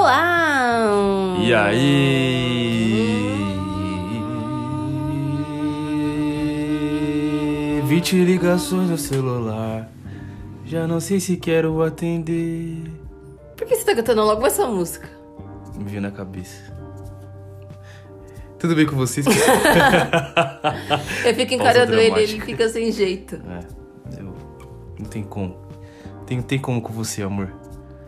Olá! 0.00 1.36
E 1.38 1.52
aí? 1.52 3.42
20 7.84 8.24
ligações 8.24 8.88
no 8.88 8.96
celular. 8.96 9.90
Já 10.64 10.86
não 10.86 11.00
sei 11.00 11.20
se 11.20 11.36
quero 11.36 11.82
atender. 11.82 12.82
Por 13.58 13.66
que 13.66 13.76
você 13.76 13.84
tá 13.84 13.94
cantando 13.94 14.22
logo 14.22 14.46
essa 14.46 14.66
música? 14.66 15.06
Me 15.76 15.84
veio 15.84 16.00
na 16.00 16.10
cabeça. 16.10 16.72
Tudo 18.58 18.74
bem 18.74 18.86
com 18.86 18.96
vocês? 18.96 19.26
Eu 21.26 21.34
fico 21.34 21.52
encarando 21.52 21.92
ele 21.92 22.20
ele 22.22 22.40
fica 22.40 22.70
sem 22.70 22.90
jeito. 22.90 23.34
é, 23.36 24.18
eu, 24.18 24.34
não 24.98 25.04
tem 25.04 25.22
como. 25.22 25.58
Tem, 26.24 26.40
tem 26.40 26.58
como 26.58 26.80
com 26.80 26.90
você, 26.94 27.22
amor. 27.22 27.52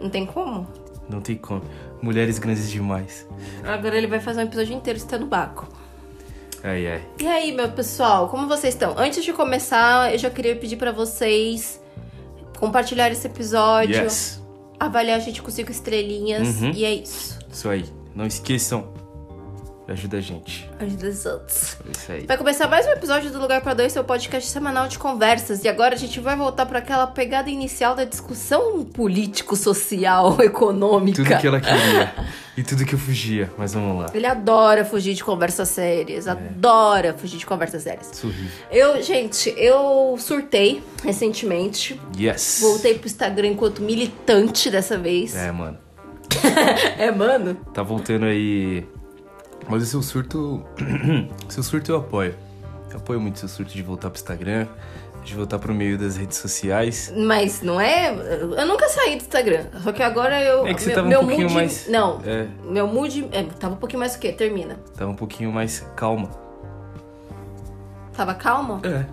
Não 0.00 0.08
tem 0.08 0.24
como? 0.24 0.66
Não 1.12 1.20
tem 1.20 1.36
como. 1.36 1.62
Mulheres 2.00 2.38
grandes 2.38 2.70
demais. 2.70 3.26
Agora 3.64 3.96
ele 3.96 4.06
vai 4.06 4.18
fazer 4.20 4.40
um 4.40 4.44
episódio 4.44 4.74
inteiro 4.74 4.96
estando 4.98 5.26
baco. 5.26 5.68
Ai, 6.64 6.86
ai. 6.86 7.02
E 7.20 7.26
aí, 7.26 7.52
meu 7.52 7.68
pessoal, 7.70 8.28
como 8.28 8.46
vocês 8.48 8.74
estão? 8.74 8.94
Antes 8.96 9.24
de 9.24 9.32
começar, 9.32 10.12
eu 10.12 10.18
já 10.18 10.30
queria 10.30 10.54
pedir 10.56 10.76
pra 10.76 10.92
vocês 10.92 11.80
compartilhar 12.58 13.10
esse 13.10 13.26
episódio, 13.26 13.96
Yes. 13.96 14.40
avaliar 14.78 15.16
a 15.16 15.20
gente 15.20 15.42
com 15.42 15.50
cinco 15.50 15.70
estrelinhas, 15.72 16.60
Uhum. 16.60 16.70
e 16.72 16.84
é 16.84 16.94
isso. 16.94 17.38
Isso 17.52 17.68
aí. 17.68 17.84
Não 18.14 18.26
esqueçam. 18.26 18.88
Ajuda 19.88 20.18
a 20.18 20.20
gente. 20.20 20.70
Ajuda 20.78 21.08
os 21.08 21.26
outros. 21.26 21.76
É 21.86 21.90
Isso 21.90 22.12
aí. 22.12 22.26
Vai 22.26 22.36
começar 22.38 22.68
mais 22.68 22.86
um 22.86 22.90
episódio 22.90 23.30
do 23.32 23.40
Lugar 23.40 23.60
para 23.62 23.74
Dois, 23.74 23.92
seu 23.92 24.04
podcast 24.04 24.48
semanal 24.48 24.86
de 24.86 24.96
conversas. 24.96 25.64
E 25.64 25.68
agora 25.68 25.94
a 25.96 25.98
gente 25.98 26.20
vai 26.20 26.36
voltar 26.36 26.66
para 26.66 26.78
aquela 26.78 27.06
pegada 27.08 27.50
inicial 27.50 27.96
da 27.96 28.04
discussão 28.04 28.84
político-social, 28.84 30.38
econômica. 30.40 31.24
Tudo 31.24 31.36
que 31.40 31.46
ela 31.48 31.60
queria. 31.60 32.14
e 32.56 32.62
tudo 32.62 32.84
que 32.86 32.94
eu 32.94 32.98
fugia. 32.98 33.50
Mas 33.58 33.74
vamos 33.74 34.04
lá. 34.04 34.06
Ele 34.14 34.24
adora 34.24 34.84
fugir 34.84 35.14
de 35.14 35.24
conversas 35.24 35.68
sérias, 35.68 36.28
adora 36.28 37.12
fugir 37.14 37.38
de 37.38 37.44
conversas 37.44 37.82
sérias. 37.82 38.22
É 38.22 38.26
horrível. 38.26 38.50
Eu, 38.70 39.02
gente, 39.02 39.52
eu 39.56 40.14
surtei 40.16 40.80
recentemente. 41.02 42.00
Yes. 42.16 42.58
Voltei 42.60 42.94
pro 42.94 43.06
Instagram 43.08 43.48
enquanto 43.48 43.82
militante 43.82 44.70
dessa 44.70 44.96
vez. 44.96 45.34
É, 45.34 45.50
mano. 45.50 45.78
É, 46.98 47.10
mano? 47.10 47.54
Tá 47.74 47.82
voltando 47.82 48.24
aí. 48.26 48.86
Mas 49.68 49.82
o 49.82 49.86
seu 49.86 50.02
surto. 50.02 50.64
seu 51.48 51.62
surto 51.62 51.92
eu 51.92 51.96
apoio. 51.98 52.34
Eu 52.90 52.98
apoio 52.98 53.20
muito 53.20 53.38
seu 53.38 53.48
surto 53.48 53.72
de 53.72 53.82
voltar 53.82 54.10
pro 54.10 54.18
Instagram, 54.18 54.66
de 55.24 55.34
voltar 55.34 55.58
pro 55.58 55.74
meio 55.74 55.96
das 55.96 56.16
redes 56.16 56.36
sociais. 56.38 57.12
Mas 57.16 57.62
não 57.62 57.80
é. 57.80 58.12
Eu 58.14 58.66
nunca 58.66 58.88
saí 58.88 59.16
do 59.16 59.22
Instagram. 59.22 59.66
Só 59.82 59.92
que 59.92 60.02
agora 60.02 60.42
eu. 60.42 60.66
É 60.66 60.74
que 60.74 60.80
você 60.82 60.88
meu, 60.88 60.94
tava 60.96 61.06
um 61.06 61.10
meu 61.10 61.20
pouquinho 61.20 61.42
mood, 61.44 61.54
mais- 61.54 61.88
Não. 61.88 62.20
É, 62.24 62.46
Meu 62.64 62.86
mood. 62.86 63.28
É, 63.32 63.42
tava 63.44 63.74
um 63.74 63.78
pouquinho 63.78 64.00
mais 64.00 64.14
o 64.14 64.18
quê? 64.18 64.32
Termina. 64.32 64.74
tava 64.96 65.10
um 65.10 65.14
pouquinho 65.16 65.52
mais 65.52 65.80
calma. 65.96 66.28
Tava 68.14 68.34
calma? 68.34 68.80
É. 68.84 69.06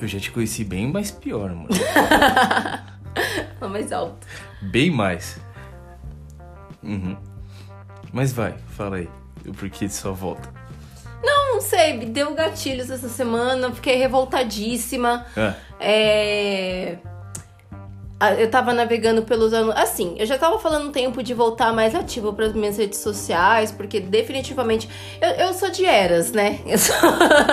Eu 0.00 0.08
já 0.08 0.18
te 0.18 0.30
conheci 0.30 0.64
bem 0.64 0.90
mais 0.90 1.10
pior, 1.10 1.50
mano. 1.50 1.68
Mais 3.70 3.92
alto. 3.92 4.26
bem 4.62 4.90
mais. 4.90 5.38
Uhum. 6.82 7.14
Mas 8.12 8.32
vai, 8.32 8.54
fala 8.76 8.96
aí. 8.96 9.08
O 9.46 9.52
porquê 9.54 9.86
de 9.86 9.92
sua 9.94 10.12
volta. 10.12 10.48
Não, 11.22 11.54
não 11.54 11.60
sei, 11.60 11.94
me 11.94 12.06
deu 12.06 12.34
gatilhos 12.34 12.90
essa 12.90 13.08
semana, 13.08 13.70
fiquei 13.72 13.96
revoltadíssima. 13.96 15.26
Ah, 15.36 15.54
É. 15.80 16.96
Ah, 18.22 18.34
Eu 18.34 18.50
tava 18.50 18.74
navegando 18.74 19.22
pelos 19.22 19.54
anos. 19.54 19.74
Assim, 19.76 20.14
eu 20.18 20.26
já 20.26 20.36
tava 20.36 20.58
falando 20.58 20.88
um 20.88 20.92
tempo 20.92 21.22
de 21.22 21.32
voltar 21.32 21.72
mais 21.72 21.94
ativo 21.94 22.34
para 22.34 22.46
as 22.46 22.52
minhas 22.52 22.76
redes 22.76 22.98
sociais, 22.98 23.72
porque 23.72 23.98
definitivamente. 23.98 24.88
Eu, 25.22 25.46
eu 25.46 25.54
sou 25.54 25.70
de 25.70 25.86
eras, 25.86 26.30
né? 26.32 26.58
Sou... 26.76 26.94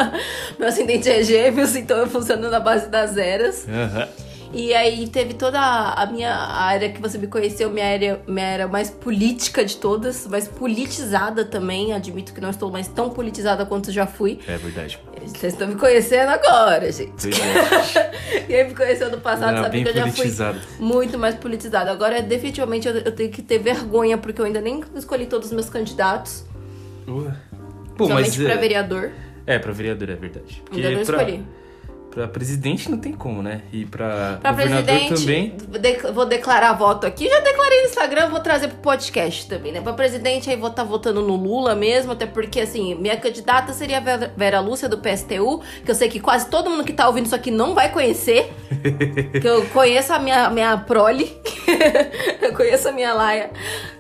Meu 0.60 0.68
ascendente 0.68 1.10
é 1.10 1.24
gêmeos, 1.24 1.74
então 1.76 1.98
eu 1.98 2.08
funciono 2.08 2.50
na 2.50 2.60
base 2.60 2.90
das 2.90 3.16
eras. 3.16 3.66
aham. 3.70 4.08
E 4.58 4.74
aí 4.74 5.08
teve 5.08 5.36
toda 5.36 5.60
a 5.60 6.04
minha 6.08 6.34
área 6.34 6.90
que 6.90 7.00
você 7.00 7.16
me 7.20 7.28
conheceu, 7.28 7.70
minha 7.70 7.86
área, 7.86 8.20
minha 8.28 8.54
área 8.54 8.68
mais 8.68 8.90
política 8.90 9.64
de 9.64 9.78
todas, 9.78 10.26
mais 10.26 10.48
politizada 10.48 11.46
também. 11.46 11.94
Admito 11.94 12.34
que 12.34 12.42
não 12.42 12.50
estou 12.50 12.72
mais 12.72 12.88
tão 12.88 13.12
politizada 13.12 13.68
quanto 13.68 13.92
já 13.92 14.08
fui. 14.08 14.40
É 14.48 14.58
verdade. 14.58 15.00
Vocês 15.24 15.54
estão 15.54 15.68
me 15.68 15.76
conhecendo 15.76 16.30
agora, 16.30 16.92
gente. 16.92 17.30
Verdade. 17.30 17.94
Quem 18.48 18.68
me 18.70 18.74
conheceu 18.74 19.12
no 19.12 19.20
passado 19.20 19.58
Não, 19.58 19.64
sabe 19.64 19.84
que 19.84 19.90
eu 19.90 19.94
já 19.94 20.08
fui 20.08 20.32
muito 20.80 21.20
mais 21.20 21.36
politizada. 21.36 21.92
Agora, 21.92 22.20
definitivamente, 22.24 22.88
eu, 22.88 22.96
eu 22.96 23.12
tenho 23.12 23.30
que 23.30 23.44
ter 23.44 23.60
vergonha, 23.60 24.18
porque 24.18 24.42
eu 24.42 24.46
ainda 24.46 24.60
nem 24.60 24.84
escolhi 24.96 25.28
todos 25.28 25.50
os 25.50 25.54
meus 25.54 25.70
candidatos. 25.70 26.44
Ué. 27.08 27.32
Pô, 27.96 28.10
mas. 28.10 28.36
Pra 28.36 28.54
é- 28.54 28.58
vereador. 28.58 29.12
É, 29.46 29.60
pra 29.60 29.72
vereador 29.72 30.10
é 30.10 30.16
verdade. 30.16 30.64
Porque 30.66 30.82
Ainda 30.82 30.98
não 30.98 31.06
pra, 31.06 31.18
escolhi. 31.18 31.46
Pra 32.18 32.28
presidente 32.28 32.90
não 32.90 32.98
tem 32.98 33.14
como, 33.14 33.42
né? 33.44 33.62
E 33.72 33.86
pra, 33.86 34.38
Pra 34.42 34.52
governador 34.52 34.86
presidente, 34.86 35.22
também. 35.22 35.56
de- 35.80 36.12
vou 36.12 36.26
declarar 36.26 36.74
voto 36.74 37.06
aqui. 37.06 37.30
Já 37.30 37.40
declarei 37.40 37.82
no 37.84 37.88
Instagram, 37.88 38.30
vou 38.30 38.40
trazer 38.40 38.68
pro 38.70 38.78
podcast 38.78 39.48
também, 39.48 39.72
né? 39.72 39.82
Pra 39.82 39.94
presidente, 39.94 40.50
aí 40.50 40.56
vou 40.56 40.70
estar 40.70 40.84
votando 40.84 41.22
no 41.22 41.36
Lula 41.36 41.76
mesmo, 41.76 42.12
até 42.14 42.26
porque, 42.26 42.60
assim, 42.62 42.96
minha 42.96 43.16
candidata 43.18 43.72
seria 43.74 43.98
a 43.98 44.02
Vera- 44.02 44.34
Vera 44.36 44.60
Lúcia 44.60 44.90
do 44.90 44.98
PSTU, 44.98 45.62
que 45.86 45.92
eu 45.92 45.96
sei 45.96 46.10
que 46.10 46.20
quase 46.20 46.50
todo 46.50 46.70
mundo 46.70 46.84
que 46.84 46.94
tá 46.94 47.08
ouvindo 47.08 47.26
isso 47.28 47.36
aqui 47.36 47.52
não 47.52 47.74
vai 47.76 47.92
conhecer. 47.92 48.52
que 49.40 49.48
eu 49.48 49.66
conheço 49.68 50.12
a 50.14 50.20
minha, 50.20 50.50
minha 50.50 50.76
prole, 50.78 51.32
eu 52.42 52.54
conheço 52.54 52.90
a 52.90 52.92
minha 52.92 53.14
laia. 53.14 53.52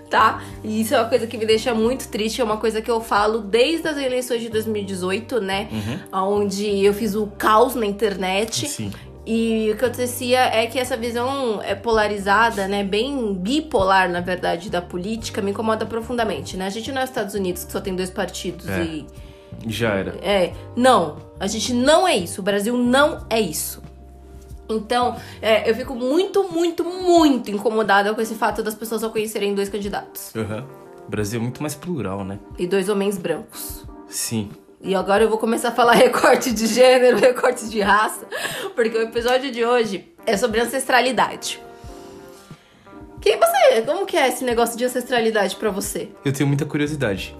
Tá? 0.09 0.41
E 0.63 0.81
isso 0.81 0.95
é 0.95 0.99
uma 0.99 1.09
coisa 1.09 1.27
que 1.27 1.37
me 1.37 1.45
deixa 1.45 1.73
muito 1.73 2.07
triste, 2.07 2.39
é 2.39 2.43
uma 2.43 2.57
coisa 2.57 2.81
que 2.81 2.89
eu 2.89 3.01
falo 3.01 3.39
desde 3.39 3.87
as 3.87 3.97
eleições 3.97 4.41
de 4.41 4.49
2018, 4.49 5.41
né? 5.41 5.67
Onde 6.13 6.85
eu 6.85 6.93
fiz 6.93 7.13
o 7.15 7.27
caos 7.27 7.75
na 7.75 7.85
internet. 7.85 8.67
Sim. 8.67 8.91
E 9.25 9.69
o 9.73 9.77
que 9.77 9.83
acontecia 9.83 10.39
é 10.39 10.65
que 10.67 10.79
essa 10.79 10.95
visão 10.95 11.61
é 11.61 11.75
polarizada, 11.75 12.65
né, 12.65 12.81
bem 12.81 13.33
bipolar, 13.33 14.09
na 14.09 14.21
verdade, 14.21 14.69
da 14.69 14.81
política, 14.81 15.41
me 15.41 15.51
incomoda 15.51 15.85
profundamente, 15.85 16.55
né? 16.55 16.65
A 16.65 16.69
gente 16.69 16.93
não 16.93 17.01
é 17.01 17.03
os 17.03 17.09
Estados 17.09 17.35
Unidos, 17.35 17.65
que 17.65 17.71
só 17.73 17.81
tem 17.81 17.93
dois 17.93 18.09
partidos 18.09 18.69
É. 18.69 18.83
e... 18.83 19.05
Já 19.65 19.95
era. 19.95 20.15
É, 20.21 20.53
não, 20.77 21.17
a 21.39 21.47
gente 21.47 21.73
não 21.73 22.07
é 22.07 22.15
isso, 22.15 22.39
o 22.39 22.43
Brasil 22.43 22.77
não 22.77 23.25
é 23.29 23.41
isso. 23.41 23.81
Então, 24.69 25.15
é, 25.41 25.69
eu 25.69 25.75
fico 25.75 25.95
muito, 25.95 26.43
muito, 26.51 26.83
muito 26.83 27.49
incomodada 27.51 28.13
com 28.13 28.21
esse 28.21 28.35
fato 28.35 28.61
das 28.61 28.75
pessoas 28.75 29.01
só 29.01 29.09
conhecerem 29.09 29.55
dois 29.55 29.69
candidatos. 29.69 30.35
Aham. 30.35 30.65
O 31.07 31.09
Brasil 31.09 31.39
é 31.39 31.43
muito 31.43 31.61
mais 31.61 31.73
plural, 31.73 32.25
né? 32.25 32.37
E 32.59 32.67
dois 32.67 32.89
homens 32.89 33.17
brancos. 33.17 33.85
Sim. 34.09 34.49
E 34.81 34.93
agora 34.93 35.23
eu 35.23 35.29
vou 35.29 35.37
começar 35.37 35.69
a 35.69 35.71
falar 35.71 35.93
recorte 35.95 36.51
de 36.51 36.67
gênero, 36.67 37.17
recorte 37.17 37.69
de 37.69 37.79
raça, 37.79 38.27
porque 38.75 38.97
o 38.97 39.01
episódio 39.01 39.51
de 39.51 39.63
hoje 39.63 40.13
é 40.25 40.35
sobre 40.35 40.59
ancestralidade. 40.59 41.61
Quem 43.21 43.37
você, 43.37 43.81
como 43.81 44.05
que 44.05 44.15
é 44.15 44.27
esse 44.27 44.43
negócio 44.43 44.77
de 44.77 44.85
ancestralidade 44.85 45.55
pra 45.55 45.71
você? 45.71 46.09
Eu 46.23 46.31
tenho 46.31 46.47
muita 46.47 46.65
curiosidade. 46.65 47.35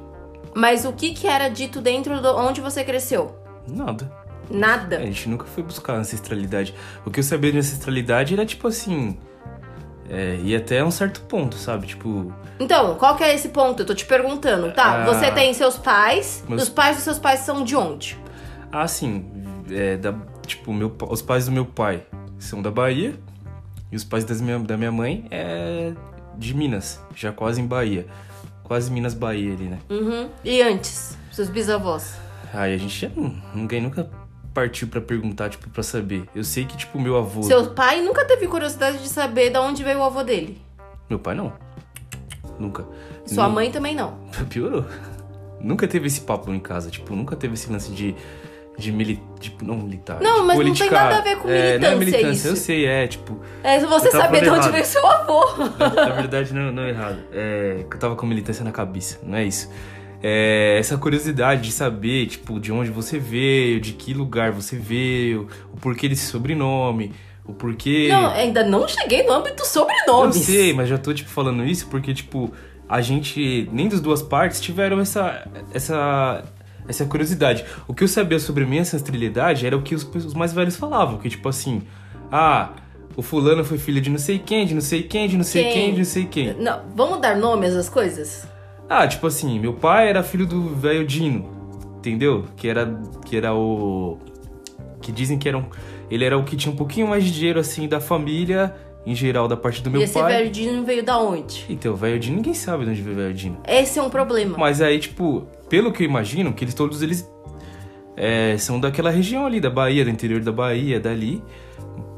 Mas 0.55 0.85
o 0.85 0.93
que 0.93 1.13
que 1.13 1.27
era 1.27 1.49
dito 1.49 1.79
dentro 1.79 2.19
de 2.19 2.27
onde 2.27 2.61
você 2.61 2.83
cresceu? 2.83 3.35
Nada. 3.67 4.11
Nada. 4.49 4.97
A 4.97 5.01
gente 5.05 5.27
nunca 5.29 5.45
foi 5.45 5.63
buscar 5.63 5.93
ancestralidade. 5.95 6.73
O 7.05 7.11
que 7.11 7.19
eu 7.19 7.23
sabia 7.23 7.51
de 7.51 7.57
ancestralidade 7.57 8.33
era 8.33 8.45
tipo 8.45 8.67
assim. 8.67 9.17
É, 10.09 10.39
e 10.41 10.55
até 10.55 10.83
um 10.83 10.91
certo 10.91 11.21
ponto, 11.21 11.55
sabe? 11.55 11.87
Tipo. 11.87 12.33
Então, 12.59 12.95
qual 12.95 13.15
que 13.15 13.23
é 13.23 13.35
esse 13.35 13.49
ponto? 13.49 13.81
Eu 13.81 13.85
tô 13.85 13.93
te 13.93 14.05
perguntando, 14.05 14.71
tá? 14.71 15.03
Ah. 15.03 15.05
Você 15.05 15.29
tem 15.31 15.53
seus 15.53 15.77
pais, 15.77 16.43
Meus- 16.47 16.63
os 16.63 16.69
pais 16.69 16.95
dos 16.95 17.03
seus 17.03 17.19
pais 17.19 17.41
são 17.41 17.63
de 17.63 17.75
onde? 17.75 18.17
Ah, 18.71 18.87
sim. 18.87 19.25
É, 19.69 19.97
da, 19.97 20.13
tipo, 20.45 20.71
meu, 20.73 20.95
os 21.09 21.21
pais 21.21 21.45
do 21.45 21.51
meu 21.51 21.65
pai 21.65 22.03
são 22.39 22.61
da 22.61 22.71
Bahia. 22.71 23.15
E 23.91 23.95
os 23.95 24.03
pais 24.03 24.23
das 24.25 24.39
minha, 24.41 24.59
da 24.59 24.75
minha 24.77 24.91
mãe 24.91 25.27
é 25.31 25.93
de 26.37 26.53
Minas. 26.53 27.01
Já 27.15 27.31
quase 27.31 27.61
em 27.61 27.65
Bahia. 27.65 28.05
Quase 28.63 28.91
Minas, 28.91 29.13
Bahia 29.13 29.53
ali, 29.53 29.63
né? 29.65 29.79
Uhum. 29.89 30.29
E 30.43 30.61
antes? 30.61 31.17
Seus 31.31 31.49
bisavós? 31.49 32.15
Aí 32.53 32.73
a 32.73 32.77
gente 32.77 33.11
não, 33.15 33.33
ninguém 33.53 33.81
nunca 33.81 34.09
partiu 34.57 34.87
pra 34.87 34.99
perguntar, 34.99 35.49
tipo, 35.49 35.69
pra 35.69 35.83
saber. 35.83 36.23
Eu 36.33 36.43
sei 36.43 36.65
que, 36.65 36.75
tipo, 36.75 36.99
meu 36.99 37.15
avô. 37.15 37.43
Seu 37.43 37.67
pai 37.75 38.01
nunca 38.01 38.25
teve 38.25 38.47
curiosidade 38.47 38.97
de 38.97 39.07
saber 39.07 39.51
de 39.51 39.59
onde 39.59 39.83
veio 39.83 39.99
o 39.99 40.03
avô 40.03 40.23
dele? 40.23 40.59
Meu 41.07 41.19
pai 41.19 41.35
não. 41.35 41.53
Nunca. 42.57 42.83
Sua 43.23 43.47
mãe 43.47 43.69
também 43.69 43.93
não. 43.93 44.17
Piorou. 44.49 44.83
Nunca 45.61 45.87
teve 45.87 46.07
esse 46.07 46.21
papo 46.21 46.51
em 46.51 46.59
casa, 46.59 46.89
tipo, 46.89 47.15
nunca 47.15 47.35
teve 47.35 47.53
esse 47.53 47.71
lance 47.71 47.91
de. 47.91 48.15
De 48.79 48.91
mili... 48.91 49.19
Tipo, 49.39 49.65
não 49.65 49.75
militar. 49.75 50.21
Não, 50.21 50.41
de 50.41 50.47
mas 50.47 50.59
não 50.59 50.73
tem 50.75 50.91
nada 50.91 51.17
a 51.17 51.21
ver 51.21 51.37
com 51.37 51.49
É, 51.49 51.79
não 51.79 51.87
é 51.87 51.95
militância, 51.95 51.95
militância, 51.95 52.31
isso. 52.31 52.47
eu 52.47 52.55
sei, 52.55 52.85
é, 52.85 53.07
tipo. 53.07 53.39
É 53.63 53.79
você 53.79 54.11
saber 54.11 54.43
de 54.43 54.49
onde 54.51 54.69
veio 54.69 54.85
seu 54.85 55.05
avô. 55.05 55.45
Na, 55.79 55.89
na 56.05 56.13
verdade, 56.13 56.53
não, 56.53 56.71
não 56.71 56.83
é 56.83 56.89
errado. 56.89 57.17
É 57.31 57.85
que 57.89 57.95
eu 57.95 57.99
tava 57.99 58.15
com 58.15 58.25
militância 58.27 58.63
na 58.63 58.71
cabeça, 58.71 59.19
não 59.23 59.37
é 59.37 59.45
isso. 59.45 59.67
É, 60.21 60.77
essa 60.79 60.97
curiosidade 60.97 61.61
de 61.61 61.71
saber, 61.71 62.25
tipo, 62.27 62.59
de 62.59 62.71
onde 62.71 62.89
você 62.89 63.19
veio, 63.19 63.79
de 63.79 63.93
que 63.93 64.13
lugar 64.13 64.51
você 64.51 64.75
veio, 64.75 65.47
o 65.73 65.77
porquê 65.77 66.09
desse 66.09 66.25
sobrenome, 66.25 67.13
O 67.45 67.53
porquê. 67.53 68.07
Não, 68.09 68.27
ainda 68.31 68.63
não 68.63 68.87
cheguei 68.87 69.23
no 69.23 69.31
âmbito 69.31 69.61
Eu 69.61 69.65
sobrenomes. 69.65 70.35
sei, 70.37 70.73
mas 70.73 70.89
já 70.89 70.97
tô, 70.97 71.13
tipo, 71.13 71.29
falando 71.29 71.63
isso 71.63 71.87
porque, 71.87 72.13
tipo, 72.13 72.51
a 72.89 72.99
gente, 72.99 73.69
nem 73.71 73.87
das 73.87 74.01
duas 74.01 74.21
partes, 74.21 74.59
tiveram 74.59 74.99
essa, 74.99 75.47
essa, 75.73 76.43
essa 76.87 77.05
curiosidade. 77.05 77.63
O 77.87 77.93
que 77.93 78.03
eu 78.03 78.07
sabia 78.07 78.39
sobre 78.39 78.65
minha 78.65 78.81
ancestralidade 78.81 79.65
era 79.65 79.77
o 79.77 79.81
que 79.81 79.95
os, 79.95 80.03
os 80.03 80.33
mais 80.33 80.51
velhos 80.51 80.75
falavam, 80.75 81.19
que, 81.19 81.29
tipo 81.29 81.47
assim, 81.47 81.83
ah, 82.31 82.71
o 83.15 83.21
fulano 83.21 83.63
foi 83.63 83.77
filho 83.77 84.01
de 84.01 84.09
não 84.09 84.17
sei 84.19 84.39
quem, 84.39 84.65
de 84.65 84.73
não 84.73 84.81
sei 84.81 85.03
quem, 85.03 85.27
de 85.29 85.37
não 85.37 85.43
sei 85.45 85.63
Quem? 85.63 85.73
quem, 85.73 85.91
de 85.93 85.97
não 85.99 86.05
sei 86.05 86.25
quem. 86.25 86.53
Não, 86.55 86.81
vamos 86.95 87.21
dar 87.21 87.35
nomes 87.37 87.73
às 87.75 87.87
coisas? 87.87 88.45
Ah, 88.89 89.07
tipo 89.07 89.27
assim, 89.27 89.59
meu 89.59 89.73
pai 89.73 90.09
era 90.09 90.23
filho 90.23 90.45
do 90.45 90.75
velho 90.75 91.05
Dino, 91.05 91.49
entendeu? 91.97 92.45
Que 92.55 92.67
era, 92.67 92.99
que 93.25 93.35
era 93.35 93.53
o... 93.53 94.17
Que 95.01 95.11
dizem 95.11 95.37
que 95.37 95.47
era 95.47 95.57
um... 95.57 95.65
Ele 96.09 96.23
era 96.23 96.37
o 96.37 96.43
que 96.43 96.55
tinha 96.55 96.71
um 96.71 96.75
pouquinho 96.75 97.07
mais 97.07 97.23
de 97.23 97.31
dinheiro, 97.31 97.59
assim, 97.59 97.87
da 97.87 97.99
família, 97.99 98.73
em 99.05 99.13
geral, 99.13 99.47
da 99.47 99.57
parte 99.57 99.81
do 99.81 99.91
meu 99.91 100.01
e 100.01 100.03
esse 100.05 100.13
pai. 100.13 100.33
velho 100.33 100.49
Dino 100.49 100.83
veio 100.83 101.03
da 101.03 101.19
onde? 101.19 101.65
Então, 101.69 101.93
o 101.93 101.95
velho 101.95 102.17
Dino, 102.17 102.37
ninguém 102.37 102.53
sabe 102.53 102.85
de 102.85 102.91
onde 102.91 103.01
veio 103.01 103.15
o 103.15 103.19
velho 103.19 103.33
Dino. 103.33 103.57
Esse 103.67 103.99
é 103.99 104.01
um 104.01 104.09
problema. 104.09 104.57
Mas 104.57 104.81
aí, 104.81 104.99
tipo, 104.99 105.45
pelo 105.69 105.91
que 105.91 106.03
eu 106.03 106.07
imagino, 106.07 106.53
que 106.53 106.63
eles 106.63 106.73
todos 106.73 107.01
eles 107.01 107.29
é, 108.17 108.57
são 108.57 108.79
daquela 108.79 109.11
região 109.11 109.45
ali, 109.45 109.59
da 109.59 109.69
Bahia, 109.69 110.03
do 110.03 110.09
interior 110.09 110.41
da 110.41 110.51
Bahia, 110.51 110.99
dali. 110.99 111.43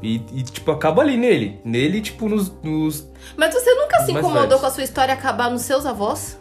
E, 0.02 0.16
e, 0.32 0.42
tipo, 0.42 0.70
acaba 0.70 1.02
ali 1.02 1.16
nele. 1.16 1.60
Nele, 1.62 2.00
tipo, 2.00 2.28
nos. 2.28 2.50
nos... 2.62 3.06
Mas 3.36 3.52
você 3.52 3.74
nunca 3.74 4.00
se 4.00 4.12
incomodou 4.12 4.40
velhos. 4.40 4.60
com 4.60 4.66
a 4.66 4.70
sua 4.70 4.82
história 4.82 5.12
acabar 5.12 5.50
nos 5.50 5.62
seus 5.62 5.84
avós? 5.84 6.39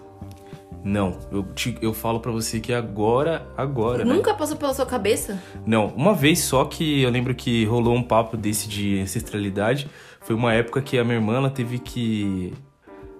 Não, 0.84 1.18
eu, 1.32 1.44
te, 1.54 1.78
eu 1.82 1.94
falo 1.94 2.20
pra 2.20 2.32
você 2.32 2.60
que 2.60 2.72
agora, 2.74 3.46
agora, 3.58 4.06
né? 4.06 4.14
Nunca 4.14 4.34
passou 4.34 4.56
pela 4.56 4.74
sua 4.74 4.86
cabeça? 4.86 5.42
Não, 5.66 5.88
uma 5.88 6.14
vez 6.14 6.40
só 6.40 6.64
que 6.66 7.02
eu 7.02 7.10
lembro 7.10 7.36
que 7.36 7.66
rolou 7.66 7.96
um 7.96 8.04
papo 8.04 8.38
desse 8.38 8.68
de 8.70 9.00
ancestralidade. 9.00 9.90
Foi 10.22 10.36
uma 10.36 10.54
época 10.54 10.82
que 10.82 10.98
a 10.98 11.04
minha 11.04 11.18
irmã 11.18 11.36
ela 11.36 11.50
teve 11.50 11.80
que 11.80 12.54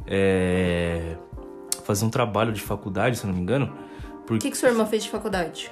é, 0.08 1.16
fazer 1.84 2.06
um 2.06 2.10
trabalho 2.10 2.52
de 2.54 2.62
faculdade, 2.62 3.18
se 3.18 3.24
eu 3.26 3.28
não 3.30 3.36
me 3.36 3.42
engano. 3.42 3.72
O 4.30 4.38
que, 4.38 4.52
que 4.52 4.58
sua 4.58 4.70
irmã 4.70 4.86
fez 4.86 5.04
de 5.04 5.10
faculdade? 5.10 5.72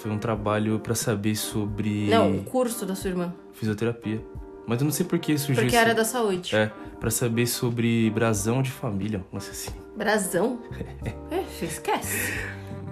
foi 0.00 0.12
um 0.12 0.18
trabalho 0.18 0.78
pra 0.78 0.94
saber 0.94 1.34
sobre 1.34 2.06
Não, 2.08 2.36
o 2.36 2.44
curso 2.44 2.86
da 2.86 2.94
sua 2.94 3.10
irmã. 3.10 3.34
fisioterapia. 3.52 4.22
Mas 4.64 4.80
eu 4.80 4.84
não 4.84 4.92
sei 4.92 5.04
por 5.04 5.18
que 5.18 5.36
surgiu 5.36 5.56
Porque 5.64 5.74
isso. 5.74 5.84
era 5.84 5.92
da 5.94 6.04
saúde. 6.04 6.54
É, 6.54 6.70
pra 7.00 7.10
saber 7.10 7.46
sobre 7.46 8.08
brasão 8.10 8.62
de 8.62 8.70
família, 8.70 9.24
não 9.32 9.40
sei 9.40 9.50
assim. 9.50 9.70
Brasão? 9.98 10.60
é, 11.28 11.64
esquece. 11.64 12.32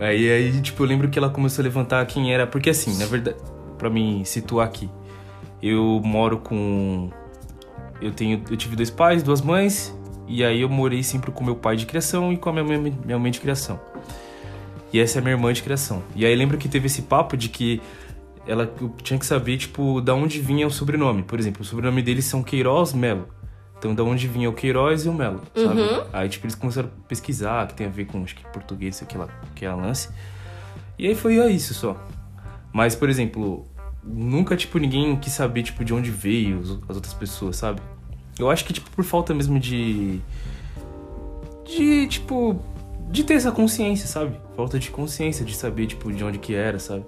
Aí, 0.00 0.28
aí, 0.28 0.60
tipo, 0.60 0.82
eu 0.82 0.88
lembro 0.88 1.08
que 1.08 1.16
ela 1.16 1.30
começou 1.30 1.62
a 1.62 1.64
levantar 1.64 2.04
quem 2.06 2.34
era. 2.34 2.48
Porque 2.48 2.68
assim, 2.68 2.98
na 2.98 3.06
verdade, 3.06 3.36
pra 3.78 3.88
me 3.88 4.24
situar 4.26 4.66
aqui, 4.66 4.90
eu 5.62 6.00
moro 6.04 6.38
com. 6.38 7.10
Eu 8.02 8.10
tenho. 8.10 8.42
Eu 8.50 8.56
tive 8.56 8.74
dois 8.74 8.90
pais, 8.90 9.22
duas 9.22 9.40
mães, 9.40 9.96
e 10.26 10.44
aí 10.44 10.60
eu 10.60 10.68
morei 10.68 11.02
sempre 11.04 11.30
com 11.30 11.44
meu 11.44 11.54
pai 11.54 11.76
de 11.76 11.86
criação 11.86 12.32
e 12.32 12.36
com 12.36 12.50
a 12.50 12.52
minha 12.52 12.64
mãe, 12.64 12.98
minha 13.04 13.18
mãe 13.18 13.30
de 13.30 13.40
criação. 13.40 13.80
E 14.92 14.98
essa 14.98 15.18
é 15.18 15.20
a 15.20 15.22
minha 15.22 15.34
irmã 15.34 15.52
de 15.52 15.62
criação. 15.62 16.02
E 16.14 16.26
aí 16.26 16.34
lembro 16.34 16.58
que 16.58 16.68
teve 16.68 16.86
esse 16.86 17.02
papo 17.02 17.36
de 17.36 17.48
que 17.48 17.80
ela 18.46 18.72
eu 18.80 18.92
tinha 19.02 19.18
que 19.18 19.26
saber, 19.26 19.56
tipo, 19.58 20.00
da 20.00 20.12
onde 20.12 20.40
vinha 20.40 20.66
o 20.66 20.70
sobrenome. 20.70 21.22
Por 21.22 21.38
exemplo, 21.38 21.62
o 21.62 21.64
sobrenome 21.64 22.02
deles 22.02 22.24
são 22.24 22.42
Queiroz 22.42 22.92
Melo. 22.92 23.28
Então, 23.78 23.94
da 23.94 24.02
onde 24.02 24.26
vinha 24.26 24.48
o 24.48 24.52
Queiroz 24.54 25.04
e 25.04 25.08
o 25.08 25.12
Melo, 25.12 25.42
sabe? 25.54 25.80
Uhum. 25.80 26.04
Aí, 26.12 26.28
tipo, 26.28 26.46
eles 26.46 26.54
começaram 26.54 26.88
a 26.88 27.08
pesquisar, 27.08 27.66
que 27.66 27.74
tem 27.74 27.86
a 27.86 27.90
ver 27.90 28.06
com, 28.06 28.22
acho 28.22 28.34
que, 28.34 28.42
português, 28.48 29.02
lá, 29.14 29.28
que 29.54 29.66
é 29.66 29.68
a 29.68 29.74
lance. 29.74 30.08
E 30.98 31.06
aí 31.06 31.14
foi 31.14 31.34
isso 31.52 31.74
só. 31.74 31.96
Mas, 32.72 32.94
por 32.94 33.10
exemplo, 33.10 33.66
nunca, 34.02 34.56
tipo, 34.56 34.78
ninguém 34.78 35.14
quis 35.16 35.32
saber, 35.32 35.62
tipo, 35.62 35.84
de 35.84 35.92
onde 35.92 36.10
veio 36.10 36.80
as 36.88 36.96
outras 36.96 37.12
pessoas, 37.12 37.56
sabe? 37.56 37.80
Eu 38.38 38.50
acho 38.50 38.64
que, 38.64 38.72
tipo, 38.72 38.90
por 38.90 39.04
falta 39.04 39.34
mesmo 39.34 39.58
de... 39.58 40.20
De, 41.64 42.06
tipo... 42.06 42.58
De 43.10 43.24
ter 43.24 43.34
essa 43.34 43.52
consciência, 43.52 44.06
sabe? 44.06 44.36
Falta 44.56 44.78
de 44.78 44.90
consciência, 44.90 45.44
de 45.44 45.54
saber, 45.54 45.86
tipo, 45.86 46.12
de 46.12 46.24
onde 46.24 46.38
que 46.38 46.54
era, 46.54 46.78
sabe? 46.78 47.04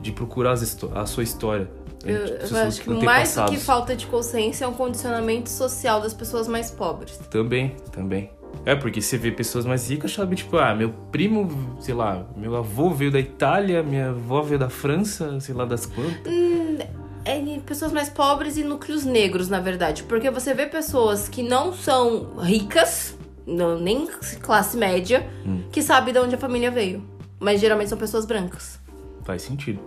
De 0.00 0.12
procurar 0.12 0.52
as 0.52 0.78
a 0.94 1.06
sua 1.06 1.22
história. 1.22 1.68
Eu, 2.04 2.56
acho 2.66 2.80
que 2.82 2.90
mais 2.90 3.34
do 3.34 3.44
que 3.46 3.58
falta 3.58 3.94
de 3.94 4.06
consciência 4.06 4.64
é 4.64 4.68
um 4.68 4.72
condicionamento 4.72 5.50
social 5.50 6.00
das 6.00 6.14
pessoas 6.14 6.48
mais 6.48 6.70
pobres. 6.70 7.18
Também, 7.30 7.76
também. 7.92 8.30
É, 8.64 8.74
porque 8.74 9.00
você 9.00 9.16
vê 9.16 9.30
pessoas 9.30 9.64
mais 9.64 9.88
ricas, 9.88 10.12
sabe? 10.12 10.36
Tipo, 10.36 10.58
ah, 10.58 10.74
meu 10.74 10.90
primo, 11.12 11.76
sei 11.80 11.94
lá, 11.94 12.26
meu 12.36 12.56
avô 12.56 12.90
veio 12.90 13.10
da 13.10 13.20
Itália, 13.20 13.82
minha 13.82 14.10
avó 14.10 14.42
veio 14.42 14.58
da 14.58 14.68
França, 14.68 15.38
sei 15.40 15.54
lá 15.54 15.64
das 15.64 15.86
quantas. 15.86 16.32
É 17.24 17.36
em 17.38 17.60
pessoas 17.60 17.92
mais 17.92 18.08
pobres 18.08 18.56
e 18.56 18.64
núcleos 18.64 19.04
negros, 19.04 19.48
na 19.48 19.60
verdade. 19.60 20.02
Porque 20.04 20.30
você 20.30 20.54
vê 20.54 20.66
pessoas 20.66 21.28
que 21.28 21.42
não 21.42 21.72
são 21.72 22.36
ricas, 22.38 23.14
não, 23.46 23.78
nem 23.78 24.06
classe 24.40 24.76
média, 24.76 25.28
Hum. 25.46 25.62
que 25.70 25.82
sabem 25.82 26.12
de 26.14 26.18
onde 26.20 26.34
a 26.34 26.38
família 26.38 26.70
veio. 26.70 27.04
Mas 27.38 27.60
geralmente 27.60 27.88
são 27.88 27.98
pessoas 27.98 28.24
brancas. 28.24 28.80
Faz 29.22 29.42
sentido. 29.42 29.80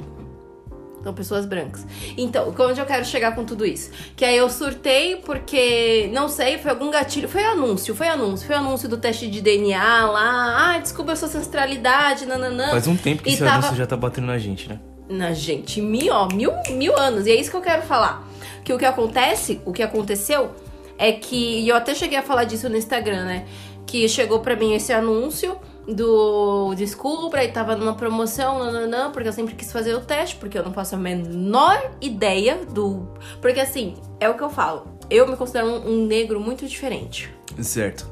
São 1.04 1.14
pessoas 1.14 1.46
brancas. 1.46 1.86
Então, 2.18 2.54
onde 2.58 2.80
eu 2.80 2.86
quero 2.86 3.04
chegar 3.04 3.36
com 3.36 3.44
tudo 3.44 3.66
isso? 3.66 3.92
Que 4.16 4.24
aí 4.24 4.38
eu 4.38 4.50
surtei 4.50 5.18
porque, 5.18 6.10
não 6.14 6.30
sei, 6.30 6.58
foi 6.58 6.72
algum 6.72 6.90
gatilho. 6.90 7.28
Foi 7.28 7.44
anúncio, 7.44 7.94
foi 7.94 8.08
anúncio. 8.08 8.48
Foi 8.48 8.56
anúncio 8.56 8.88
do 8.88 8.96
teste 8.98 9.28
de 9.28 9.42
DNA 9.42 10.06
lá. 10.06 10.76
Ah, 10.76 10.80
descubra 10.80 11.16
sua 11.16 11.28
ancestralidade, 11.28 12.26
nananã. 12.26 12.70
Faz 12.70 12.88
um 12.88 12.96
tempo 12.96 13.22
que 13.22 13.30
E 13.30 13.34
esse 13.34 13.44
tava- 13.44 13.56
anúncio 13.58 13.76
já 13.76 13.86
tá 13.86 13.98
batendo 13.98 14.28
na 14.28 14.38
gente, 14.38 14.70
né? 14.70 14.80
Na 15.10 15.34
gente, 15.34 15.82
mil, 15.82 16.14
ó, 16.14 16.28
mil, 16.34 16.52
mil 16.72 16.98
anos. 16.98 17.28
E 17.28 17.32
é 17.32 17.36
isso 17.36 17.52
que 17.52 17.58
eu 17.58 17.62
quero 17.62 17.82
falar. 17.82 18.26
Que 18.64 18.72
o 18.72 18.78
que 18.78 18.86
acontece, 18.86 19.60
o 19.66 19.74
que 19.74 19.84
aconteceu, 19.84 20.52
é 20.98 21.12
que. 21.12 21.60
E 21.60 21.68
eu 21.68 21.76
até 21.76 21.94
cheguei 21.94 22.18
a 22.18 22.24
falar 22.24 22.46
disso 22.46 22.70
no 22.70 22.78
Instagram, 22.78 23.26
né? 23.26 23.46
Que 23.86 24.08
chegou 24.08 24.40
pra 24.40 24.56
mim 24.56 24.74
esse 24.74 24.94
anúncio 24.94 25.58
do 25.88 26.74
Descubra 26.76 27.44
e 27.44 27.52
tava 27.52 27.76
numa 27.76 27.94
promoção, 27.94 28.60
nananã, 28.60 29.12
porque 29.12 29.28
eu 29.28 29.34
sempre 29.34 29.56
quis 29.56 29.72
fazer 29.72 29.94
o 29.94 30.02
teste, 30.02 30.36
porque 30.38 30.58
eu 30.58 30.64
não 30.64 30.74
faço 30.74 30.96
a 30.96 30.98
menor 30.98 31.92
ideia 32.02 32.58
do. 32.66 33.08
Porque 33.42 33.60
assim, 33.60 33.96
é 34.20 34.30
o 34.30 34.36
que 34.36 34.44
eu 34.44 34.50
falo. 34.50 34.88
Eu 35.10 35.28
me 35.28 35.36
considero 35.36 35.68
um, 35.68 35.92
um 35.92 36.06
negro 36.06 36.40
muito 36.40 36.66
diferente. 36.66 37.34
Certo. 37.62 38.10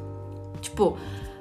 Tipo, 0.60 0.98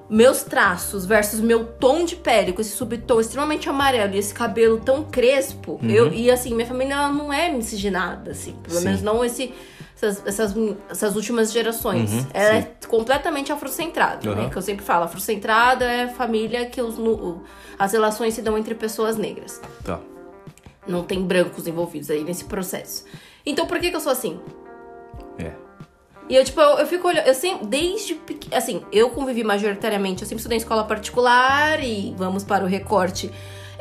meus 0.09 0.43
traços 0.43 1.07
versus 1.07 1.41
meu 1.41 1.65
tom 1.65 2.05
de 2.05 2.17
pele, 2.17 2.53
com 2.53 2.61
esse 2.61 2.71
subtom 2.71 3.21
extremamente 3.21 3.69
amarelo 3.69 4.15
e 4.15 4.19
esse 4.19 4.35
cabelo 4.35 4.81
tão 4.81 5.05
crespo. 5.05 5.79
Eu, 5.83 6.13
e 6.13 6.31
assim, 6.31 6.55
minha 6.55 6.67
família 6.67 6.95
ela 6.95 7.13
não 7.13 7.33
é 7.33 7.51
miscigenada, 7.53 8.33
assim. 8.33 8.55
Pelo 8.63 8.79
Sim. 8.79 8.85
menos 8.85 9.03
não 9.03 9.25
esse, 9.25 9.53
essas, 10.03 10.27
essas, 10.27 10.55
essas 10.89 11.17
últimas 11.17 11.53
gerações. 11.53 12.13
Uhum, 12.13 12.27
ela 12.33 12.63
sim. 12.63 12.69
é 12.83 12.87
completamente 12.87 13.53
afrocentrada, 13.53 14.35
né? 14.35 14.43
Uhum. 14.43 14.51
Que 14.51 14.57
eu 14.57 14.63
sempre 14.63 14.85
falo, 14.85 15.05
afrocentrada 15.05 15.85
é 15.85 16.09
família 16.09 16.65
que 16.67 16.81
os, 16.81 16.97
as 17.79 17.93
relações 17.93 18.35
se 18.35 18.43
dão 18.43 18.57
entre 18.57 18.75
pessoas 18.75 19.17
negras. 19.17 19.61
Tá. 19.85 20.01
Não 20.87 21.05
tem 21.05 21.23
brancos 21.23 21.67
envolvidos 21.67 22.11
aí 22.11 22.25
nesse 22.25 22.45
processo. 22.45 23.05
Então 23.45 23.67
por 23.67 23.79
que, 23.79 23.91
que 23.91 23.97
eu 23.97 24.01
sou 24.01 24.13
assim? 24.13 24.41
É. 25.39 25.53
E 26.29 26.37
eu, 26.37 26.45
tipo, 26.45 26.61
eu, 26.61 26.79
eu 26.79 26.87
fico 26.87 27.09
olhando, 27.09 27.27
eu 27.27 27.35
sempre, 27.35 27.67
desde 27.67 28.15
pequena, 28.15 28.57
assim, 28.57 28.83
eu 28.93 29.11
convivi 29.11 29.43
majoritariamente, 29.43 30.23
eu 30.23 30.29
sempre 30.29 30.39
estudei 30.41 30.57
em 30.57 30.61
escola 30.61 30.85
particular 30.85 31.83
e 31.83 32.15
vamos 32.17 32.45
para 32.45 32.65
o 32.65 32.69
recorte 32.69 33.31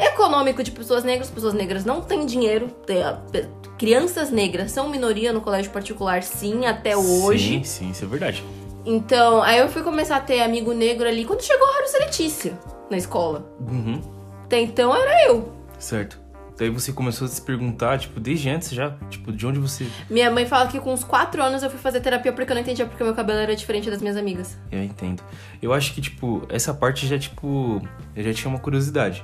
econômico 0.06 0.64
de 0.64 0.72
pessoas 0.72 1.04
negras. 1.04 1.30
Pessoas 1.30 1.54
negras 1.54 1.84
não 1.86 2.02
têm 2.02 2.26
dinheiro, 2.26 2.68
tem- 2.86 3.04
a- 3.04 3.14
pe- 3.14 3.48
crianças 3.78 4.30
negras 4.32 4.72
são 4.72 4.90
minoria 4.90 5.32
no 5.34 5.42
colégio 5.42 5.72
particular, 5.72 6.24
sim, 6.24 6.66
até 6.66 6.96
hoje. 6.98 7.60
Sim, 7.60 7.64
sim, 7.64 7.90
isso 7.92 8.04
é 8.06 8.08
verdade. 8.08 8.44
Então, 8.86 9.42
aí 9.44 9.60
eu 9.60 9.70
fui 9.70 9.84
começar 9.84 10.16
a 10.18 10.22
ter 10.22 10.42
amigo 10.42 10.74
negro 10.74 11.08
ali 11.08 11.26
quando 11.26 11.42
chegou 11.42 11.68
a 11.68 11.78
Harus 11.78 11.94
Letícia 12.00 12.58
na 12.90 12.98
escola. 12.98 13.46
Uhum. 13.60 14.02
Até 14.46 14.62
então 14.62 14.96
era 14.96 15.28
eu. 15.28 15.52
Certo. 15.78 16.20
Daí 16.58 16.70
você 16.70 16.92
começou 16.92 17.24
a 17.26 17.30
se 17.30 17.42
perguntar, 17.42 17.98
tipo, 18.00 18.20
desde 18.20 18.50
antes 18.50 18.72
já, 18.72 18.92
tipo, 19.10 19.32
de 19.32 19.48
onde 19.48 19.60
você. 19.60 19.88
Minha 20.10 20.30
mãe 20.30 20.46
fala 20.46 20.68
que 20.68 20.78
com 20.78 20.92
uns 20.92 21.06
4 21.06 21.42
anos 21.42 21.64
eu 21.64 21.70
fui 21.70 21.80
fazer 21.80 22.02
terapia 22.02 22.34
porque 22.34 22.52
eu 22.52 22.56
não 22.56 22.62
entendia 22.62 22.86
porque 22.86 23.02
meu 23.02 23.14
cabelo 23.16 23.40
era 23.40 23.56
diferente 23.56 23.90
das 23.90 24.02
minhas 24.02 24.18
amigas. 24.18 24.58
Eu 24.70 24.84
entendo. 24.84 25.24
Eu 25.62 25.72
acho 25.72 25.94
que, 25.94 26.02
tipo, 26.02 26.42
essa 26.50 26.74
parte 26.74 27.08
já, 27.08 27.18
tipo, 27.18 27.82
eu 28.14 28.24
já 28.24 28.34
tinha 28.34 28.50
uma 28.50 28.60
curiosidade. 28.60 29.24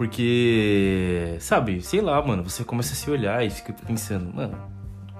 Porque, 0.00 1.36
sabe, 1.40 1.82
sei 1.82 2.00
lá, 2.00 2.26
mano, 2.26 2.42
você 2.42 2.64
começa 2.64 2.94
a 2.94 2.96
se 2.96 3.10
olhar 3.10 3.44
e 3.44 3.50
fica 3.50 3.70
pensando, 3.86 4.34
mano, 4.34 4.56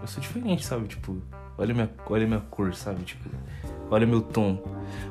eu 0.00 0.08
sou 0.08 0.22
diferente, 0.22 0.64
sabe? 0.64 0.88
Tipo, 0.88 1.20
olha 1.58 1.74
minha, 1.74 1.90
olha 2.06 2.26
minha 2.26 2.40
cor, 2.40 2.72
sabe? 2.72 3.02
Tipo, 3.02 3.28
olha 3.90 4.06
meu 4.06 4.22
tom. 4.22 4.58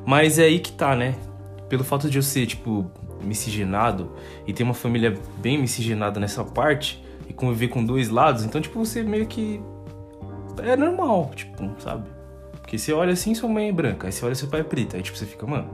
Mas 0.04 0.40
é 0.40 0.42
aí 0.42 0.58
que 0.58 0.72
tá, 0.72 0.96
né? 0.96 1.14
Pelo 1.68 1.84
fato 1.84 2.10
de 2.10 2.18
eu 2.18 2.22
ser, 2.24 2.48
tipo, 2.48 2.90
miscigenado 3.22 4.10
e 4.44 4.52
ter 4.52 4.64
uma 4.64 4.74
família 4.74 5.16
bem 5.38 5.56
miscigenada 5.56 6.18
nessa 6.18 6.42
parte 6.42 7.00
e 7.28 7.32
conviver 7.32 7.68
com 7.68 7.84
dois 7.84 8.08
lados, 8.08 8.42
então, 8.42 8.60
tipo, 8.60 8.76
você 8.76 9.04
meio 9.04 9.28
que. 9.28 9.62
É 10.64 10.74
normal, 10.74 11.30
tipo, 11.36 11.70
sabe? 11.78 12.10
Porque 12.54 12.76
você 12.76 12.92
olha 12.92 13.12
assim, 13.12 13.36
sua 13.36 13.48
mãe 13.48 13.68
é 13.68 13.72
branca, 13.72 14.08
aí 14.08 14.12
você 14.12 14.24
olha 14.24 14.34
seu 14.34 14.48
pai 14.48 14.62
é 14.62 14.64
preto, 14.64 14.96
aí 14.96 15.02
tipo, 15.02 15.16
você 15.16 15.26
fica, 15.26 15.46
mano. 15.46 15.70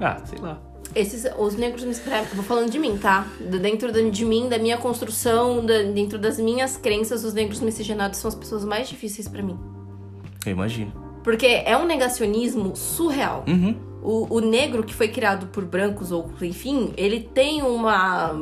Ah, 0.00 0.20
sei 0.26 0.40
lá. 0.40 0.73
Esses, 0.94 1.26
os 1.38 1.56
negros, 1.56 1.98
pra- 1.98 2.20
eu 2.20 2.24
vou 2.36 2.44
falando 2.44 2.70
de 2.70 2.78
mim, 2.78 2.96
tá? 2.96 3.26
De- 3.40 3.58
Dentro 3.58 3.90
de 4.10 4.24
mim, 4.24 4.48
da 4.48 4.58
minha 4.58 4.76
construção, 4.76 5.64
da- 5.64 5.82
dentro 5.82 6.18
das 6.18 6.38
minhas 6.38 6.76
crenças, 6.76 7.24
os 7.24 7.34
negros 7.34 7.60
miscigenados 7.60 8.18
são 8.18 8.28
as 8.28 8.34
pessoas 8.34 8.64
mais 8.64 8.88
difíceis 8.88 9.26
pra 9.28 9.42
mim. 9.42 9.58
Eu 10.46 10.52
imagino. 10.52 10.92
Porque 11.24 11.46
é 11.46 11.76
um 11.76 11.86
negacionismo 11.86 12.76
surreal. 12.76 13.44
Uhum. 13.48 13.74
O, 14.02 14.36
o 14.36 14.40
negro 14.40 14.84
que 14.84 14.94
foi 14.94 15.08
criado 15.08 15.46
por 15.46 15.64
brancos, 15.64 16.12
ou 16.12 16.30
enfim, 16.42 16.92
ele 16.96 17.20
tem 17.20 17.62
uma. 17.62 18.32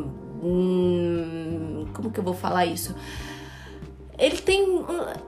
hum, 0.42 1.87
como 1.94 2.11
que 2.11 2.18
eu 2.21 2.25
vou 2.25 2.35
falar 2.35 2.66
isso? 2.66 2.94
Ele 4.23 4.37
tem 4.38 4.62
um- 4.62 4.85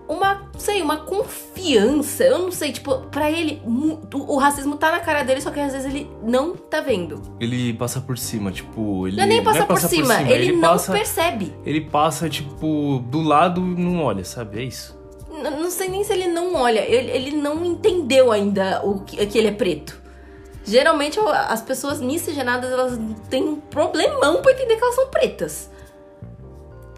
uma, 0.09 0.49
sei, 0.57 0.81
uma 0.81 0.99
confiança. 0.99 2.23
Eu 2.25 2.39
não 2.39 2.53
sei, 2.53 2.71
tipo, 2.73 2.97
pra 3.11 3.31
ele, 3.31 3.61
o 4.15 4.37
racismo 4.37 4.77
tá 4.77 4.93
na 4.93 5.01
cara 5.01 5.23
dele, 5.25 5.41
só 5.41 5.51
que 5.51 5.59
às 5.59 5.73
vezes 5.73 5.93
ele 5.93 6.09
não 6.23 6.55
tá 6.57 6.81
vendo. 6.81 7.21
Ele 7.41 7.73
passa 7.75 8.01
por 8.01 8.17
cima, 8.17 8.53
tipo. 8.53 9.09
Ele 9.09 9.17
Não 9.17 9.25
é 9.25 9.27
nem 9.27 9.43
passar 9.43 9.65
é 9.65 9.67
por, 9.67 9.81
cima, 9.81 10.23
ele, 10.23 10.53
não 10.53 10.61
passa, 10.61 10.93
percebe. 10.93 11.53
Ele 11.65 11.81
passa, 11.81 12.29
tipo, 12.29 13.03
do 13.09 13.21
lado 13.21 13.61
e 13.61 13.81
não 13.81 14.03
olha, 14.05 14.25
sabe? 14.25 14.61
É 14.61 14.63
isso. 14.63 14.97
N- 15.31 15.51
Não 15.51 15.71
sei 15.71 15.89
nem 15.89 16.05
se 16.05 16.13
ele 16.13 16.29
não 16.29 16.55
olha, 16.55 16.79
ele, 16.81 17.11
ele 17.11 17.31
não 17.37 17.65
entendeu 17.65 18.31
ainda 18.31 18.81
o 18.85 19.01
que, 19.01 19.27
que 19.27 19.37
ele 19.37 19.49
é 19.49 19.53
preto. 19.53 20.01
Geralmente 20.65 21.19
as 21.21 21.61
pessoas 21.61 22.01
miscigenadas 22.01 22.71
elas 22.73 22.99
têm 23.29 23.43
um 23.45 23.57
problemão 23.57 24.41
pra 24.41 24.53
entender 24.53 24.77
que 24.77 24.83
elas 24.83 24.95
são 24.95 25.09
pretas. 25.09 25.69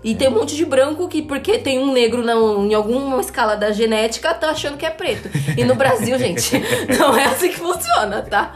E 0.07 0.15
tem 0.15 0.29
um 0.29 0.33
monte 0.33 0.55
de 0.55 0.65
branco 0.65 1.09
que, 1.09 1.21
porque 1.21 1.59
tem 1.59 1.81
um 1.81 1.93
negro 1.93 2.23
na- 2.25 2.35
em 2.35 2.73
alguma 2.75 3.21
escala 3.21 3.57
da 3.57 3.73
genética, 3.73 4.33
tá 4.33 4.51
achando 4.51 4.77
que 4.79 4.87
é 4.87 4.91
preto. 4.91 5.29
E 5.59 5.65
no 5.65 5.75
Brasil, 5.75 6.17
gente, 6.19 6.53
não 6.97 7.17
é 7.19 7.25
assim 7.25 7.49
que 7.49 7.57
funciona, 7.57 8.23
tá? 8.23 8.55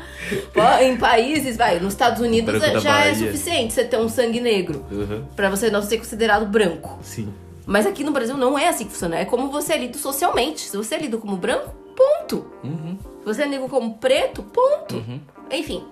Em 0.80 0.97
países, 0.97 1.57
vai, 1.57 1.80
nos 1.80 1.92
Estados 1.92 2.21
Unidos 2.23 2.54
Branco 2.61 2.76
é- 2.76 2.80
já 2.80 3.04
é 3.04 3.14
suficiente 3.14 3.73
você 3.75 3.85
ter 3.85 3.99
um 3.99 4.09
sangue 4.09 4.40
negro. 4.40 4.85
Uhum. 4.92 5.25
Pra 5.35 5.50
você 5.50 5.69
não 5.71 5.83
ser 5.83 5.99
considerado 5.99 6.47
branco. 6.47 6.99
Sim. 7.02 7.35
Mas 7.66 7.85
aqui 7.87 8.04
no 8.04 8.12
Brasil 8.12 8.37
não 8.37 8.57
é 8.59 8.69
assim 8.69 8.85
que 8.85 8.92
funciona. 8.92 9.16
É 9.19 9.25
como 9.25 9.50
você 9.50 9.73
é 9.73 9.76
lido 9.78 9.99
socialmente. 9.99 10.61
Se 10.61 10.76
você 10.76 10.95
é 10.95 10.99
lido 10.99 11.19
como 11.19 11.37
branco, 11.37 11.75
ponto. 11.97 12.47
Uhum. 12.62 12.97
Se 13.21 13.25
você 13.26 13.42
é 13.42 13.47
lido 13.47 13.69
como 13.69 13.95
preto, 13.99 14.42
ponto. 14.45 15.04
Enfim, 15.50 15.83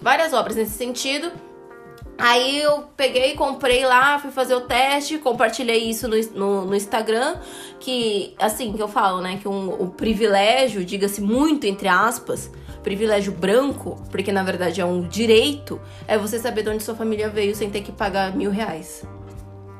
várias 0.00 0.32
obras 0.32 0.54
nesse 0.56 0.72
sentido. 0.78 1.30
Aí 2.18 2.60
eu 2.60 2.82
peguei, 2.96 3.34
comprei 3.34 3.86
lá, 3.86 4.18
fui 4.18 4.32
fazer 4.32 4.54
o 4.54 4.62
teste, 4.62 5.18
compartilhei 5.18 5.88
isso 5.88 6.08
no, 6.08 6.16
no, 6.34 6.66
no 6.66 6.74
Instagram. 6.74 7.36
Que, 7.78 8.34
assim, 8.40 8.72
que 8.72 8.82
eu 8.82 8.88
falo, 8.88 9.20
né? 9.20 9.38
Que 9.40 9.46
um, 9.46 9.70
o 9.80 9.88
privilégio, 9.90 10.84
diga-se 10.84 11.20
muito 11.20 11.64
entre 11.64 11.86
aspas, 11.86 12.50
privilégio 12.82 13.32
branco, 13.32 14.02
porque 14.10 14.32
na 14.32 14.42
verdade 14.42 14.80
é 14.80 14.84
um 14.84 15.06
direito, 15.06 15.80
é 16.06 16.18
você 16.18 16.38
saber 16.38 16.62
de 16.62 16.70
onde 16.70 16.82
sua 16.82 16.94
família 16.94 17.28
veio 17.28 17.54
sem 17.54 17.70
ter 17.70 17.82
que 17.82 17.92
pagar 17.92 18.34
mil 18.34 18.50
reais. 18.50 19.04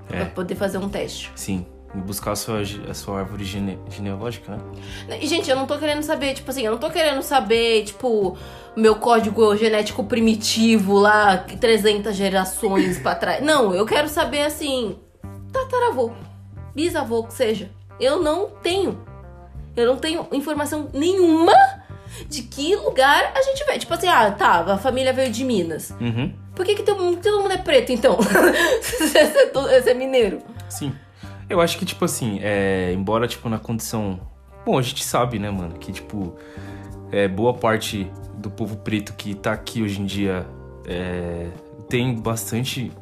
É. 0.09 0.17
Pra 0.17 0.27
poder 0.27 0.55
fazer 0.55 0.79
um 0.79 0.89
teste. 0.89 1.33
Sim. 1.35 1.67
Buscar 1.95 2.33
a 2.33 2.37
sua, 2.37 2.61
a 2.91 2.95
sua 2.95 3.21
árvore 3.21 3.45
gene- 3.45 3.79
genealógica, 3.91 4.57
né? 4.57 5.19
E, 5.21 5.27
gente, 5.27 5.49
eu 5.49 5.57
não 5.57 5.67
tô 5.67 5.79
querendo 5.79 6.03
saber, 6.03 6.35
tipo 6.35 6.51
assim, 6.51 6.63
eu 6.63 6.73
não 6.73 6.79
tô 6.79 6.91
querendo 6.91 7.23
saber, 7.23 7.85
tipo, 7.85 8.37
meu 8.77 8.97
código 8.97 9.57
genético 9.57 10.05
primitivo 10.05 10.99
lá, 10.99 11.39
300 11.39 12.15
gerações 12.15 12.99
pra 12.99 13.15
trás. 13.15 13.43
Não, 13.43 13.75
eu 13.75 13.87
quero 13.87 14.09
saber, 14.09 14.43
assim, 14.43 14.99
tataravô, 15.51 16.13
bisavô, 16.75 17.25
que 17.25 17.33
seja. 17.35 17.71
Eu 17.99 18.23
não 18.23 18.49
tenho. 18.63 19.03
Eu 19.75 19.87
não 19.87 19.97
tenho 19.97 20.27
informação 20.33 20.89
nenhuma 20.93 21.53
de 22.29 22.43
que 22.43 22.77
lugar 22.77 23.33
a 23.35 23.43
gente 23.43 23.65
veio. 23.65 23.79
Tipo 23.79 23.95
assim, 23.95 24.09
ah, 24.09 24.31
tá, 24.31 24.61
a 24.75 24.79
família 24.79 25.13
veio 25.13 25.31
de 25.33 25.43
Minas. 25.45 25.91
Uhum. 26.01 26.33
Por 26.55 26.67
que, 26.67 26.75
que 26.75 26.83
todo, 26.83 27.03
mundo- 27.03 27.53
é 27.53 27.57
preto, 27.57 27.93
então? 27.93 28.19
É 29.71 29.81
você 29.81 29.91
é 29.91 29.95
mineiro. 29.95 30.39
Sim. 30.69 30.93
Eu 31.49 31.61
acho 31.61 31.79
que, 31.79 31.85
tipo 31.85 32.05
assim, 32.05 32.39
é, 32.43 32.93
embora, 32.93 33.27
tipo, 33.27 33.49
na 33.49 33.59
condição. 33.59 34.21
Bom, 34.67 34.79
a 34.79 34.83
gente 34.83 35.03
sabe, 35.05 35.39
né, 35.39 35.51
mano, 35.51 35.75
que, 35.79 35.93
tipo, 35.93 36.35
é, 37.11 37.27
boa 37.27 37.55
parte 37.55 38.11
do 38.35 38.51
povo 38.51 38.77
preto 38.77 39.15
que 39.15 39.35
tá 39.35 39.53
aqui 39.53 39.83
hoje 39.83 40.01
em 40.01 40.05
dia 40.05 40.47
é, 40.87 41.47
tem 41.89 42.15
bastante. 42.15 42.93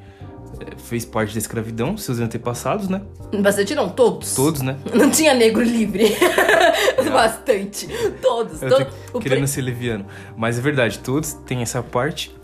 é, 0.60 0.78
fez 0.78 1.04
parte 1.04 1.32
da 1.32 1.38
escravidão, 1.38 1.96
seus 1.96 2.20
antepassados, 2.20 2.88
né? 2.88 3.02
Bastante 3.42 3.74
não, 3.74 3.88
todos. 3.88 4.34
Todos, 4.34 4.62
né? 4.62 4.76
Não 4.94 5.10
tinha 5.10 5.34
negro 5.34 5.62
livre. 5.62 6.16
Bastante. 7.12 7.88
Todos. 8.22 8.62
Eu 8.62 8.70
todos. 8.70 8.94
querendo 9.22 9.38
pre- 9.40 9.46
ser 9.48 9.62
leviano. 9.62 10.06
Mas 10.36 10.58
é 10.58 10.62
verdade, 10.62 11.00
todos 11.00 11.32
têm 11.32 11.62
essa 11.62 11.82
parte. 11.82 12.35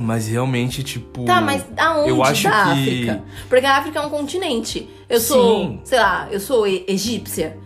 Mas 0.00 0.26
realmente, 0.28 0.82
tipo. 0.82 1.24
Tá, 1.24 1.40
mas 1.40 1.64
aonde 1.76 2.08
eu 2.10 2.22
acho 2.24 2.44
da 2.44 2.50
que- 2.50 2.56
África? 2.70 3.22
Porque 3.48 3.66
a 3.66 3.76
África 3.76 3.98
é 4.00 4.02
um 4.06 4.10
continente. 4.10 4.88
Eu 5.08 5.20
sou, 5.20 5.58
Sim. 5.64 5.80
sei 5.84 5.98
lá, 5.98 6.28
eu 6.30 6.40
sou 6.40 6.66
egípcia. 6.66 7.56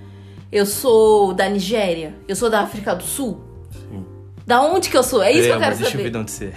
Eu 0.51 0.67
sou 0.67 1.33
da 1.33 1.49
Nigéria. 1.49 2.15
Eu 2.29 2.37
sou 2.37 2.49
da 2.51 2.61
África 2.61 2.95
do 2.95 3.03
Sul. 3.05 3.41
Sim. 3.73 4.05
Da 4.47 4.61
onde 4.63 4.89
que 4.91 4.97
eu 4.97 5.03
sou? 5.03 5.23
É 5.23 5.31
isso 5.33 5.43
que 5.43 5.49
eu 5.49 5.59
quero 5.59 5.71
mas 5.71 5.79
deixa 5.79 5.89
eu 5.89 5.91
saber. 5.93 6.03
ver 6.05 6.11
de 6.11 6.19
onde 6.19 6.31
você 6.31 6.45
é. 6.47 6.53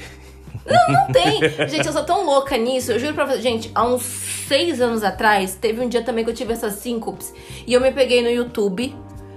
Não 0.92 1.08
tem. 1.14 1.68
Gente, 1.70 1.86
eu 1.88 1.94
sou 1.94 2.04
tão 2.04 2.26
louca 2.26 2.58
nisso. 2.58 2.92
Eu 2.92 3.00
juro 3.00 3.14
pra 3.14 3.26
você. 3.26 3.42
Gente, 3.42 3.72
há 3.74 3.86
uns 3.86 4.04
seis 4.04 4.82
anos 4.82 5.04
atrás, 5.04 5.56
teve 5.56 5.80
um 5.82 5.88
dia 5.90 6.02
também 6.04 6.24
que 6.24 6.30
eu 6.30 6.34
tive 6.36 6.54
essas 6.54 6.74
síncopes. 6.74 7.34
E 7.66 7.74
eu 7.74 7.82
me 7.82 7.92
peguei 7.92 8.22
no 8.22 8.30
YouTube, 8.30 8.96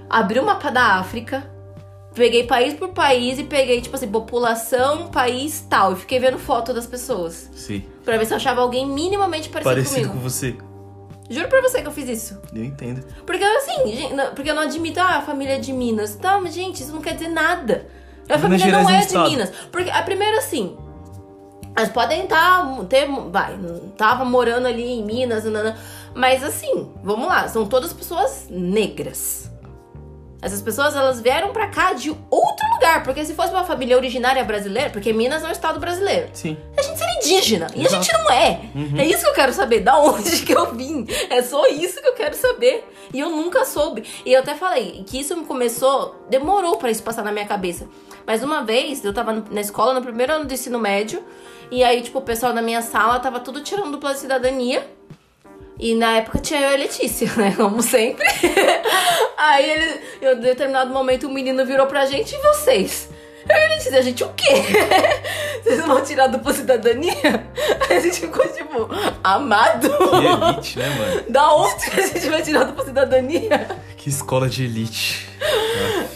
abri 0.08 0.38
o 0.40 0.44
mapa 0.44 0.70
da 0.70 0.94
África, 0.98 1.48
peguei 2.14 2.44
país 2.44 2.74
por 2.74 2.88
país 2.90 3.38
e 3.38 3.44
peguei, 3.44 3.80
tipo 3.80 3.94
assim, 3.96 4.08
população, 4.08 5.08
país 5.08 5.64
tal. 5.68 5.92
E 5.92 5.96
fiquei 5.96 6.18
vendo 6.18 6.38
foto 6.38 6.72
das 6.74 6.86
pessoas. 6.86 7.48
Sim. 7.54 7.84
Pra 8.04 8.16
ver 8.18 8.26
se 8.26 8.32
eu 8.32 8.36
achava 8.36 8.60
alguém 8.60 8.86
minimamente 8.86 9.48
parecido, 9.48 9.74
Parecido 9.74 10.08
comigo. 10.08 10.14
com 10.14 10.20
você. 10.20 10.56
Juro 11.28 11.48
pra 11.48 11.62
você 11.62 11.80
que 11.80 11.86
eu 11.86 11.92
fiz 11.92 12.08
isso. 12.08 12.40
Eu 12.52 12.64
entendo. 12.64 13.04
Porque 13.24 13.44
assim, 13.44 13.86
gente, 13.94 14.14
não- 14.14 14.34
porque 14.34 14.50
eu 14.50 14.54
não 14.54 14.62
admito, 14.62 14.98
ah, 14.98 15.18
a 15.18 15.22
família 15.22 15.54
é 15.54 15.58
de 15.58 15.72
Minas. 15.72 16.16
Tá, 16.16 16.40
mas 16.40 16.52
gente, 16.54 16.82
isso 16.82 16.92
não 16.92 17.00
quer 17.00 17.14
dizer 17.14 17.28
nada. 17.28 17.86
A 18.28 18.36
Minas 18.36 18.42
família 18.42 18.64
Gerais 18.66 18.84
não 18.84 18.90
é 18.90 18.92
um 18.92 18.96
é 18.96 19.00
de 19.00 19.06
estado. 19.06 19.30
Minas. 19.30 19.52
Porque, 19.70 19.90
a 19.90 20.02
primeira, 20.02 20.38
assim, 20.38 20.76
elas 21.76 21.88
podem 21.90 22.24
estar, 22.24 22.84
ter, 22.88 23.08
vai, 23.30 23.56
tava 23.96 24.24
morando 24.24 24.66
ali 24.66 24.82
em 24.84 25.04
Minas, 25.04 25.44
nanana, 25.44 25.78
mas 26.14 26.42
assim, 26.42 26.90
vamos 27.02 27.28
lá, 27.28 27.46
são 27.48 27.64
todas 27.66 27.92
pessoas 27.92 28.46
negras. 28.50 29.49
Essas 30.42 30.62
pessoas, 30.62 30.96
elas 30.96 31.20
vieram 31.20 31.52
pra 31.52 31.66
cá 31.66 31.92
de 31.92 32.10
outro 32.30 32.66
lugar, 32.74 33.02
porque 33.02 33.24
se 33.24 33.34
fosse 33.34 33.50
uma 33.52 33.64
família 33.64 33.96
originária 33.96 34.42
brasileira, 34.42 34.88
porque 34.88 35.12
Minas 35.12 35.44
é 35.44 35.48
um 35.48 35.50
estado 35.50 35.78
brasileiro, 35.78 36.30
Sim. 36.32 36.56
a 36.76 36.82
gente 36.82 36.98
seria 36.98 37.14
indígena. 37.18 37.66
E 37.74 37.80
a 37.80 37.84
Exato. 37.84 38.02
gente 38.02 38.12
não 38.14 38.30
é. 38.30 38.60
É 38.98 39.04
isso 39.04 39.22
que 39.22 39.28
eu 39.28 39.34
quero 39.34 39.52
saber. 39.52 39.80
Da 39.80 39.98
onde 39.98 40.42
que 40.44 40.52
eu 40.52 40.74
vim? 40.74 41.06
É 41.28 41.42
só 41.42 41.66
isso 41.68 42.00
que 42.00 42.08
eu 42.08 42.14
quero 42.14 42.34
saber. 42.34 42.84
E 43.12 43.20
eu 43.20 43.28
nunca 43.28 43.64
soube. 43.64 44.04
E 44.24 44.32
eu 44.32 44.40
até 44.40 44.54
falei 44.54 45.04
que 45.06 45.20
isso 45.20 45.36
me 45.36 45.44
começou. 45.44 46.24
Demorou 46.30 46.76
pra 46.78 46.90
isso 46.90 47.02
passar 47.02 47.22
na 47.22 47.32
minha 47.32 47.46
cabeça. 47.46 47.86
Mas 48.26 48.42
uma 48.42 48.62
vez 48.64 49.04
eu 49.04 49.12
tava 49.12 49.44
na 49.50 49.60
escola, 49.60 49.92
no 49.92 50.00
primeiro 50.02 50.32
ano 50.32 50.44
do 50.46 50.54
ensino 50.54 50.78
médio. 50.78 51.22
E 51.70 51.84
aí, 51.84 52.00
tipo, 52.02 52.18
o 52.18 52.22
pessoal 52.22 52.52
da 52.52 52.62
minha 52.62 52.82
sala 52.82 53.18
tava 53.20 53.40
tudo 53.40 53.60
tirando 53.62 53.90
dupla 53.92 54.14
cidadania. 54.14 54.88
E 55.80 55.94
na 55.94 56.18
época 56.18 56.38
tinha 56.38 56.60
eu 56.60 56.70
e 56.72 56.74
a 56.74 56.76
Letícia, 56.76 57.26
né? 57.36 57.54
Como 57.56 57.82
sempre. 57.82 58.26
Aí 59.36 59.70
ele, 59.70 60.00
em 60.20 60.28
um 60.36 60.40
determinado 60.40 60.92
momento 60.92 61.26
o 61.26 61.30
menino 61.30 61.64
virou 61.64 61.86
pra 61.86 62.04
gente 62.04 62.34
e 62.34 62.38
vocês? 62.38 63.08
Eu 63.48 63.56
e 63.56 63.64
a 63.64 63.68
Letícia, 63.70 63.98
a 63.98 64.02
gente 64.02 64.22
o 64.22 64.28
quê? 64.34 64.44
Vocês 65.64 65.84
vão 65.84 66.02
tirar 66.02 66.26
dupla 66.28 66.52
cidadania? 66.52 67.12
Aí 67.88 67.96
a 67.96 68.00
gente 68.00 68.20
ficou 68.20 68.46
tipo, 68.48 68.88
amado? 69.24 69.88
Que 69.88 70.14
elite, 70.14 70.78
né, 70.78 70.88
mano? 70.90 71.22
Da 71.28 71.52
onde 71.54 71.90
que 71.90 72.00
a 72.00 72.06
gente 72.06 72.28
vai 72.28 72.42
tirar 72.42 72.64
dupla 72.64 72.84
cidadania? 72.84 73.66
Que 73.96 74.08
escola 74.10 74.48
de 74.48 74.64
elite. 74.64 75.28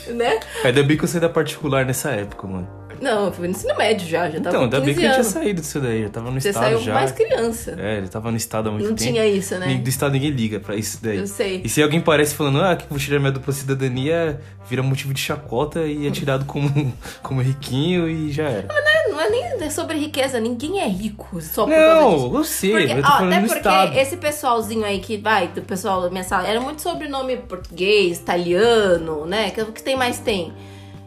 Né? 0.06 0.38
Ainda 0.62 0.82
bem 0.82 0.96
que 0.96 1.04
eu 1.04 1.08
saí 1.08 1.20
da 1.20 1.28
particular 1.28 1.84
nessa 1.84 2.10
época, 2.10 2.46
mano. 2.46 2.83
Não, 3.00 3.26
eu 3.26 3.32
fui 3.32 3.46
no 3.48 3.54
ensino 3.54 3.76
médio 3.76 4.06
já, 4.06 4.28
já 4.30 4.40
tava 4.40 4.48
Então, 4.50 4.62
ainda 4.64 4.80
15 4.80 4.86
bem 4.86 4.94
que 4.94 5.04
eu 5.06 5.10
tinha 5.12 5.24
saído 5.24 5.60
disso 5.60 5.80
daí. 5.80 6.02
Já 6.02 6.08
tava 6.10 6.30
no 6.30 6.40
Você 6.40 6.48
estado 6.50 6.64
saiu 6.64 6.78
já. 6.80 6.94
mais 6.94 7.12
criança. 7.12 7.76
É, 7.78 7.98
ele 7.98 8.08
tava 8.08 8.30
no 8.30 8.36
estado 8.36 8.68
há 8.68 8.72
muito 8.72 8.88
Não 8.88 8.94
tempo. 8.94 9.10
tinha 9.12 9.26
isso, 9.26 9.54
né? 9.58 9.74
Do 9.74 9.88
estado 9.88 10.12
ninguém 10.12 10.30
liga 10.30 10.60
pra 10.60 10.74
isso 10.76 10.98
daí. 11.02 11.18
Eu 11.18 11.26
sei. 11.26 11.60
E 11.64 11.68
se 11.68 11.82
alguém 11.82 12.00
parece 12.00 12.34
falando, 12.34 12.60
ah, 12.60 12.76
que 12.76 12.86
vou 12.88 12.98
tirar 12.98 13.18
minha 13.18 13.32
dupla 13.32 13.52
cidadania, 13.52 14.40
vira 14.68 14.82
motivo 14.82 15.12
de 15.14 15.20
chacota 15.20 15.80
e 15.86 16.06
é 16.06 16.10
tirado 16.10 16.44
como, 16.44 16.92
como 17.22 17.40
riquinho 17.40 18.08
e 18.08 18.30
já 18.32 18.44
era. 18.48 18.68
Não 19.08 19.20
é 19.20 19.30
nem 19.30 19.70
sobre 19.70 19.96
riqueza, 19.96 20.40
ninguém 20.40 20.80
é 20.80 20.86
rico 20.88 21.40
só 21.40 21.64
por. 21.64 21.70
Não, 21.70 22.34
eu 22.34 22.44
sei, 22.44 22.70
Porque, 22.72 22.92
eu 22.92 23.02
tô 23.02 23.08
ó, 23.08 23.12
até 23.24 23.40
porque 23.40 23.56
estado. 23.58 23.96
esse 23.98 24.16
pessoalzinho 24.16 24.84
aí 24.84 24.98
que 24.98 25.16
vai, 25.16 25.48
do 25.48 25.62
pessoal 25.62 26.02
da 26.02 26.10
minha 26.10 26.24
sala, 26.24 26.48
era 26.48 26.60
muito 26.60 26.82
sobrenome 26.82 27.36
português, 27.36 28.18
italiano, 28.18 29.26
né? 29.26 29.50
Que 29.50 29.62
o 29.62 29.72
que 29.72 29.82
tem 29.82 29.96
mais 29.96 30.18
tem? 30.18 30.52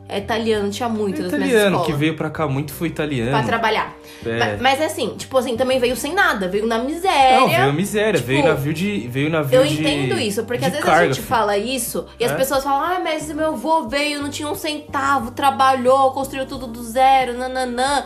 É 0.09 0.19
italiano, 0.19 0.69
tinha 0.69 0.87
muito 0.87 1.21
das 1.21 1.31
minhas 1.33 1.47
italiano, 1.49 1.67
escolas. 1.77 1.85
que 1.87 1.93
veio 1.93 2.15
pra 2.15 2.29
cá 2.29 2.47
muito 2.47 2.71
foi 2.73 2.87
italiano. 2.87 3.31
Pra 3.31 3.43
trabalhar. 3.43 3.93
É. 4.25 4.37
Ma- 4.55 4.61
Mas, 4.61 4.81
assim, 4.81 5.15
tipo 5.17 5.37
assim, 5.37 5.57
também 5.57 5.79
veio 5.79 5.95
sem 5.97 6.13
nada, 6.13 6.47
veio 6.47 6.65
na 6.65 6.79
miséria. 6.79 7.39
Não, 7.41 7.49
veio 7.49 7.69
a 7.69 7.73
miséria, 7.73 8.13
Tipo, 8.13 8.27
veio 8.27 8.45
navio 8.45 8.73
de. 8.73 9.07
Veio 9.09 9.29
navio 9.29 9.59
Eu 9.61 9.67
de. 9.67 9.79
entendo 9.81 10.17
isso, 10.17 10.43
porque 10.45 10.63
às 10.65 10.71
vezes 10.71 10.85
a 10.87 10.89
carga, 10.89 11.05
gente 11.07 11.15
filho. 11.15 11.27
fala 11.27 11.57
isso 11.57 12.05
e 12.19 12.23
as 12.23 12.31
É. 12.31 12.35
pessoas 12.35 12.63
falam, 12.63 12.81
ah, 12.95 12.99
mas 13.03 13.27
meu 13.33 13.47
avô 13.47 13.87
veio, 13.89 14.21
não 14.21 14.29
tinha 14.29 14.47
um 14.47 14.55
centavo, 14.55 15.31
trabalhou, 15.31 16.11
construiu 16.11 16.45
tudo 16.45 16.67
do 16.67 16.81
zero, 16.83 17.33
nananã. 17.37 18.03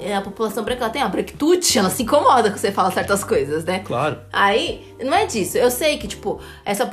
é, 0.00 0.16
a 0.16 0.20
população 0.20 0.64
branca 0.64 0.82
ela 0.82 0.90
tem 0.92 1.02
a 1.02 1.08
branquitude, 1.08 1.78
ela 1.78 1.88
se 1.88 2.02
incomoda 2.02 2.50
quando 2.50 2.56
você 2.58 2.72
fala 2.72 2.90
certas 2.90 3.22
coisas, 3.22 3.64
né? 3.64 3.78
Claro. 3.84 4.18
Aí, 4.32 4.84
não 5.04 5.14
é 5.14 5.26
disso. 5.26 5.56
Eu 5.58 5.70
sei 5.70 5.98
que, 5.98 6.08
tipo, 6.08 6.40
essa. 6.64 6.84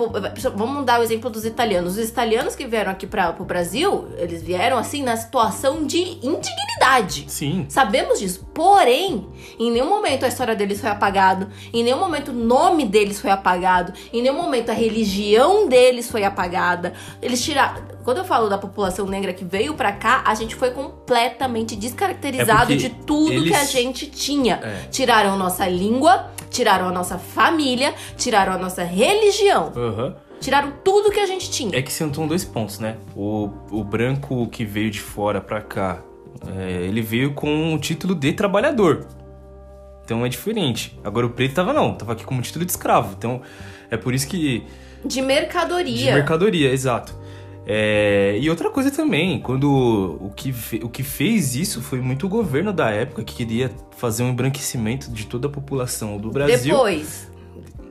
Vamos 0.56 0.86
dar 0.86 1.00
o 1.00 1.04
exemplo 1.04 1.30
dos 1.30 1.46
italianos. 1.46 1.98
Os 1.98 2.10
italianos 2.10 2.56
que 2.56 2.66
vieram 2.66 2.92
aqui 2.92 3.08
para 3.08 3.32
pro 3.34 3.46
Brasil, 3.46 4.08
eles 4.18 4.42
vieram 4.44 4.78
assim 4.78 5.02
na 5.04 5.16
situação 5.18 5.86
de 5.86 5.98
indignidade. 6.26 7.26
Sim. 7.28 7.66
Sabemos 7.70 8.20
disso. 8.20 8.46
Porém, 8.54 9.28
em 9.60 9.72
nenhum 9.72 9.90
momento 9.90 10.24
a 10.26 10.28
história 10.28 10.56
deles 10.56 10.80
foi 10.82 10.90
apagada. 10.90 11.50
Em 11.74 11.84
nenhum 11.84 12.00
momento 12.00 12.30
o 12.30 12.34
nome 12.34 12.86
deles 12.86 13.20
foi 13.20 13.30
apagado. 13.32 13.94
Em 14.12 14.22
nenhum 14.22 14.36
momento 14.42 14.70
a 14.70 14.74
religião 14.74 15.68
deles 15.68 16.10
foi 16.10 16.24
apagada. 16.24 16.94
Eles 17.22 17.44
tiraram. 17.44 17.82
Quando 18.04 18.18
eu 18.18 18.26
falo 18.26 18.50
da 18.50 18.58
população 18.58 19.06
negra 19.06 19.32
que 19.32 19.46
veio 19.46 19.76
pra 19.76 19.92
cá, 19.92 20.24
a 20.26 20.34
gente 20.34 20.56
foi 20.56 20.72
completamente 20.72 21.76
É 21.76 21.78
descaracterizado 21.78 22.60
porque 22.62 22.76
de 22.78 22.90
tudo 22.90 23.32
eles- 23.32 23.50
que 23.50 23.56
a 23.56 23.64
gente 23.64 24.08
tinha. 24.08 24.56
É. 24.64 24.88
Tiraram 24.90 25.38
nossa 25.38 25.68
língua, 25.68 26.32
tiraram 26.52 26.88
a 26.88 26.92
nossa 26.92 27.18
família, 27.18 27.96
tiraram 28.16 28.54
a 28.54 28.58
nossa 28.58 28.84
religião. 28.84 29.72
Aham. 29.76 30.16
Tiraram 30.40 30.74
tudo 30.84 31.12
que 31.12 31.20
a 31.20 31.26
gente 31.26 31.50
tinha. 31.50 31.78
É 31.78 31.82
que 31.82 31.92
sentam 31.92 32.28
dois 32.28 32.44
pontos, 32.44 32.80
né? 32.80 32.98
O, 33.16 33.50
o 33.70 33.84
branco 33.84 34.48
que 34.48 34.66
veio 34.66 34.90
de 34.90 35.00
fora 35.00 35.40
pra 35.40 35.62
cá, 35.62 36.02
é, 36.58 36.84
ele 36.84 37.02
veio 37.02 37.34
com 37.34 37.74
o 37.74 37.80
título 37.80 38.16
de 38.16 38.34
trabalhador. 38.34 39.06
Então 40.04 40.26
é 40.26 40.30
diferente. 40.30 41.00
Agora 41.04 41.28
o 41.28 41.30
preto 41.30 41.54
tava 41.54 41.74
não, 41.74 41.94
tava 41.94 42.14
aqui 42.14 42.26
como 42.26 42.42
título 42.42 42.66
de 42.66 42.72
escravo. 42.72 43.16
Então 43.18 43.42
é 43.90 43.98
por 43.98 44.14
isso 44.14 44.28
que. 44.28 44.66
De 45.06 45.22
mercadoria. 45.22 46.06
De 46.08 46.12
mercadoria, 46.12 46.72
exato. 46.72 47.16
É, 47.74 48.38
e 48.38 48.50
outra 48.50 48.70
coisa 48.70 48.92
também, 48.92 49.40
quando 49.40 49.66
o 50.20 50.30
que, 50.36 50.54
o 50.84 50.90
que 50.90 51.04
fez 51.04 51.56
isso 51.56 51.82
foi 51.82 52.02
muito 52.02 52.26
o 52.26 52.30
governo 52.30 52.74
da 52.74 52.90
época 52.90 53.24
que 53.24 53.34
queria 53.34 53.72
fazer 53.96 54.24
um 54.24 54.30
embranquecimento 54.32 55.10
de 55.10 55.26
toda 55.26 55.48
a 55.48 55.50
população 55.50 56.18
do 56.18 56.30
Brasil. 56.30 56.74
Depois. 56.76 57.32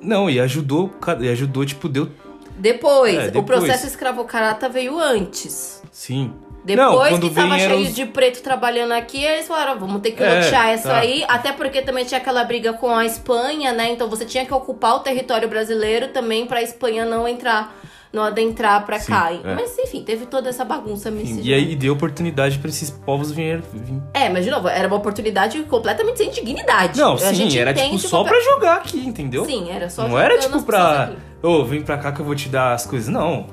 Não, 0.02 0.28
e 0.28 0.38
ajudou, 0.38 0.92
e 1.20 1.28
ajudou, 1.30 1.64
tipo, 1.64 1.88
deu. 1.88 2.10
Depois, 2.58 3.14
É, 3.16 3.28
o 3.28 3.30
depois. 3.30 3.46
processo 3.46 3.86
escravocrata 3.86 4.68
veio 4.68 4.98
antes. 4.98 5.82
Sim. 5.90 6.34
Depois 6.62 7.12
Não, 7.12 7.20
que 7.20 7.30
tava 7.34 7.58
cheio 7.58 7.88
os- 7.88 7.94
de 7.94 8.04
preto 8.04 8.42
trabalhando 8.42 8.92
aqui, 8.92 9.24
eles 9.24 9.46
falaram, 9.48 9.80
vamos 9.80 10.02
ter 10.02 10.10
que 10.12 10.22
É, 10.22 10.42
lotear 10.44 10.74
isso 10.74 10.82
tá. 10.84 10.98
aí. 10.98 11.24
Até 11.26 11.52
porque 11.52 11.80
também 11.80 12.04
tinha 12.04 12.20
aquela 12.20 12.44
briga 12.44 12.74
com 12.74 12.94
a 12.94 13.06
Espanha, 13.06 13.72
né? 13.72 13.90
Então 13.92 14.10
você 14.10 14.26
tinha 14.26 14.44
que 14.44 14.52
ocupar 14.52 14.96
o 14.96 14.98
território 15.00 15.48
brasileiro 15.48 16.08
também 16.08 16.44
pra 16.44 16.60
Espanha 16.60 17.06
não 17.06 17.26
entrar, 17.26 17.79
não 18.12 18.22
adentrar 18.24 18.84
pra 18.84 18.98
Sim, 18.98 19.12
cá. 19.12 19.32
é. 19.32 19.54
Mas 19.54 19.78
enfim, 19.78 20.02
teve 20.02 20.26
toda 20.26 20.48
essa 20.48 20.64
bagunça 20.64 21.10
miscigenada. 21.10 21.46
E 21.48 21.54
aí 21.54 21.76
deu 21.76 21.92
oportunidade 21.92 22.58
pra 22.58 22.68
esses 22.68 22.90
povos 22.90 23.30
virem. 23.30 23.62
vir- 23.72 24.02
É, 24.12 24.28
mas 24.28 24.44
de 24.44 24.50
novo, 24.50 24.68
era 24.68 24.88
uma 24.88 24.96
oportunidade 24.96 25.62
completamente 25.64 26.18
sem 26.18 26.30
dignidade. 26.30 26.98
Não, 26.98 27.14
A 27.14 27.18
sim, 27.18 27.56
era 27.56 27.72
tipo 27.72 27.98
só 27.98 28.24
pra 28.24 28.38
jogar 28.40 28.76
aqui, 28.78 28.98
entendeu? 28.98 29.44
Sim, 29.44 29.70
era 29.70 29.88
só 29.88 30.08
Não 30.08 30.18
era 30.18 30.38
tipo 30.38 30.62
pra. 30.62 31.12
Ô, 31.42 31.64
vem 31.64 31.82
pra 31.82 31.96
cá 31.98 32.10
que 32.12 32.20
eu 32.20 32.24
vou 32.24 32.34
te 32.34 32.48
dar 32.48 32.72
as 32.74 32.84
coisas. 32.86 33.08
Não. 33.08 33.46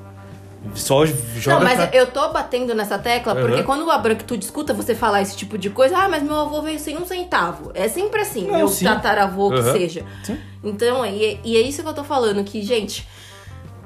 Só 0.74 1.06
joga 1.06 1.58
Não, 1.58 1.64
mas 1.64 1.76
pra... 1.88 1.96
eu 1.96 2.08
tô 2.08 2.28
batendo 2.32 2.74
nessa 2.74 2.98
tecla 2.98 3.32
porque 3.36 3.54
Aham. 3.58 3.62
quando 3.62 3.88
a 3.92 3.96
branquitude 3.96 4.44
escuta 4.44 4.74
você 4.74 4.92
falar 4.92 5.22
esse 5.22 5.36
tipo 5.36 5.56
de 5.56 5.70
coisa, 5.70 5.96
ah, 5.96 6.08
mas 6.08 6.20
meu 6.22 6.34
avô 6.34 6.60
veio 6.60 6.80
sem 6.80 6.98
um 6.98 7.06
centavo. 7.06 7.70
É 7.74 7.88
sempre 7.88 8.20
assim, 8.20 8.48
Não, 8.48 8.58
meu 8.58 8.68
sim. 8.68 8.84
tataravô 8.84 9.50
que 9.50 9.60
Aham. 9.60 9.72
seja. 9.72 10.04
Sim. 10.24 10.36
Então, 10.64 11.06
e, 11.06 11.38
e 11.44 11.56
é 11.56 11.60
isso 11.60 11.80
que 11.80 11.88
eu 11.88 11.94
tô 11.94 12.02
falando, 12.02 12.42
que, 12.42 12.60
gente, 12.62 13.06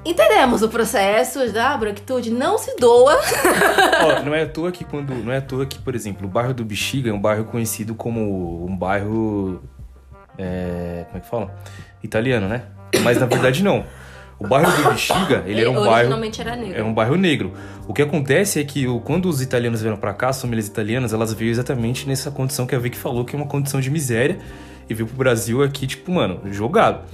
entendemos 0.05 0.63
o 0.63 0.69
processo 0.69 1.53
da 1.53 1.77
branquitude, 1.77 2.31
não 2.31 2.59
se 2.59 2.77
doa. 2.77 3.19
Ó, 4.05 4.23
não 4.25 4.35
é 4.35 4.43
à 4.43 4.49
toa 4.49 4.73
que 4.73 4.85
quando. 4.85 5.15
Não 5.15 5.33
é 5.33 5.39
à 5.39 5.43
toa 5.43 5.67
que, 5.67 5.79
por 5.79 5.95
exemplo, 5.95 6.27
o 6.27 6.31
bairro 6.31 6.55
do 6.55 6.65
Bexiga 6.65 7.11
é 7.11 7.13
um 7.13 7.21
bairro 7.21 7.45
conhecido 7.45 7.95
como 7.95 8.67
um 8.67 8.77
bairro. 8.77 9.63
é, 10.39 11.05
como 11.07 11.19
é 11.19 11.21
que 11.21 11.29
fala? 11.29 11.55
Italiano, 12.03 12.49
né? 12.49 12.63
Mas 13.03 13.19
na 13.19 13.27
verdade 13.27 13.63
não. 13.63 13.85
O 14.39 14.47
bairro 14.49 14.73
do 14.73 14.91
Bexiga, 14.91 15.45
ele 15.47 15.61
era 15.61 15.71
um 15.71 15.75
bairro. 15.75 15.91
Originalmente 15.93 16.41
era 16.41 16.57
negro. 16.57 16.81
É 16.81 16.83
um 16.83 16.93
bairro 16.93 17.15
negro. 17.15 17.53
O 17.87 17.95
que 17.95 18.03
acontece 18.03 18.61
é 18.61 18.65
que 18.65 18.87
quando 19.05 19.29
os 19.29 19.41
italianos 19.41 19.81
vieram 19.81 19.97
pra 19.97 20.13
cá, 20.13 20.31
as 20.31 20.41
famílias 20.41 20.67
italianas, 20.67 21.13
elas 21.13 21.33
veio 21.33 21.51
exatamente 21.51 22.09
nessa 22.09 22.29
condição 22.31 22.67
que 22.67 22.75
a 22.75 22.79
Vicky 22.79 22.99
falou, 22.99 23.25
que 23.25 23.37
é 23.37 23.39
uma 23.39 23.47
condição 23.47 23.81
de 23.81 23.89
miséria, 23.89 24.39
e 24.91 24.95
veio 24.95 25.07
pro 25.07 25.17
Brasil 25.17 25.63
aqui, 25.63 25.87
tipo, 25.87 26.11
mano, 26.11 26.41
jogado. 26.51 27.05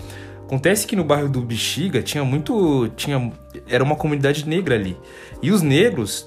Acontece 0.49 0.87
que 0.87 0.97
no 0.97 1.05
bairro 1.05 1.29
do 1.29 1.43
Bexiga 1.43 2.03
tinha 2.03 2.25
muito. 2.25 2.91
tinha 2.97 3.31
Era 3.69 3.85
uma 3.85 3.95
comunidade 3.95 4.49
negra 4.49 4.77
ali. 4.77 4.97
E 5.43 5.51
os 5.53 5.61
negros 5.61 6.27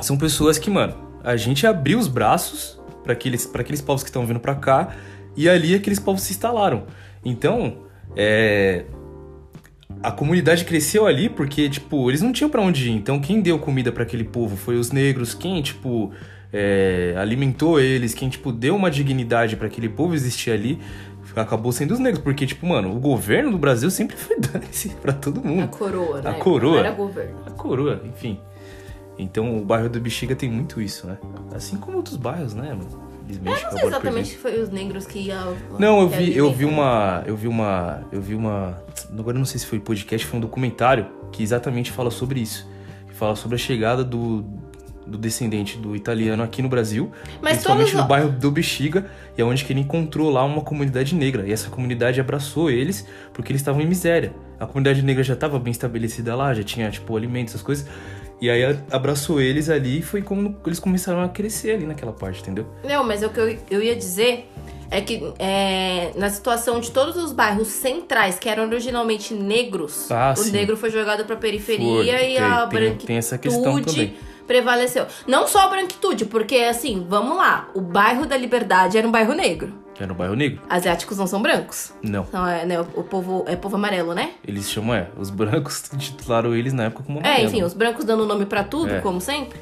são 0.00 0.18
pessoas 0.18 0.58
que, 0.58 0.68
mano, 0.68 0.96
a 1.22 1.36
gente 1.36 1.64
abriu 1.64 2.00
os 2.00 2.08
braços 2.08 2.80
para 3.04 3.12
aqueles, 3.12 3.48
aqueles 3.54 3.80
povos 3.80 4.02
que 4.02 4.08
estão 4.08 4.26
vindo 4.26 4.40
pra 4.40 4.56
cá, 4.56 4.96
e 5.36 5.48
ali 5.48 5.72
aqueles 5.72 6.00
povos 6.00 6.22
se 6.22 6.32
instalaram. 6.32 6.86
Então, 7.24 7.84
é 8.16 8.84
a 10.02 10.10
comunidade 10.10 10.64
cresceu 10.64 11.06
ali 11.06 11.28
porque, 11.28 11.68
tipo, 11.68 12.10
eles 12.10 12.22
não 12.22 12.32
tinham 12.32 12.50
pra 12.50 12.60
onde 12.60 12.88
ir. 12.88 12.92
Então, 12.92 13.20
quem 13.20 13.40
deu 13.40 13.56
comida 13.58 13.90
pra 13.90 14.02
aquele 14.02 14.24
povo 14.24 14.56
foi 14.56 14.76
os 14.76 14.90
negros. 14.90 15.32
Quem, 15.32 15.62
tipo, 15.62 16.12
é, 16.52 17.14
alimentou 17.16 17.80
eles. 17.80 18.14
Quem, 18.14 18.28
tipo, 18.28 18.52
deu 18.52 18.76
uma 18.76 18.90
dignidade 18.90 19.56
pra 19.56 19.66
aquele 19.66 19.88
povo 19.88 20.14
existir 20.14 20.50
ali 20.50 20.78
acabou 21.42 21.72
sendo 21.72 21.92
os 21.92 21.98
negros. 21.98 22.22
Porque, 22.22 22.46
tipo, 22.46 22.66
mano, 22.66 22.94
o 22.94 22.98
governo 23.00 23.50
do 23.50 23.58
Brasil 23.58 23.90
sempre 23.90 24.16
foi 24.16 24.38
dane-se 24.40 24.90
pra 24.90 25.12
todo 25.12 25.40
A 25.40 25.42
mundo. 25.44 25.68
coroa, 25.68 26.20
né? 26.22 26.30
A 26.30 26.34
coroa. 26.34 26.72
Não 26.72 26.78
era 26.78 26.90
governo. 26.92 27.36
A 27.46 27.50
coroa, 27.50 28.00
enfim. 28.04 28.40
Então, 29.18 29.58
o 29.58 29.64
bairro 29.64 29.88
do 29.88 29.98
Bexiga 30.00 30.36
tem 30.36 30.48
muito 30.50 30.80
isso, 30.80 31.06
né? 31.06 31.18
Assim 31.54 31.76
como 31.76 31.96
outros 31.96 32.16
bairros, 32.16 32.54
né, 32.54 32.68
mano? 32.68 33.08
Eu 33.28 33.42
não 33.42 33.70
sei 33.78 33.86
exatamente 33.88 34.28
se 34.30 34.36
foi 34.36 34.58
os 34.58 34.70
negros 34.70 35.04
que 35.06 35.18
iam. 35.18 35.54
não, 35.78 36.00
eu 36.00 36.08
vi, 36.08 36.34
eu 36.34 36.50
vi 36.52 36.64
uma, 36.64 37.22
eu 37.26 37.36
vi 37.36 37.46
uma, 37.46 38.02
eu 38.10 38.22
vi 38.22 38.34
uma, 38.34 38.82
agora 39.18 39.36
eu 39.36 39.38
não 39.38 39.44
sei 39.44 39.60
se 39.60 39.66
foi 39.66 39.78
podcast, 39.78 40.26
foi 40.26 40.38
um 40.38 40.40
documentário 40.40 41.06
que 41.30 41.42
exatamente 41.42 41.90
fala 41.92 42.10
sobre 42.10 42.40
isso, 42.40 42.66
que 43.06 43.12
fala 43.14 43.36
sobre 43.36 43.56
a 43.56 43.58
chegada 43.58 44.02
do, 44.02 44.42
do 45.08 45.16
descendente 45.18 45.78
do 45.78 45.96
italiano 45.96 46.42
aqui 46.42 46.60
no 46.62 46.68
Brasil, 46.68 47.10
Mas 47.40 47.54
principalmente 47.54 47.96
no 47.96 48.04
bairro 48.04 48.30
do 48.30 48.50
Bexiga, 48.50 49.10
e 49.36 49.40
é 49.40 49.44
onde 49.44 49.64
que 49.64 49.72
ele 49.72 49.80
encontrou 49.80 50.30
lá 50.30 50.44
uma 50.44 50.60
comunidade 50.62 51.14
negra, 51.14 51.46
e 51.46 51.52
essa 51.52 51.70
comunidade 51.70 52.20
abraçou 52.20 52.70
eles 52.70 53.06
porque 53.32 53.50
eles 53.50 53.60
estavam 53.62 53.80
em 53.80 53.86
miséria. 53.86 54.32
A 54.60 54.66
comunidade 54.66 55.02
negra 55.02 55.22
já 55.24 55.34
estava 55.34 55.58
bem 55.58 55.70
estabelecida 55.70 56.34
lá, 56.36 56.52
já 56.52 56.62
tinha 56.62 56.90
tipo 56.90 57.16
alimentos, 57.16 57.54
essas 57.54 57.62
coisas. 57.64 57.86
E 58.40 58.48
aí 58.48 58.62
abraçou 58.90 59.40
eles 59.40 59.68
ali 59.68 59.98
e 59.98 60.02
foi 60.02 60.22
como 60.22 60.56
eles 60.64 60.78
começaram 60.78 61.20
a 61.22 61.28
crescer 61.28 61.72
ali 61.72 61.86
naquela 61.86 62.12
parte, 62.12 62.40
entendeu? 62.42 62.66
Não, 62.84 63.02
mas 63.02 63.22
o 63.22 63.28
que 63.30 63.40
eu, 63.40 63.58
eu 63.70 63.82
ia 63.82 63.96
dizer 63.96 64.48
é 64.90 65.00
que 65.00 65.32
é, 65.40 66.12
na 66.16 66.30
situação 66.30 66.78
de 66.80 66.90
todos 66.92 67.16
os 67.16 67.32
bairros 67.32 67.66
centrais 67.68 68.38
que 68.38 68.48
eram 68.48 68.64
originalmente 68.64 69.34
negros, 69.34 70.08
Ah, 70.10 70.34
o 70.36 70.40
sim. 70.40 70.52
negro 70.52 70.76
foi 70.76 70.90
jogado 70.90 71.24
pra 71.24 71.34
periferia 71.36 71.86
Foi, 71.86 72.06
e 72.06 72.34
tem- 72.36 72.38
a 72.38 72.66
tem- 72.66 72.78
branquitude 72.78 73.06
tem 73.06 73.16
essa 73.16 73.36
questão 73.36 73.82
também. 73.82 74.14
Prevaleceu. 74.48 75.06
Não 75.26 75.46
só 75.46 75.66
a 75.66 75.68
branquitude, 75.68 76.24
porque 76.24 76.56
assim, 76.56 77.06
vamos 77.08 77.36
lá, 77.36 77.68
o 77.74 77.80
bairro 77.80 78.26
da 78.26 78.36
Liberdade 78.36 78.98
era 78.98 79.06
um 79.06 79.12
bairro 79.12 79.34
negro. 79.34 79.72
Era 79.96 80.06
no 80.06 80.14
bairro 80.14 80.34
negro? 80.34 80.62
Asiáticos 80.70 81.18
não 81.18 81.26
são 81.26 81.42
brancos. 81.42 81.92
Não. 82.02 82.24
Não, 82.32 82.46
é, 82.46 82.64
né, 82.64 82.80
o, 82.80 83.02
povo 83.02 83.44
é 83.48 83.56
povo 83.56 83.74
amarelo, 83.76 84.14
né? 84.14 84.30
Eles 84.46 84.70
chamam, 84.70 84.94
é, 84.94 85.08
os 85.18 85.28
brancos 85.28 85.82
titularam 85.98 86.54
eles 86.54 86.72
na 86.72 86.84
época 86.84 87.02
como 87.04 87.18
É, 87.18 87.22
amarelo. 87.22 87.48
enfim, 87.48 87.62
os 87.64 87.74
brancos 87.74 88.04
dando 88.04 88.24
nome 88.24 88.46
pra 88.46 88.62
tudo, 88.64 88.94
É. 88.94 89.00
como 89.00 89.20
sempre. 89.20 89.58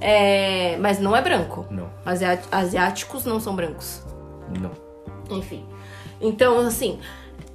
É, 0.00 0.76
mas 0.80 0.98
não 0.98 1.16
é 1.16 1.20
branco. 1.20 1.66
Não, 1.70 1.88
Asiá- 2.06 2.38
Asiáticos 2.50 3.24
não 3.24 3.38
são 3.40 3.54
brancos. 3.54 4.02
não. 4.60 4.70
Enfim. 5.36 5.64
Então, 6.20 6.58
assim, 6.60 6.98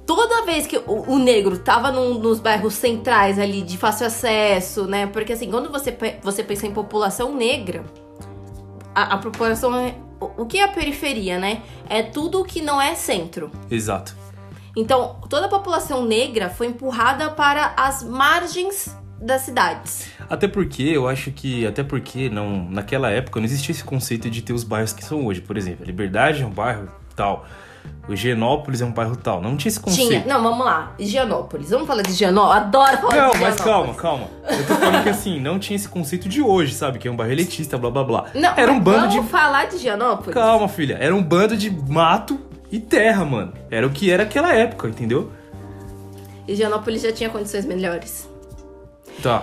toda 0.08 0.46
vez 0.46 0.66
que 0.66 0.78
o, 0.78 1.04
o 1.06 1.18
negro 1.18 1.58
tava 1.58 1.92
num- 1.92 2.18
nos 2.18 2.40
bairros 2.40 2.72
centrais 2.72 3.38
ali 3.38 3.60
de 3.60 3.76
fácil 3.76 4.06
acesso, 4.06 4.86
né? 4.86 5.06
Porque 5.06 5.34
assim, 5.34 5.50
quando 5.50 5.70
você, 5.70 5.94
você 6.22 6.42
pensa 6.42 6.66
em 6.66 6.72
população 6.72 7.36
negra, 7.36 7.84
a, 8.94 9.14
a 9.14 9.18
população 9.18 9.76
é. 9.76 9.94
O, 10.18 10.42
o 10.42 10.46
que 10.46 10.58
é 10.58 10.64
a 10.64 10.68
periferia, 10.68 11.38
né? 11.38 11.62
É 11.88 12.02
tudo 12.02 12.42
que 12.42 12.62
não 12.62 12.80
é 12.80 12.94
centro. 12.94 13.52
Exato. 13.70 14.16
Então, 14.74 15.16
toda 15.28 15.46
a 15.46 15.48
população 15.48 16.04
negra 16.04 16.48
foi 16.48 16.68
empurrada 16.68 17.28
para 17.30 17.74
as 17.76 18.02
margens 18.02 18.96
das 19.20 19.42
cidades. 19.42 20.08
Até 20.30 20.48
porque 20.48 20.82
eu 20.82 21.06
acho 21.06 21.30
que, 21.32 21.66
até 21.66 21.84
porque 21.84 22.30
não, 22.30 22.64
naquela 22.70 23.10
época 23.10 23.40
não 23.40 23.44
existia 23.44 23.72
esse 23.72 23.84
conceito 23.84 24.30
de 24.30 24.40
ter 24.40 24.52
os 24.52 24.64
bairros 24.64 24.92
que 24.92 25.04
são 25.04 25.26
hoje. 25.26 25.40
Por 25.40 25.56
exemplo, 25.56 25.82
a 25.82 25.86
Liberdade 25.86 26.42
é 26.42 26.46
um 26.46 26.50
bairro 26.50 26.88
tal, 27.14 27.44
o 28.08 28.14
Higienópolis 28.14 28.80
é 28.80 28.84
um 28.86 28.92
bairro 28.92 29.14
tal. 29.16 29.40
Não 29.42 29.56
tinha 29.56 29.68
esse 29.68 29.78
conceito. 29.78 30.08
Tinha. 30.08 30.24
Não, 30.26 30.42
vamos 30.42 30.64
lá. 30.64 30.94
Higienópolis. 30.98 31.70
Vamos 31.70 31.86
falar 31.86 32.02
de 32.02 32.10
Higienópolis? 32.10 32.62
Adoro 32.62 32.96
falar 32.98 33.16
Não, 33.16 33.30
de 33.32 33.38
mas 33.38 33.54
Higienópolis. 33.54 33.60
calma, 33.60 33.94
calma. 33.94 34.26
Eu 34.48 34.66
tô 34.66 34.74
falando 34.74 35.02
que 35.02 35.08
assim, 35.10 35.38
não 35.40 35.58
tinha 35.58 35.76
esse 35.76 35.88
conceito 35.88 36.28
de 36.28 36.40
hoje, 36.40 36.74
sabe? 36.74 36.98
Que 36.98 37.06
é 37.06 37.10
um 37.10 37.16
bairro 37.16 37.32
elitista, 37.32 37.76
blá 37.76 37.90
blá 37.90 38.04
blá. 38.04 38.24
Não, 38.34 38.52
Era 38.56 38.72
um 38.72 38.76
mas 38.76 38.84
bando 38.84 39.08
de 39.08 39.16
vamos 39.16 39.30
falar 39.30 39.66
de 39.66 39.76
Higienópolis? 39.76 40.34
Calma, 40.34 40.68
filha. 40.68 40.96
Era 41.00 41.14
um 41.14 41.22
bando 41.22 41.56
de 41.56 41.70
mato 41.70 42.40
e 42.72 42.80
terra, 42.80 43.24
mano. 43.24 43.52
Era 43.70 43.86
o 43.86 43.90
que 43.90 44.10
era 44.10 44.22
aquela 44.22 44.54
época, 44.54 44.88
entendeu? 44.88 45.30
Higienópolis 46.46 47.02
já 47.02 47.12
tinha 47.12 47.28
condições 47.28 47.66
melhores. 47.66 48.26
Tá. 49.22 49.42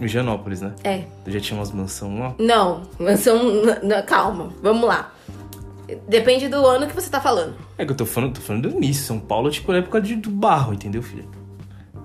Higienópolis, 0.00 0.60
né? 0.60 0.74
É. 0.84 1.04
Já 1.26 1.40
tinha 1.40 1.58
umas 1.58 1.70
mansão 1.72 2.18
lá. 2.18 2.34
Não, 2.38 2.82
mansão. 2.98 3.40
Calma, 4.06 4.50
vamos 4.62 4.86
lá. 4.86 5.12
Depende 6.08 6.48
do 6.48 6.66
ano 6.66 6.86
que 6.86 6.94
você 6.94 7.08
tá 7.08 7.20
falando. 7.20 7.54
É 7.78 7.84
que 7.84 7.92
eu 7.92 7.96
tô 7.96 8.06
falando, 8.06 8.34
tô 8.34 8.40
falando 8.40 8.68
do 8.68 8.76
início. 8.76 9.04
São 9.04 9.20
Paulo, 9.20 9.50
tipo, 9.50 9.70
na 9.72 9.78
época 9.78 10.00
de, 10.00 10.16
do 10.16 10.30
barro, 10.30 10.74
entendeu, 10.74 11.02
filha? 11.02 11.24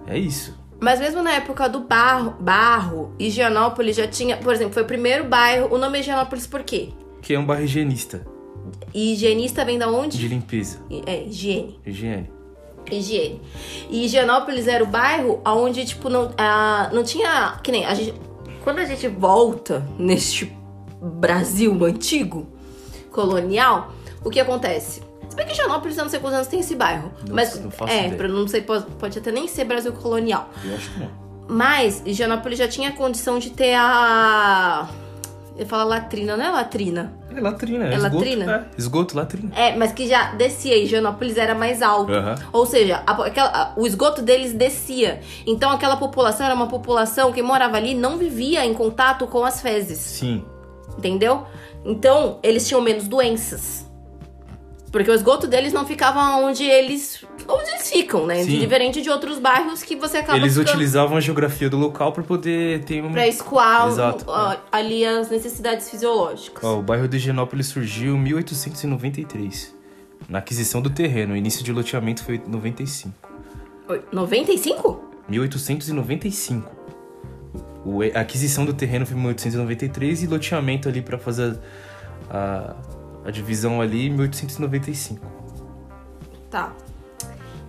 É 0.07 0.17
isso. 0.17 0.59
Mas 0.79 0.99
mesmo 0.99 1.21
na 1.21 1.33
época 1.33 1.69
do 1.69 1.81
barro, 1.81 2.35
barro, 2.39 3.13
Higienópolis 3.19 3.95
já 3.95 4.07
tinha. 4.07 4.37
Por 4.37 4.53
exemplo, 4.53 4.73
foi 4.73 4.83
o 4.83 4.87
primeiro 4.87 5.25
bairro. 5.25 5.73
O 5.73 5.77
nome 5.77 5.97
é 5.97 6.01
Higienópolis 6.01 6.47
por 6.47 6.63
quê? 6.63 6.89
Que 7.21 7.35
é 7.35 7.39
um 7.39 7.45
bairro 7.45 7.63
higienista. 7.63 8.25
E 8.93 9.13
higienista 9.13 9.63
vem 9.63 9.77
da 9.77 9.89
onde? 9.89 10.17
De 10.17 10.27
limpeza. 10.27 10.79
É, 11.05 11.23
higiene. 11.23 11.79
Higiene. 11.85 12.31
Higiene. 12.89 13.41
E 13.89 14.05
Higienópolis 14.05 14.67
era 14.67 14.83
o 14.83 14.87
bairro 14.87 15.39
onde, 15.45 15.85
tipo, 15.85 16.09
não, 16.09 16.31
ah, 16.37 16.89
não 16.91 17.03
tinha. 17.03 17.59
Que 17.63 17.71
nem 17.71 17.85
a 17.85 17.93
gente. 17.93 18.13
Quando 18.63 18.79
a 18.79 18.85
gente 18.85 19.07
volta 19.07 19.85
neste 19.97 20.51
Brasil 21.01 21.83
antigo, 21.85 22.47
colonial, 23.11 23.91
o 24.23 24.29
que 24.29 24.39
acontece? 24.39 25.01
Se 25.29 25.35
bem 25.35 25.45
que 25.45 25.53
Higienópolis, 25.53 25.97
eu 25.97 26.03
não 26.03 26.09
sei 26.11 26.19
quantos 26.19 26.35
anos 26.35 26.47
tem 26.49 26.59
esse 26.59 26.75
bairro. 26.75 27.11
Não- 27.27 27.35
mas 27.35 27.57
não 27.59 27.87
é, 27.87 27.99
ideia. 28.05 28.15
pra 28.17 28.27
não 28.27 28.47
sei, 28.47 28.61
pode, 28.61 28.85
pode 28.99 29.17
até 29.17 29.31
nem 29.31 29.47
ser 29.47 29.63
Brasil 29.65 29.93
colonial. 29.93 30.49
Eu 30.65 30.75
acho 30.75 30.91
que 30.91 30.99
não. 30.99 31.09
Mas 31.47 32.01
Higienópolis 32.05 32.57
já 32.59 32.67
tinha 32.67 32.89
a 32.89 32.91
condição 32.93 33.39
de 33.39 33.49
ter 33.51 33.73
a. 33.75 34.87
Eu 35.57 35.65
falo 35.65 35.89
latrina, 35.89 36.35
não 36.37 36.45
é 36.45 36.49
latrina? 36.49 37.13
É 37.35 37.39
latrina, 37.39 37.85
é, 37.85 37.93
É 37.93 37.95
esgoto. 37.95 38.15
latrina? 38.15 38.69
É, 38.75 38.79
esgoto, 38.81 39.17
latrina. 39.17 39.51
É, 39.55 39.75
mas 39.75 39.91
que 39.91 40.07
já 40.07 40.31
descia, 40.33 40.75
Higienópolis 40.77 41.37
era 41.37 41.53
mais 41.53 41.81
alto. 41.81 42.11
Aham. 42.11 42.35
Ou 42.51 42.65
seja, 42.65 43.03
a- 43.05 43.25
aquela- 43.25 43.49
a- 43.49 43.73
o 43.77 43.85
esgoto 43.85 44.21
deles 44.21 44.53
descia. 44.53 45.21
Então 45.45 45.69
aquela 45.71 45.97
população 45.97 46.45
era 46.45 46.55
uma 46.55 46.67
população 46.67 47.31
que 47.31 47.41
morava 47.41 47.77
ali 47.77 47.93
não 47.93 48.17
vivia 48.17 48.65
em 48.65 48.73
contato 48.73 49.27
com 49.27 49.43
as 49.45 49.61
fezes. 49.61 49.97
Sim. 49.97 50.43
Entendeu? 50.97 51.45
Então 51.85 52.39
eles 52.43 52.67
tinham 52.67 52.81
menos 52.81 53.07
doenças. 53.07 53.89
Porque 54.91 55.09
o 55.09 55.13
esgoto 55.13 55.47
deles 55.47 55.71
não 55.71 55.85
ficava 55.85 56.19
onde 56.45 56.63
eles. 56.65 57.23
onde 57.47 57.69
eles 57.69 57.89
ficam, 57.89 58.25
né? 58.27 58.43
Sim. 58.43 58.59
Diferente 58.59 59.01
de 59.01 59.09
outros 59.09 59.39
bairros 59.39 59.81
que 59.83 59.95
você 59.95 60.17
acaba 60.17 60.37
Eles 60.37 60.53
ficando 60.53 60.67
utilizavam 60.67 61.15
a 61.15 61.21
geografia 61.21 61.69
do 61.69 61.77
local 61.77 62.11
pra 62.11 62.21
poder 62.23 62.83
ter 62.83 63.01
um. 63.01 63.11
pra 63.11 63.25
escoar 63.25 63.87
Exato. 63.87 64.25
ó, 64.27 64.57
ali 64.69 65.05
as 65.05 65.29
necessidades 65.29 65.89
fisiológicas. 65.89 66.61
Ó, 66.63 66.79
o 66.79 66.81
bairro 66.81 67.07
de 67.07 67.15
Higienópolis 67.17 67.67
surgiu 67.67 68.15
em 68.15 68.19
1893. 68.19 69.73
Na 70.27 70.39
aquisição 70.39 70.81
do 70.81 70.89
terreno. 70.89 71.33
O 71.33 71.37
início 71.37 71.63
de 71.63 71.71
loteamento 71.71 72.23
foi 72.23 72.35
em 72.35 72.49
95. 72.49 73.13
Oi, 73.87 74.01
95? 74.11 75.01
1895. 75.29 76.80
A 78.15 78.19
aquisição 78.19 78.63
do 78.65 78.73
terreno 78.73 79.05
foi 79.05 79.15
em 79.15 79.19
1893 79.21 80.23
e 80.23 80.27
loteamento 80.27 80.87
ali 80.87 81.01
pra 81.01 81.17
fazer 81.17 81.57
a, 82.29 82.75
a 83.25 83.31
divisão 83.31 83.81
ali 83.81 84.07
em 84.07 84.09
1895. 84.11 85.25
Tá. 86.49 86.73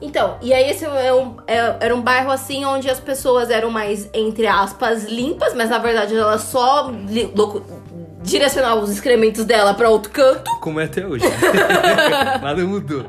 Então, 0.01 0.37
e 0.43 0.53
aí 0.53 0.69
esse 0.69 0.85
é 0.85 1.15
um- 1.15 1.37
é- 1.47 1.77
era 1.81 1.95
um 1.95 2.03
bairro 2.03 2.31
assim 2.31 2.65
onde 2.65 2.91
as 2.91 2.99
pessoas 2.99 3.51
eram 3.51 3.71
mais, 3.71 4.11
entre 4.13 4.49
aspas, 4.49 5.05
limpas, 5.05 5.55
mas 5.55 5.71
na 5.71 5.79
verdade 5.79 6.15
elas 6.17 6.43
só 6.43 6.91
direcionavam 8.23 8.83
os 8.85 8.91
excrementos 8.91 9.45
dela 9.45 9.75
pra 9.75 9.89
outro 9.91 10.11
canto. 10.11 10.51
Como 10.61 10.81
é 10.81 10.85
até 10.85 11.07
hoje. 11.07 11.25
Nada 12.43 12.65
mudou. 12.65 13.05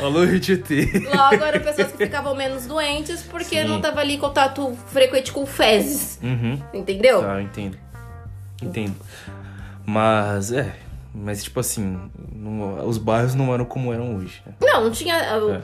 Alô, 0.00 0.24
Rio 0.24 0.38
Tietê. 0.40 0.86
Logo 1.14 1.44
eram 1.44 1.60
pessoas 1.60 1.90
que 1.92 1.98
ficavam 1.98 2.34
menos 2.34 2.66
doentes 2.66 3.22
porque 3.22 3.62
Sim. 3.62 3.68
não 3.68 3.80
tava 3.80 4.00
ali 4.00 4.18
contato 4.18 4.76
frequente 4.88 5.32
com 5.32 5.44
fezes. 5.46 6.18
Uhum. 6.22 6.60
Entendeu? 6.74 7.22
Tá, 7.22 7.34
eu 7.36 7.40
entendo. 7.40 7.78
Entendo. 8.62 8.94
Mas, 9.84 10.52
é. 10.52 10.74
Mas, 11.14 11.42
tipo 11.44 11.60
assim, 11.60 11.98
não- 12.34 12.86
os 12.88 12.96
bairros 12.98 13.34
não 13.34 13.52
eram 13.52 13.64
como 13.64 13.92
eram 13.92 14.16
hoje. 14.16 14.42
né? 14.46 14.52
Não, 14.62 14.84
não 14.84 14.90
tinha. 14.90 15.16
uh, 15.38 15.50
É. 15.54 15.62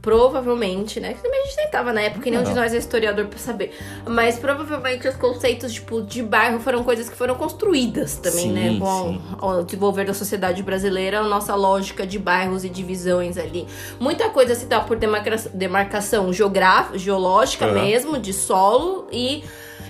Provavelmente, 0.00 1.00
né? 1.00 1.12
Que 1.14 1.22
também 1.22 1.40
a 1.40 1.44
gente 1.44 1.56
nem 1.56 1.68
tava 1.68 1.92
na 1.92 2.00
época 2.00 2.28
e 2.28 2.30
nenhum 2.30 2.42
Não. 2.44 2.50
de 2.52 2.56
nós 2.58 2.72
é 2.72 2.76
historiador 2.78 3.26
pra 3.26 3.38
saber. 3.38 3.76
Mas 4.06 4.38
provavelmente 4.38 5.06
os 5.08 5.16
conceitos, 5.16 5.72
tipo, 5.72 6.00
de 6.02 6.22
bairro 6.22 6.60
foram 6.60 6.84
coisas 6.84 7.08
que 7.08 7.16
foram 7.16 7.34
construídas 7.34 8.16
também, 8.16 8.38
Sim, 8.44 8.52
né? 8.52 8.78
Com 8.78 9.18
o 9.46 9.62
desenvolver 9.64 10.04
da 10.06 10.14
sociedade 10.14 10.62
brasileira, 10.62 11.20
a 11.20 11.24
nossa 11.24 11.54
lógica 11.54 12.06
de 12.06 12.18
bairros 12.18 12.64
e 12.64 12.68
divisões 12.68 13.36
ali. 13.36 13.66
Muita 13.98 14.28
coisa 14.30 14.54
se 14.54 14.66
dá 14.66 14.80
por 14.80 14.96
demarca- 14.96 15.50
demarcação 15.52 16.32
geográfica, 16.32 16.98
geológica 16.98 17.66
mesmo, 17.66 18.18
de 18.18 18.32
solo 18.32 19.08
e. 19.12 19.44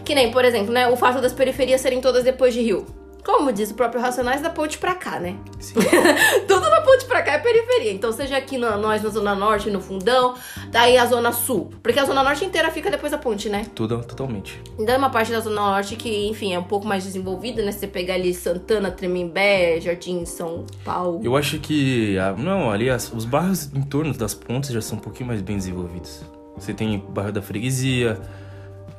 Que 0.05 0.15
nem, 0.15 0.31
por 0.31 0.45
exemplo, 0.45 0.73
né? 0.73 0.89
O 0.89 0.97
fato 0.97 1.21
das 1.21 1.33
periferias 1.35 1.81
serem 1.83 2.01
todas 2.01 2.25
depois 2.25 2.55
de 2.55 2.63
rio. 2.63 2.87
Como 3.29 3.53
diz 3.53 3.71
o 3.71 3.75
próprio 3.75 4.01
Racionais, 4.01 4.41
da 4.41 4.49
ponte 4.49 4.79
pra 4.79 4.95
cá, 4.95 5.21
né? 5.21 5.37
Sim. 5.61 5.75
Tudo 6.49 6.71
na 6.71 6.81
ponte 6.81 7.05
pra 7.05 7.21
cá 7.23 7.33
é 7.35 7.39
periferia. 7.39 7.93
Então, 7.93 8.11
seja 8.11 8.39
aqui 8.39 8.57
na, 8.57 8.79
nós 8.79 9.03
na 9.03 9.11
Zona 9.11 9.35
Norte, 9.35 9.69
no 9.71 9.81
Fundão, 9.83 10.35
daí 10.71 10.97
a 10.97 11.05
Zona 11.05 11.31
Sul. 11.31 11.71
Porque 11.83 12.01
a 12.01 12.07
Zona 12.07 12.23
Norte 12.25 12.43
inteira 12.47 12.71
fica 12.71 12.91
depois 12.91 13.13
da 13.13 13.19
ponte, 13.19 13.51
né? 13.51 13.67
Tudo 13.75 14.01
totalmente. 14.03 14.59
Ainda 14.79 14.93
é 14.93 14.97
uma 14.97 15.11
parte 15.11 15.31
da 15.31 15.41
Zona 15.41 15.61
Norte 15.61 15.95
que, 15.95 16.27
enfim, 16.29 16.55
é 16.55 16.59
um 16.59 16.63
pouco 16.65 16.87
mais 16.87 17.05
desenvolvida, 17.05 17.63
né? 17.63 17.71
Se 17.71 17.81
você 17.81 17.87
pegar 17.87 18.15
ali 18.15 18.33
Santana, 18.33 18.91
Tremembé, 18.91 19.79
Jardim 19.79 20.25
São 20.25 20.65
Paulo. 20.83 21.21
Eu 21.23 21.37
acho 21.37 21.59
que. 21.59 22.19
ah, 22.19 22.35
Não, 22.37 22.71
ali 22.71 22.89
as- 22.89 23.13
os 23.13 23.27
bairros 23.27 23.71
em 23.75 23.83
torno 23.83 24.15
das 24.15 24.33
pontes 24.33 24.71
já 24.71 24.81
são 24.81 24.97
um 24.97 25.01
pouquinho 25.03 25.27
mais 25.29 25.43
bem 25.43 25.57
desenvolvidos. 25.59 26.23
Você 26.57 26.73
tem 26.73 26.97
o 26.97 27.01
bairro 27.11 27.31
da 27.31 27.43
Freguesia. 27.43 28.19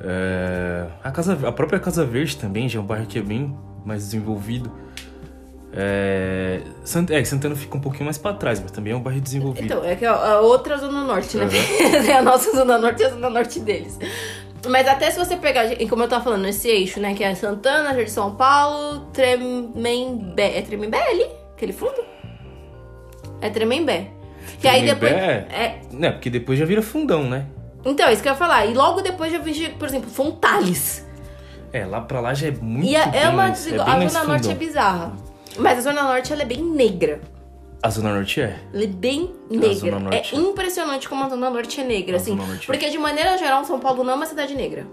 é, 0.01 0.85
a, 1.03 1.11
casa, 1.11 1.33
a 1.47 1.51
própria 1.51 1.79
Casa 1.79 2.05
Verde 2.05 2.37
também 2.37 2.69
já 2.69 2.79
é 2.79 2.81
um 2.81 2.85
bairro 2.85 3.05
que 3.07 3.17
é 3.19 3.21
bem 3.21 3.57
mais 3.85 4.03
desenvolvido. 4.03 4.71
É, 5.71 6.61
é, 7.11 7.23
Santana 7.23 7.55
fica 7.55 7.77
um 7.77 7.79
pouquinho 7.79 8.05
mais 8.05 8.17
pra 8.17 8.33
trás, 8.33 8.59
mas 8.59 8.71
também 8.71 8.93
é 8.93 8.95
um 8.95 9.01
bairro 9.01 9.21
desenvolvido. 9.21 9.65
Então, 9.65 9.83
é 9.85 9.95
que 9.95 10.05
a 10.05 10.13
a 10.13 10.41
outra 10.41 10.77
Zona 10.77 11.03
Norte, 11.03 11.37
né? 11.37 11.45
Uhum. 11.45 12.15
A 12.17 12.21
nossa 12.21 12.51
Zona 12.51 12.77
Norte 12.77 13.01
e 13.01 13.05
a 13.05 13.09
Zona 13.09 13.29
Norte 13.29 13.59
deles. 13.59 13.99
Mas 14.67 14.87
até 14.87 15.09
se 15.09 15.17
você 15.17 15.37
pegar, 15.37 15.65
e 15.79 15.87
como 15.87 16.03
eu 16.03 16.07
tava 16.07 16.23
falando, 16.23 16.45
esse 16.47 16.67
eixo, 16.67 16.99
né? 16.99 17.13
Que 17.13 17.23
é 17.23 17.33
Santana, 17.35 17.93
Jardim 17.93 18.09
São 18.09 18.35
Paulo, 18.35 19.01
Tremembé. 19.13 20.57
É 20.57 20.61
Tremembé 20.61 21.01
ali? 21.01 21.27
Aquele 21.55 21.71
fundo? 21.71 22.03
É 23.41 23.49
Tremembé. 23.49 24.11
Que 24.59 24.67
aí 24.67 24.85
depois. 24.85 25.11
Tremembé? 25.11 25.47
É, 25.51 25.79
Né, 25.91 26.11
porque 26.11 26.29
depois 26.29 26.57
já 26.59 26.65
vira 26.65 26.81
fundão, 26.81 27.23
né? 27.23 27.45
então, 27.85 28.07
é 28.07 28.13
isso 28.13 28.21
que 28.21 28.27
eu 28.27 28.33
ia 28.33 28.37
falar. 28.37 28.65
E 28.65 28.73
logo 28.73 29.01
depois 29.01 29.31
já 29.31 29.39
vi, 29.39 29.69
por 29.69 29.87
exemplo, 29.87 30.09
Fontales. 30.09 31.07
É, 31.71 31.85
lá 31.85 32.01
pra 32.01 32.19
lá 32.19 32.33
já 32.33 32.47
é 32.47 32.51
muito 32.51 32.87
E 32.87 32.95
é, 32.95 33.11
é 33.13 33.23
uma 33.29 33.33
mais- 33.43 33.63
desigual. 33.63 33.85
bem 33.85 34.05
a 34.05 34.09
Zona 34.09 34.23
Norte 34.25 34.49
é 34.49 34.55
bizarra. 34.55 35.13
Mas 35.57 35.77
a 35.79 35.81
Zona 35.81 36.03
Norte 36.03 36.31
ela 36.33 36.41
é 36.41 36.45
bem 36.45 36.63
negra. 36.63 37.21
A 37.81 37.89
Zona 37.89 38.13
Norte 38.13 38.41
é? 38.41 38.59
Ela 38.73 38.83
é 38.83 38.87
bem 38.87 39.33
Zona 39.51 39.67
negra. 39.67 39.99
Norte. 39.99 40.35
É 40.35 40.37
impressionante 40.37 41.07
como 41.07 41.23
a 41.23 41.29
Zona 41.29 41.49
Norte 41.49 41.79
é 41.79 41.83
negra, 41.83 42.15
A 42.17 42.19
assim. 42.19 42.35
Norte 42.35 42.63
é. 42.63 42.65
Porque 42.65 42.89
de 42.89 42.97
maneira 42.97 43.37
geral, 43.37 43.63
São 43.65 43.79
Paulo 43.79 44.03
não 44.03 44.13
é 44.13 44.15
uma 44.15 44.25
cidade 44.25 44.53
negra. 44.55 44.85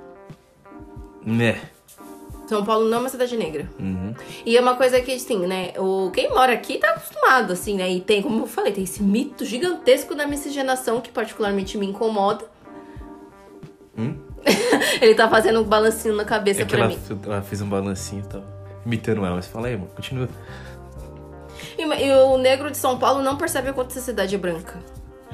Né. 1.24 1.60
São 2.46 2.64
Paulo 2.64 2.88
não 2.88 2.98
é 2.98 3.00
uma 3.00 3.08
cidade 3.08 3.36
negra. 3.36 3.68
Uhum. 3.80 4.14
E 4.44 4.56
é 4.56 4.60
uma 4.60 4.76
coisa 4.76 5.00
que, 5.00 5.12
assim, 5.12 5.44
né? 5.46 5.72
O, 5.78 6.12
quem 6.12 6.28
mora 6.30 6.52
aqui 6.52 6.78
tá 6.78 6.90
acostumado, 6.90 7.52
assim, 7.52 7.76
né? 7.76 7.90
E 7.90 8.00
tem, 8.00 8.22
como 8.22 8.42
eu 8.42 8.46
falei, 8.46 8.72
tem 8.72 8.84
esse 8.84 9.02
mito 9.02 9.44
gigantesco 9.44 10.14
da 10.14 10.26
miscigenação 10.28 11.00
que 11.00 11.10
particularmente 11.10 11.76
me 11.76 11.86
incomoda. 11.86 12.44
Hum? 13.98 14.14
Ele 15.00 15.14
tá 15.14 15.28
fazendo 15.28 15.60
um 15.60 15.64
balancinho 15.64 16.14
na 16.14 16.24
cabeça 16.24 16.62
É 16.62 16.64
pra 16.64 16.78
ela, 16.78 16.88
mim. 16.88 16.98
ela 17.24 17.42
fez 17.42 17.60
um 17.60 17.68
balancinho 17.68 18.22
e 18.24 18.28
tal. 18.28 18.42
Imitando 18.84 19.24
ela, 19.26 19.36
mas 19.36 19.46
fala 19.46 19.66
aí, 19.66 19.76
mano, 19.76 19.90
continua. 19.94 20.28
E, 21.78 21.82
e 21.82 22.12
o 22.12 22.38
negro 22.38 22.70
de 22.70 22.76
São 22.76 22.98
Paulo 22.98 23.22
não 23.22 23.36
percebe 23.36 23.72
quanto 23.72 23.90
essa 23.90 24.00
cidade 24.00 24.34
é 24.34 24.38
branca. 24.38 24.78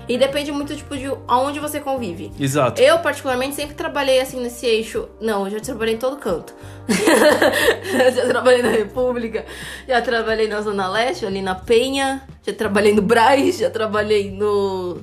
E 0.08 0.18
depende 0.18 0.50
muito, 0.50 0.74
tipo, 0.74 0.96
de 0.96 1.06
aonde 1.28 1.60
você 1.60 1.78
convive. 1.78 2.32
Exato. 2.38 2.80
Eu, 2.82 2.98
particularmente, 2.98 3.54
sempre 3.54 3.74
trabalhei 3.74 4.20
assim 4.20 4.40
nesse 4.40 4.66
eixo. 4.66 5.08
Não, 5.20 5.44
eu 5.46 5.52
já 5.52 5.60
trabalhei 5.60 5.94
em 5.94 5.98
todo 5.98 6.16
canto. 6.16 6.52
já 8.12 8.26
trabalhei 8.26 8.62
na 8.62 8.70
República, 8.70 9.44
já 9.86 10.02
trabalhei 10.02 10.48
na 10.48 10.60
Zona 10.60 10.88
Leste, 10.88 11.24
ali 11.24 11.40
na 11.40 11.54
Penha, 11.54 12.22
já 12.42 12.52
trabalhei 12.52 12.92
no 12.92 13.02
Braz, 13.02 13.58
já 13.58 13.70
trabalhei 13.70 14.32
no 14.32 14.98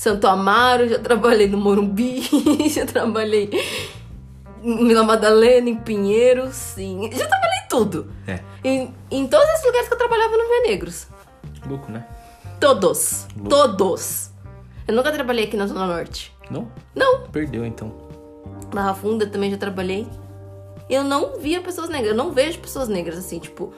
Santo 0.00 0.26
Amaro, 0.26 0.88
já 0.88 0.98
trabalhei 0.98 1.46
no 1.46 1.58
Morumbi, 1.58 2.22
já 2.70 2.86
trabalhei 2.86 3.50
em 4.62 4.88
Vila 4.88 5.02
Madalena, 5.02 5.68
em 5.68 5.76
Pinheiros, 5.76 6.54
sim. 6.54 7.10
Já 7.12 7.26
trabalhei 7.26 7.58
em 7.58 7.68
tudo. 7.68 8.10
É. 8.26 8.40
Em, 8.64 8.94
em 9.10 9.26
todos 9.26 9.46
esses 9.50 9.66
lugares 9.66 9.88
que 9.88 9.92
eu 9.92 9.98
trabalhava 9.98 10.34
no 10.38 10.48
Via 10.48 10.70
Negros. 10.70 11.06
Louco, 11.68 11.92
né? 11.92 12.06
Todos. 12.58 13.26
Louco. 13.36 13.50
Todos. 13.50 14.30
Eu 14.88 14.94
nunca 14.94 15.12
trabalhei 15.12 15.44
aqui 15.44 15.56
na 15.58 15.66
Zona 15.66 15.86
Norte. 15.86 16.34
Não? 16.50 16.72
Não. 16.94 17.26
Perdeu 17.26 17.66
então. 17.66 17.92
Barra 18.72 18.94
Funda 18.94 19.26
também 19.26 19.50
já 19.50 19.58
trabalhei. 19.58 20.08
Eu 20.88 21.04
não 21.04 21.38
via 21.38 21.60
pessoas 21.60 21.90
negras. 21.90 22.12
Eu 22.12 22.16
não 22.16 22.32
vejo 22.32 22.58
pessoas 22.58 22.88
negras 22.88 23.18
assim, 23.18 23.38
tipo. 23.38 23.74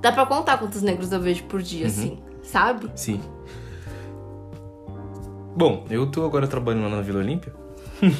Dá 0.00 0.10
pra 0.10 0.24
contar 0.24 0.56
quantos 0.56 0.80
negros 0.80 1.12
eu 1.12 1.20
vejo 1.20 1.44
por 1.44 1.60
dia, 1.60 1.88
assim. 1.88 2.18
Sabe? 2.42 2.90
Sim. 2.94 3.20
Bom, 5.56 5.86
eu 5.88 6.06
tô 6.06 6.22
agora 6.26 6.46
trabalhando 6.46 6.82
lá 6.82 6.96
na 6.96 7.00
Vila 7.00 7.20
Olímpia. 7.20 7.50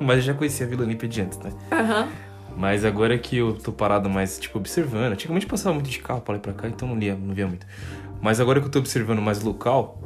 Mas 0.00 0.16
eu 0.16 0.22
já 0.22 0.34
conhecia 0.34 0.66
a 0.66 0.68
Vila 0.68 0.82
Olímpia 0.82 1.08
de 1.08 1.20
antes, 1.20 1.38
né? 1.38 1.52
Aham. 1.70 2.08
Mas 2.56 2.84
agora 2.84 3.16
que 3.16 3.36
eu 3.36 3.54
tô 3.54 3.70
parado 3.70 4.10
mais, 4.10 4.36
tipo, 4.36 4.58
observando. 4.58 5.12
Antigamente 5.12 5.46
eu 5.46 5.50
passava 5.50 5.72
muito 5.72 5.88
de 5.88 6.00
carro 6.00 6.20
pra 6.20 6.32
lá 6.32 6.38
e 6.38 6.42
pra 6.42 6.52
cá, 6.52 6.66
então 6.66 6.88
não 6.88 6.98
lia, 6.98 7.14
não 7.14 7.32
via 7.32 7.46
muito. 7.46 7.64
Mas 8.20 8.40
agora 8.40 8.60
que 8.60 8.66
eu 8.66 8.70
tô 8.70 8.80
observando 8.80 9.22
mais 9.22 9.40
local. 9.42 10.02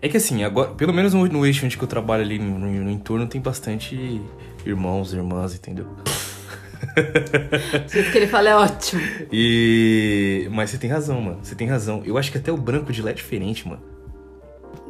É 0.00 0.08
que 0.08 0.16
assim, 0.16 0.44
agora, 0.44 0.70
pelo 0.70 0.94
menos 0.94 1.12
no, 1.12 1.26
no 1.26 1.44
eixo 1.44 1.66
onde 1.66 1.76
que 1.76 1.82
eu 1.82 1.88
trabalho 1.88 2.22
ali 2.22 2.38
no, 2.38 2.56
no, 2.56 2.70
no 2.84 2.90
entorno, 2.90 3.26
tem 3.26 3.40
bastante 3.40 4.22
irmãos, 4.64 5.12
irmãs, 5.12 5.56
entendeu? 5.56 5.88
O 7.84 7.88
jeito 7.92 8.12
que 8.12 8.16
ele 8.16 8.28
fala 8.28 8.48
é 8.48 8.54
ótimo. 8.54 9.02
E. 9.32 10.48
Mas 10.52 10.70
você 10.70 10.78
tem 10.78 10.88
razão, 10.88 11.20
mano. 11.20 11.40
Você 11.42 11.56
tem 11.56 11.66
razão. 11.66 12.00
Eu 12.06 12.16
acho 12.16 12.30
que 12.30 12.38
até 12.38 12.52
o 12.52 12.56
branco 12.56 12.92
de 12.92 13.02
lá 13.02 13.10
é 13.10 13.12
diferente, 13.12 13.66
mano. 13.68 13.82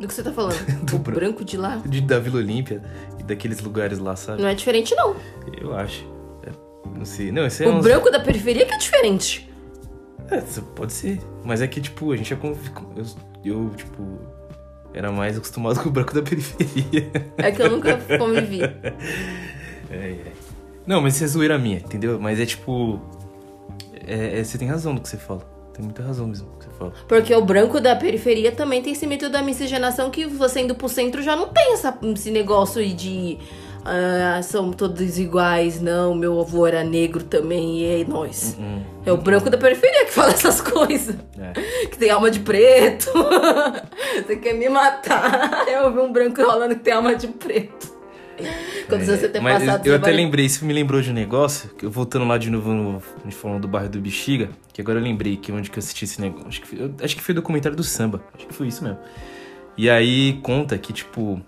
Do 0.01 0.09
que 0.09 0.15
você 0.15 0.23
tá 0.23 0.33
falando? 0.33 0.57
Do 0.85 0.97
o 0.97 0.99
branco. 0.99 1.21
branco 1.21 1.45
de 1.45 1.57
lá? 1.57 1.77
De, 1.85 2.01
da 2.01 2.19
Vila 2.19 2.39
Olímpia 2.39 2.83
e 3.19 3.23
daqueles 3.23 3.61
lugares 3.61 3.99
lá, 3.99 4.17
sabe? 4.17 4.41
Não 4.43 4.49
é 4.49 4.55
diferente, 4.55 4.95
não. 4.95 5.15
Eu 5.61 5.75
acho. 5.77 6.05
É, 6.45 6.51
não 6.99 7.05
sei. 7.05 7.31
Não, 7.31 7.45
esse 7.47 7.63
é 7.65 7.69
O 7.69 7.73
uns- 7.77 7.83
branco 7.85 8.11
da 8.11 8.19
periferia 8.21 8.65
que 8.65 8.73
é 8.75 8.79
diferente. 8.79 9.49
É, 10.31 10.41
pode 10.75 10.93
ser. 10.93 11.21
Mas 11.45 11.61
é 11.61 11.67
que, 11.67 11.81
tipo, 11.81 12.13
a 12.13 12.17
gente 12.17 12.33
é 12.33 12.37
como. 12.37 12.57
Eu, 12.97 13.05
eu, 13.45 13.71
tipo. 13.77 14.03
Era 14.93 15.13
mais 15.13 15.37
acostumado 15.37 15.81
com 15.81 15.89
o 15.89 15.93
branco 15.93 16.13
da 16.15 16.23
periferia. 16.23 17.11
É 17.37 17.53
que 17.53 17.63
eu 17.63 17.71
nunca 17.71 17.97
convivi. 18.19 18.61
É, 19.93 19.97
é. 20.13 20.33
Não, 20.87 21.01
mas 21.01 21.17
isso 21.17 21.25
é 21.25 21.27
zoeira 21.27 21.59
minha, 21.59 21.79
entendeu? 21.79 22.19
Mas 22.21 22.39
é 22.39 22.47
tipo. 22.47 23.01
É, 24.07 24.39
é, 24.39 24.45
você 24.45 24.57
tem 24.57 24.69
razão 24.69 24.93
no 24.95 25.01
que 25.01 25.09
você 25.09 25.17
fala. 25.17 25.41
Tem 25.75 25.85
muita 25.85 26.03
razão 26.03 26.27
mesmo 26.29 26.47
fala. 26.81 26.93
Porque 27.07 27.33
o 27.35 27.43
branco 27.45 27.81
da 27.81 27.95
periferia 27.95 28.51
também 28.51 28.83
tem 28.83 28.93
esse 28.93 29.07
mito 29.07 29.29
da 29.29 29.40
miscigenação 29.43 30.11
que 30.11 30.27
você 30.27 30.61
indo 30.62 30.75
pro 30.75 30.88
centro 30.88 31.23
já 31.23 31.37
não 31.37 31.47
tem 31.49 31.73
essa, 31.75 31.97
esse 32.14 32.31
negócio 32.31 32.81
aí 32.81 32.93
de. 32.93 33.38
Ah, 33.83 34.43
são 34.43 34.71
todos 34.73 35.19
iguais, 35.19 35.81
não, 35.81 36.14
meu 36.14 36.38
avô 36.38 36.66
era 36.66 36.85
negro 36.85 37.25
também, 37.25 37.79
e 37.79 38.03
é 38.03 38.05
nós. 38.05 38.55
Hum, 38.61 38.83
É 39.07 39.11
o 39.11 39.16
branco 39.16 39.49
da 39.49 39.57
periferia 39.57 40.05
que 40.05 40.12
fala 40.12 40.33
essas 40.33 40.61
coisas. 40.61 41.16
é. 41.38 41.87
Que 41.87 41.97
tem 41.97 42.11
alma 42.11 42.31
de 42.31 42.40
preto. 42.40 43.11
você 44.27 44.37
quer 44.37 44.53
me 44.53 44.69
matar. 44.69 45.64
Eu 45.66 45.90
vi 45.95 45.99
um 46.01 46.12
branco 46.12 46.43
rolando 46.43 46.75
que 46.75 46.83
tem 46.83 46.93
alma 46.93 47.14
de 47.14 47.29
preto. 47.29 48.00
Quando 48.88 49.05
você 49.05 49.29
ter 49.29 49.38
É, 49.38 49.40
Mas 49.40 49.55
passado 49.64 49.87
eu 49.87 49.94
até 49.94 50.03
trabalhando- 50.05 50.16
lembrei, 50.16 50.46
isso 50.46 50.64
me 50.64 50.72
lembrou 50.72 51.00
de 51.00 51.11
um 51.11 51.12
negócio, 51.14 51.68
que 51.70 51.87
eu 51.87 51.90
voltando 51.90 52.26
lá 52.26 52.37
de 52.38 52.50
novo 52.50 52.72
no, 52.72 52.96
a 53.20 53.22
gente 53.24 53.37
falando 53.37 53.62
do 53.62 53.68
bairro 53.68 53.88
do 53.88 54.00
Bexiga, 54.00 54.50
que 54.72 54.81
agora 54.81 54.98
eu 54.98 55.03
lembrei 55.03 55.37
que 55.37 55.53
onde 55.53 55.70
que 55.70 55.79
eu 55.79 55.81
assisti 55.81 56.05
esse 56.05 56.20
negócio. 56.20 56.48
Acho 56.48 56.61
que, 56.61 56.66
foi, 56.66 56.83
eu- 56.83 56.94
acho 57.03 57.16
que 57.16 57.22
foi 57.22 57.35
documentário 57.35 57.76
do 57.76 57.85
samba. 57.85 58.22
Acho 58.37 58.46
que 58.46 58.55
foi 58.55 58.66
isso 58.68 58.83
mesmo. 58.83 58.98
E 59.76 59.88
aí 59.88 60.40
conta 60.42 60.76
que, 60.76 60.92
tipo. 60.92 61.40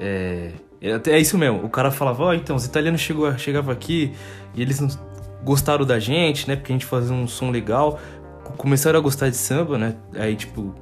É, 0.00 0.52
é 0.80 0.92
até 0.92 1.12
é 1.12 1.18
isso 1.20 1.36
mesmo. 1.36 1.64
O 1.64 1.68
cara 1.68 1.90
falava, 1.90 2.24
ó, 2.24 2.32
então, 2.34 2.56
os 2.56 2.64
italianos 2.64 3.00
chegou, 3.00 3.36
chegavam 3.36 3.72
aqui 3.72 4.12
e 4.54 4.62
eles 4.62 4.80
não 4.80 4.88
gostaram 5.42 5.84
da 5.84 5.98
gente, 5.98 6.48
né? 6.48 6.56
Porque 6.56 6.72
a 6.72 6.74
gente 6.74 6.86
fazia 6.86 7.14
um 7.14 7.26
som 7.26 7.50
legal. 7.50 7.98
Co- 8.44 8.52
Começaram 8.54 8.98
a 8.98 9.02
gostar 9.02 9.28
de 9.28 9.36
samba, 9.36 9.76
né? 9.76 9.96
Aí, 10.14 10.36
tipo, 10.36 10.74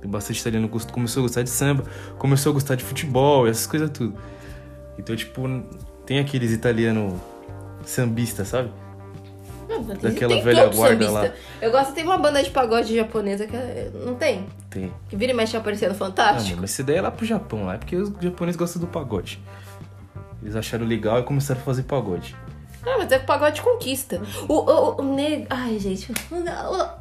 tem 0.00 0.10
bastante 0.10 0.40
italiano 0.40 0.68
começou 0.68 1.20
a 1.20 1.22
gostar 1.22 1.42
de 1.42 1.48
samba, 1.50 1.84
começou 2.18 2.50
a 2.50 2.52
gostar 2.52 2.74
de 2.74 2.84
futebol, 2.84 3.46
essas 3.48 3.66
coisas 3.66 3.88
tudo. 3.90 4.14
Então, 4.98 5.14
tipo, 5.16 5.42
tem 6.06 6.18
aqueles 6.18 6.50
italianos 6.52 7.14
sambistas, 7.84 8.48
sabe? 8.48 8.70
Não, 9.68 9.82
Daquela 9.82 10.34
tem 10.34 10.42
velha 10.42 10.66
guarda 10.68 11.06
sambista. 11.06 11.12
lá. 11.12 11.30
Eu 11.60 11.70
gosto, 11.70 11.92
tem 11.94 12.04
uma 12.04 12.18
banda 12.18 12.42
de 12.42 12.50
pagode 12.50 12.94
japonesa 12.94 13.46
que 13.46 13.56
não 14.04 14.14
tem? 14.14 14.46
Tem. 14.70 14.92
Que 15.08 15.16
vira 15.16 15.32
e 15.32 15.34
mexe 15.34 15.56
aparecendo 15.56 15.92
Ah, 15.92 15.94
fantástico. 15.94 16.50
mano, 16.50 16.60
mas 16.62 16.72
essa 16.72 16.82
ideia 16.82 16.98
é 16.98 17.02
lá 17.02 17.10
pro 17.10 17.24
Japão, 17.26 17.64
lá 17.64 17.74
é 17.74 17.78
porque 17.78 17.96
os 17.96 18.12
japoneses 18.20 18.56
gostam 18.58 18.80
do 18.80 18.86
pagode. 18.86 19.40
Eles 20.42 20.54
acharam 20.54 20.84
legal 20.86 21.18
e 21.18 21.22
começaram 21.22 21.60
a 21.60 21.64
fazer 21.64 21.84
pagode. 21.84 22.36
Ah, 22.86 22.96
mas 22.98 23.10
é 23.10 23.16
o 23.16 23.24
pagode 23.24 23.62
conquista. 23.62 24.20
O, 24.46 24.52
o, 24.52 25.00
o 25.00 25.14
negro. 25.14 25.46
Ai, 25.48 25.78
gente. 25.78 26.12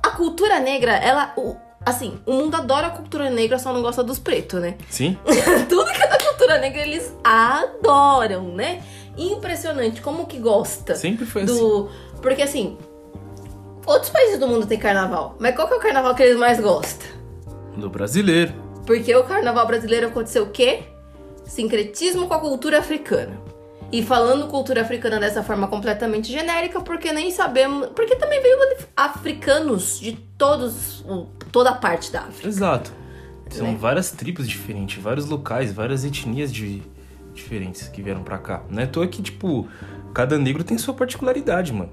A 0.01 0.09
cultura 0.11 0.59
negra, 0.61 0.93
ela. 0.93 1.33
o- 1.35 1.57
assim, 1.85 2.17
o 2.25 2.31
mundo 2.31 2.55
adora 2.55 2.87
a 2.87 2.91
cultura 2.91 3.29
negra, 3.29 3.59
só 3.59 3.73
não 3.73 3.81
gosta 3.81 4.01
dos 4.01 4.17
pretos, 4.17 4.61
né? 4.61 4.75
Sim? 4.89 5.17
Tudo 5.67 5.91
que 5.91 6.02
cultura 6.43 6.59
negra 6.59 6.81
eles 6.81 7.13
adoram, 7.23 8.53
né? 8.53 8.83
Impressionante 9.17 10.01
como 10.01 10.25
que 10.25 10.37
gosta 10.39 10.95
Sempre 10.95 11.25
foi 11.25 11.43
assim. 11.43 11.57
do. 11.57 11.89
Porque 12.21 12.41
assim. 12.41 12.77
Outros 13.85 14.09
países 14.09 14.39
do 14.39 14.47
mundo 14.47 14.65
têm 14.65 14.79
carnaval, 14.79 15.35
mas 15.39 15.55
qual 15.55 15.67
que 15.67 15.73
é 15.73 15.77
o 15.77 15.79
carnaval 15.79 16.15
que 16.15 16.23
eles 16.23 16.37
mais 16.37 16.59
gostam? 16.59 17.07
Do 17.75 17.89
brasileiro. 17.89 18.53
Porque 18.85 19.13
o 19.13 19.23
carnaval 19.25 19.67
brasileiro 19.67 20.07
aconteceu 20.07 20.43
o 20.43 20.49
quê? 20.49 20.83
Sincretismo 21.45 22.27
com 22.27 22.33
a 22.33 22.39
cultura 22.39 22.79
africana. 22.79 23.41
E 23.91 24.01
falando 24.01 24.47
cultura 24.47 24.81
africana 24.81 25.19
dessa 25.19 25.43
forma 25.43 25.67
completamente 25.67 26.31
genérica, 26.31 26.79
porque 26.79 27.11
nem 27.11 27.29
sabemos. 27.29 27.89
Porque 27.89 28.15
também 28.15 28.41
veio 28.41 28.57
africanos 28.95 29.99
de 29.99 30.13
todos, 30.37 31.05
toda 31.51 31.71
a 31.71 31.75
parte 31.75 32.11
da 32.11 32.21
África. 32.21 32.47
Exato. 32.47 33.02
São 33.57 33.67
Né? 33.73 33.77
várias 33.79 34.11
tribos 34.11 34.47
diferentes, 34.47 35.01
vários 35.01 35.25
locais, 35.27 35.71
várias 35.71 36.03
etnias 36.03 36.51
de, 36.51 36.81
diferentes 37.33 37.87
que 37.87 38.01
vieram 38.01 38.23
pra 38.23 38.37
cá. 38.37 38.63
Não 38.69 38.81
é 38.81 38.85
à 38.85 38.87
toa 38.87 39.07
que, 39.07 39.21
tipo, 39.21 39.67
cada 40.13 40.37
negro 40.37 40.63
tem 40.63 40.77
sua 40.77 40.93
particularidade, 40.93 41.71
mano. 41.73 41.91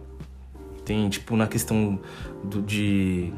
Tem, 0.84 1.08
tipo, 1.08 1.36
na 1.36 1.46
questão 1.46 2.00
do, 2.42 2.62
de, 2.62 3.32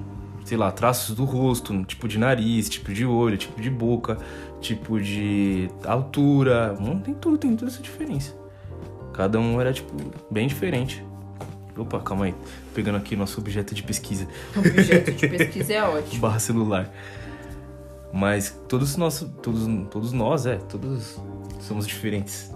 sei 0.45 0.57
lá, 0.57 0.71
traços 0.71 1.15
do 1.15 1.25
rosto, 1.25 1.85
tipo 1.85 2.07
de 2.09 2.19
nariz, 2.19 2.69
tipo 2.69 2.93
de 2.93 3.05
olho, 3.05 3.37
tipo 3.37 3.61
de 3.61 3.69
boca, 3.71 4.17
tipo 4.61 5.01
de 5.01 5.69
altura. 5.85 6.77
Mano, 6.81 7.01
tem 7.01 7.15
tudo, 7.15 7.37
tem 7.39 7.55
toda 7.57 7.71
essa 7.71 7.83
diferença. 7.83 8.35
Cada 9.13 9.39
um 9.39 9.61
era, 9.61 9.73
tipo, 9.73 9.93
bem 10.31 10.47
diferente. 10.47 11.05
Opa, 11.77 12.01
calma 12.01 12.27
aí. 12.27 12.35
Pegando 12.75 12.97
aqui 12.97 13.17
nosso 13.17 13.41
objeto 13.41 13.75
de 13.75 13.83
pesquisa. 13.83 14.27
Objeto 14.57 15.11
de 15.13 15.29
pesquisa 15.29 15.73
é 15.73 15.83
ótimo. 15.83 16.21
barra 16.21 16.39
celular. 16.39 16.91
Mas 18.13 18.55
todos 18.69 18.97
nós, 18.97 19.27
todos, 19.43 19.67
todos 19.91 20.13
nós, 20.13 20.45
é, 20.45 20.57
todos 20.57 21.19
somos 21.61 21.87
diferentes. 21.87 22.53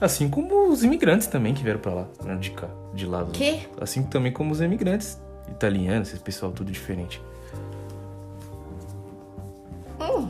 Assim 0.00 0.28
como 0.28 0.68
os 0.68 0.82
imigrantes 0.82 1.28
também 1.28 1.54
que 1.54 1.62
vieram 1.62 1.78
pra 1.78 1.94
lá, 1.94 2.08
né, 2.24 2.34
de 2.34 2.50
cá, 2.50 2.68
de 2.92 3.06
lá. 3.06 3.24
Quê? 3.32 3.60
Assim 3.80 4.02
também 4.02 4.32
como 4.32 4.50
os 4.50 4.60
imigrantes 4.60 5.16
italianos, 5.48 6.08
esse 6.12 6.18
pessoal 6.18 6.50
tudo 6.50 6.72
diferente. 6.72 7.22
Hum. 10.00 10.28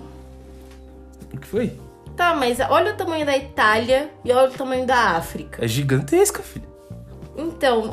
O 1.32 1.38
que 1.38 1.46
foi? 1.46 1.78
Tá, 2.14 2.34
mas 2.34 2.60
olha 2.60 2.92
o 2.92 2.96
tamanho 2.96 3.24
da 3.24 3.34
Itália 3.34 4.10
e 4.22 4.30
olha 4.30 4.50
o 4.50 4.52
tamanho 4.52 4.86
da 4.86 5.16
África. 5.16 5.64
É 5.64 5.66
gigantesca, 5.66 6.42
filho. 6.42 6.70
Então, 7.34 7.90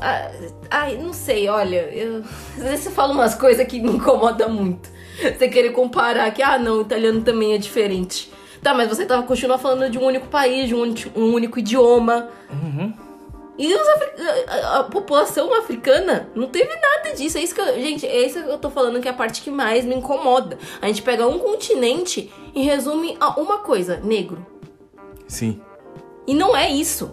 ai, 0.70 0.98
não 0.98 1.14
sei, 1.14 1.48
olha, 1.48 1.90
eu, 1.94 2.24
às 2.58 2.64
vezes 2.64 2.82
você 2.82 2.90
fala 2.90 3.14
umas 3.14 3.36
coisas 3.36 3.66
que 3.66 3.80
me 3.80 3.92
incomodam 3.92 4.50
muito. 4.50 4.90
Você 5.38 5.48
querer 5.50 5.72
comparar 5.72 6.32
que, 6.32 6.42
ah, 6.42 6.58
não, 6.58 6.80
o 6.80 6.82
italiano 6.82 7.22
também 7.22 7.54
é 7.54 7.58
diferente. 7.58 8.32
Tá, 8.62 8.74
mas 8.74 8.90
você 8.90 9.06
tava 9.06 9.24
continua 9.24 9.58
falando 9.58 9.90
de 9.90 9.98
um 9.98 10.04
único 10.06 10.28
país, 10.28 10.68
de 10.68 10.76
um, 10.76 10.82
único- 10.82 11.18
um 11.18 11.34
único 11.34 11.60
idioma. 11.60 12.28
Uhum. 12.52 12.94
E 13.58 13.74
a, 13.74 14.80
a 14.80 14.84
população 14.84 15.54
africana 15.54 16.30
não 16.36 16.48
teve 16.48 16.70
nada 16.76 17.16
disso. 17.16 17.38
É 17.38 17.42
isso 17.42 17.56
que 17.56 17.62
eu, 17.62 17.74
gente, 17.82 18.06
é 18.06 18.26
isso 18.26 18.42
que 18.44 18.50
eu 18.50 18.58
tô 18.58 18.70
falando 18.70 19.00
que 19.02 19.08
é 19.08 19.12
a 19.12 19.14
parte 19.14 19.42
que 19.42 19.50
mais 19.50 19.86
me 19.86 19.96
incomoda. 19.96 20.58
A 20.82 20.88
gente 20.88 21.02
pega 21.02 21.26
um 21.26 21.40
continente 21.40 22.30
e 22.54 22.62
resume 22.64 23.16
a 23.20 23.40
uma 23.40 23.60
coisa, 23.60 23.98
negro. 24.04 24.46
Sim. 25.28 25.62
E 26.28 26.34
não 26.34 26.56
é 26.56 26.70
isso. 26.70 27.12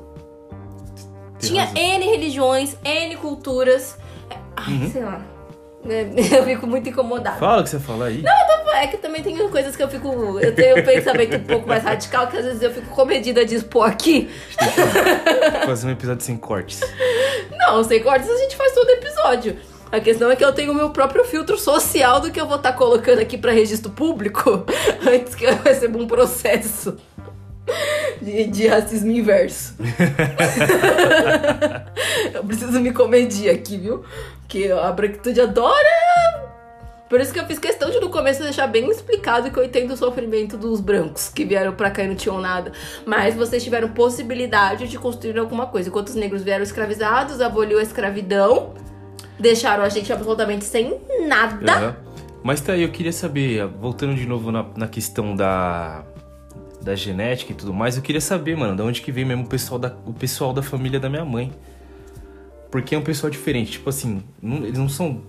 tem 1.38 1.50
Tinha 1.50 1.64
razão. 1.64 1.76
N 1.80 2.04
religiões, 2.06 2.76
N 2.84 3.16
culturas. 3.18 3.96
É, 4.30 4.36
Ai, 4.56 4.72
Uhum. 4.72 4.90
sei 4.90 5.04
lá. 5.04 5.20
Eu 6.36 6.44
fico 6.44 6.66
muito 6.66 6.88
incomodada. 6.88 7.38
Fala 7.38 7.60
o 7.60 7.64
que 7.64 7.70
você 7.70 7.78
fala 7.78 8.06
aí. 8.06 8.24
É 8.74 8.86
que 8.88 8.98
também 8.98 9.22
tem 9.22 9.36
coisas 9.48 9.74
que 9.74 9.82
eu 9.82 9.88
fico. 9.88 10.38
Eu 10.38 10.54
tenho 10.54 10.78
um 10.78 10.84
pensamento 10.84 11.36
um 11.36 11.44
pouco 11.44 11.66
mais 11.66 11.82
radical, 11.82 12.26
que 12.26 12.36
às 12.36 12.44
vezes 12.44 12.60
eu 12.60 12.70
fico 12.70 12.88
comedida 12.88 13.42
de 13.44 13.54
expor 13.54 13.88
aqui. 13.88 14.28
Fazer 15.64 15.86
um 15.86 15.92
episódio 15.92 16.22
sem 16.22 16.36
cortes. 16.36 16.80
Não, 17.50 17.82
sem 17.82 18.02
cortes 18.02 18.28
a 18.28 18.36
gente 18.36 18.54
faz 18.54 18.72
todo 18.74 18.90
episódio. 18.90 19.56
A 19.90 19.98
questão 19.98 20.30
é 20.30 20.36
que 20.36 20.44
eu 20.44 20.52
tenho 20.52 20.72
o 20.72 20.74
meu 20.74 20.90
próprio 20.90 21.24
filtro 21.24 21.56
social 21.56 22.20
do 22.20 22.30
que 22.30 22.38
eu 22.38 22.46
vou 22.46 22.56
estar 22.56 22.74
colocando 22.74 23.20
aqui 23.20 23.38
pra 23.38 23.50
registro 23.52 23.90
público 23.90 24.66
antes 25.08 25.34
que 25.34 25.44
eu 25.46 25.56
receba 25.62 25.98
um 25.98 26.06
processo 26.06 26.98
de, 28.20 28.44
de 28.44 28.66
racismo 28.66 29.10
inverso. 29.10 29.74
eu 32.34 32.44
preciso 32.44 32.80
me 32.80 32.92
comedir 32.92 33.50
aqui, 33.50 33.76
viu? 33.76 34.04
Porque 34.40 34.70
a 34.70 34.92
branquitude 34.92 35.40
adora. 35.40 36.46
Por 37.08 37.20
isso 37.20 37.32
que 37.32 37.38
eu 37.38 37.46
fiz 37.46 37.58
questão 37.58 37.88
de 37.88 38.00
no 38.00 38.10
começo 38.10 38.42
deixar 38.42 38.66
bem 38.66 38.90
explicado 38.90 39.50
que 39.50 39.58
eu 39.58 39.64
entendo 39.64 39.92
o 39.92 39.96
sofrimento 39.96 40.56
dos 40.56 40.80
brancos 40.80 41.28
que 41.28 41.44
vieram 41.44 41.72
pra 41.72 41.88
cá 41.88 42.02
e 42.02 42.08
não 42.08 42.16
tinham 42.16 42.40
nada. 42.40 42.72
Mas 43.04 43.36
vocês 43.36 43.62
tiveram 43.62 43.88
possibilidade 43.90 44.88
de 44.88 44.98
construir 44.98 45.38
alguma 45.38 45.66
coisa. 45.66 45.88
Enquanto 45.88 46.08
os 46.08 46.16
negros 46.16 46.42
vieram 46.42 46.64
escravizados, 46.64 47.40
aboliu 47.40 47.78
a 47.78 47.82
escravidão, 47.82 48.74
deixaram 49.38 49.84
a 49.84 49.88
gente 49.88 50.12
absolutamente 50.12 50.64
sem 50.64 51.00
nada. 51.28 51.72
Aham. 51.72 51.96
Mas 52.42 52.60
tá 52.60 52.72
aí, 52.74 52.82
eu 52.82 52.90
queria 52.90 53.12
saber, 53.12 53.66
voltando 53.66 54.14
de 54.14 54.26
novo 54.26 54.52
na, 54.52 54.64
na 54.76 54.86
questão 54.86 55.34
da, 55.34 56.04
da 56.86 56.94
genética 56.94 57.52
e 57.52 57.54
tudo 57.54 57.74
mais, 57.74 57.96
eu 57.96 58.02
queria 58.02 58.20
saber, 58.20 58.56
mano, 58.56 58.76
de 58.76 58.82
onde 58.82 59.02
que 59.02 59.10
veio 59.10 59.26
mesmo 59.26 59.42
o 59.44 59.48
pessoal 59.48 59.78
da, 59.78 59.94
o 60.06 60.12
pessoal 60.12 60.52
da 60.52 60.62
família 60.62 61.00
da 61.00 61.10
minha 61.10 61.24
mãe. 61.24 61.52
Porque 62.70 62.94
é 62.94 62.98
um 62.98 63.02
pessoal 63.02 63.28
diferente. 63.30 63.72
Tipo 63.72 63.90
assim, 63.90 64.22
não- 64.40 64.58
eles 64.58 64.78
não 64.78 64.88
são. 64.88 65.20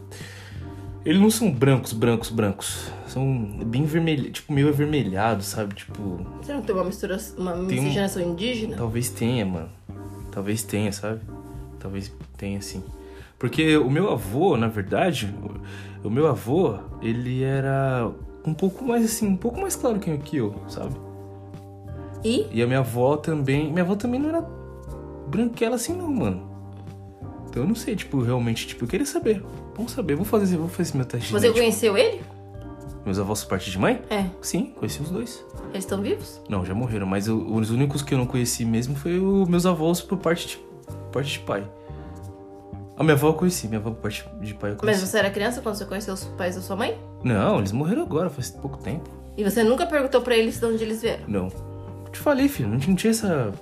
Eles 1.06 1.20
não 1.22 1.30
são 1.32 1.50
brancos, 1.52 1.93
brancos, 1.93 2.30
brancos. 2.30 2.91
São 3.08 3.26
bem 3.65 3.86
vermelhados, 3.86 4.32
tipo, 4.34 4.54
meio 4.54 4.67
avermelhados, 4.70 5.46
sabe? 5.48 5.74
Tipo, 5.74 6.26
Você 6.41 6.54
não 6.54 6.62
tem 6.62 6.76
uma 6.76 6.84
mistura, 6.84 7.17
uma 7.38 7.54
Tem 7.54 7.62
um- 7.62 7.65
miscigenação 7.65 8.22
indígena? 8.22 8.76
Talvez 8.76 9.10
tenha, 9.10 9.46
mano. 9.46 9.70
Talvez 10.32 10.63
tenha, 10.63 10.91
sabe? 10.91 11.22
Talvez 11.80 12.12
tenha, 12.38 12.62
sim. 12.62 12.84
Porque 13.39 13.78
o 13.78 13.89
meu 13.89 14.12
avô, 14.12 14.58
na 14.58 14.67
verdade, 14.67 15.34
o 16.04 16.10
meu 16.10 16.28
avô, 16.28 16.78
ele 17.02 17.41
era 17.43 18.12
um 18.46 18.54
pouco 18.54 18.84
mais 18.84 19.06
assim, 19.06 19.28
um 19.28 19.38
pouco 19.38 19.60
mais 19.62 19.76
claro 19.76 20.00
que 20.00 20.15
que 20.17 20.38
eu, 20.38 20.54
sabe? 20.67 20.96
E? 22.23 22.47
E 22.51 22.62
a 22.62 22.67
minha 22.67 22.80
avó 22.80 23.17
também. 23.17 23.69
Minha 23.71 23.84
avó 23.84 23.95
também 23.95 24.19
não 24.19 24.30
era 24.30 24.41
branquela 25.27 25.75
assim, 25.75 25.93
não, 25.93 26.10
mano. 26.12 26.47
Então 27.49 27.63
eu 27.63 27.67
não 27.67 27.75
sei, 27.75 27.95
tipo, 27.95 28.21
realmente, 28.21 28.67
tipo, 28.67 28.84
eu 28.84 28.88
queria 28.88 29.06
saber. 29.06 29.43
Vamos 29.75 29.91
saber, 29.91 30.15
vou 30.15 30.25
fazer, 30.25 30.58
vou 30.58 30.67
fazer 30.67 30.95
meu 30.97 31.06
teste. 31.06 31.32
Você 31.32 31.39
genético. 31.47 31.60
conheceu 31.60 31.97
ele? 31.97 32.21
Meus 33.06 33.19
avós 33.19 33.43
por 33.43 33.51
parte 33.51 33.71
de 33.71 33.80
mãe? 33.80 34.01
É. 34.10 34.25
Sim, 34.41 34.73
conheci 34.77 35.01
os 35.01 35.10
dois. 35.10 35.45
Eles 35.69 35.86
estão 35.86 36.01
vivos? 36.01 36.41
Não, 36.49 36.65
já 36.65 36.73
morreram, 36.73 37.06
mas 37.08 37.27
eu- 37.27 37.38
os 37.53 37.69
únicos 37.69 38.01
que 38.01 38.13
eu 38.13 38.17
não 38.17 38.25
conheci 38.25 38.65
mesmo 38.65 38.95
foi 38.95 39.17
os 39.19 39.47
meus 39.47 39.65
avós 39.65 40.01
por 40.01 40.17
parte 40.17 40.47
de, 40.47 40.58
por 40.58 40.95
parte 41.13 41.32
de 41.32 41.39
pai. 41.39 41.63
A 42.97 43.03
minha 43.03 43.13
avó 43.15 43.27
eu 43.30 43.34
conheci, 43.36 43.67
minha 43.67 43.80
avó 43.80 43.91
por 43.91 44.01
parte 44.01 44.27
de 44.41 44.53
pai 44.56 44.71
eu 44.71 44.73
Mas 44.75 44.80
conheci. 44.82 45.08
você 45.08 45.19
era 45.19 45.30
criança 45.30 45.62
quando 45.62 45.75
você 45.75 45.86
conheceu 45.86 46.13
os 46.15 46.25
pais 46.25 46.56
da 46.56 46.62
sua 46.62 46.75
mãe? 46.75 46.97
Não, 47.23 47.60
eles 47.60 47.71
morreram 47.71 48.01
agora, 48.01 48.30
faz 48.30 48.49
pouco 48.49 48.77
tempo. 48.80 49.10
E 49.38 49.43
você 49.43 49.63
nunca 49.63 49.86
perguntou 49.86 50.19
pra 50.21 50.36
eles 50.36 50.60
de 50.60 50.65
onde 50.65 50.84
eles 50.84 51.01
vieram? 51.01 51.23
Não. 51.27 51.47
Te 52.17 52.23
falei, 52.23 52.47
filho, 52.49 52.69
não 52.69 52.77
tinha, 52.80 53.12
essa. 53.12 53.53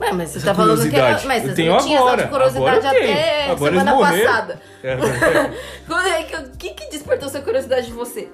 Ué, 0.00 0.10
mas 0.12 0.30
você 0.30 0.38
Essa 0.38 0.46
tá 0.48 0.54
falando 0.54 0.88
que 0.88 0.96
era... 0.96 1.20
Mas 1.26 1.42
Eu 1.44 1.50
você 1.50 1.54
tenho 1.54 1.72
não 1.72 1.78
tinha 1.78 1.98
agora. 2.00 2.22
essa 2.22 2.30
curiosidade 2.30 2.78
Agora 2.86 2.88
até 2.88 3.50
Agora 3.50 3.78
semana 3.78 3.98
passada. 3.98 4.62
É, 4.82 4.92
é 6.18 6.22
que- 6.24 6.36
O 6.36 6.50
que 6.56 6.70
que 6.70 6.90
despertou 6.90 7.28
sua 7.28 7.42
curiosidade 7.42 7.86
de 7.86 7.92
você? 7.92 8.28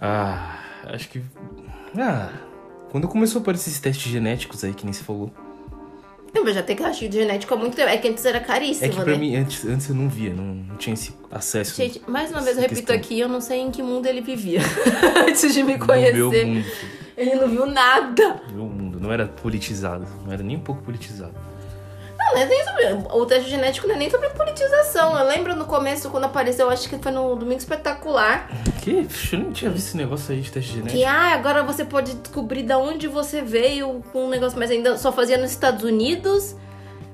ah, 0.00 0.58
acho 0.88 1.08
que. 1.08 1.22
Ah. 1.98 2.28
Quando 2.90 3.08
começou 3.08 3.40
a 3.40 3.42
aparecer 3.42 3.70
esses 3.70 3.80
testes 3.80 4.12
genéticos 4.12 4.62
aí, 4.62 4.72
que 4.74 4.84
nem 4.84 4.92
se 4.92 5.02
falou. 5.02 5.32
Não, 6.32 6.44
mas 6.44 6.54
já 6.54 6.62
tem 6.62 6.76
rastreio 6.76 7.10
genético 7.12 7.54
há 7.54 7.56
muito 7.56 7.76
tempo. 7.76 7.88
É 7.88 7.96
que 7.96 8.08
antes 8.08 8.24
era 8.24 8.40
caríssimo, 8.40 8.86
É 8.86 8.88
que 8.90 8.98
né? 8.98 9.04
pra 9.04 9.16
mim, 9.16 9.36
antes, 9.36 9.64
antes 9.64 9.88
eu 9.88 9.94
não 9.94 10.08
via, 10.08 10.32
não, 10.34 10.44
não 10.44 10.76
tinha 10.76 10.94
esse 10.94 11.14
acesso. 11.30 11.74
Gente, 11.76 12.02
mais 12.08 12.30
uma 12.30 12.40
vez 12.40 12.56
eu 12.56 12.64
Essa 12.64 12.70
repito 12.74 12.92
questão. 12.92 12.96
aqui, 12.96 13.18
eu 13.20 13.28
não 13.28 13.40
sei 13.40 13.60
em 13.60 13.70
que 13.70 13.82
mundo 13.82 14.06
ele 14.06 14.20
vivia. 14.20 14.60
Antes 15.28 15.54
de 15.54 15.62
me 15.62 15.76
no 15.76 15.86
conhecer. 15.86 16.12
meu 16.12 16.30
mundo. 16.54 16.66
Ele 17.16 17.34
não 17.36 17.48
viu 17.48 17.66
nada. 17.66 18.40
No 18.50 18.54
meu 18.54 18.64
mundo. 18.64 19.00
Não 19.00 19.12
era 19.12 19.26
politizado. 19.26 20.06
Não 20.24 20.32
era 20.32 20.42
nem 20.42 20.56
um 20.56 20.60
pouco 20.60 20.82
politizado. 20.82 21.32
Não, 22.18 22.32
não 22.34 22.38
é 22.40 22.46
nem 22.46 22.64
sobre. 22.64 22.84
O 23.12 23.26
teste 23.26 23.50
genético 23.50 23.86
não 23.86 23.94
é 23.94 23.98
nem 23.98 24.10
sobre 24.10 24.30
politização. 24.30 25.16
Eu 25.18 25.26
lembro 25.26 25.54
no 25.54 25.64
começo, 25.66 26.08
quando 26.10 26.24
apareceu, 26.24 26.68
acho 26.70 26.88
que 26.88 26.96
foi 26.98 27.12
no 27.12 27.36
Domingo 27.36 27.58
Espetacular, 27.58 28.48
Que? 28.82 29.06
Eu 29.32 29.38
não 29.38 29.52
tinha 29.52 29.70
visto 29.70 29.88
esse 29.88 29.96
negócio 29.96 30.34
aí 30.34 30.40
de 30.40 30.50
teste 30.50 30.72
genético. 30.72 30.96
que 30.96 31.04
ah, 31.04 31.34
agora 31.34 31.62
você 31.62 31.84
pode 31.84 32.14
descobrir 32.14 32.62
da 32.62 32.78
onde 32.78 33.06
você 33.08 33.42
veio 33.42 34.02
com 34.12 34.26
um 34.26 34.30
negócio, 34.30 34.58
mas 34.58 34.70
ainda 34.70 34.96
só 34.96 35.12
fazia 35.12 35.36
nos 35.36 35.50
Estados 35.50 35.84
Unidos. 35.84 36.56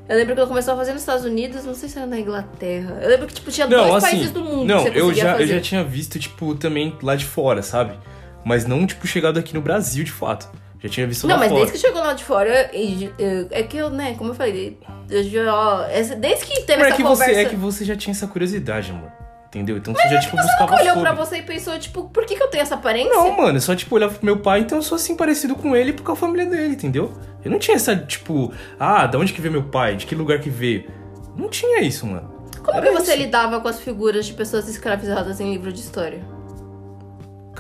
Eu 0.08 0.16
lembro 0.16 0.34
que 0.34 0.40
eu 0.40 0.46
começou 0.46 0.74
a 0.74 0.76
fazer 0.76 0.92
nos 0.92 1.02
Estados 1.02 1.24
Unidos, 1.24 1.64
não 1.64 1.74
sei 1.74 1.88
se 1.88 1.96
era 1.96 2.06
na 2.06 2.18
Inglaterra. 2.18 2.98
Eu 3.00 3.08
lembro 3.08 3.26
que 3.28 3.34
tipo, 3.34 3.50
tinha 3.50 3.66
dois 3.66 4.02
países 4.02 4.32
do 4.32 4.42
mundo 4.42 4.64
Não, 4.64 4.82
que 4.84 4.90
você 4.90 5.00
eu 5.00 5.14
já, 5.14 5.32
fazer. 5.32 5.42
eu 5.44 5.46
já 5.46 5.60
tinha 5.60 5.84
visto, 5.84 6.18
tipo, 6.18 6.54
também 6.56 6.96
lá 7.00 7.14
de 7.14 7.24
fora, 7.24 7.62
sabe? 7.62 7.96
Mas 8.44 8.66
não, 8.66 8.86
tipo, 8.86 9.06
chegado 9.06 9.38
aqui 9.38 9.54
no 9.54 9.60
Brasil, 9.60 10.04
de 10.04 10.12
fato. 10.12 10.48
Já 10.82 10.88
tinha 10.88 11.06
visto 11.06 11.26
Não, 11.26 11.34
lá 11.34 11.40
mas 11.40 11.50
fora. 11.50 11.60
desde 11.60 11.78
que 11.78 11.86
chegou 11.86 12.02
lá 12.02 12.14
de 12.14 12.24
fora, 12.24 12.70
é 12.72 13.62
que 13.62 13.76
eu, 13.76 13.90
né, 13.90 14.14
como 14.16 14.30
eu 14.30 14.34
falei, 14.34 14.78
eu 15.10 15.22
já, 15.24 15.88
desde 16.18 16.46
que 16.46 16.62
teve 16.62 16.78
Mas 16.78 16.86
é 16.86 16.88
essa 16.88 16.96
que, 16.96 17.02
conversa... 17.02 17.34
você, 17.34 17.40
é 17.40 17.44
que 17.44 17.56
você 17.56 17.84
já 17.84 17.96
tinha 17.96 18.12
essa 18.12 18.26
curiosidade, 18.26 18.90
amor. 18.90 19.12
Entendeu? 19.48 19.76
Então 19.76 19.92
você 19.92 20.08
já, 20.08 20.20
tipo, 20.20 20.36
buscava 20.36 20.74
olhou 20.76 20.94
sobre. 20.94 21.00
pra 21.00 21.12
você 21.12 21.38
e 21.38 21.42
pensou, 21.42 21.76
tipo, 21.78 22.08
por 22.08 22.24
que, 22.24 22.36
que 22.36 22.42
eu 22.42 22.48
tenho 22.48 22.62
essa 22.62 22.76
aparência? 22.76 23.12
Não, 23.12 23.36
mano, 23.36 23.58
eu 23.58 23.60
só, 23.60 23.74
tipo, 23.74 23.94
olhava 23.94 24.14
pro 24.14 24.24
meu 24.24 24.38
pai, 24.38 24.60
então 24.60 24.78
eu 24.78 24.82
sou 24.82 24.94
assim, 24.94 25.16
parecido 25.16 25.56
com 25.56 25.74
ele 25.74 25.92
por 25.92 26.04
causa 26.04 26.20
da 26.20 26.26
família 26.28 26.46
dele, 26.48 26.74
entendeu? 26.74 27.12
Eu 27.44 27.50
não 27.50 27.58
tinha 27.58 27.76
essa, 27.76 27.96
tipo, 27.96 28.52
ah, 28.78 29.06
da 29.06 29.18
onde 29.18 29.32
que 29.32 29.40
veio 29.40 29.52
meu 29.52 29.64
pai? 29.64 29.96
De 29.96 30.06
que 30.06 30.14
lugar 30.14 30.38
que 30.38 30.48
veio? 30.48 30.88
Não 31.36 31.48
tinha 31.48 31.82
isso, 31.82 32.06
mano. 32.06 32.32
Como 32.62 32.76
Era 32.76 32.86
que 32.86 32.92
você 32.92 33.12
isso. 33.12 33.22
lidava 33.22 33.60
com 33.60 33.66
as 33.66 33.80
figuras 33.80 34.24
de 34.24 34.34
pessoas 34.34 34.68
escravizadas 34.68 35.40
em 35.40 35.50
livro 35.50 35.72
de 35.72 35.80
história? 35.80 36.22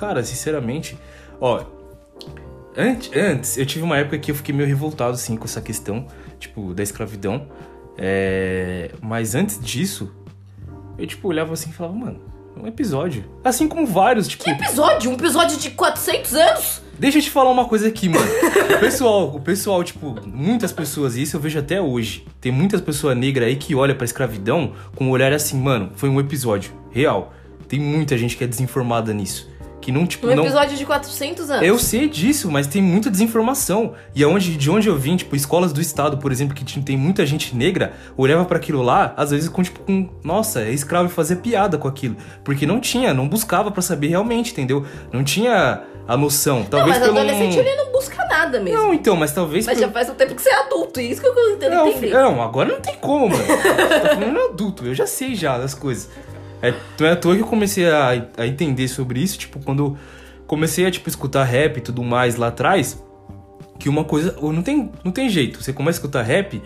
Cara, 0.00 0.24
sinceramente, 0.24 0.96
ó. 1.38 1.62
Antes, 2.74 3.10
antes, 3.14 3.58
eu 3.58 3.66
tive 3.66 3.84
uma 3.84 3.98
época 3.98 4.18
que 4.18 4.30
eu 4.30 4.34
fiquei 4.34 4.54
meio 4.54 4.66
revoltado, 4.66 5.12
assim, 5.12 5.36
com 5.36 5.44
essa 5.44 5.60
questão, 5.60 6.06
tipo, 6.38 6.72
da 6.72 6.82
escravidão. 6.82 7.46
É, 7.98 8.92
Mas 9.02 9.34
antes 9.34 9.60
disso, 9.60 10.10
eu, 10.96 11.06
tipo, 11.06 11.28
olhava 11.28 11.52
assim 11.52 11.68
e 11.68 11.72
falava, 11.74 11.94
mano, 11.94 12.18
é 12.56 12.60
um 12.60 12.66
episódio. 12.66 13.26
Assim 13.44 13.68
como 13.68 13.86
vários, 13.86 14.26
tipo. 14.26 14.42
Que 14.42 14.50
episódio? 14.52 15.10
Um 15.10 15.14
episódio 15.14 15.58
de 15.58 15.70
400 15.70 16.34
anos? 16.34 16.82
Deixa 16.98 17.18
eu 17.18 17.22
te 17.22 17.30
falar 17.30 17.50
uma 17.50 17.66
coisa 17.66 17.88
aqui, 17.88 18.08
mano. 18.08 18.26
O 18.76 18.80
pessoal, 18.80 19.36
o 19.36 19.40
pessoal, 19.40 19.84
tipo, 19.84 20.16
muitas 20.26 20.72
pessoas, 20.72 21.14
e 21.16 21.22
isso 21.22 21.36
eu 21.36 21.40
vejo 21.40 21.58
até 21.58 21.78
hoje. 21.78 22.26
Tem 22.40 22.50
muitas 22.50 22.80
pessoas 22.80 23.14
negras 23.18 23.48
aí 23.48 23.56
que 23.56 23.74
olham 23.74 23.94
pra 23.94 24.06
escravidão 24.06 24.72
com 24.96 25.04
um 25.04 25.10
olhar 25.10 25.30
assim, 25.30 25.58
mano, 25.60 25.90
foi 25.94 26.08
um 26.08 26.18
episódio 26.18 26.72
real. 26.90 27.34
Tem 27.68 27.78
muita 27.78 28.16
gente 28.16 28.34
que 28.34 28.44
é 28.44 28.46
desinformada 28.46 29.12
nisso. 29.12 29.50
Que 29.80 29.90
não, 29.90 30.06
tipo, 30.06 30.26
Um 30.28 30.34
não. 30.36 30.44
episódio 30.44 30.76
de 30.76 30.84
400 30.84 31.50
anos. 31.50 31.66
Eu 31.66 31.78
sei 31.78 32.06
disso, 32.08 32.50
mas 32.50 32.66
tem 32.66 32.82
muita 32.82 33.10
desinformação. 33.10 33.94
E 34.14 34.22
aonde, 34.22 34.56
de 34.56 34.70
onde 34.70 34.88
eu 34.88 34.96
vim, 34.98 35.16
tipo, 35.16 35.34
escolas 35.34 35.72
do 35.72 35.80
estado, 35.80 36.18
por 36.18 36.30
exemplo, 36.30 36.54
que 36.54 36.64
tem 36.82 36.96
muita 36.96 37.24
gente 37.24 37.56
negra, 37.56 37.94
olhava 38.16 38.44
pra 38.44 38.58
aquilo 38.58 38.82
lá, 38.82 39.14
às 39.16 39.30
vezes 39.30 39.48
com, 39.48 39.62
tipo, 39.62 39.80
com, 39.80 40.08
nossa, 40.22 40.60
é 40.60 40.70
escravo 40.70 41.08
e 41.08 41.12
fazia 41.12 41.36
piada 41.36 41.78
com 41.78 41.88
aquilo. 41.88 42.16
Porque 42.44 42.66
não 42.66 42.78
tinha, 42.78 43.14
não 43.14 43.26
buscava 43.26 43.70
pra 43.70 43.80
saber 43.80 44.08
realmente, 44.08 44.52
entendeu? 44.52 44.84
Não 45.12 45.24
tinha 45.24 45.82
a 46.06 46.16
noção. 46.16 46.58
Não, 46.60 46.64
Talvez 46.66 46.98
mas 46.98 47.06
pelo 47.06 47.18
adolescente 47.18 47.56
ele 47.58 47.74
não 47.76 47.90
busca 47.92 48.22
nada 48.26 48.60
mesmo. 48.60 48.78
Não, 48.78 48.92
então, 48.92 49.16
mas 49.16 49.32
talvez 49.32 49.64
mas 49.64 49.78
pelo- 49.78 49.86
já 49.86 49.92
faz 49.94 50.10
um 50.10 50.14
tempo 50.14 50.34
que 50.34 50.42
você 50.42 50.50
é 50.50 50.60
adulto, 50.60 51.00
isso 51.00 51.20
que 51.22 51.26
eu 51.26 51.34
não, 51.70 51.88
entender. 51.88 52.12
não, 52.12 52.42
agora 52.42 52.68
não 52.68 52.80
tem 52.80 52.96
como, 52.96 53.28
mano. 53.30 53.44
tá 53.46 54.08
falando 54.14 54.40
adulto, 54.40 54.84
eu 54.86 54.94
já 54.94 55.06
sei 55.06 55.34
já 55.34 55.56
das 55.56 55.72
coisas. 55.72 56.08
É, 56.62 56.74
não 56.98 57.06
é 57.06 57.12
à 57.12 57.16
toa 57.16 57.34
que 57.36 57.42
eu 57.42 57.46
comecei 57.46 57.88
a, 57.88 58.26
a 58.36 58.46
entender 58.46 58.88
sobre 58.88 59.20
isso, 59.20 59.38
tipo, 59.38 59.58
quando 59.64 59.96
comecei 60.46 60.86
a, 60.86 60.90
tipo, 60.90 61.08
escutar 61.08 61.44
rap 61.44 61.78
e 61.78 61.80
tudo 61.80 62.02
mais 62.02 62.36
lá 62.36 62.48
atrás, 62.48 63.02
que 63.78 63.88
uma 63.88 64.04
coisa... 64.04 64.36
Não 64.42 64.62
tem, 64.62 64.90
não 65.04 65.12
tem 65.12 65.28
jeito, 65.28 65.62
você 65.62 65.72
começa 65.72 65.98
a 65.98 66.00
escutar 66.00 66.22
rap, 66.22 66.62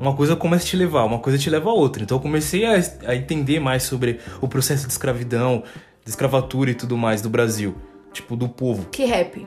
uma 0.00 0.14
coisa 0.14 0.36
começa 0.36 0.64
a 0.64 0.68
te 0.68 0.76
levar, 0.76 1.04
uma 1.04 1.18
coisa 1.18 1.38
te 1.38 1.48
leva 1.48 1.70
a 1.70 1.72
outra. 1.72 2.02
Então 2.02 2.16
eu 2.16 2.20
comecei 2.20 2.64
a, 2.64 2.80
a 3.06 3.14
entender 3.14 3.60
mais 3.60 3.84
sobre 3.84 4.18
o 4.40 4.48
processo 4.48 4.86
de 4.86 4.92
escravidão, 4.92 5.62
de 6.04 6.10
escravatura 6.10 6.70
e 6.70 6.74
tudo 6.74 6.96
mais 6.96 7.22
do 7.22 7.30
Brasil. 7.30 7.74
Tipo, 8.12 8.36
do 8.36 8.48
povo. 8.48 8.88
Que 8.90 9.04
rap? 9.04 9.46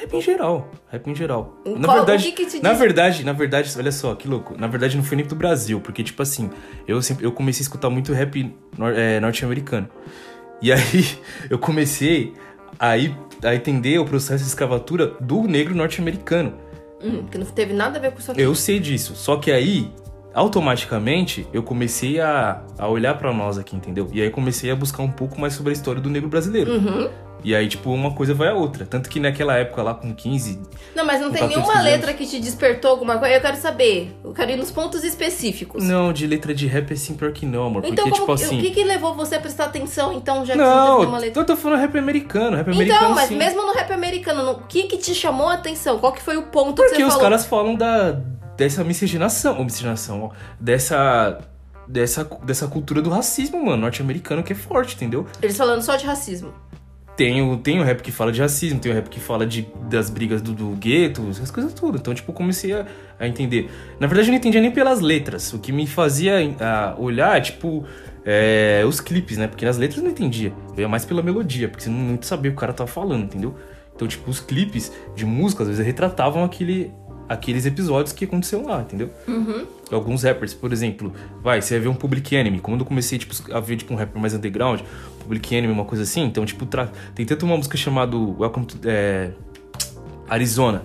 Rap 0.00 0.14
em 0.14 0.20
geral. 0.20 0.70
Rap 0.90 1.10
em 1.10 1.14
geral. 1.14 1.56
Qual- 1.64 1.78
na 1.78 1.94
verdade, 1.94 2.22
o 2.28 2.32
que 2.32 2.44
que 2.44 2.50
te 2.50 2.62
na 2.62 2.70
diz- 2.70 2.78
verdade, 2.78 3.24
na 3.24 3.32
verdade, 3.32 3.72
olha 3.78 3.92
só, 3.92 4.14
que 4.14 4.28
louco. 4.28 4.54
Na 4.58 4.66
verdade, 4.66 4.96
não 4.96 5.04
foi 5.04 5.16
nem 5.16 5.26
do 5.26 5.34
Brasil, 5.34 5.80
porque, 5.80 6.02
tipo 6.04 6.22
assim, 6.22 6.50
eu 6.86 7.00
sempre 7.02 7.24
eu 7.24 7.32
comecei 7.32 7.60
a 7.62 7.64
escutar 7.64 7.88
muito 7.90 8.12
rap 8.12 8.54
nor- 8.76 8.92
é, 8.94 9.18
norte-americano. 9.20 9.88
E 10.62 10.72
aí, 10.72 10.78
eu 11.50 11.58
comecei 11.58 12.32
a, 12.78 12.96
ir- 12.96 13.16
a 13.42 13.54
entender 13.54 13.98
o 13.98 14.04
processo 14.04 14.42
de 14.44 14.48
escravatura 14.48 15.06
do 15.20 15.42
negro 15.42 15.74
norte-americano. 15.74 16.54
Hum, 17.02 17.24
que 17.30 17.36
não 17.38 17.44
teve 17.46 17.72
nada 17.74 17.98
a 17.98 18.00
ver 18.00 18.10
com 18.12 18.18
isso 18.18 18.32
aqui. 18.32 18.40
Eu 18.40 18.54
sei 18.54 18.80
disso. 18.80 19.14
Só 19.14 19.36
que 19.36 19.50
aí, 19.52 19.90
automaticamente, 20.34 21.46
eu 21.52 21.62
comecei 21.62 22.20
a, 22.20 22.62
a 22.78 22.88
olhar 22.88 23.14
pra 23.18 23.32
nós 23.32 23.58
aqui, 23.58 23.76
entendeu? 23.76 24.08
E 24.12 24.22
aí 24.22 24.30
comecei 24.30 24.70
a 24.70 24.76
buscar 24.76 25.02
um 25.02 25.10
pouco 25.10 25.38
mais 25.40 25.52
sobre 25.54 25.70
a 25.70 25.72
história 25.74 26.00
do 26.00 26.08
negro 26.08 26.28
brasileiro. 26.28 26.72
Uhum. 26.72 27.10
E 27.44 27.54
aí, 27.54 27.68
tipo, 27.68 27.90
uma 27.92 28.12
coisa 28.12 28.34
vai 28.34 28.48
a 28.48 28.54
outra. 28.54 28.84
Tanto 28.84 29.08
que 29.08 29.20
naquela 29.20 29.54
época 29.56 29.80
lá, 29.82 29.94
com 29.94 30.12
15, 30.12 30.60
Não, 30.96 31.04
mas 31.06 31.20
não 31.20 31.30
tem 31.30 31.42
14 31.42 31.54
nenhuma 31.54 31.72
anos. 31.74 31.84
letra 31.84 32.12
que 32.12 32.26
te 32.26 32.40
despertou 32.40 32.90
alguma 32.90 33.18
coisa. 33.18 33.34
Eu 33.36 33.40
quero 33.40 33.56
saber. 33.56 34.16
Eu 34.24 34.32
quero 34.32 34.50
ir 34.50 34.56
nos 34.56 34.70
pontos 34.70 35.04
específicos. 35.04 35.84
Não, 35.84 36.12
de 36.12 36.26
letra 36.26 36.52
de 36.54 36.66
rap 36.66 36.92
assim 36.92 37.14
pior 37.14 37.30
que 37.32 37.46
não, 37.46 37.66
amor. 37.66 37.84
Então, 37.84 38.04
porque, 38.04 38.10
como, 38.20 38.36
tipo 38.36 38.46
assim. 38.46 38.58
o 38.58 38.60
que, 38.62 38.70
que 38.72 38.82
levou 38.82 39.14
você 39.14 39.36
a 39.36 39.40
prestar 39.40 39.66
atenção, 39.66 40.12
então, 40.12 40.44
já 40.44 40.54
que 40.54 40.58
você 40.58 40.64
não 40.64 40.74
Não, 40.76 40.86
teve 40.86 40.98
nenhuma 41.00 41.18
letra? 41.18 41.40
eu 41.42 41.46
tô 41.46 41.56
falando 41.56 41.78
rap 41.80 41.96
americano, 41.98 42.56
rap 42.56 42.68
americano 42.70 42.98
Então, 43.00 43.14
mas 43.14 43.28
sim. 43.28 43.36
mesmo 43.36 43.62
no 43.64 43.72
rap 43.72 43.92
americano, 43.92 44.42
no- 44.42 44.52
o 44.52 44.62
que 44.66 44.84
que 44.84 44.96
te 44.98 45.14
chamou 45.14 45.48
a 45.48 45.54
atenção? 45.54 45.98
Qual 45.98 46.12
que 46.12 46.22
foi 46.22 46.36
o 46.36 46.42
ponto 46.44 46.82
que 46.82 46.88
Porque 46.88 46.96
você 46.96 47.02
os 47.04 47.08
falou? 47.10 47.22
caras 47.22 47.46
falam 47.46 47.74
da, 47.76 48.12
dessa 48.56 48.82
miscigenação, 48.82 49.58
ou 49.58 49.64
miscigenação, 49.64 50.24
ó, 50.24 50.30
dessa, 50.58 51.38
dessa, 51.86 52.24
dessa 52.42 52.66
cultura 52.66 53.00
do 53.00 53.10
racismo, 53.10 53.64
mano, 53.64 53.82
norte-americano 53.82 54.42
que 54.42 54.52
é 54.52 54.56
forte, 54.56 54.96
entendeu? 54.96 55.26
Eles 55.40 55.56
falando 55.56 55.82
só 55.82 55.94
de 55.96 56.04
racismo. 56.06 56.52
Tem 57.16 57.40
o, 57.40 57.56
tem 57.56 57.80
o 57.80 57.82
rap 57.82 58.02
que 58.02 58.12
fala 58.12 58.30
de 58.30 58.42
racismo, 58.42 58.78
tem 58.78 58.92
o 58.92 58.94
rap 58.94 59.08
que 59.08 59.18
fala 59.18 59.46
de, 59.46 59.66
das 59.88 60.10
brigas 60.10 60.42
do, 60.42 60.52
do 60.52 60.68
gueto, 60.76 61.26
essas 61.30 61.50
coisas 61.50 61.72
tudo. 61.72 61.96
Então, 61.96 62.14
tipo, 62.14 62.30
comecei 62.32 62.74
a, 62.74 62.86
a 63.18 63.26
entender. 63.26 63.70
Na 63.98 64.06
verdade, 64.06 64.28
eu 64.28 64.32
não 64.32 64.38
entendia 64.38 64.60
nem 64.60 64.70
pelas 64.70 65.00
letras. 65.00 65.52
O 65.54 65.58
que 65.58 65.72
me 65.72 65.86
fazia 65.86 66.34
olhar, 66.98 67.40
tipo, 67.40 67.86
é, 68.24 68.84
os 68.86 69.00
clipes, 69.00 69.38
né? 69.38 69.46
Porque 69.46 69.64
nas 69.64 69.78
letras 69.78 69.98
eu 69.98 70.04
não 70.04 70.10
entendia. 70.10 70.52
Eu 70.76 70.82
ia 70.82 70.88
mais 70.88 71.06
pela 71.06 71.22
melodia, 71.22 71.68
porque 71.68 71.84
você 71.84 71.90
não 71.90 72.20
sabia 72.20 72.50
o 72.50 72.52
que 72.54 72.58
o 72.58 72.60
cara 72.60 72.72
tava 72.72 72.90
falando, 72.90 73.24
entendeu? 73.24 73.54
Então, 73.94 74.06
tipo, 74.06 74.30
os 74.30 74.40
clipes 74.40 74.92
de 75.14 75.24
música, 75.24 75.62
às 75.62 75.70
vezes, 75.70 75.84
retratavam 75.84 76.44
aquele, 76.44 76.92
aqueles 77.28 77.64
episódios 77.64 78.12
que 78.12 78.26
aconteceram 78.26 78.66
lá, 78.66 78.82
entendeu? 78.82 79.10
Uhum. 79.26 79.64
Alguns 79.90 80.24
rappers, 80.24 80.52
por 80.52 80.72
exemplo, 80.72 81.12
vai, 81.42 81.62
você 81.62 81.74
vai 81.74 81.84
ver 81.84 81.88
um 81.88 81.94
Public 81.94 82.34
Enemy. 82.34 82.58
Quando 82.60 82.80
eu 82.80 82.86
comecei 82.86 83.18
tipo, 83.18 83.34
a 83.54 83.60
ver 83.60 83.76
tipo, 83.76 83.94
um 83.94 83.96
rapper 83.96 84.20
mais 84.20 84.34
underground, 84.34 84.80
Public 85.26 85.54
Enemy, 85.54 85.72
uma 85.72 85.84
coisa 85.84 86.04
assim, 86.04 86.22
então, 86.22 86.46
tipo, 86.46 86.64
tra... 86.64 86.90
tem 87.14 87.26
tanto 87.26 87.44
uma 87.44 87.56
música 87.56 87.76
chamada 87.76 88.16
Welcome 88.16 88.66
to 88.66 88.78
é... 88.84 89.32
Arizona, 90.28 90.82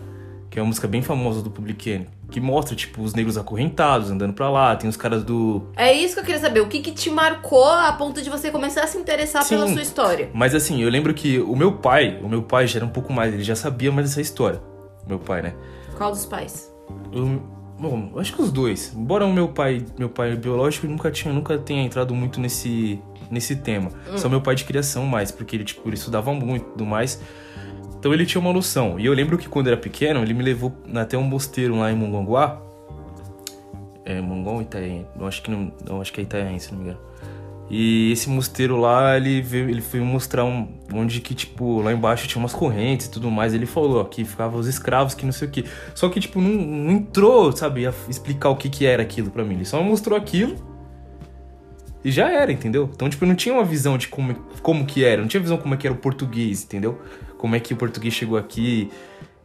que 0.50 0.60
é 0.60 0.62
uma 0.62 0.68
música 0.68 0.88
bem 0.88 1.02
famosa 1.02 1.42
do 1.42 1.50
Public 1.50 1.90
Enemy, 1.90 2.10
que 2.32 2.40
mostra, 2.40 2.76
tipo, 2.76 3.02
os 3.02 3.14
negros 3.14 3.38
acorrentados 3.38 4.10
andando 4.10 4.34
pra 4.34 4.50
lá, 4.50 4.76
tem 4.76 4.90
os 4.90 4.98
caras 4.98 5.24
do. 5.24 5.64
É 5.76 5.94
isso 5.94 6.16
que 6.16 6.22
eu 6.22 6.24
queria 6.24 6.40
saber. 6.40 6.62
O 6.62 6.68
que, 6.68 6.80
que 6.80 6.92
te 6.92 7.10
marcou 7.10 7.70
a 7.70 7.92
ponto 7.94 8.22
de 8.22 8.30
você 8.30 8.50
começar 8.50 8.84
a 8.84 8.88
se 8.88 8.98
interessar 8.98 9.44
Sim. 9.44 9.56
pela 9.56 9.68
sua 9.68 9.82
história? 9.82 10.30
Mas 10.34 10.56
assim, 10.56 10.82
eu 10.82 10.90
lembro 10.90 11.14
que 11.14 11.40
o 11.40 11.56
meu 11.56 11.74
pai, 11.74 12.20
o 12.24 12.30
meu 12.30 12.42
pai 12.42 12.68
já 12.68 12.80
era 12.80 12.86
um 12.86 12.90
pouco 12.90 13.12
mais, 13.12 13.34
ele 13.34 13.44
já 13.44 13.56
sabia 13.56 13.92
mais 13.92 14.10
dessa 14.10 14.22
história. 14.22 14.62
Meu 15.06 15.20
pai, 15.20 15.42
né? 15.42 15.54
Qual 15.98 16.12
dos 16.12 16.26
pais? 16.26 16.72
Eu, 17.12 17.42
bom, 17.78 18.14
acho 18.16 18.34
que 18.34 18.42
os 18.42 18.52
dois. 18.52 18.94
Embora 18.96 19.26
o 19.26 19.34
meu 19.34 19.50
pai, 19.50 19.86
meu 19.98 20.10
pai 20.10 20.36
biológico 20.36 20.88
nunca 20.88 21.12
tinha, 21.12 21.34
nunca 21.34 21.58
tenha 21.58 21.84
entrado 21.84 22.16
muito 22.16 22.40
nesse 22.40 23.02
nesse 23.32 23.56
tema. 23.56 23.90
Só 24.18 24.30
meu 24.30 24.42
pai 24.42 24.54
de 24.54 24.66
criação 24.66 25.06
mais, 25.06 25.32
porque 25.32 25.56
ele 25.56 25.64
tipo, 25.64 25.88
ele 25.88 25.96
estudava 25.96 26.32
muito, 26.34 26.68
e 26.68 26.70
tudo 26.72 26.86
mais. 26.86 27.20
Então 27.98 28.14
ele 28.14 28.26
tinha 28.26 28.42
uma 28.42 28.52
noção. 28.52 29.00
E 29.00 29.06
eu 29.06 29.14
lembro 29.14 29.38
que 29.38 29.48
quando 29.48 29.68
era 29.68 29.78
pequeno, 29.78 30.22
ele 30.22 30.34
me 30.34 30.44
levou 30.44 30.76
até 30.94 31.18
um 31.18 31.24
mosteiro 31.24 31.78
lá 31.78 31.92
em 31.92 31.96
Mongonguá. 31.96 32.62
É, 34.04 34.20
Mongon 34.20 34.56
ou 34.56 34.62
Itanhaém? 34.62 35.08
Eu 35.18 35.28
acho 35.28 35.42
que 35.42 35.52
não, 35.52 35.72
eu 35.88 36.02
acho 36.02 36.12
que 36.12 36.20
é 36.20 36.24
Itanhaém, 36.24 36.60
se 36.60 36.72
não 36.72 36.80
me 36.80 36.86
engano. 36.86 37.00
E 37.70 38.12
esse 38.12 38.30
mosteiro 38.30 38.76
lá, 38.76 39.16
ele 39.16 39.42
veio, 39.42 39.70
ele 39.70 39.80
foi 39.80 40.02
mostrar 40.02 40.44
um, 40.44 40.68
onde 40.94 41.22
que, 41.22 41.34
tipo, 41.34 41.80
lá 41.82 41.94
embaixo 41.94 42.28
tinha 42.28 42.42
umas 42.42 42.52
correntes 42.52 43.06
e 43.06 43.12
tudo 43.12 43.32
mais. 43.32 43.54
Ele 43.54 43.66
falou, 43.66 44.02
ó, 44.02 44.04
que 44.04 44.26
ficavam 44.26 44.60
os 44.60 44.68
escravos, 44.68 45.14
que 45.14 45.24
não 45.24 45.32
sei 45.32 45.48
o 45.48 45.52
que. 45.52 45.64
Só 45.96 46.10
que, 46.10 46.20
tipo, 46.20 46.42
não, 46.42 46.50
não 46.50 46.92
entrou, 46.92 47.50
sabe, 47.56 47.88
a 47.88 47.94
explicar 48.10 48.50
o 48.50 48.58
que 48.58 48.68
que 48.68 48.86
era 48.86 49.02
aquilo 49.02 49.32
pra 49.32 49.46
mim. 49.46 49.56
Ele 49.56 49.66
só 49.66 49.82
mostrou 49.82 50.18
aquilo 50.18 50.71
e 52.04 52.12
já 52.12 52.30
era, 52.30 52.52
entendeu? 52.52 52.90
Então, 52.94 53.10
tipo, 53.10 53.26
não 53.26 53.36
tinha 53.36 53.54
uma 53.54 53.64
visão 53.64 53.98
de 53.98 54.08
como, 54.08 54.34
como 54.62 54.86
que 54.86 55.04
era. 55.04 55.22
Não 55.22 55.28
tinha 55.28 55.42
visão 55.42 55.58
como 55.58 55.74
é 55.74 55.78
que 55.78 55.86
era 55.88 55.94
o 55.94 55.98
português, 56.00 56.64
entendeu? 56.64 57.00
Como 57.38 57.56
é 57.56 57.60
que 57.60 57.74
o 57.74 57.78
português 57.78 58.14
chegou 58.14 58.38
aqui. 58.38 58.90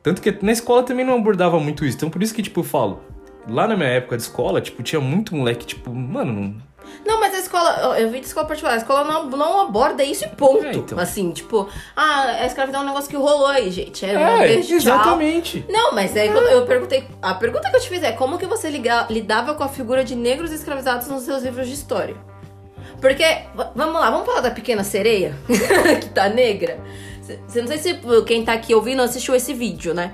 Tanto 0.02 0.20
que 0.22 0.36
na 0.42 0.52
escola 0.52 0.82
também 0.82 1.04
não 1.04 1.16
abordava 1.16 1.58
muito 1.58 1.84
isso. 1.84 1.96
Então, 1.96 2.10
por 2.10 2.22
isso 2.22 2.34
que, 2.34 2.42
tipo, 2.42 2.60
eu 2.60 2.64
falo... 2.64 3.00
Lá 3.48 3.68
na 3.68 3.76
minha 3.76 3.88
época 3.88 4.16
de 4.16 4.24
escola, 4.24 4.60
tipo, 4.60 4.82
tinha 4.82 5.00
muito 5.00 5.32
moleque, 5.32 5.64
tipo, 5.64 5.94
mano, 5.94 6.32
não, 6.32 6.54
Não, 7.06 7.20
mas 7.20 7.32
a 7.32 7.38
escola, 7.38 7.96
eu 7.96 8.10
vi 8.10 8.18
de 8.18 8.26
escola 8.26 8.44
particular, 8.44 8.74
a 8.74 8.78
escola 8.78 9.04
não, 9.04 9.30
não 9.30 9.60
aborda 9.60 10.02
isso 10.02 10.24
e 10.24 10.28
ponto. 10.28 10.64
É, 10.66 10.72
então. 10.74 10.98
Assim, 10.98 11.30
tipo, 11.30 11.68
ah, 11.94 12.22
a 12.40 12.46
escravidão 12.46 12.80
é 12.80 12.82
um 12.82 12.86
negócio 12.88 13.08
que 13.08 13.14
rolou 13.14 13.46
aí, 13.46 13.70
gente. 13.70 14.04
É, 14.04 14.18
um 14.18 14.20
É, 14.42 14.52
exatamente. 14.56 15.64
Não, 15.68 15.92
mas 15.94 16.16
aí 16.16 16.28
quando 16.32 16.48
eu 16.48 16.66
perguntei. 16.66 17.04
A 17.22 17.34
pergunta 17.34 17.70
que 17.70 17.76
eu 17.76 17.80
te 17.80 17.88
fiz 17.88 18.02
é 18.02 18.10
como 18.10 18.36
que 18.36 18.46
você 18.46 18.68
liga- 18.68 19.06
lidava 19.08 19.54
com 19.54 19.62
a 19.62 19.68
figura 19.68 20.02
de 20.02 20.16
negros 20.16 20.50
escravizados 20.50 21.06
nos 21.06 21.22
seus 21.22 21.44
livros 21.44 21.68
de 21.68 21.74
história? 21.74 22.16
Porque, 23.00 23.24
vamos 23.74 23.94
lá, 24.00 24.10
vamos 24.10 24.26
falar 24.26 24.40
da 24.40 24.50
pequena 24.50 24.82
sereia, 24.84 25.34
que 26.00 26.08
tá 26.10 26.28
negra. 26.28 26.78
Você 27.46 27.60
não 27.60 27.66
sei 27.68 27.78
se 27.78 28.00
quem 28.24 28.44
tá 28.44 28.52
aqui 28.52 28.72
ouvindo 28.74 29.02
assistiu 29.02 29.34
esse 29.34 29.52
vídeo, 29.52 29.92
né? 29.92 30.12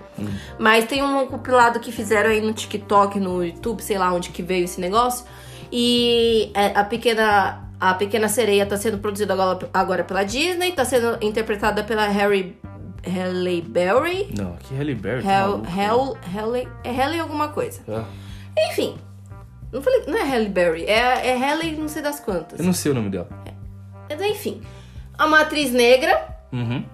Mas 0.59 0.87
tem 0.87 1.03
um 1.03 1.27
compilado 1.27 1.79
que 1.79 1.93
fizeram 1.93 2.31
aí 2.31 2.41
no 2.41 2.53
TikTok, 2.55 3.21
no 3.21 3.45
YouTube, 3.45 3.81
sei 3.83 3.99
lá 3.99 4.13
onde 4.13 4.31
que 4.31 4.43
veio 4.43 4.65
esse 4.65 4.81
negócio. 4.81 5.27
E 5.71 6.51
é, 6.55 6.67
a 6.79 6.85
pequena. 6.85 7.69
A 7.81 7.95
Pequena 7.95 8.29
Sereia 8.29 8.65
tá 8.65 8.77
sendo 8.77 8.99
produzida 8.99 9.33
agora, 9.33 9.69
agora 9.75 10.05
pela 10.05 10.23
Disney, 10.23 10.71
tá 10.71 10.85
sendo 10.85 11.19
interpretada 11.21 11.83
pela 11.83 12.07
Harry 12.07 12.57
Halle 13.05 13.61
Berry. 13.61 14.29
Não, 14.39 14.53
que 14.55 14.73
Halle 14.73 14.95
Berry. 14.95 15.25
tá 15.25 15.33
Hell, 15.33 15.49
maluco. 15.59 15.67
Hell, 15.81 16.17
Halle, 16.33 16.69
é 16.85 16.91
Halle 16.93 17.19
alguma 17.19 17.49
coisa. 17.49 17.81
Ah, 17.89 18.05
Enfim, 18.71 18.95
não, 19.73 19.83
falei, 19.83 20.03
não 20.07 20.19
é 20.19 20.23
Halle 20.23 20.49
Berry, 20.49 20.85
é, 20.85 21.29
é 21.29 21.37
Halle 21.37 21.73
não 21.73 21.89
sei 21.89 22.03
das 22.03 22.21
quantas. 22.21 22.59
Eu 22.59 22.65
não 22.67 22.73
sei 22.73 22.93
o 22.93 22.95
nome 22.95 23.11
dela. 23.11 23.29
Mas 24.09 24.21
enfim, 24.21 24.63
é 25.19 25.25
uma 25.25 25.41
atriz 25.41 25.73
negra. 25.73 26.37
Uhum. 26.53 26.85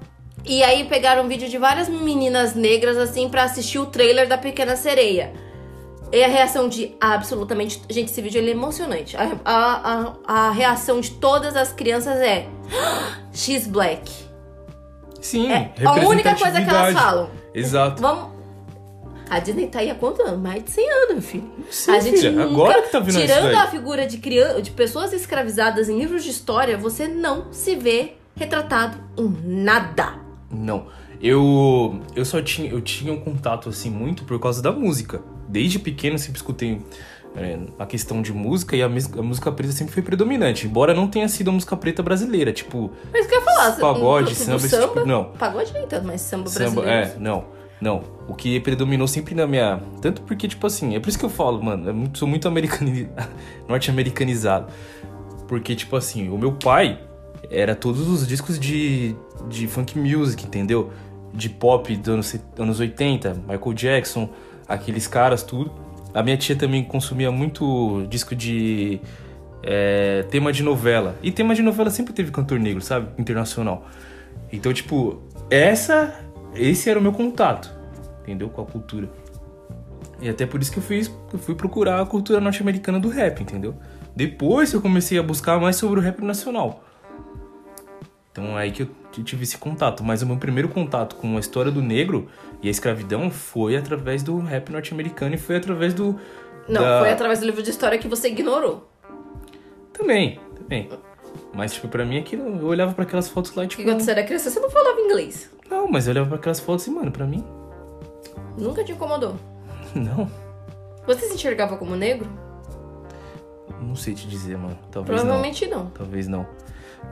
E 0.44 0.62
aí 0.62 0.84
pegaram 0.84 1.24
um 1.24 1.28
vídeo 1.28 1.48
de 1.48 1.58
várias 1.58 1.88
meninas 1.88 2.54
negras 2.54 2.96
assim 2.96 3.28
pra 3.28 3.42
assistir 3.42 3.78
o 3.78 3.86
trailer 3.86 4.28
da 4.28 4.38
Pequena 4.38 4.76
Sereia. 4.76 5.32
E 6.12 6.22
a 6.22 6.28
reação 6.28 6.68
de 6.68 6.96
absolutamente. 7.00 7.82
Gente, 7.90 8.10
esse 8.10 8.22
vídeo 8.22 8.38
ele 8.38 8.50
é 8.50 8.54
emocionante. 8.54 9.16
A, 9.16 9.32
a, 9.44 10.14
a, 10.26 10.46
a 10.46 10.50
reação 10.50 11.00
de 11.00 11.10
todas 11.10 11.54
as 11.56 11.72
crianças 11.72 12.16
é. 12.18 12.46
She's 13.34 13.66
black. 13.66 14.10
Sim, 15.20 15.52
É 15.52 15.72
a 15.84 15.92
única 16.08 16.34
coisa 16.34 16.62
que 16.62 16.70
elas 16.70 16.94
falam. 16.94 17.28
Exato. 17.52 18.00
Vamos. 18.00 18.37
A 19.30 19.38
Disney 19.38 19.66
tá 19.66 19.80
aí 19.80 19.90
há 19.90 19.94
quanto 19.94 20.22
ano? 20.22 20.38
Mais 20.38 20.64
de 20.64 20.70
100 20.70 20.90
anos, 20.90 21.12
meu 21.12 21.22
filho. 21.22 21.50
Sim, 21.70 21.90
a 21.90 22.00
gente 22.00 22.16
filha, 22.18 22.30
nunca, 22.32 22.44
agora 22.44 22.82
que 22.82 22.90
tá 22.92 23.00
vindo 23.00 23.18
Tirando 23.20 23.54
a 23.56 23.66
figura 23.66 24.06
de, 24.06 24.18
criança, 24.18 24.62
de 24.62 24.70
pessoas 24.70 25.12
escravizadas 25.12 25.88
em 25.88 25.98
livros 25.98 26.24
de 26.24 26.30
história, 26.30 26.76
você 26.78 27.06
não 27.06 27.52
se 27.52 27.76
vê 27.76 28.14
retratado 28.36 28.98
em 29.18 29.28
nada. 29.44 30.14
Não. 30.50 30.86
Eu 31.20 32.00
eu 32.14 32.24
só 32.24 32.40
tinha 32.40 32.70
eu 32.70 32.80
tinha 32.80 33.12
um 33.12 33.18
contato 33.18 33.68
assim 33.68 33.90
muito 33.90 34.24
por 34.24 34.38
causa 34.38 34.62
da 34.62 34.70
música. 34.70 35.20
Desde 35.48 35.78
pequeno 35.78 36.14
eu 36.14 36.18
sempre 36.18 36.36
escutei 36.38 36.80
é, 37.36 37.58
a 37.78 37.84
questão 37.86 38.22
de 38.22 38.32
música 38.32 38.76
e 38.76 38.82
a, 38.82 38.86
a 38.86 39.22
música 39.22 39.50
preta 39.52 39.72
sempre 39.72 39.92
foi 39.92 40.02
predominante, 40.02 40.66
embora 40.66 40.94
não 40.94 41.08
tenha 41.08 41.28
sido 41.28 41.50
a 41.50 41.52
música 41.52 41.76
preta 41.76 42.02
brasileira, 42.02 42.52
tipo 42.52 42.90
Mas 43.12 43.26
o 43.26 43.28
que 43.28 43.34
eu 43.34 43.38
ia 43.40 43.44
falar? 43.44 43.72
Pagode, 43.76 44.34
samba, 44.34 44.56
esse 44.56 44.68
samba, 44.70 44.86
tipo- 44.86 45.06
não. 45.06 45.24
Pagode 45.38 45.72
nem 45.72 45.86
tanto, 45.86 46.06
mas 46.06 46.20
samba, 46.20 46.48
samba, 46.48 46.82
brasileiro. 46.82 47.16
é, 47.16 47.18
não. 47.18 47.57
Não, 47.80 48.02
o 48.26 48.34
que 48.34 48.58
predominou 48.60 49.06
sempre 49.06 49.34
na 49.34 49.46
minha, 49.46 49.80
tanto 50.02 50.22
porque 50.22 50.48
tipo 50.48 50.66
assim, 50.66 50.96
é 50.96 51.00
por 51.00 51.08
isso 51.08 51.18
que 51.18 51.24
eu 51.24 51.30
falo, 51.30 51.62
mano, 51.62 51.88
eu 51.88 52.10
sou 52.14 52.26
muito 52.26 52.48
americani... 52.48 53.08
norte-americanizado. 53.68 54.66
Porque 55.46 55.74
tipo 55.74 55.94
assim, 55.96 56.28
o 56.28 56.36
meu 56.36 56.52
pai 56.52 57.00
era 57.50 57.74
todos 57.74 58.08
os 58.08 58.26
discos 58.26 58.58
de, 58.58 59.14
de 59.48 59.66
funk 59.66 59.98
music, 59.98 60.44
entendeu? 60.44 60.90
De 61.32 61.48
pop 61.48 61.94
dos 61.96 62.08
anos, 62.08 62.36
anos 62.58 62.80
80, 62.80 63.34
Michael 63.48 63.72
Jackson, 63.74 64.28
aqueles 64.66 65.06
caras, 65.06 65.42
tudo. 65.42 65.72
A 66.12 66.22
minha 66.22 66.36
tia 66.36 66.56
também 66.56 66.82
consumia 66.82 67.30
muito 67.30 68.06
disco 68.08 68.34
de 68.34 69.00
é, 69.62 70.24
tema 70.30 70.52
de 70.52 70.62
novela. 70.62 71.16
E 71.22 71.30
tema 71.30 71.54
de 71.54 71.62
novela 71.62 71.90
sempre 71.90 72.12
teve 72.12 72.30
cantor 72.30 72.58
negro, 72.58 72.82
sabe? 72.82 73.08
Internacional. 73.18 73.86
Então, 74.52 74.72
tipo, 74.72 75.22
essa, 75.50 76.14
esse 76.58 76.88
era 76.90 76.98
o 76.98 77.02
meu 77.02 77.12
contato, 77.12 77.70
entendeu? 78.22 78.48
Com 78.48 78.62
a 78.62 78.66
cultura. 78.66 79.08
E 80.20 80.28
até 80.28 80.46
por 80.46 80.60
isso 80.60 80.72
que 80.72 80.78
eu 80.78 80.82
fiz, 80.82 81.10
eu 81.32 81.38
fui 81.38 81.54
procurar 81.54 82.00
a 82.00 82.06
cultura 82.06 82.40
norte-americana 82.40 82.98
do 82.98 83.08
rap, 83.08 83.40
entendeu? 83.40 83.74
Depois 84.16 84.72
eu 84.72 84.80
comecei 84.82 85.18
a 85.18 85.22
buscar 85.22 85.60
mais 85.60 85.76
sobre 85.76 86.00
o 86.00 86.02
rap 86.02 86.20
nacional. 86.24 86.82
Então 88.32 88.58
é 88.58 88.62
aí 88.62 88.70
que 88.72 88.82
eu 88.82 88.88
tive 89.24 89.44
esse 89.44 89.58
contato. 89.58 90.02
Mas 90.04 90.22
o 90.22 90.26
meu 90.26 90.36
primeiro 90.36 90.68
contato 90.68 91.16
com 91.16 91.36
a 91.36 91.40
história 91.40 91.70
do 91.70 91.80
negro 91.82 92.28
e 92.62 92.68
a 92.68 92.70
escravidão 92.70 93.30
foi 93.30 93.76
através 93.76 94.22
do 94.22 94.38
rap 94.38 94.70
norte-americano 94.70 95.34
e 95.34 95.38
foi 95.38 95.56
através 95.56 95.94
do. 95.94 96.18
Não, 96.68 96.82
da- 96.82 97.00
foi 97.00 97.10
através 97.10 97.38
do 97.40 97.46
livro 97.46 97.62
de 97.62 97.70
história 97.70 97.98
que 97.98 98.08
você 98.08 98.28
ignorou. 98.28 98.88
Também, 99.92 100.38
também. 100.56 100.88
Mas, 101.54 101.74
tipo, 101.74 101.88
pra 101.88 102.04
mim 102.04 102.18
aquilo, 102.18 102.44
eu 102.60 102.66
olhava 102.66 102.92
pra 102.92 103.04
aquelas 103.04 103.28
fotos 103.28 103.54
lá 103.54 103.64
e, 103.64 103.68
tipo. 103.68 103.82
Porque 103.82 103.92
quando 103.94 104.00
você 104.02 104.10
era 104.12 104.22
criança, 104.22 104.50
você 104.50 104.60
não 104.60 104.70
falava 104.70 105.00
inglês. 105.00 105.50
Não, 105.70 105.88
mas 105.88 106.06
eu 106.06 106.12
olhava 106.12 106.28
pra 106.28 106.38
aquelas 106.38 106.60
fotos 106.60 106.86
e, 106.86 106.90
mano, 106.90 107.10
pra 107.10 107.26
mim, 107.26 107.44
Nunca 108.58 108.82
te 108.82 108.92
incomodou. 108.92 109.36
não. 109.94 110.28
Você 111.06 111.26
se 111.26 111.34
enxergava 111.34 111.76
como 111.76 111.94
negro? 111.96 112.28
Não 113.80 113.94
sei 113.94 114.14
te 114.14 114.26
dizer, 114.26 114.58
mano. 114.58 114.76
Talvez 114.90 115.20
não. 115.20 115.26
Provavelmente 115.26 115.66
não. 115.66 115.86
Talvez 115.90 116.28
não. 116.28 116.46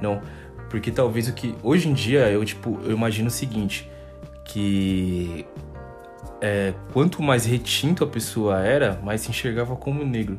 Não. 0.01 0.21
Porque 0.69 0.91
talvez 0.91 1.29
o 1.29 1.33
que. 1.33 1.55
Hoje 1.63 1.89
em 1.89 1.95
dia, 1.95 2.31
eu, 2.31 2.45
tipo, 2.45 2.79
eu 2.83 2.93
imagino 2.93 3.29
o 3.29 3.31
seguinte: 3.31 3.89
que. 4.45 5.47
É, 6.41 6.75
quanto 6.93 7.23
mais 7.23 7.47
retinto 7.47 8.05
a 8.05 8.07
pessoa 8.07 8.61
era, 8.61 9.01
mais 9.03 9.23
se 9.23 9.31
enxergava 9.31 9.75
como 9.75 10.05
negro, 10.05 10.39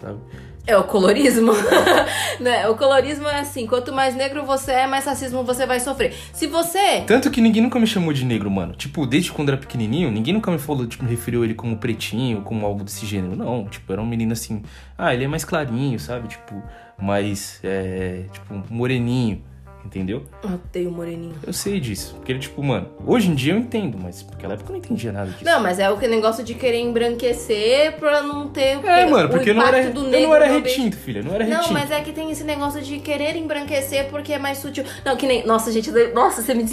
sabe? 0.00 0.18
É 0.66 0.76
o 0.76 0.84
colorismo. 0.84 1.52
né? 2.40 2.66
O 2.68 2.76
colorismo 2.76 3.28
é 3.28 3.40
assim: 3.40 3.66
quanto 3.66 3.92
mais 3.92 4.14
negro 4.14 4.44
você 4.44 4.72
é, 4.72 4.86
mais 4.86 5.04
racismo 5.04 5.44
você 5.44 5.66
vai 5.66 5.78
sofrer. 5.78 6.14
Se 6.32 6.46
você. 6.46 7.02
Tanto 7.06 7.30
que 7.30 7.40
ninguém 7.40 7.62
nunca 7.62 7.78
me 7.78 7.86
chamou 7.86 8.12
de 8.12 8.24
negro, 8.24 8.50
mano. 8.50 8.74
Tipo, 8.74 9.06
desde 9.06 9.30
quando 9.30 9.50
era 9.50 9.58
pequenininho, 9.58 10.10
ninguém 10.10 10.32
nunca 10.32 10.50
me 10.50 10.58
falou, 10.58 10.86
tipo, 10.86 11.04
me 11.04 11.10
referiu 11.10 11.44
ele 11.44 11.54
como 11.54 11.76
pretinho, 11.76 12.40
como 12.42 12.64
algo 12.64 12.82
desse 12.82 13.04
gênero. 13.04 13.36
Não, 13.36 13.66
tipo, 13.66 13.92
era 13.92 14.00
um 14.00 14.06
menino 14.06 14.32
assim. 14.32 14.62
Ah, 14.96 15.12
ele 15.12 15.24
é 15.24 15.28
mais 15.28 15.44
clarinho, 15.44 15.98
sabe? 16.00 16.28
Tipo, 16.28 16.62
mais. 16.98 17.60
É, 17.62 18.24
tipo, 18.32 18.62
moreninho, 18.70 19.42
entendeu? 19.84 20.24
Eu 20.42 20.50
odeio 20.54 20.90
moreninho. 20.90 21.34
Eu 21.46 21.52
sei 21.52 21.78
disso. 21.80 22.14
Porque 22.16 22.32
ele, 22.32 22.38
tipo, 22.38 22.62
mano, 22.62 22.88
hoje 23.06 23.30
em 23.30 23.34
dia 23.34 23.52
eu 23.52 23.58
entendo, 23.58 23.98
mas 24.00 24.24
naquela 24.30 24.54
época 24.54 24.70
eu 24.70 24.72
não 24.72 24.78
entendia 24.78 25.12
nada 25.12 25.30
disso. 25.30 25.44
Não, 25.44 25.60
mas 25.60 25.78
é 25.78 25.90
o 25.90 25.96
que 25.98 26.06
negócio 26.08 26.42
de 26.44 26.54
querer 26.54 26.80
embranquecer 26.80 27.92
pra 27.98 28.22
não 28.22 28.48
ter 28.48 28.78
o, 28.78 28.86
É, 28.86 29.06
mano, 29.06 29.26
o 29.26 29.30
porque 29.30 29.50
eu 29.50 29.54
não 29.54 29.66
era, 29.66 29.80
eu 29.82 29.94
não 29.94 30.34
era 30.34 30.46
retinto, 30.46 30.96
filha. 30.96 31.22
Não 31.22 31.34
era 31.34 31.44
Não, 31.46 31.56
retinto. 31.58 31.72
mas 31.74 31.90
é 31.90 32.00
que 32.00 32.12
tem 32.12 32.30
esse 32.30 32.44
negócio 32.44 32.80
de 32.82 32.98
querer 32.98 33.36
embranquecer 33.36 34.08
porque 34.10 34.32
é 34.32 34.38
mais 34.38 34.58
sutil. 34.58 34.84
Não, 35.04 35.16
que 35.16 35.26
nem. 35.26 35.46
Nossa, 35.46 35.70
gente, 35.70 35.90
nossa, 36.12 36.42
você 36.42 36.54
me, 36.54 36.64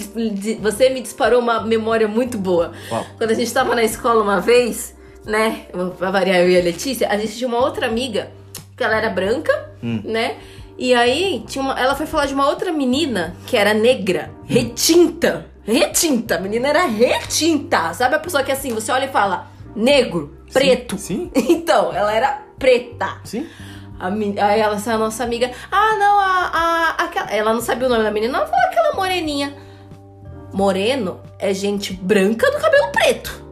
você 0.61 0.89
me 0.89 1.01
disparou 1.01 1.39
uma 1.39 1.61
memória 1.61 2.07
muito 2.07 2.37
boa. 2.37 2.71
Uau. 2.91 3.05
Quando 3.17 3.31
a 3.31 3.35
gente 3.35 3.51
tava 3.53 3.75
na 3.75 3.83
escola 3.83 4.21
uma 4.23 4.39
vez, 4.39 4.95
né? 5.25 5.65
Pra 5.97 6.11
variar 6.11 6.37
eu 6.39 6.49
e 6.49 6.57
a 6.59 6.63
Letícia, 6.63 7.07
a 7.09 7.17
gente 7.17 7.35
tinha 7.37 7.47
uma 7.47 7.59
outra 7.59 7.85
amiga, 7.87 8.31
que 8.75 8.83
ela 8.83 8.95
era 8.97 9.09
branca, 9.09 9.69
Hum. 9.83 10.01
né? 10.03 10.35
E 10.83 10.95
aí, 10.95 11.43
tinha 11.45 11.63
uma, 11.63 11.79
ela 11.79 11.93
foi 11.93 12.07
falar 12.07 12.25
de 12.25 12.33
uma 12.33 12.47
outra 12.49 12.71
menina 12.71 13.35
que 13.45 13.55
era 13.55 13.71
negra, 13.71 14.31
retinta. 14.45 15.45
Retinta, 15.63 16.37
a 16.37 16.39
menina 16.39 16.69
era 16.69 16.87
retinta. 16.87 17.93
Sabe 17.93 18.15
a 18.15 18.19
pessoa 18.19 18.41
que 18.43 18.51
assim, 18.51 18.73
você 18.73 18.91
olha 18.91 19.05
e 19.05 19.09
fala, 19.09 19.45
negro, 19.75 20.35
preto. 20.51 20.97
Sim. 20.97 21.29
Então, 21.37 21.93
ela 21.93 22.11
era 22.11 22.41
preta. 22.57 23.19
Sim. 23.23 23.45
A 23.99 24.09
men- 24.09 24.39
aí 24.39 24.59
ela, 24.59 24.75
essa 24.77 24.97
nossa 24.97 25.23
amiga, 25.23 25.51
ah, 25.71 25.95
não, 25.99 26.19
a, 26.19 26.49
a, 26.51 26.89
aquela, 27.03 27.29
ela 27.29 27.53
não 27.53 27.61
sabia 27.61 27.85
o 27.85 27.89
nome 27.91 28.03
da 28.03 28.09
menina, 28.09 28.39
ela 28.39 28.47
falou 28.47 28.65
aquela 28.65 28.95
moreninha. 28.95 29.55
Moreno 30.51 31.21
é 31.37 31.53
gente 31.53 31.93
branca 31.93 32.49
do 32.49 32.57
cabelo 32.57 32.91
preto. 32.91 33.45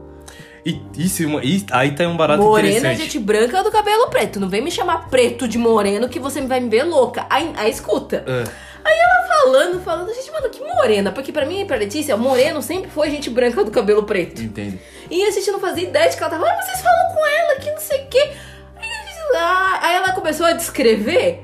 E 0.70 0.82
isso, 1.05 1.24
é 1.39 1.45
e 1.45 1.65
aí 1.72 1.91
tá 1.95 2.03
um 2.07 2.15
barato 2.17 2.41
Moreno 2.43 2.67
é 2.67 2.78
interessante. 2.78 3.01
gente 3.03 3.20
branca 3.20 3.63
do 3.63 3.72
cabelo 3.72 4.07
preto. 4.09 4.39
Não 4.39 4.47
vem 4.49 4.61
me 4.61 4.70
chamar 4.72 5.09
preto 5.09 5.47
de 5.47 5.57
moreno 5.57 6.07
que 6.09 6.20
você 6.20 6.41
vai 6.41 6.59
me 6.59 6.70
ver 6.70 6.84
louca. 6.84 7.26
Aí, 7.30 7.51
aí 7.57 7.72
escuta. 7.72 8.24
Ah, 8.28 8.70
Aí 8.82 8.97
ela 8.97 9.28
falando, 9.28 9.82
falando, 9.84 10.13
gente, 10.13 10.32
mano, 10.32 10.49
que 10.49 10.61
morena. 10.63 11.11
Porque 11.11 11.32
pra 11.34 11.45
mim 11.45 11.61
e 11.61 11.65
pra 11.65 11.76
Letícia, 11.76 12.15
moreno 12.15 12.61
sempre 12.61 12.89
foi 12.89 13.09
gente 13.09 13.30
branca 13.30 13.63
do 13.63 13.72
cabelo 13.72 14.03
preto. 14.03 14.41
entende? 14.41 14.80
E 15.11 15.24
a 15.26 15.32
gente 15.32 15.51
não 15.51 15.59
fazia 15.59 15.84
ideia 15.88 16.09
de 16.09 16.15
que 16.15 16.24
ela 16.24 16.32
tava, 16.32 16.45
ah, 16.49 16.61
vocês 16.61 16.82
falam 16.82 17.13
com 17.13 17.26
ela 17.28 17.55
que 17.59 17.70
não 17.72 17.80
sei 17.80 18.01
o 18.03 18.07
quê. 18.07 18.32
Aí, 18.78 18.89
a 18.89 19.05
gente- 19.05 19.86
aí 19.86 19.95
ela 19.95 20.11
começou 20.13 20.45
a 20.45 20.53
descrever. 20.53 21.43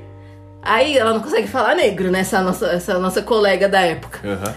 Aí 0.62 0.96
ela 0.98 1.12
não 1.12 1.20
consegue 1.20 1.46
falar 1.46 1.74
negro, 1.76 2.10
né? 2.10 2.20
Essa 2.20 2.40
nossa, 2.40 2.66
essa 2.68 2.98
nossa 2.98 3.22
colega 3.22 3.68
da 3.68 3.80
época. 3.82 4.18
Aham. 4.26 4.54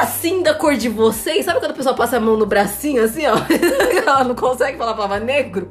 Assim 0.00 0.42
da 0.42 0.54
cor 0.54 0.74
de 0.76 0.88
vocês, 0.88 1.44
sabe 1.44 1.60
quando 1.60 1.72
a 1.72 1.74
pessoa 1.74 1.94
passa 1.94 2.16
a 2.16 2.20
mão 2.20 2.36
no 2.36 2.46
bracinho 2.46 3.04
assim, 3.04 3.26
ó? 3.26 3.34
ela 4.06 4.24
não 4.24 4.34
consegue 4.34 4.78
falar 4.78 4.92
a 4.92 4.94
palavra 4.94 5.20
negro? 5.20 5.70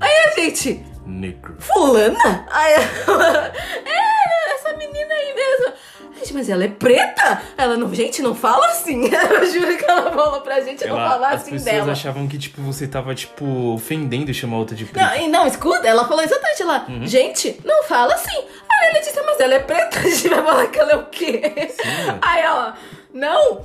Aí 0.00 0.10
a 0.26 0.40
gente, 0.40 0.84
Negro. 1.06 1.54
fulana? 1.58 2.46
Aí 2.50 2.72
ela, 2.74 3.46
é, 3.84 4.54
essa 4.54 4.76
menina 4.76 5.14
aí 5.14 5.34
mesmo. 5.34 5.72
Gente, 6.18 6.34
mas 6.34 6.48
ela 6.48 6.64
é 6.64 6.68
preta? 6.68 7.42
Ela 7.58 7.76
não, 7.76 7.92
gente, 7.94 8.22
não 8.22 8.34
fala 8.34 8.64
assim. 8.68 9.10
Eu 9.12 9.44
juro 9.50 9.76
que 9.76 9.84
ela 9.84 10.10
falou 10.12 10.40
pra 10.40 10.60
gente 10.60 10.86
não 10.86 10.96
Ela- 10.98 11.10
falar 11.10 11.28
as 11.30 11.42
assim 11.42 11.52
pessoas 11.52 11.72
dela. 11.74 11.92
achavam 11.92 12.28
que, 12.28 12.38
tipo, 12.38 12.62
você 12.62 12.86
tava, 12.86 13.14
tipo, 13.14 13.44
ofendendo 13.74 14.30
e 14.30 14.34
chamar 14.34 14.58
outra 14.58 14.76
de 14.76 14.84
preto. 14.84 15.04
Não, 15.04 15.16
e 15.16 15.26
não, 15.28 15.46
escuta, 15.46 15.86
ela 15.86 16.06
falou 16.06 16.22
exatamente 16.22 16.62
lá. 16.64 16.86
Uhum. 16.88 17.06
Gente, 17.06 17.60
não 17.64 17.82
fala 17.84 18.14
assim. 18.14 18.36
Aí 18.70 18.88
a 18.88 18.92
Letícia, 18.94 19.22
mas 19.24 19.40
ela 19.40 19.54
é 19.54 19.58
preta, 19.58 19.98
a 19.98 20.02
gente 20.02 20.28
vai 20.28 20.42
falar 20.44 20.66
que 20.68 20.78
ela 20.78 20.92
é 20.92 20.96
o 20.96 21.06
quê? 21.06 21.42
Sim. 21.70 22.18
Aí 22.22 22.40
ela, 22.42 22.76
não. 23.12 23.60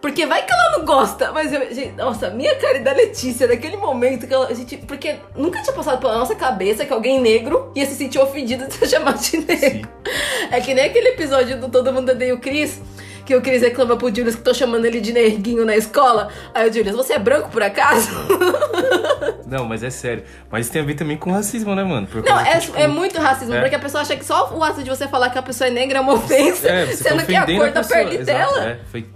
Porque 0.00 0.26
vai 0.26 0.44
que 0.44 0.52
ela 0.52 0.78
não 0.78 0.84
gosta. 0.84 1.30
Mas, 1.30 1.52
eu, 1.52 1.72
gente, 1.72 1.92
nossa, 1.92 2.28
minha 2.28 2.56
cara 2.56 2.80
da 2.80 2.92
Letícia, 2.92 3.46
naquele 3.46 3.76
momento 3.76 4.26
que 4.26 4.34
ela, 4.34 4.48
a 4.48 4.52
gente. 4.52 4.76
Porque 4.78 5.16
nunca 5.36 5.62
tinha 5.62 5.72
passado 5.72 6.00
pela 6.00 6.18
nossa 6.18 6.34
cabeça 6.34 6.84
que 6.84 6.92
alguém 6.92 7.20
negro 7.20 7.70
ia 7.74 7.86
se 7.86 7.94
sentir 7.94 8.18
ofendido 8.18 8.66
de 8.66 8.74
ser 8.74 8.88
chamado 8.88 9.20
de 9.20 9.38
negro. 9.38 9.88
É 10.50 10.60
que 10.60 10.74
nem 10.74 10.84
aquele 10.86 11.10
episódio 11.10 11.60
do 11.60 11.68
Todo 11.68 11.92
Mundo 11.92 12.10
Odeia 12.10 12.34
o 12.34 12.40
Cris. 12.40 12.80
Que 13.24 13.34
o 13.36 13.40
Cris 13.40 13.62
reclama 13.62 13.96
pro 13.96 14.08
Julius 14.14 14.34
que 14.34 14.42
tô 14.42 14.52
chamando 14.52 14.84
ele 14.84 15.00
de 15.00 15.12
neguinho 15.12 15.64
na 15.64 15.76
escola. 15.76 16.28
Aí 16.52 16.68
o 16.68 16.72
Julius, 16.72 16.96
você 16.96 17.14
é 17.14 17.18
branco 17.18 17.50
por 17.50 17.62
acaso? 17.62 18.10
Não, 19.46 19.64
mas 19.64 19.82
é 19.82 19.90
sério. 19.90 20.24
Mas 20.50 20.68
tem 20.68 20.82
a 20.82 20.84
ver 20.84 20.94
também 20.94 21.16
com 21.16 21.30
racismo, 21.30 21.74
né, 21.74 21.84
mano? 21.84 22.06
Por 22.06 22.24
Não, 22.24 22.40
é, 22.40 22.54
que, 22.54 22.60
tipo, 22.62 22.76
é 22.76 22.88
muito 22.88 23.20
racismo, 23.20 23.54
é. 23.54 23.60
porque 23.60 23.74
a 23.74 23.78
pessoa 23.78 24.02
acha 24.02 24.16
que 24.16 24.24
só 24.24 24.52
o 24.54 24.64
ato 24.64 24.82
de 24.82 24.88
você 24.88 25.06
falar 25.06 25.30
que 25.30 25.38
a 25.38 25.42
pessoa 25.42 25.68
é 25.68 25.70
negra 25.70 25.98
é 25.98 26.00
uma 26.00 26.14
ofensa, 26.14 26.68
É, 26.68 26.86
tá 26.86 26.92
sendo 26.92 27.26
que 27.26 27.34
é 27.34 27.38
a 27.38 27.46
cor 27.46 27.70
da 27.70 27.82
pessoa. 27.82 27.98
pele 27.98 28.16
Exato, 28.16 28.24
dela. 28.54 28.64
é, 28.64 28.78
foi... 28.90 29.06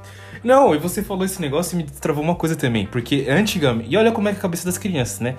Não, 0.45 0.75
e 0.75 0.79
você 0.79 1.03
falou 1.03 1.25
esse 1.25 1.41
negócio 1.41 1.75
e 1.75 1.79
me 1.79 1.85
travou 1.85 2.23
uma 2.23 2.35
coisa 2.37 2.55
também. 2.55 2.87
Porque 2.87 3.27
antigamente. 3.29 3.91
E 3.91 3.97
olha 3.97 4.13
como 4.13 4.29
é 4.29 4.31
que 4.31 4.37
é 4.37 4.39
a 4.39 4.43
cabeça 4.43 4.65
das 4.65 4.79
crianças, 4.79 5.19
né? 5.19 5.35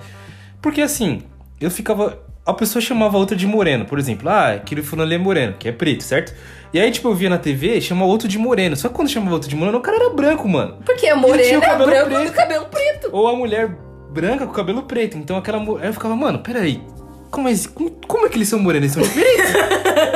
Porque 0.60 0.82
assim, 0.82 1.22
eu 1.60 1.70
ficava. 1.70 2.18
A 2.44 2.52
pessoa 2.52 2.82
chamava 2.82 3.16
a 3.16 3.20
outra 3.20 3.36
de 3.36 3.46
moreno, 3.46 3.86
por 3.86 3.98
exemplo. 3.98 4.28
Ah, 4.28 4.52
aquele 4.52 4.82
fulano 4.82 5.06
ali 5.06 5.14
é 5.14 5.18
moreno, 5.18 5.54
que 5.58 5.68
é 5.68 5.72
preto, 5.72 6.02
certo? 6.02 6.34
E 6.72 6.78
aí, 6.78 6.90
tipo, 6.90 7.08
eu 7.08 7.14
via 7.14 7.30
na 7.30 7.38
TV, 7.38 7.80
chamava 7.80 8.10
outro 8.10 8.28
de 8.28 8.38
moreno. 8.38 8.76
Só 8.76 8.88
que 8.88 8.94
quando 8.94 9.08
chamava 9.08 9.34
outro 9.34 9.48
de 9.48 9.56
moreno, 9.56 9.78
o 9.78 9.80
cara 9.80 9.96
era 9.96 10.10
branco, 10.10 10.46
mano. 10.46 10.78
Porque 10.84 11.06
a 11.06 11.16
morena 11.16 11.64
é 11.64 11.76
branco 11.76 12.10
preto. 12.10 12.32
cabelo 12.32 12.66
preto. 12.66 13.08
Ou 13.12 13.26
a 13.28 13.34
mulher 13.34 13.68
branca 14.10 14.46
com 14.46 14.52
cabelo 14.52 14.82
preto. 14.82 15.16
Então 15.16 15.36
aquela 15.36 15.58
mulher. 15.58 15.82
Aí 15.84 15.88
eu 15.88 15.94
ficava, 15.94 16.14
mano, 16.14 16.40
peraí. 16.40 16.82
Como 17.30 17.48
é, 17.48 17.52
como, 17.74 17.90
como 18.06 18.26
é 18.26 18.28
que 18.28 18.36
eles 18.36 18.48
são 18.48 18.58
morenos? 18.58 18.84
Eles 18.84 18.92
são 18.92 19.02
diferentes? 19.02 19.54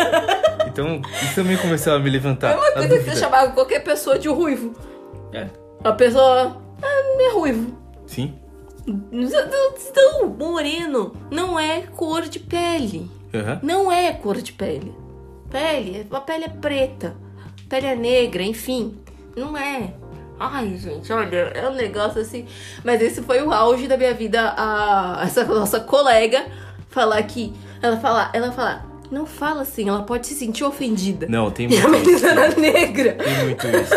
então, 0.67 1.01
isso 1.23 1.35
também 1.35 1.57
começou 1.57 1.95
a 1.95 1.99
me 1.99 2.11
levantar. 2.11 2.53
é 2.53 2.57
uma 2.57 2.73
coisa 2.73 2.99
que 2.99 3.11
você 3.11 3.17
chamava 3.17 3.53
qualquer 3.53 3.81
pessoa 3.81 4.19
de 4.19 4.29
ruivo. 4.29 4.73
É. 5.33 5.47
A 5.85 5.93
pessoa. 5.93 6.61
Ah, 6.83 7.21
é 7.21 7.33
ruivo. 7.33 7.77
Sim. 8.07 8.35
Então, 8.87 10.29
moreno 10.39 11.15
não 11.31 11.59
é 11.59 11.83
cor 11.83 12.23
de 12.23 12.39
pele. 12.39 13.11
Aham. 13.35 13.61
Não 13.63 13.93
é 13.93 14.13
cor 14.13 14.37
de 14.39 14.53
pele. 14.53 14.95
Pele, 15.53 16.07
a 16.11 16.21
pele 16.21 16.45
é 16.47 16.49
preta. 16.49 17.15
Pele 17.69 17.87
é 17.87 17.95
negra, 17.95 18.43
enfim. 18.43 18.99
Não 19.37 19.55
é. 19.55 19.93
Ai, 20.41 20.77
gente, 20.79 21.13
olha, 21.13 21.37
é 21.55 21.69
um 21.69 21.75
negócio 21.75 22.23
assim. 22.23 22.47
Mas 22.83 23.03
esse 23.03 23.23
foi 23.23 23.43
o 23.43 23.53
auge 23.53 23.87
da 23.87 23.99
minha 23.99 24.15
vida. 24.15 24.55
A, 24.57 25.21
essa 25.23 25.45
nossa 25.45 25.79
colega 25.79 26.47
falar 26.89 27.23
que. 27.25 27.53
Ela 27.83 27.99
fala, 27.99 28.31
ela 28.33 28.51
fala, 28.51 28.85
não 29.13 29.27
fala 29.27 29.63
assim, 29.63 29.89
ela 29.89 30.03
pode 30.03 30.27
se 30.27 30.35
sentir 30.35 30.65
ofendida. 30.65 31.27
Não, 31.29 31.51
tem 31.51 31.69
E 31.73 31.79
a 31.79 31.89
muito 31.89 32.01
menina 32.11 32.17
isso. 32.17 32.27
era 32.27 32.49
negra. 32.57 33.13
Tem 33.15 33.45
muito 33.45 33.67
isso. 33.69 33.95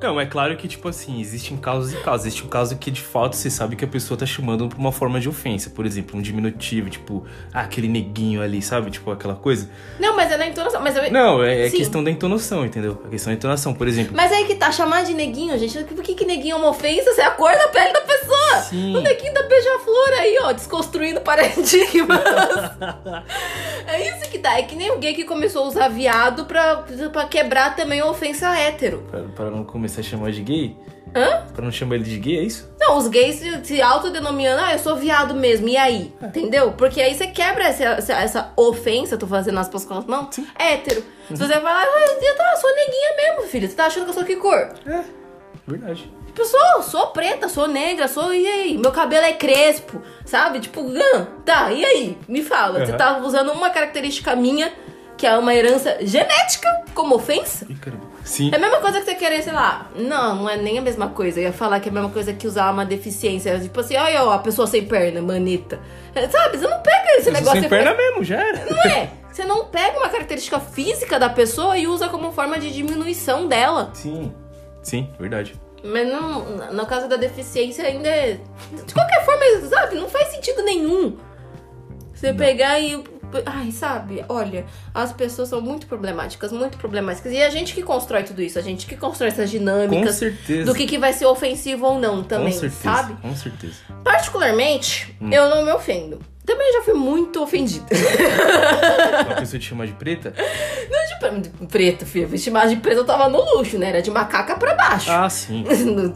Não, 0.00 0.20
é 0.20 0.26
claro 0.26 0.54
que, 0.56 0.68
tipo 0.68 0.86
assim, 0.88 1.18
existem 1.18 1.56
casos 1.56 1.92
e 1.94 1.96
casos. 1.96 2.26
Existe 2.26 2.44
um 2.44 2.48
caso 2.48 2.76
que, 2.76 2.90
de 2.90 3.00
fato, 3.00 3.34
você 3.36 3.48
sabe 3.48 3.74
que 3.74 3.84
a 3.86 3.88
pessoa 3.88 4.18
tá 4.18 4.26
chamando 4.26 4.68
por 4.68 4.78
uma 4.78 4.92
forma 4.92 5.18
de 5.18 5.28
ofensa. 5.30 5.70
Por 5.70 5.86
exemplo, 5.86 6.18
um 6.18 6.22
diminutivo, 6.22 6.90
tipo, 6.90 7.24
ah, 7.54 7.62
aquele 7.62 7.88
neguinho 7.88 8.42
ali, 8.42 8.60
sabe? 8.60 8.90
Tipo, 8.90 9.10
aquela 9.12 9.34
coisa. 9.34 9.70
Não, 9.98 10.14
mas 10.14 10.30
é 10.30 10.36
na 10.36 10.46
entonação. 10.46 10.82
Mas, 10.82 10.94
eu- 10.94 11.10
Não, 11.10 11.42
é, 11.42 11.66
é 11.66 11.70
questão 11.70 12.04
da 12.04 12.10
entonação, 12.10 12.66
entendeu? 12.66 13.00
A 13.06 13.08
questão 13.08 13.32
da 13.32 13.36
entonação, 13.38 13.72
por 13.72 13.88
exemplo. 13.88 14.12
mas 14.14 14.30
aí 14.30 14.44
que 14.44 14.54
tá, 14.56 14.70
chamar 14.70 15.04
de 15.04 15.14
neguinho, 15.14 15.58
gente. 15.58 15.82
Por 15.84 16.02
que, 16.04 16.14
que 16.14 16.26
neguinho 16.26 16.52
é 16.52 16.56
uma 16.58 16.68
ofensa? 16.68 17.10
Isso 17.10 17.20
é 17.22 17.24
a 17.24 17.30
cor 17.30 17.52
da 17.52 17.68
pele 17.68 17.92
da 17.94 18.00
pessoa. 18.02 18.62
Sim. 18.68 18.94
O 18.96 19.00
neguinho 19.00 19.32
da 19.32 19.42
beija-flor 19.44 20.08
aí, 20.20 20.38
ó, 20.42 20.52
desconstruindo 20.52 21.20
paradigmas. 21.24 22.20
é 23.86 24.08
isso 24.08 24.30
que 24.30 24.38
tá. 24.44 24.58
É 24.58 24.62
que 24.62 24.76
nem 24.76 24.92
o 24.92 24.98
gay 24.98 25.14
que 25.14 25.24
começou 25.24 25.64
a 25.64 25.68
usar 25.68 25.88
viado 25.88 26.44
pra, 26.44 26.84
pra 27.10 27.24
quebrar 27.24 27.74
também 27.74 28.00
a 28.00 28.06
ofensa 28.06 28.54
hétero. 28.54 29.02
Pra, 29.10 29.22
pra 29.22 29.50
não 29.50 29.64
começar 29.64 30.02
a 30.02 30.04
chamar 30.04 30.30
de 30.30 30.42
gay? 30.42 30.76
Hã? 31.16 31.46
Pra 31.54 31.64
não 31.64 31.70
chamar 31.70 31.94
ele 31.94 32.04
de 32.04 32.18
gay, 32.18 32.38
é 32.38 32.42
isso? 32.42 32.68
Não, 32.78 32.98
os 32.98 33.06
gays 33.08 33.36
se, 33.36 33.64
se 33.64 33.80
autodenominando, 33.80 34.62
ah, 34.62 34.72
eu 34.72 34.78
sou 34.80 34.96
viado 34.96 35.32
mesmo, 35.32 35.68
e 35.68 35.76
aí? 35.76 36.12
Entendeu? 36.20 36.72
Porque 36.72 37.00
aí 37.00 37.14
você 37.14 37.28
quebra 37.28 37.64
essa, 37.64 37.84
essa, 37.84 38.12
essa 38.14 38.52
ofensa, 38.56 39.16
tô 39.16 39.26
fazendo 39.26 39.58
as 39.60 39.68
pessoas 39.68 39.84
com 39.84 39.94
as 39.94 40.04
mãos, 40.06 40.36
hétero. 40.58 41.04
Se 41.28 41.36
você 41.36 41.54
falar, 41.54 41.82
ah, 41.82 42.18
eu 42.20 42.60
sou 42.60 42.74
neguinha 42.74 43.16
mesmo, 43.16 43.48
filho, 43.48 43.68
você 43.68 43.74
tá 43.74 43.86
achando 43.86 44.04
que 44.04 44.10
eu 44.10 44.14
sou 44.14 44.24
que 44.24 44.36
cor? 44.36 44.74
É, 44.86 45.04
verdade. 45.66 46.10
Tipo, 46.34 46.42
eu 46.42 46.82
sou, 46.82 47.06
preta, 47.08 47.48
sou 47.48 47.68
negra, 47.68 48.08
sou. 48.08 48.34
E 48.34 48.46
aí? 48.46 48.76
Meu 48.76 48.90
cabelo 48.90 49.24
é 49.24 49.32
crespo, 49.32 50.02
sabe? 50.24 50.58
Tipo, 50.58 50.84
tá, 51.44 51.70
e 51.70 51.84
aí? 51.84 52.18
Me 52.28 52.42
fala. 52.42 52.84
Você 52.84 52.90
Aham. 52.90 52.98
tá 52.98 53.18
usando 53.18 53.52
uma 53.52 53.70
característica 53.70 54.34
minha, 54.34 54.72
que 55.16 55.26
é 55.26 55.38
uma 55.38 55.54
herança 55.54 55.98
genética, 56.00 56.68
como 56.92 57.14
ofensa? 57.14 57.66
Sim. 58.24 58.50
É 58.52 58.56
a 58.56 58.58
mesma 58.58 58.78
coisa 58.78 58.98
que 58.98 59.04
você 59.04 59.14
querer, 59.14 59.42
sei 59.42 59.52
lá. 59.52 59.86
Não, 59.94 60.34
não 60.36 60.50
é 60.50 60.56
nem 60.56 60.78
a 60.78 60.82
mesma 60.82 61.08
coisa. 61.08 61.38
Eu 61.38 61.44
ia 61.44 61.52
falar 61.52 61.78
que 61.78 61.88
é 61.88 61.92
a 61.92 61.94
mesma 61.94 62.10
coisa 62.10 62.32
que 62.32 62.48
usar 62.48 62.72
uma 62.72 62.84
deficiência. 62.84 63.58
Tipo 63.60 63.78
assim, 63.80 63.96
olha 63.96 64.24
ó, 64.24 64.32
a 64.32 64.38
pessoa 64.38 64.66
sem 64.66 64.84
perna, 64.84 65.22
manita. 65.22 65.78
É, 66.14 66.28
Sabe? 66.28 66.58
Você 66.58 66.66
não 66.66 66.80
pega 66.80 67.10
esse 67.12 67.24
sou 67.24 67.32
negócio 67.32 67.60
sem 67.60 67.68
perna 67.68 67.94
mesmo, 67.94 68.24
já 68.24 68.40
era. 68.40 68.64
Não 68.64 68.82
é? 68.82 69.10
Você 69.30 69.44
não 69.44 69.66
pega 69.66 69.98
uma 69.98 70.08
característica 70.08 70.58
física 70.58 71.18
da 71.18 71.28
pessoa 71.28 71.76
e 71.76 71.86
usa 71.86 72.08
como 72.08 72.32
forma 72.32 72.58
de 72.58 72.72
diminuição 72.72 73.46
dela. 73.46 73.90
Sim. 73.92 74.32
Sim, 74.82 75.10
verdade. 75.18 75.54
Mas 75.84 76.08
não, 76.08 76.72
no 76.72 76.86
caso 76.86 77.06
da 77.08 77.16
deficiência 77.16 77.84
ainda 77.84 78.08
é. 78.08 78.40
De 78.86 78.94
qualquer 78.94 79.22
forma, 79.24 79.68
sabe? 79.68 79.96
Não 79.96 80.08
faz 80.08 80.28
sentido 80.28 80.62
nenhum. 80.62 81.18
Você 82.14 82.32
pegar 82.32 82.78
e. 82.80 83.04
Ai, 83.46 83.70
sabe? 83.72 84.24
Olha, 84.28 84.64
as 84.94 85.12
pessoas 85.12 85.48
são 85.48 85.60
muito 85.60 85.86
problemáticas, 85.88 86.52
muito 86.52 86.78
problemáticas. 86.78 87.32
E 87.32 87.42
a 87.42 87.50
gente 87.50 87.74
que 87.74 87.82
constrói 87.82 88.22
tudo 88.22 88.40
isso, 88.40 88.58
a 88.58 88.62
gente 88.62 88.86
que 88.86 88.96
constrói 88.96 89.28
essas 89.28 89.50
dinâmicas 89.50 90.20
do 90.64 90.72
que, 90.74 90.86
que 90.86 90.96
vai 90.98 91.12
ser 91.12 91.26
ofensivo 91.26 91.84
ou 91.84 91.98
não 91.98 92.22
também, 92.22 92.52
com 92.52 92.60
certeza. 92.60 92.82
sabe? 92.82 93.20
Com 93.20 93.34
certeza. 93.34 93.74
Particularmente, 94.04 95.16
Hum. 95.20 95.30
eu 95.32 95.48
não 95.50 95.64
me 95.64 95.72
ofendo. 95.72 96.20
Também 96.46 96.72
já 96.74 96.82
fui 96.82 96.94
muito 96.94 97.42
ofendida. 97.42 97.86
Uma 99.26 99.36
pessoa 99.36 99.58
te 99.58 99.66
chama 99.68 99.86
de 99.86 99.92
preta? 99.94 100.34
Não 100.90 101.40
de 101.40 101.40
pre- 101.50 101.66
preto, 101.66 102.04
filho. 102.06 102.28
Me 102.28 102.38
chamar 102.38 102.66
de 102.68 102.76
preto 102.76 102.98
eu 102.98 103.04
tava 103.04 103.28
no 103.28 103.38
luxo, 103.56 103.78
né? 103.78 103.88
Era 103.88 104.02
de 104.02 104.10
macaca 104.10 104.56
pra 104.56 104.74
baixo. 104.74 105.10
Ah, 105.10 105.28
sim. 105.30 105.64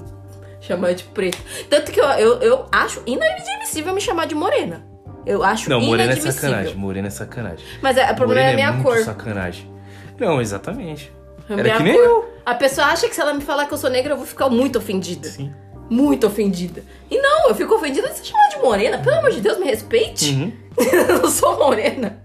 chamar 0.60 0.92
de 0.94 1.04
preto. 1.04 1.38
Tanto 1.70 1.90
que 1.92 2.00
eu, 2.00 2.04
eu, 2.10 2.34
eu 2.42 2.66
acho 2.70 3.02
inadmissível 3.06 3.94
me 3.94 4.00
chamar 4.00 4.26
de 4.26 4.34
morena. 4.34 4.86
Eu 5.24 5.42
acho 5.42 5.68
Não, 5.68 5.80
morena 5.80 6.12
é 6.12 6.16
sacanagem. 6.16 6.74
Morena 6.74 7.06
é 7.08 7.10
sacanagem. 7.10 7.64
Mas 7.82 7.96
é, 7.96 8.04
o 8.10 8.14
problema 8.14 8.42
Morena 8.42 8.48
é 8.50 8.52
a 8.52 8.56
minha 8.56 8.72
muito 8.72 8.84
cor. 8.86 8.98
sacanagem. 9.04 9.70
Não, 10.18 10.40
exatamente. 10.40 11.12
A 11.48 11.54
Era 11.54 11.76
que 11.76 11.82
nem 11.82 11.94
cor. 11.94 12.02
eu. 12.02 12.34
A 12.46 12.54
pessoa 12.54 12.86
acha 12.88 13.08
que 13.08 13.14
se 13.14 13.20
ela 13.20 13.34
me 13.34 13.42
falar 13.42 13.66
que 13.66 13.74
eu 13.74 13.78
sou 13.78 13.90
negra, 13.90 14.12
eu 14.12 14.16
vou 14.16 14.26
ficar 14.26 14.48
muito 14.48 14.78
ofendida. 14.78 15.28
Sim. 15.28 15.52
Muito 15.90 16.26
ofendida. 16.26 16.82
E 17.10 17.18
não, 17.18 17.48
eu 17.48 17.54
fico 17.54 17.74
ofendida 17.74 18.08
de 18.08 18.18
ser 18.18 18.24
chamada 18.26 18.54
de 18.56 18.62
morena. 18.62 18.98
Pelo 18.98 19.16
amor 19.16 19.30
de 19.30 19.40
Deus, 19.40 19.58
me 19.58 19.64
respeite. 19.66 20.30
Uhum. 20.32 20.52
eu 21.08 21.22
não 21.22 21.30
sou 21.30 21.58
morena. 21.58 22.22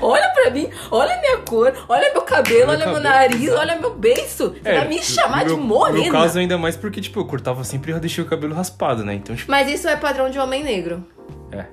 Olha 0.00 0.28
pra 0.30 0.50
mim, 0.50 0.68
olha 0.90 1.20
minha 1.20 1.38
cor, 1.38 1.72
olha 1.88 2.12
meu 2.12 2.22
cabelo, 2.22 2.58
Meu 2.60 2.68
olha 2.70 2.78
meu 2.78 2.94
cabelo, 2.94 3.00
nariz, 3.04 3.42
exato. 3.44 3.60
olha 3.60 3.76
meu 3.76 3.94
beiço. 3.94 4.54
Você 4.60 4.72
vai 4.72 4.88
me 4.88 5.00
chamar 5.00 5.44
no 5.44 5.50
de 5.50 5.56
meu- 5.56 5.64
morena. 5.64 5.96
No 5.98 6.02
meu 6.02 6.12
caso, 6.12 6.38
ainda 6.40 6.58
mais 6.58 6.74
porque, 6.76 7.00
tipo, 7.00 7.20
eu 7.20 7.26
cortava 7.26 7.62
sempre 7.62 7.92
e 7.92 7.94
eu 7.94 8.00
deixei 8.00 8.24
o 8.24 8.26
cabelo 8.26 8.54
raspado, 8.54 9.04
né? 9.04 9.14
Então, 9.14 9.36
tipo, 9.36 9.48
Mas 9.50 9.68
isso 9.70 9.86
é 9.86 9.94
padrão 9.94 10.28
de 10.30 10.38
homem 10.38 10.64
negro. 10.64 11.06
é. 11.52 11.66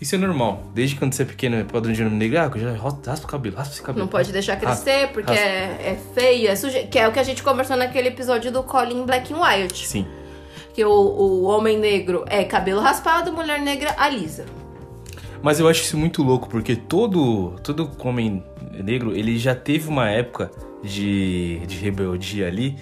Isso 0.00 0.14
é 0.14 0.18
normal. 0.18 0.62
Desde 0.74 0.96
quando 0.96 1.12
você 1.12 1.22
é 1.22 1.26
pequeno, 1.26 1.56
é 1.56 1.62
padrão 1.62 1.92
de 1.92 2.02
nome 2.02 2.16
negro, 2.16 2.38
ah, 2.40 2.50
já 2.56 2.72
raspa 2.72 3.26
o 3.26 3.30
cabelo, 3.30 3.54
raspa 3.54 3.74
esse 3.74 3.82
cabelo. 3.82 4.06
Não 4.06 4.10
pode 4.10 4.32
deixar 4.32 4.56
crescer 4.56 5.08
porque 5.12 5.30
raspa. 5.30 5.46
é, 5.46 5.90
é 5.92 5.98
feio, 6.14 6.48
é 6.48 6.56
suje... 6.56 6.84
Que 6.90 6.98
é 6.98 7.06
o 7.06 7.12
que 7.12 7.18
a 7.18 7.22
gente 7.22 7.42
conversou 7.42 7.76
naquele 7.76 8.08
episódio 8.08 8.50
do 8.50 8.62
Colin 8.62 9.04
Black 9.04 9.30
and 9.32 9.36
White. 9.38 9.86
Sim. 9.86 10.06
Que 10.80 10.84
o, 10.86 10.90
o 10.90 11.42
homem 11.42 11.78
negro 11.78 12.24
é 12.26 12.42
cabelo 12.42 12.80
raspado, 12.80 13.30
mulher 13.34 13.60
negra 13.60 13.94
alisa. 13.98 14.46
Mas 15.42 15.60
eu 15.60 15.68
acho 15.68 15.82
isso 15.82 15.98
muito 15.98 16.22
louco, 16.22 16.48
porque 16.48 16.74
todo, 16.74 17.54
todo 17.62 17.90
homem 17.98 18.42
negro, 18.82 19.14
ele 19.14 19.36
já 19.36 19.54
teve 19.54 19.90
uma 19.90 20.08
época 20.08 20.50
de, 20.82 21.58
de 21.66 21.76
rebeldia 21.76 22.46
ali 22.46 22.78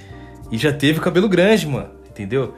e 0.49 0.57
já 0.57 0.73
teve 0.73 1.01
cabelo 1.01 1.29
grande, 1.29 1.67
mano. 1.67 1.91
Entendeu? 2.09 2.55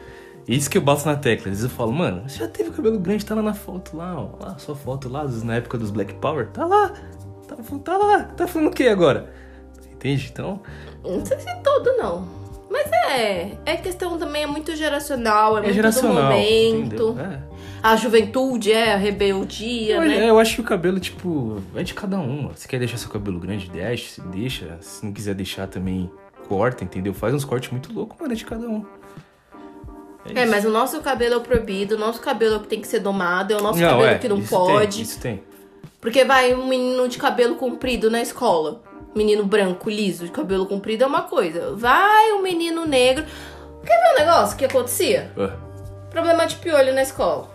Isso 0.47 0.69
que 0.69 0.77
eu 0.77 0.83
bato 0.83 1.07
na 1.07 1.17
tecla. 1.17 1.51
Às 1.51 1.61
vezes 1.61 1.65
eu 1.65 1.71
falo, 1.71 1.91
mano, 1.91 2.29
você 2.29 2.41
já 2.41 2.47
teve 2.47 2.71
cabelo 2.71 2.99
grande, 2.99 3.25
tá 3.25 3.35
lá 3.35 3.41
na 3.41 3.55
foto 3.55 3.97
lá, 3.97 4.21
ó. 4.21 4.45
Lá, 4.45 4.59
sua 4.59 4.77
foto 4.77 5.09
lá, 5.09 5.25
na 5.25 5.55
época 5.55 5.79
dos 5.79 5.91
Black 5.91 6.13
Power. 6.17 6.49
Tá 6.49 6.67
lá. 6.67 6.93
Tá, 7.49 7.57
tá 7.83 7.97
lá. 7.97 8.25
Tá 8.25 8.47
falando 8.47 8.69
o 8.69 8.75
que 8.75 8.87
agora? 8.87 9.33
Entende? 9.91 10.29
Então, 10.31 10.61
Não 11.03 11.25
sei 11.25 11.41
se 11.41 11.63
todo, 11.63 11.97
não. 11.97 12.40
Mas 12.71 12.89
é. 12.93 13.59
É 13.67 13.77
questão 13.77 14.17
também, 14.17 14.45
é 14.45 14.47
muito 14.47 14.75
geracional, 14.77 15.57
é, 15.57 15.61
é 15.61 15.63
muito 15.65 15.75
geracional. 15.75 16.15
do 16.15 16.23
momento. 16.23 17.19
É. 17.19 17.41
A 17.83 17.97
juventude 17.97 18.73
é 18.73 18.93
a 18.93 18.97
rebeldia, 18.97 19.97
Eu, 19.97 20.01
né? 20.03 20.31
eu 20.31 20.39
acho 20.39 20.55
que 20.55 20.61
o 20.61 20.65
cabelo, 20.65 21.01
tipo, 21.01 21.61
é 21.75 21.83
de 21.83 21.95
cada 21.95 22.19
um. 22.19 22.51
Se 22.55 22.69
quer 22.69 22.79
deixar 22.79 22.99
seu 22.99 23.11
cabelo 23.11 23.41
grande, 23.41 23.69
deixa. 23.69 24.23
deixa. 24.23 24.79
Se 24.81 25.05
não 25.05 25.13
quiser 25.13 25.35
deixar 25.35 25.67
também, 25.67 26.11
corta, 26.47 26.85
entendeu? 26.85 27.13
Faz 27.13 27.35
uns 27.35 27.45
cortes 27.45 27.71
muito 27.71 27.93
loucos, 27.93 28.17
mano, 28.21 28.33
é 28.33 28.37
de 28.37 28.45
cada 28.45 28.69
um. 28.69 28.85
É, 30.35 30.43
isso. 30.43 30.51
mas 30.51 30.65
o 30.65 30.71
nosso 30.71 31.01
cabelo 31.01 31.35
é 31.35 31.37
o 31.39 31.41
proibido, 31.41 31.97
o 31.97 31.99
nosso 31.99 32.21
cabelo 32.21 32.57
é 32.57 32.59
que 32.61 32.69
tem 32.69 32.81
que 32.81 32.87
ser 32.87 33.01
domado, 33.01 33.55
é 33.55 33.57
o 33.57 33.63
nosso 33.63 33.81
Não, 33.81 33.89
cabelo 33.89 34.09
é, 34.09 34.19
que 34.19 34.29
não 34.29 34.39
isso 34.39 34.51
pode. 34.51 34.97
Tem, 34.97 35.03
isso 35.03 35.21
tem. 35.21 35.43
Porque 36.01 36.25
vai 36.25 36.55
um 36.55 36.67
menino 36.67 37.09
de 37.09 37.19
cabelo 37.19 37.57
comprido 37.57 38.11
na 38.11 38.21
escola. 38.21 38.83
Menino 39.15 39.45
branco, 39.45 39.91
liso, 39.91 40.25
de 40.25 40.31
cabelo 40.31 40.67
comprido 40.67 41.03
é 41.05 41.07
uma 41.07 41.23
coisa. 41.23 41.75
Vai 41.77 42.33
um 42.33 42.43
menino 42.43 42.87
negro. 42.87 43.25
Quer 43.85 43.99
ver 43.99 44.15
um 44.15 44.19
negócio 44.27 44.57
que 44.57 44.65
acontecia? 44.65 45.31
Ah, 45.39 45.57
Problema 46.11 46.47
de 46.47 46.57
piolho 46.57 46.93
na 46.95 47.03
escola. 47.03 47.49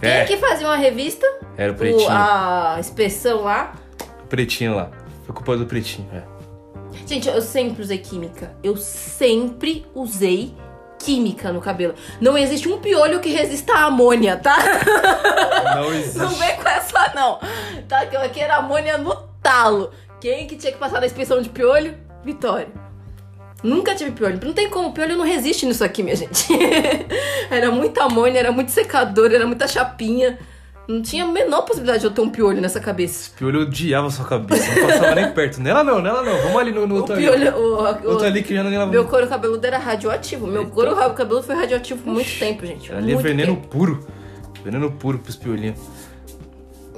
Quem 0.00 0.10
É, 0.10 0.24
que 0.24 0.36
fazia 0.38 0.66
uma 0.66 0.76
revista? 0.76 1.26
era 1.56 1.72
o 1.72 1.74
pretinho. 1.74 2.08
O- 2.08 2.10
a 2.10 2.76
inspeção 2.78 3.42
lá. 3.42 3.74
O 4.24 4.26
pretinho 4.26 4.74
lá. 4.74 4.90
Foi 5.26 5.34
culpa 5.34 5.56
do 5.56 5.66
pretinho, 5.66 6.08
é. 6.12 6.22
Gente, 7.06 7.28
eu 7.28 7.40
sempre 7.42 7.82
usei 7.82 7.98
química. 7.98 8.52
Eu 8.62 8.76
sempre 8.76 9.86
usei 9.94 10.54
química 10.98 11.52
no 11.52 11.60
cabelo. 11.60 11.94
Não 12.20 12.36
existe 12.36 12.68
um 12.68 12.78
piolho 12.78 13.20
que 13.20 13.30
resista 13.30 13.72
à 13.74 13.84
amônia, 13.84 14.36
tá? 14.36 14.56
Não 15.76 15.92
existe. 15.94 16.18
Não 16.18 16.28
vem 16.30 16.56
com 16.56 16.68
essa, 16.68 17.12
não. 17.14 17.38
Tá? 17.88 18.06
Que 18.06 18.16
eu 18.16 18.20
aqui 18.22 18.40
era 18.40 18.56
amônia 18.56 18.96
no 18.98 19.14
talo. 19.42 19.90
Quem 20.20 20.46
que 20.46 20.56
tinha 20.56 20.72
que 20.72 20.78
passar 20.78 21.00
na 21.00 21.06
inspeção 21.06 21.40
de 21.40 21.48
piolho? 21.48 21.94
Vitória. 22.24 22.68
Nunca 23.62 23.94
tive 23.94 24.10
piolho. 24.12 24.38
Não 24.42 24.52
tem 24.52 24.68
como, 24.70 24.92
piolho 24.92 25.16
não 25.16 25.24
resiste 25.24 25.66
nisso 25.66 25.84
aqui, 25.84 26.02
minha 26.02 26.16
gente. 26.16 26.46
era 27.50 27.70
muita 27.70 28.04
amônia, 28.04 28.38
era 28.38 28.52
muito 28.52 28.70
secador, 28.70 29.30
era 29.32 29.46
muita 29.46 29.66
chapinha. 29.68 30.38
Não 30.88 31.02
tinha 31.02 31.24
a 31.24 31.28
menor 31.28 31.62
possibilidade 31.62 32.00
de 32.00 32.06
eu 32.06 32.10
ter 32.10 32.20
um 32.20 32.28
piolho 32.30 32.60
nessa 32.60 32.80
cabeça. 32.80 33.30
Piolho 33.38 33.60
odiava 33.62 34.10
sua 34.10 34.24
cabeça, 34.24 34.74
não 34.74 34.88
passava 34.88 35.14
nem 35.14 35.30
perto. 35.32 35.60
Nela 35.60 35.84
não, 35.84 36.00
nela 36.02 36.22
não. 36.22 36.36
Vamos 36.42 36.56
ali 36.58 36.72
no, 36.72 36.86
no 36.86 36.94
O 36.96 36.98
outro 36.98 37.14
ali. 37.14 37.22
piolho. 37.26 37.56
O, 37.56 37.74
o- 37.74 38.10
Outro 38.10 38.26
ali 38.26 38.44
já 38.48 38.62
não 38.62 38.86
meu 38.88 39.04
couro 39.06 39.28
cabeludo 39.28 39.64
era 39.64 39.78
radioativo. 39.78 40.46
Meu 40.46 40.62
Então. 40.62 40.74
couro 40.74 40.96
cabeludo 41.14 41.44
foi 41.44 41.54
radioativo 41.54 42.02
por 42.02 42.12
muito 42.12 42.38
tempo, 42.38 42.66
gente. 42.66 42.92
Ali 42.92 43.12
é 43.12 43.14
muito 43.14 43.22
veneno 43.22 43.54
tempo. 43.54 43.68
puro. 43.68 44.06
Veneno 44.64 44.90
puro 44.90 45.18
pros 45.18 45.36
piolinhos. 45.36 45.78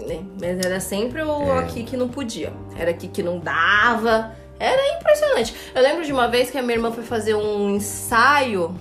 É, 0.09 0.21
Mas 0.41 0.65
era 0.65 0.81
sempre 0.81 1.23
o 1.23 1.43
É. 1.43 1.59
aqui 1.61 1.83
que 1.85 1.97
não 1.97 2.09
podia. 2.09 2.53
Era 2.77 2.91
aqui 2.91 3.09
que 3.09 3.23
não 3.23 3.39
dava. 3.39 4.33
Era 4.59 4.97
impressionante. 4.97 5.55
Eu 5.75 5.83
lembro 5.83 6.05
de 6.05 6.13
uma 6.13 6.29
vez 6.29 6.51
que 6.51 6.59
a 6.59 6.63
minha 6.63 6.75
irmã 6.77 6.93
foi 6.93 7.03
fazer 7.03 7.35
um 7.35 7.71
ensaio. 7.71 8.75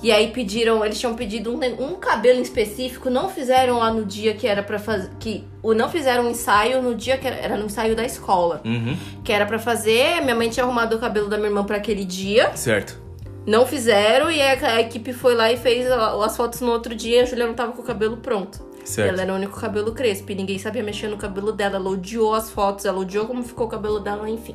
E 0.00 0.12
aí 0.12 0.28
pediram, 0.28 0.84
eles 0.84 1.00
tinham 1.00 1.14
pedido 1.16 1.52
um, 1.52 1.58
um 1.84 1.94
cabelo 1.96 2.38
em 2.38 2.42
específico, 2.42 3.10
não 3.10 3.28
fizeram 3.28 3.78
lá 3.78 3.90
no 3.92 4.04
dia 4.04 4.32
que 4.32 4.46
era 4.46 4.62
pra 4.62 4.78
fazer. 4.78 5.10
Que 5.18 5.44
o 5.60 5.74
não 5.74 5.88
fizeram 5.88 6.24
um 6.26 6.30
ensaio 6.30 6.80
no 6.80 6.94
dia 6.94 7.16
que 7.18 7.26
era, 7.26 7.36
era 7.36 7.56
no 7.56 7.66
ensaio 7.66 7.96
da 7.96 8.04
escola. 8.04 8.60
Uhum. 8.64 8.96
Que 9.24 9.32
era 9.32 9.44
pra 9.44 9.58
fazer. 9.58 10.20
Minha 10.22 10.36
mãe 10.36 10.48
tinha 10.50 10.62
arrumado 10.64 10.94
o 10.94 10.98
cabelo 11.00 11.28
da 11.28 11.36
minha 11.36 11.48
irmã 11.48 11.64
pra 11.64 11.78
aquele 11.78 12.04
dia. 12.04 12.54
Certo. 12.54 13.00
Não 13.44 13.66
fizeram 13.66 14.30
e 14.30 14.40
a, 14.42 14.52
a 14.74 14.80
equipe 14.80 15.12
foi 15.12 15.34
lá 15.34 15.50
e 15.50 15.56
fez 15.56 15.90
as 15.90 16.36
fotos 16.36 16.60
no 16.60 16.70
outro 16.70 16.94
dia 16.94 17.22
a 17.22 17.24
Julia 17.24 17.46
não 17.46 17.54
tava 17.54 17.72
com 17.72 17.80
o 17.80 17.84
cabelo 17.84 18.18
pronto. 18.18 18.67
Certo. 18.88 19.12
Ela 19.12 19.22
era 19.22 19.32
o 19.34 19.36
único 19.36 19.60
cabelo 19.60 19.92
crespo 19.92 20.32
e 20.32 20.34
ninguém 20.34 20.58
sabia 20.58 20.82
mexer 20.82 21.08
no 21.08 21.18
cabelo 21.18 21.52
dela. 21.52 21.76
Ela 21.76 21.90
odiou 21.90 22.34
as 22.34 22.50
fotos, 22.50 22.86
ela 22.86 22.98
odiou 22.98 23.26
como 23.26 23.42
ficou 23.42 23.66
o 23.66 23.70
cabelo 23.70 24.00
dela, 24.00 24.28
enfim. 24.30 24.54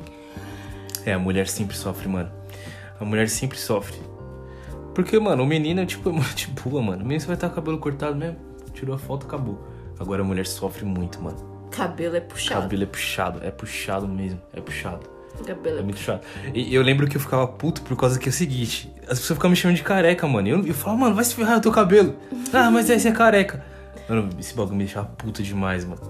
É, 1.06 1.12
a 1.12 1.18
mulher 1.20 1.46
sempre 1.46 1.76
sofre, 1.76 2.08
mano. 2.08 2.30
A 2.98 3.04
mulher 3.04 3.28
sempre 3.28 3.56
sofre. 3.56 3.96
Porque, 4.92 5.18
mano, 5.20 5.44
o 5.44 5.46
menino, 5.46 5.86
tipo, 5.86 6.08
é 6.08 6.12
muito 6.12 6.34
de 6.34 6.48
boa, 6.48 6.82
mano. 6.82 7.02
O 7.02 7.06
menino 7.06 7.20
você 7.20 7.28
vai 7.28 7.36
estar 7.36 7.48
com 7.48 7.52
o 7.52 7.56
cabelo 7.56 7.78
cortado 7.78 8.16
mesmo. 8.16 8.36
Tirou 8.72 8.96
a 8.96 8.98
foto, 8.98 9.24
acabou. 9.24 9.56
Agora 10.00 10.22
a 10.22 10.24
mulher 10.24 10.46
sofre 10.46 10.84
muito, 10.84 11.22
mano. 11.22 11.36
Cabelo 11.70 12.16
é 12.16 12.20
puxado. 12.20 12.62
cabelo 12.62 12.82
é 12.82 12.86
puxado, 12.86 13.40
é 13.44 13.50
puxado 13.52 14.08
mesmo. 14.08 14.42
É 14.52 14.60
puxado. 14.60 15.08
Cabelo 15.46 15.76
É 15.76 15.80
é 15.80 15.82
muito 15.82 15.98
chato. 15.98 16.24
E 16.52 16.74
eu 16.74 16.82
lembro 16.82 17.06
que 17.08 17.16
eu 17.16 17.20
ficava 17.20 17.46
puto 17.46 17.82
por 17.82 17.96
causa 17.96 18.18
que 18.18 18.28
é 18.28 18.30
o 18.30 18.32
seguinte: 18.32 18.92
as 19.02 19.18
pessoas 19.18 19.36
ficavam 19.36 19.50
me 19.50 19.56
chamando 19.56 19.76
de 19.76 19.82
careca, 19.82 20.26
mano. 20.26 20.46
E 20.48 20.50
eu, 20.50 20.66
eu 20.66 20.74
falava, 20.74 21.00
mano, 21.02 21.14
vai 21.14 21.24
se 21.24 21.34
ferrar 21.34 21.58
o 21.58 21.60
teu 21.60 21.72
cabelo. 21.72 22.16
Ah, 22.52 22.70
mas 22.70 22.88
esse 22.88 23.08
é 23.08 23.12
careca. 23.12 23.64
Mano, 24.08 24.28
esse 24.38 24.54
bagulho 24.54 24.76
me 24.76 24.84
deixava 24.84 25.06
puto 25.06 25.42
demais, 25.42 25.84
mano. 25.84 26.00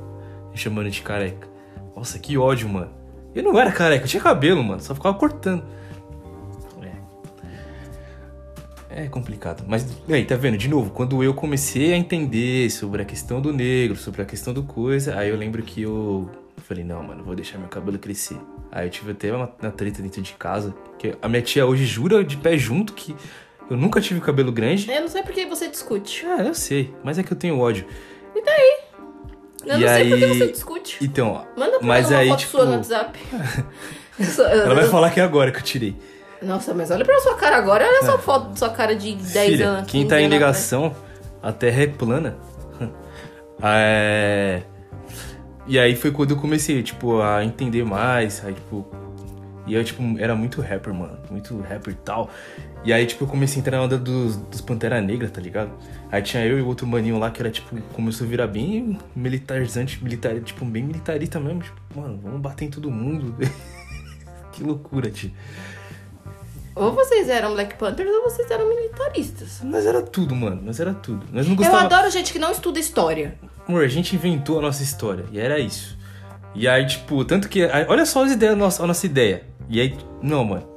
Me 0.51 0.57
chamando 0.57 0.91
de 0.91 1.03
careca. 1.03 1.49
Nossa, 1.97 2.19
que 2.19 2.37
ódio, 2.37 2.69
mano. 2.69 2.91
Eu 3.35 3.43
não 3.43 3.59
era 3.59 3.73
careca, 3.73 4.05
eu 4.05 4.09
tinha 4.09 4.23
cabelo, 4.23 4.63
mano. 4.63 4.81
Só 4.81 4.95
ficava 4.95 5.17
cortando. 5.17 5.65
É. 8.91 9.05
É 9.05 9.09
complicado. 9.09 9.65
Mas, 9.67 9.87
aí, 10.09 10.25
tá 10.25 10.37
vendo? 10.37 10.57
De 10.57 10.69
novo, 10.69 10.91
quando 10.91 11.23
eu 11.23 11.35
comecei 11.35 11.93
a 11.93 11.97
entender 11.97 12.71
sobre 12.71 13.03
a 13.03 13.05
questão 13.05 13.41
do 13.41 13.53
negro, 13.53 13.97
sobre 13.97 14.23
a 14.23 14.25
questão 14.25 14.53
do 14.53 14.63
coisa, 14.63 15.19
aí 15.19 15.31
eu 15.31 15.37
lembro 15.37 15.63
que 15.63 15.83
eu 15.83 16.29
falei, 16.59 16.83
não, 16.83 17.03
mano, 17.03 17.23
vou 17.23 17.35
deixar 17.35 17.59
meu 17.59 17.69
cabelo 17.69 17.99
crescer. 17.99 18.39
Aí 18.73 18.87
eu 18.87 18.91
tive 18.91 19.13
até 19.13 19.33
uma, 19.33 19.51
uma 19.61 19.71
treta 19.71 20.03
dentro 20.03 20.23
de 20.23 20.33
casa, 20.33 20.75
que 20.99 21.15
a 21.21 21.29
minha 21.29 21.43
tia 21.43 21.67
hoje 21.67 21.85
jura 21.85 22.25
de 22.25 22.37
pé 22.37 22.57
junto 22.57 22.93
que 22.93 23.15
eu 23.71 23.77
nunca 23.77 24.01
tive 24.01 24.21
cabelo 24.21 24.53
grande. 24.53 24.91
Eu 24.91 25.01
não 25.01 25.09
sei 25.09 25.23
por 25.23 25.33
que 25.33 25.47
você 25.47 25.69
discute. 25.69 26.25
É, 26.27 26.49
eu 26.49 26.55
sei, 26.55 26.95
mas 27.03 27.19
é 27.19 27.23
que 27.23 27.33
eu 27.33 27.37
tenho 27.37 27.59
ódio. 27.59 27.87
Eu 29.67 29.77
E 29.79 29.81
não 29.81 29.89
sei 29.89 30.11
por 30.11 30.19
que 30.19 30.25
aí- 30.25 30.39
você 30.39 30.47
discute. 30.53 30.99
Então, 31.03 31.29
ó, 31.33 31.59
Manda 31.59 31.79
pra 31.79 31.87
mas 31.89 32.07
ela 32.07 32.15
uma 32.17 32.21
aí, 32.21 32.29
foto 32.29 32.39
tipo, 32.41 32.51
sua 32.53 32.65
no 32.67 32.73
WhatsApp. 32.73 33.19
Sou- 34.35 34.45
eu- 34.47 34.63
ela 34.63 34.75
vai 34.75 34.87
falar 34.89 35.11
que 35.11 35.21
é 35.21 35.23
agora 35.23 35.51
que 35.51 35.59
eu 35.59 35.63
tirei. 35.63 35.97
Nossa, 36.43 36.75
mas 36.75 36.91
olha 36.91 37.05
pra 37.05 37.19
sua 37.21 37.35
cara 37.37 37.57
agora. 37.57 37.87
Olha 37.87 37.99
essa 38.01 38.19
foto, 38.19 38.59
sua 38.59 38.69
cara 38.69 38.95
de 38.95 39.15
10 39.15 39.51
Filha, 39.53 39.69
anos. 39.69 39.91
quem 39.91 40.03
15 40.03 40.09
tá 40.11 40.21
em 40.21 40.25
anos 40.27 40.35
ligação, 40.35 40.95
a 41.43 41.51
terra 41.53 41.83
é 41.83 41.87
plana. 41.87 42.37
É... 43.63 44.63
E 45.67 45.79
aí 45.79 45.97
foi 45.97 46.11
quando 46.11 46.33
eu 46.33 46.37
comecei, 46.37 46.83
tipo, 46.83 47.23
a 47.23 47.43
entender 47.43 47.85
mais, 47.85 48.45
aí, 48.45 48.53
tipo... 48.53 48.87
E 49.67 49.73
eu, 49.75 49.83
tipo, 49.83 50.03
era 50.19 50.35
muito 50.35 50.61
rapper, 50.61 50.93
mano. 50.93 51.19
Muito 51.31 51.59
rapper 51.63 51.95
e 51.95 51.97
tal. 52.05 52.29
E 52.85 52.93
aí, 52.93 53.07
tipo, 53.07 53.25
eu 53.25 53.29
comecei 53.29 53.57
a 53.57 53.61
entrar 53.61 53.79
na 53.79 53.85
onda 53.85 53.97
dos, 53.97 54.37
dos 54.37 54.61
Pantera 54.61 55.01
Negra, 55.01 55.29
tá 55.29 55.41
ligado? 55.41 55.73
Aí 56.13 56.21
tinha 56.21 56.45
eu 56.45 56.59
e 56.59 56.63
outro 56.63 56.87
maninho 56.87 57.19
lá 57.19 57.31
que 57.31 57.41
era, 57.41 57.51
tipo, 57.51 57.81
começou 57.95 58.27
a 58.27 58.31
virar 58.31 58.47
bem 58.47 58.99
militarizante, 59.17 60.05
militar, 60.05 60.39
tipo, 60.41 60.65
bem 60.67 60.85
militarista 60.85 61.41
mesmo. 61.41 61.63
Tipo, 61.63 61.81
mano, 61.99 62.21
vamos 62.23 62.41
bater 62.43 62.67
em 62.67 62.71
todo 62.71 62.91
mundo. 62.91 63.35
que 64.53 64.63
loucura, 64.63 65.11
tio. 65.11 65.33
Ou 66.77 66.93
vocês 66.93 67.29
eram 67.29 67.55
Black 67.55 67.77
Panthers 67.77 68.11
ou 68.11 68.25
vocês 68.25 68.51
eram 68.51 68.69
militaristas. 68.69 69.61
Mas 69.65 69.87
era 69.87 70.03
tudo, 70.03 70.35
mano. 70.35 70.61
Mas 70.67 70.79
era 70.79 70.93
tudo. 70.93 71.25
Nós 71.33 71.47
não 71.47 71.53
Eu 71.53 71.57
gostava... 71.57 71.85
adoro 71.85 72.11
gente 72.11 72.33
que 72.33 72.39
não 72.39 72.51
estuda 72.51 72.79
história. 72.79 73.39
Amor, 73.67 73.85
a 73.85 73.89
gente 73.89 74.15
inventou 74.15 74.59
a 74.59 74.63
nossa 74.63 74.83
história. 74.83 75.25
E 75.33 75.39
era 75.39 75.59
isso. 75.59 75.97
E 76.55 76.69
aí, 76.69 76.87
tipo, 76.87 77.25
tanto 77.25 77.49
que. 77.49 77.65
Olha 77.89 78.05
só 78.05 78.25
as 78.25 78.33
ideias, 78.33 78.55
a 78.55 78.57
nossa, 78.57 78.83
a 78.83 78.87
nossa 78.87 79.07
ideia. 79.07 79.45
E 79.69 79.81
aí, 79.81 79.97
não, 80.21 80.45
mano. 80.45 80.74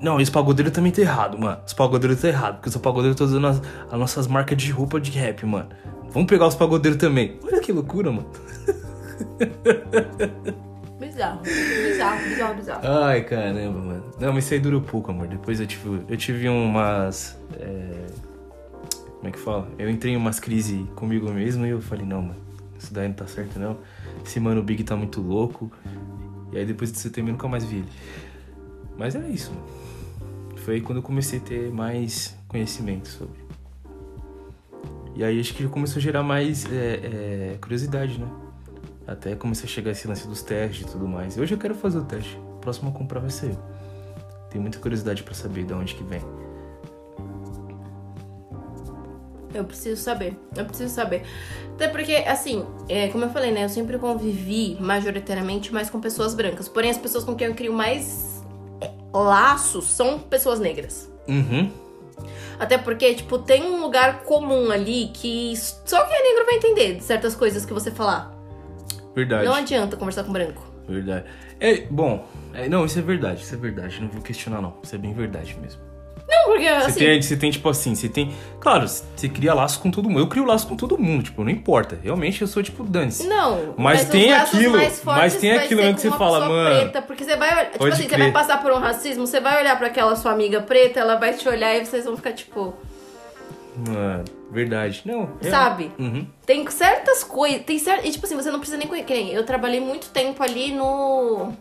Não, 0.00 0.20
esse 0.20 0.30
pagodeiro 0.30 0.70
também 0.70 0.90
tá 0.90 1.02
errado, 1.02 1.38
mano. 1.38 1.58
Os 1.66 1.74
pagodeiros 1.74 2.20
tá 2.20 2.28
errado. 2.28 2.54
Porque 2.56 2.68
os 2.70 2.76
pagodeiros 2.76 3.14
estão 3.14 3.26
usando 3.26 3.46
as, 3.46 3.60
as 3.92 3.98
nossas 3.98 4.26
marcas 4.26 4.56
de 4.56 4.70
roupa 4.70 4.98
de 5.00 5.10
rap, 5.10 5.44
mano. 5.44 5.68
Vamos 6.10 6.28
pegar 6.28 6.46
os 6.46 6.54
pagodeiros 6.54 6.98
também. 6.98 7.38
Olha 7.44 7.60
que 7.60 7.72
loucura, 7.72 8.10
mano. 8.10 8.28
Bizarro. 10.98 11.40
Bizarro, 11.42 12.28
bizarro, 12.28 12.54
bizarro. 12.54 12.80
Ai, 12.86 13.22
caramba, 13.24 13.78
mano. 13.78 14.04
Não, 14.18 14.32
mas 14.32 14.44
isso 14.44 14.54
aí 14.54 14.60
durou 14.60 14.80
pouco, 14.80 15.10
amor. 15.10 15.26
Depois 15.28 15.60
eu 15.60 15.66
tive, 15.66 16.02
eu 16.08 16.16
tive 16.16 16.48
umas. 16.48 17.38
é, 17.58 18.06
Como 19.16 19.28
é 19.28 19.30
que 19.30 19.38
fala? 19.38 19.68
Eu 19.78 19.88
entrei 19.90 20.14
em 20.14 20.16
umas 20.16 20.40
crises 20.40 20.82
comigo 20.94 21.30
mesmo 21.30 21.66
e 21.66 21.70
eu 21.70 21.80
falei, 21.80 22.04
não, 22.06 22.22
mano, 22.22 22.36
isso 22.78 22.92
daí 22.92 23.08
não 23.08 23.14
tá 23.14 23.26
certo 23.26 23.58
não. 23.58 23.78
Esse 24.24 24.40
mano 24.40 24.62
Big 24.62 24.82
tá 24.84 24.96
muito 24.96 25.20
louco. 25.20 25.70
E 26.52 26.58
aí 26.58 26.64
depois 26.66 26.92
de 26.92 26.98
setembro 26.98 27.30
eu 27.30 27.32
nunca 27.32 27.48
mais 27.48 27.64
vi 27.64 27.76
ele. 27.76 27.88
Mas 28.98 29.14
era 29.14 29.28
isso, 29.28 29.52
mano. 29.52 29.79
Foi 30.70 30.76
aí 30.76 30.80
quando 30.80 30.98
eu 30.98 31.02
comecei 31.02 31.40
a 31.40 31.42
ter 31.42 31.72
mais 31.72 32.36
conhecimento 32.46 33.08
sobre. 33.08 33.40
E 35.16 35.24
aí 35.24 35.40
acho 35.40 35.52
que 35.52 35.66
começou 35.66 35.98
a 35.98 36.00
gerar 36.00 36.22
mais 36.22 36.64
é, 36.70 37.54
é, 37.54 37.58
curiosidade, 37.60 38.20
né? 38.20 38.28
Até 39.04 39.34
comecei 39.34 39.64
a 39.64 39.68
chegar 39.68 39.90
esse 39.90 40.06
lance 40.06 40.28
dos 40.28 40.42
testes 40.42 40.82
e 40.82 40.92
tudo 40.92 41.08
mais. 41.08 41.36
Hoje 41.36 41.54
eu 41.54 41.58
quero 41.58 41.74
fazer 41.74 41.98
o 41.98 42.04
teste. 42.04 42.36
O 42.36 42.58
próximo 42.60 42.90
a 42.90 42.92
comprar 42.92 43.18
vai 43.18 43.30
ser 43.30 43.46
eu. 43.46 43.58
Tenho 44.48 44.62
muita 44.62 44.78
curiosidade 44.78 45.24
pra 45.24 45.34
saber 45.34 45.64
de 45.64 45.74
onde 45.74 45.92
que 45.92 46.04
vem. 46.04 46.22
Eu 49.52 49.64
preciso 49.64 50.00
saber. 50.00 50.38
Eu 50.56 50.66
preciso 50.66 50.94
saber. 50.94 51.24
Até 51.74 51.88
porque, 51.88 52.14
assim, 52.14 52.64
é, 52.88 53.08
como 53.08 53.24
eu 53.24 53.30
falei, 53.30 53.50
né? 53.50 53.64
Eu 53.64 53.68
sempre 53.68 53.98
convivi 53.98 54.76
majoritariamente 54.80 55.74
mais 55.74 55.90
com 55.90 56.00
pessoas 56.00 56.32
brancas. 56.32 56.68
Porém, 56.68 56.90
as 56.92 56.98
pessoas 56.98 57.24
com 57.24 57.34
quem 57.34 57.48
eu 57.48 57.56
crio 57.56 57.72
mais 57.72 58.39
laços 59.12 59.84
são 59.86 60.18
pessoas 60.18 60.60
negras. 60.60 61.10
Uhum. 61.28 61.70
Até 62.58 62.76
porque, 62.76 63.14
tipo, 63.14 63.38
tem 63.38 63.62
um 63.64 63.80
lugar 63.80 64.22
comum 64.24 64.70
ali 64.70 65.10
que 65.14 65.54
só 65.56 66.04
quem 66.04 66.16
é 66.16 66.22
negro 66.22 66.44
vai 66.44 66.56
entender 66.56 66.94
de 66.96 67.02
certas 67.02 67.34
coisas 67.34 67.64
que 67.64 67.72
você 67.72 67.90
falar. 67.90 68.34
Verdade. 69.14 69.44
Não 69.44 69.54
adianta 69.54 69.96
conversar 69.96 70.24
com 70.24 70.32
branco. 70.32 70.62
Verdade. 70.86 71.24
É, 71.58 71.82
bom, 71.90 72.26
é, 72.52 72.68
não, 72.68 72.84
isso 72.84 72.98
é 72.98 73.02
verdade, 73.02 73.42
isso 73.42 73.54
é 73.54 73.58
verdade. 73.58 74.00
Não 74.00 74.08
vou 74.08 74.22
questionar, 74.22 74.60
não. 74.60 74.74
Isso 74.82 74.94
é 74.94 74.98
bem 74.98 75.12
verdade 75.14 75.56
mesmo. 75.60 75.80
Não, 76.42 76.52
porque 76.52 76.64
Você 76.68 76.86
assim. 76.86 76.98
tem, 76.98 77.22
você 77.22 77.36
tem, 77.36 77.50
tipo 77.50 77.68
assim, 77.68 77.94
você 77.94 78.08
tem. 78.08 78.32
Claro, 78.60 78.86
você 78.88 79.28
cria 79.28 79.54
laço 79.54 79.80
com 79.80 79.90
todo 79.90 80.08
mundo. 80.08 80.20
Eu 80.20 80.26
crio 80.28 80.44
laço 80.44 80.66
com 80.66 80.76
todo 80.76 80.96
mundo, 80.98 81.22
tipo, 81.24 81.42
não 81.42 81.50
importa. 81.50 81.98
Realmente 82.02 82.40
eu 82.42 82.46
sou, 82.48 82.62
tipo, 82.62 82.82
dane-se. 82.84 83.26
Não, 83.26 83.74
Mas 83.76 84.02
os 84.02 84.08
tem 84.08 84.32
aquilo- 84.32 84.76
mas 85.04 85.36
tem 85.36 85.52
aquilo 85.52 85.82
que 85.94 86.00
você 86.00 86.10
fala, 86.10 86.48
mano, 86.48 86.80
Preta, 86.80 87.02
porque 87.02 87.24
você 87.24 87.36
vai, 87.36 87.66
tipo 87.70 87.84
assim, 87.86 88.02
você 88.02 88.08
crer. 88.08 88.18
vai 88.18 88.32
passar 88.32 88.60
por 88.62 88.70
um 88.72 88.78
racismo, 88.78 89.26
você 89.26 89.40
vai 89.40 89.60
olhar 89.60 89.76
pra 89.78 89.86
aquela 89.88 90.14
sua 90.16 90.32
amiga 90.32 90.60
preta, 90.60 91.00
ela 91.00 91.16
vai 91.16 91.32
te 91.34 91.48
olhar 91.48 91.76
e 91.76 91.84
vocês 91.86 92.04
vão 92.04 92.16
ficar 92.16 92.32
tipo, 92.32 92.74
Mano, 93.88 94.24
verdade. 94.50 95.02
Não. 95.04 95.30
é- 95.42 95.48
sabe? 95.50 95.90
Uhum. 95.98 96.26
Tem 96.44 96.68
certas 96.70 97.22
coisas, 97.24 97.62
tem 97.62 97.78
certas, 97.78 98.04
e 98.06 98.10
tipo 98.10 98.26
assim, 98.26 98.34
você 98.36 98.50
não 98.50 98.58
precisa 98.58 98.76
nem 98.76 98.86
conhecer, 98.86 99.32
eu 99.32 99.44
trabalhei 99.44 99.80
muito 99.80 100.08
tempo 100.10 100.42
ali 100.42 100.72
no 100.72 101.52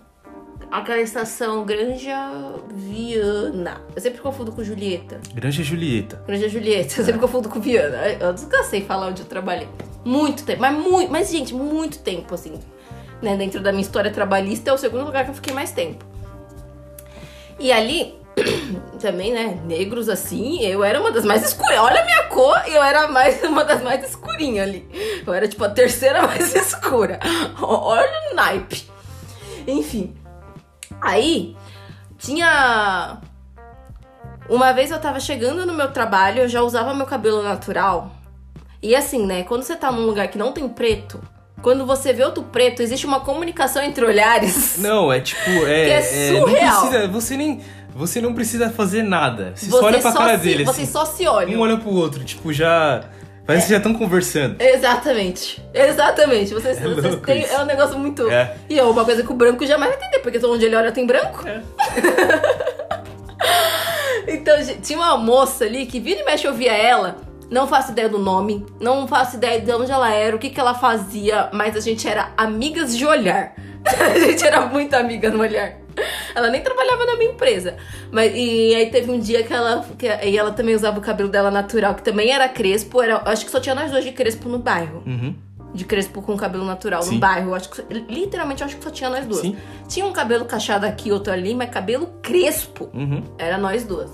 aquela 0.72 1.02
estação 1.02 1.66
Granja 1.66 2.32
Viana. 2.74 3.82
Eu 3.96 4.02
sempre 4.02 4.22
confundo 4.22 4.52
com 4.52 4.64
Julieta. 4.64 5.20
Granja 5.34 5.64
Julieta. 5.64 6.22
Granja 6.28 6.50
Julieta, 6.50 7.00
eu 7.00 7.06
sempre 7.06 7.20
confundo 7.20 7.50
com 7.50 7.60
Viana. 7.60 7.98
Eu 8.20 8.34
descansei 8.34 8.82
falar 8.82 9.08
onde 9.08 9.22
eu 9.22 9.28
trabalhei. 9.28 9.68
Muito 10.06 10.44
tempo, 10.44 10.62
mas 10.62 10.78
muito, 10.78 11.12
mas 11.12 11.32
gente, 11.32 11.54
muito 11.54 12.00
tempo 12.00 12.34
assim. 12.34 12.60
Né, 13.22 13.36
dentro 13.36 13.60
da 13.60 13.72
minha 13.72 13.82
história 13.82 14.10
trabalhista 14.10 14.70
é 14.70 14.74
o 14.74 14.78
segundo 14.78 15.06
lugar 15.06 15.26
que 15.26 15.32
eu 15.32 15.36
fiquei 15.36 15.54
mais 15.54 15.72
tempo. 15.72 16.06
E 17.60 17.70
ali 17.70 18.16
também, 19.02 19.34
né, 19.34 19.60
negros 19.66 20.08
assim, 20.08 20.64
eu 20.64 20.86
era 20.86 21.02
uma 21.02 21.12
das 21.12 21.26
mais 21.26 21.44
escuras. 21.44 21.80
Olha 21.80 22.02
a 22.02 22.06
minha 22.06 22.24
cor, 22.28 22.58
eu 22.68 22.82
era 22.82 23.10
mais 23.10 23.44
uma 23.44 23.66
das 23.66 23.84
mais 23.84 24.08
escurinhas 24.08 24.70
ali. 24.70 24.88
Eu 25.28 25.34
era 25.34 25.48
tipo 25.48 25.64
a 25.66 25.70
terceira 25.70 26.22
mais 26.28 26.56
escura. 26.56 27.20
Olha 27.62 28.32
o 28.32 28.36
naipe. 28.36 28.88
Enfim. 29.68 30.16
Aí 31.02 31.56
tinha 32.18 33.18
uma 34.50 34.74
vez 34.74 34.92
eu 34.92 35.00
tava 35.00 35.20
chegando 35.20 35.66
no 35.66 35.74
meu 35.74 35.92
trabalho, 35.92 36.42
eu 36.44 36.48
já 36.50 36.62
usava 36.62 36.94
meu 36.94 37.06
cabelo 37.06 37.42
natural. 37.44 38.12
E 38.82 38.96
assim, 38.96 39.26
né, 39.26 39.44
quando 39.44 39.64
você 39.64 39.76
tá 39.76 39.92
num 39.92 40.06
lugar 40.06 40.28
que 40.30 40.38
não 40.38 40.52
tem 40.52 40.68
preto, 40.68 41.20
quando 41.62 41.86
você 41.86 42.14
vê 42.14 42.24
outro 42.24 42.44
preto, 42.44 42.82
existe 42.82 43.06
uma 43.06 43.20
comunicação 43.20 43.84
entre 43.84 44.06
olhares. 44.06 44.78
Não, 44.80 45.12
é 45.12 45.20
tipo. 45.20 45.50
É, 45.68 45.86
Que 45.86 45.92
é 45.92 46.32
não 46.32 46.40
surreal. 46.48 46.80
precisa, 46.88 47.08
você 47.10 47.38
nem. 47.38 47.62
Você 47.94 48.22
não 48.22 48.34
precisa 48.34 48.70
fazer 48.70 49.04
nada. 49.04 49.52
Você, 49.56 49.66
Você 49.66 49.72
só 49.78 49.86
olha 49.86 50.00
pra 50.00 50.12
só 50.12 50.18
cara 50.20 50.38
se- 50.38 50.44
dele. 50.46 50.64
Vocês 50.64 50.84
assim. 50.88 50.92
só 50.92 51.04
se 51.06 51.28
olham. 51.28 51.60
Um 51.60 51.64
olha 51.64 51.76
pro 51.76 51.90
outro, 51.90 52.24
tipo, 52.24 52.54
já. 52.54 53.04
Parece 53.50 53.66
que 53.66 53.72
já 53.72 53.78
estão 53.78 53.96
conversando. 53.96 54.62
Exatamente. 54.62 55.60
Exatamente. 55.74 56.54
Vocês, 56.54 56.78
É 56.80 56.82
vocês 56.82 57.04
louco 57.04 57.26
têm. 57.26 57.42
isso. 57.42 57.52
É 57.52 57.60
um 57.60 57.66
negócio 57.66 57.98
muito. 57.98 58.30
É. 58.30 58.56
E 58.70 58.78
é 58.78 58.84
uma 58.84 59.04
coisa 59.04 59.24
que 59.24 59.32
o 59.32 59.34
branco 59.34 59.66
jamais 59.66 59.90
vai 59.92 60.00
entender, 60.00 60.20
porque 60.20 60.46
onde 60.46 60.66
ele 60.66 60.76
olha 60.76 60.92
tem 60.92 61.08
branco. 61.08 61.48
É. 61.48 61.62
Então, 64.28 64.62
gente, 64.62 64.82
tinha 64.82 65.00
uma 65.00 65.18
moça 65.18 65.66
ali 65.66 65.88
que 65.88 66.00
vira 66.00 66.22
e 66.22 66.24
mexe 66.24 66.46
eu 66.46 66.54
via 66.54 66.72
ela. 66.72 67.16
Não 67.50 67.68
faço 67.68 67.92
ideia 67.92 68.08
do 68.08 68.20
nome, 68.20 68.64
não 68.80 69.08
faço 69.08 69.38
ideia 69.38 69.60
de 69.60 69.72
onde 69.72 69.92
ela 69.92 70.14
era, 70.14 70.36
o 70.36 70.40
que, 70.40 70.52
que 70.52 70.60
ela 70.60 70.76
fazia, 70.76 71.50
mas 71.52 71.76
a 71.76 71.80
gente 71.80 72.08
era 72.08 72.32
amigas 72.38 72.96
de 72.96 73.08
olhar. 73.08 73.56
a 73.84 74.20
gente 74.20 74.46
era 74.46 74.62
muito 74.68 74.94
amiga 74.94 75.32
no 75.32 75.40
olhar. 75.40 75.79
Ela 76.36 76.50
nem 76.50 76.62
trabalhava 76.62 77.06
na 77.06 77.16
minha 77.16 77.32
empresa. 77.32 77.78
Mas, 78.12 78.32
e 78.36 78.76
aí 78.76 78.90
teve 78.90 79.12
um 79.12 79.20
dia 79.20 79.44
que 79.44 79.54
ela. 79.54 79.86
Que, 79.98 80.08
e 80.08 80.38
ela 80.38 80.52
também 80.52 80.76
usava 80.76 81.00
o 81.00 81.02
cabelo 81.02 81.30
dela 81.30 81.52
natural, 81.52 81.96
que 81.96 82.04
também 82.04 82.32
era 82.32 82.48
crespo. 82.48 83.02
Era, 83.02 83.22
acho 83.26 83.46
que 83.46 83.52
só 83.52 83.60
tinha 83.60 83.76
nós 83.76 83.92
dois 83.92 84.04
de 84.04 84.12
crespo 84.12 84.50
no 84.50 84.60
bairro. 84.60 85.04
Uhum. 85.06 85.36
De 85.74 85.86
crespo 85.86 86.22
com 86.22 86.36
cabelo 86.36 86.66
natural 86.66 87.04
Sim. 87.04 87.16
no 87.16 87.20
bairro. 87.20 87.54
Acho 87.54 87.70
que, 87.70 87.82
literalmente, 88.10 88.64
acho 88.64 88.78
que 88.78 88.84
só 88.84 88.90
tinha 88.90 89.10
nós 89.10 89.26
duas. 89.26 89.42
Sim. 89.42 89.58
Tinha 89.88 90.06
um 90.06 90.12
cabelo 90.12 90.46
cacheado 90.46 90.86
aqui, 90.86 91.12
outro 91.12 91.32
ali, 91.32 91.54
mas 91.54 91.70
cabelo 91.70 92.08
crespo. 92.22 92.90
Uhum. 92.94 93.24
Era 93.38 93.58
nós 93.58 93.84
duas. 93.84 94.10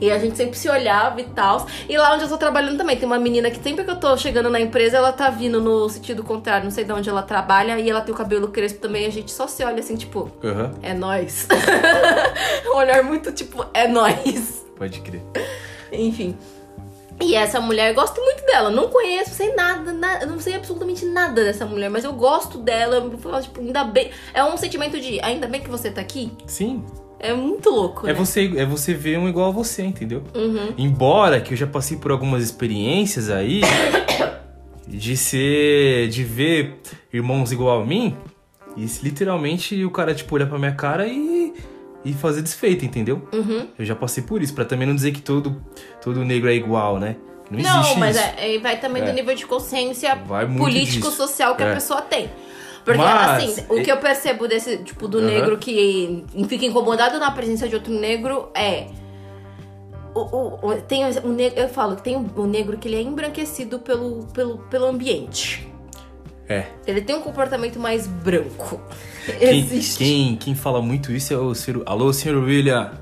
E 0.00 0.10
a 0.10 0.18
gente 0.18 0.36
sempre 0.36 0.56
se 0.56 0.68
olhava 0.68 1.20
e 1.20 1.24
tal. 1.24 1.66
E 1.88 1.96
lá 1.96 2.14
onde 2.14 2.24
eu 2.24 2.28
tô 2.28 2.38
trabalhando 2.38 2.76
também, 2.76 2.96
tem 2.96 3.06
uma 3.06 3.18
menina 3.18 3.50
que 3.50 3.62
sempre 3.62 3.84
que 3.84 3.90
eu 3.90 3.96
tô 3.96 4.16
chegando 4.16 4.50
na 4.50 4.60
empresa, 4.60 4.96
ela 4.96 5.12
tá 5.12 5.30
vindo 5.30 5.60
no 5.60 5.88
sentido 5.88 6.22
contrário, 6.22 6.64
não 6.64 6.70
sei 6.70 6.84
de 6.84 6.92
onde 6.92 7.08
ela 7.08 7.22
trabalha, 7.22 7.78
e 7.78 7.88
ela 7.88 8.00
tem 8.00 8.14
o 8.14 8.16
cabelo 8.16 8.48
crespo 8.48 8.80
também, 8.80 9.06
a 9.06 9.10
gente 9.10 9.30
só 9.30 9.46
se 9.46 9.64
olha 9.64 9.80
assim, 9.80 9.96
tipo, 9.96 10.30
Aham. 10.42 10.72
é 10.82 10.94
nós. 10.94 11.46
um 12.66 12.76
olhar 12.76 13.02
muito 13.02 13.32
tipo, 13.32 13.64
é 13.74 13.86
nós. 13.86 14.66
Pode 14.76 15.00
crer. 15.00 15.22
Enfim. 15.92 16.36
E 17.20 17.36
essa 17.36 17.60
mulher, 17.60 17.90
eu 17.90 17.94
gosto 17.94 18.20
muito 18.20 18.44
dela. 18.46 18.70
Não 18.70 18.88
conheço, 18.88 19.30
sei 19.30 19.54
nada, 19.54 19.92
nada, 19.92 20.26
não 20.26 20.40
sei 20.40 20.54
absolutamente 20.54 21.04
nada 21.04 21.44
dessa 21.44 21.64
mulher, 21.64 21.88
mas 21.88 22.04
eu 22.04 22.12
gosto 22.12 22.58
dela. 22.58 22.96
Eu 22.96 23.16
falo, 23.18 23.40
tipo, 23.40 23.60
ainda 23.60 23.84
bem. 23.84 24.10
É 24.34 24.42
um 24.42 24.56
sentimento 24.56 24.98
de 25.00 25.20
ainda 25.20 25.46
bem 25.46 25.60
que 25.60 25.70
você 25.70 25.90
tá 25.90 26.00
aqui. 26.00 26.32
Sim. 26.46 26.84
É 27.22 27.32
muito 27.32 27.70
louco. 27.70 28.06
É 28.06 28.12
né? 28.12 28.14
você, 28.18 28.52
é 28.56 28.66
você 28.66 28.92
ver 28.92 29.16
um 29.18 29.28
igual 29.28 29.48
a 29.48 29.52
você, 29.52 29.82
entendeu? 29.84 30.22
Uhum. 30.34 30.74
Embora 30.76 31.40
que 31.40 31.54
eu 31.54 31.56
já 31.56 31.66
passei 31.66 31.96
por 31.96 32.10
algumas 32.10 32.42
experiências 32.42 33.30
aí 33.30 33.60
de 34.88 35.16
ser. 35.16 36.08
de 36.08 36.24
ver 36.24 36.80
irmãos 37.12 37.52
igual 37.52 37.80
a 37.80 37.86
mim, 37.86 38.16
e 38.76 38.86
literalmente 39.02 39.84
o 39.84 39.90
cara, 39.90 40.14
tipo, 40.14 40.34
olhar 40.34 40.46
pra 40.46 40.58
minha 40.58 40.72
cara 40.74 41.06
e. 41.06 41.52
e 42.04 42.12
fazer 42.12 42.42
desfeita, 42.42 42.84
entendeu? 42.84 43.22
Uhum. 43.32 43.68
Eu 43.78 43.84
já 43.84 43.94
passei 43.94 44.22
por 44.24 44.42
isso, 44.42 44.52
pra 44.54 44.64
também 44.64 44.86
não 44.88 44.94
dizer 44.94 45.12
que 45.12 45.22
todo, 45.22 45.62
todo 46.02 46.24
negro 46.24 46.50
é 46.50 46.54
igual, 46.54 46.98
né? 46.98 47.16
Não 47.50 47.60
Não, 47.60 47.96
mas 47.96 48.16
é, 48.16 48.56
é, 48.56 48.58
vai 48.58 48.80
também 48.80 49.02
É. 49.02 49.06
do 49.06 49.12
nível 49.12 49.34
de 49.34 49.44
consciência 49.46 50.16
político-social 50.56 51.54
que 51.54 51.62
a 51.62 51.66
É. 51.66 51.74
pessoa 51.74 52.00
tem. 52.00 52.30
Porque, 52.84 52.98
Mas, 52.98 53.42
assim, 53.50 53.64
o 53.68 53.82
que 53.82 53.90
eu 53.92 53.96
percebo 53.98 54.48
desse, 54.48 54.78
tipo, 54.78 55.06
do 55.06 55.18
Aham. 55.18 55.26
negro 55.26 55.58
que 55.58 56.24
fica 56.48 56.64
incomodado 56.66 57.18
na 57.18 57.30
presença 57.30 57.68
de 57.68 57.74
outro 57.76 57.92
negro 57.92 58.48
é. 58.54 58.88
O, 60.14 60.20
o, 60.20 60.70
o- 60.72 60.80
tem 60.82 61.04
o 61.06 61.28
negro, 61.28 61.58
eu 61.60 61.68
falo 61.68 61.96
que 61.96 62.02
tem 62.02 62.16
o, 62.16 62.46
negro 62.46 62.76
que 62.76 62.86
ele 62.88 62.96
é 62.96 63.00
embranquecido 63.02 63.78
pelo, 63.78 64.26
pelo, 64.34 64.58
pelo 64.68 64.86
ambiente. 64.86 65.66
É. 66.48 66.66
Ele 66.86 67.00
tem 67.00 67.16
um 67.16 67.22
comportamento 67.22 67.78
mais 67.78 68.06
branco. 68.06 68.78
Quem, 69.38 69.60
Existe. 69.60 69.98
quem, 69.98 70.36
quem 70.36 70.54
fala 70.54 70.82
muito 70.82 71.12
isso 71.12 71.32
é 71.32 71.36
o 71.38 71.54
senhor. 71.54 71.82
Alô, 71.86 72.12
senhor 72.12 72.42
William. 72.42 72.92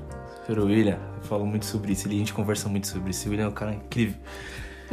Senhor 0.45 0.63
William, 0.63 0.99
eu 1.17 1.23
falo 1.27 1.45
muito 1.45 1.65
sobre 1.65 1.91
isso. 1.91 2.07
A 2.07 2.11
gente 2.11 2.31
conversa 2.33 2.69
muito 2.69 2.87
sobre 2.87 3.09
isso. 3.09 3.27
O 3.27 3.31
William 3.31 3.45
é 3.45 3.49
um 3.49 3.53
cara 3.53 3.73
incrível. 3.73 4.15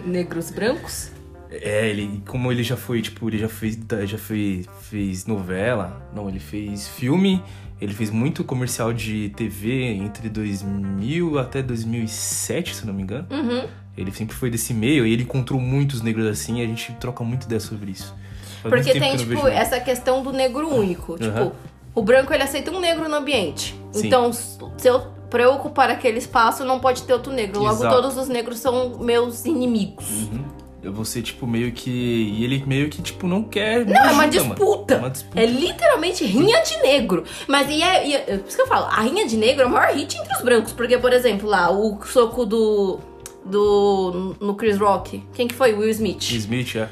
Negros 0.04 0.50
brancos? 0.50 1.10
É, 1.50 1.88
ele, 1.88 2.22
como 2.26 2.52
ele 2.52 2.62
já 2.62 2.76
foi, 2.76 3.00
tipo, 3.00 3.28
ele 3.28 3.38
já 3.38 3.48
fez, 3.48 3.78
já 4.04 4.18
fez, 4.18 4.66
fez 4.82 5.26
novela, 5.26 6.02
não, 6.14 6.28
ele 6.28 6.38
fez 6.38 6.86
filme, 6.88 7.42
ele 7.80 7.94
fez 7.94 8.10
muito 8.10 8.44
comercial 8.44 8.92
de 8.92 9.30
TV 9.30 9.84
entre 9.84 10.28
2000 10.28 11.38
até 11.38 11.62
2007, 11.62 12.74
se 12.74 12.86
não 12.86 12.92
me 12.92 13.02
engano. 13.02 13.26
Uhum. 13.30 13.66
Ele 13.96 14.12
sempre 14.12 14.36
foi 14.36 14.50
desse 14.50 14.74
meio 14.74 15.06
e 15.06 15.12
ele 15.12 15.22
encontrou 15.22 15.60
muitos 15.60 16.02
negros 16.02 16.26
assim 16.26 16.60
e 16.60 16.62
a 16.62 16.66
gente 16.66 16.92
troca 16.94 17.24
muito 17.24 17.44
ideia 17.44 17.60
sobre 17.60 17.92
isso. 17.92 18.14
Faz 18.62 18.74
Porque 18.74 18.98
tem, 18.98 19.16
tipo, 19.16 19.46
essa 19.46 19.80
questão 19.80 20.22
do 20.22 20.32
negro 20.32 20.68
único. 20.68 21.14
Aham. 21.14 21.18
Tipo, 21.18 21.52
o 21.94 22.02
branco 22.02 22.32
ele 22.32 22.42
aceita 22.42 22.70
um 22.70 22.80
negro 22.80 23.08
no 23.08 23.16
ambiente. 23.16 23.74
Sim. 23.92 24.06
Então, 24.06 24.32
se 24.32 24.58
eu, 24.84 25.00
pra 25.30 25.42
eu 25.44 25.54
ocupar 25.54 25.90
aquele 25.90 26.18
espaço, 26.18 26.64
não 26.64 26.78
pode 26.78 27.02
ter 27.02 27.12
outro 27.12 27.32
negro. 27.32 27.60
Logo, 27.60 27.74
Exato. 27.74 27.94
todos 27.94 28.16
os 28.16 28.28
negros 28.28 28.58
são 28.58 28.98
meus 28.98 29.44
inimigos. 29.44 30.08
Uhum. 30.08 30.44
Eu 30.82 30.92
vou 30.92 31.04
ser, 31.04 31.22
tipo, 31.22 31.46
meio 31.46 31.72
que. 31.72 31.90
E 31.90 32.44
ele 32.44 32.62
meio 32.64 32.88
que, 32.88 33.02
tipo, 33.02 33.26
não 33.26 33.42
quer. 33.42 33.84
Não, 33.84 33.96
é 33.96 34.02
uma 34.04 34.12
mano. 34.12 34.30
disputa. 34.30 34.94
É 34.94 34.98
uma 34.98 35.10
disputa. 35.10 35.40
É 35.40 35.44
literalmente 35.46 36.24
rinha 36.24 36.62
de 36.62 36.76
negro. 36.78 37.24
Mas 37.48 37.68
e 37.68 37.82
é, 37.82 38.06
e 38.06 38.14
é- 38.14 38.20
por 38.38 38.46
isso 38.46 38.56
que 38.56 38.62
eu 38.62 38.66
falo, 38.68 38.86
a 38.86 39.00
rinha 39.02 39.26
de 39.26 39.36
negro 39.36 39.62
é 39.64 39.66
o 39.66 39.70
maior 39.70 39.92
hit 39.94 40.16
entre 40.16 40.36
os 40.36 40.42
brancos. 40.42 40.72
Porque, 40.72 40.96
por 40.96 41.12
exemplo, 41.12 41.48
lá, 41.48 41.70
o 41.70 41.98
soco 42.04 42.46
do. 42.46 43.00
do 43.44 44.36
no 44.40 44.54
Chris 44.54 44.78
Rock. 44.78 45.22
Quem 45.34 45.48
que 45.48 45.54
foi? 45.54 45.74
Will 45.74 45.90
Smith. 45.90 46.22
Smith, 46.30 46.76
é. 46.76 46.88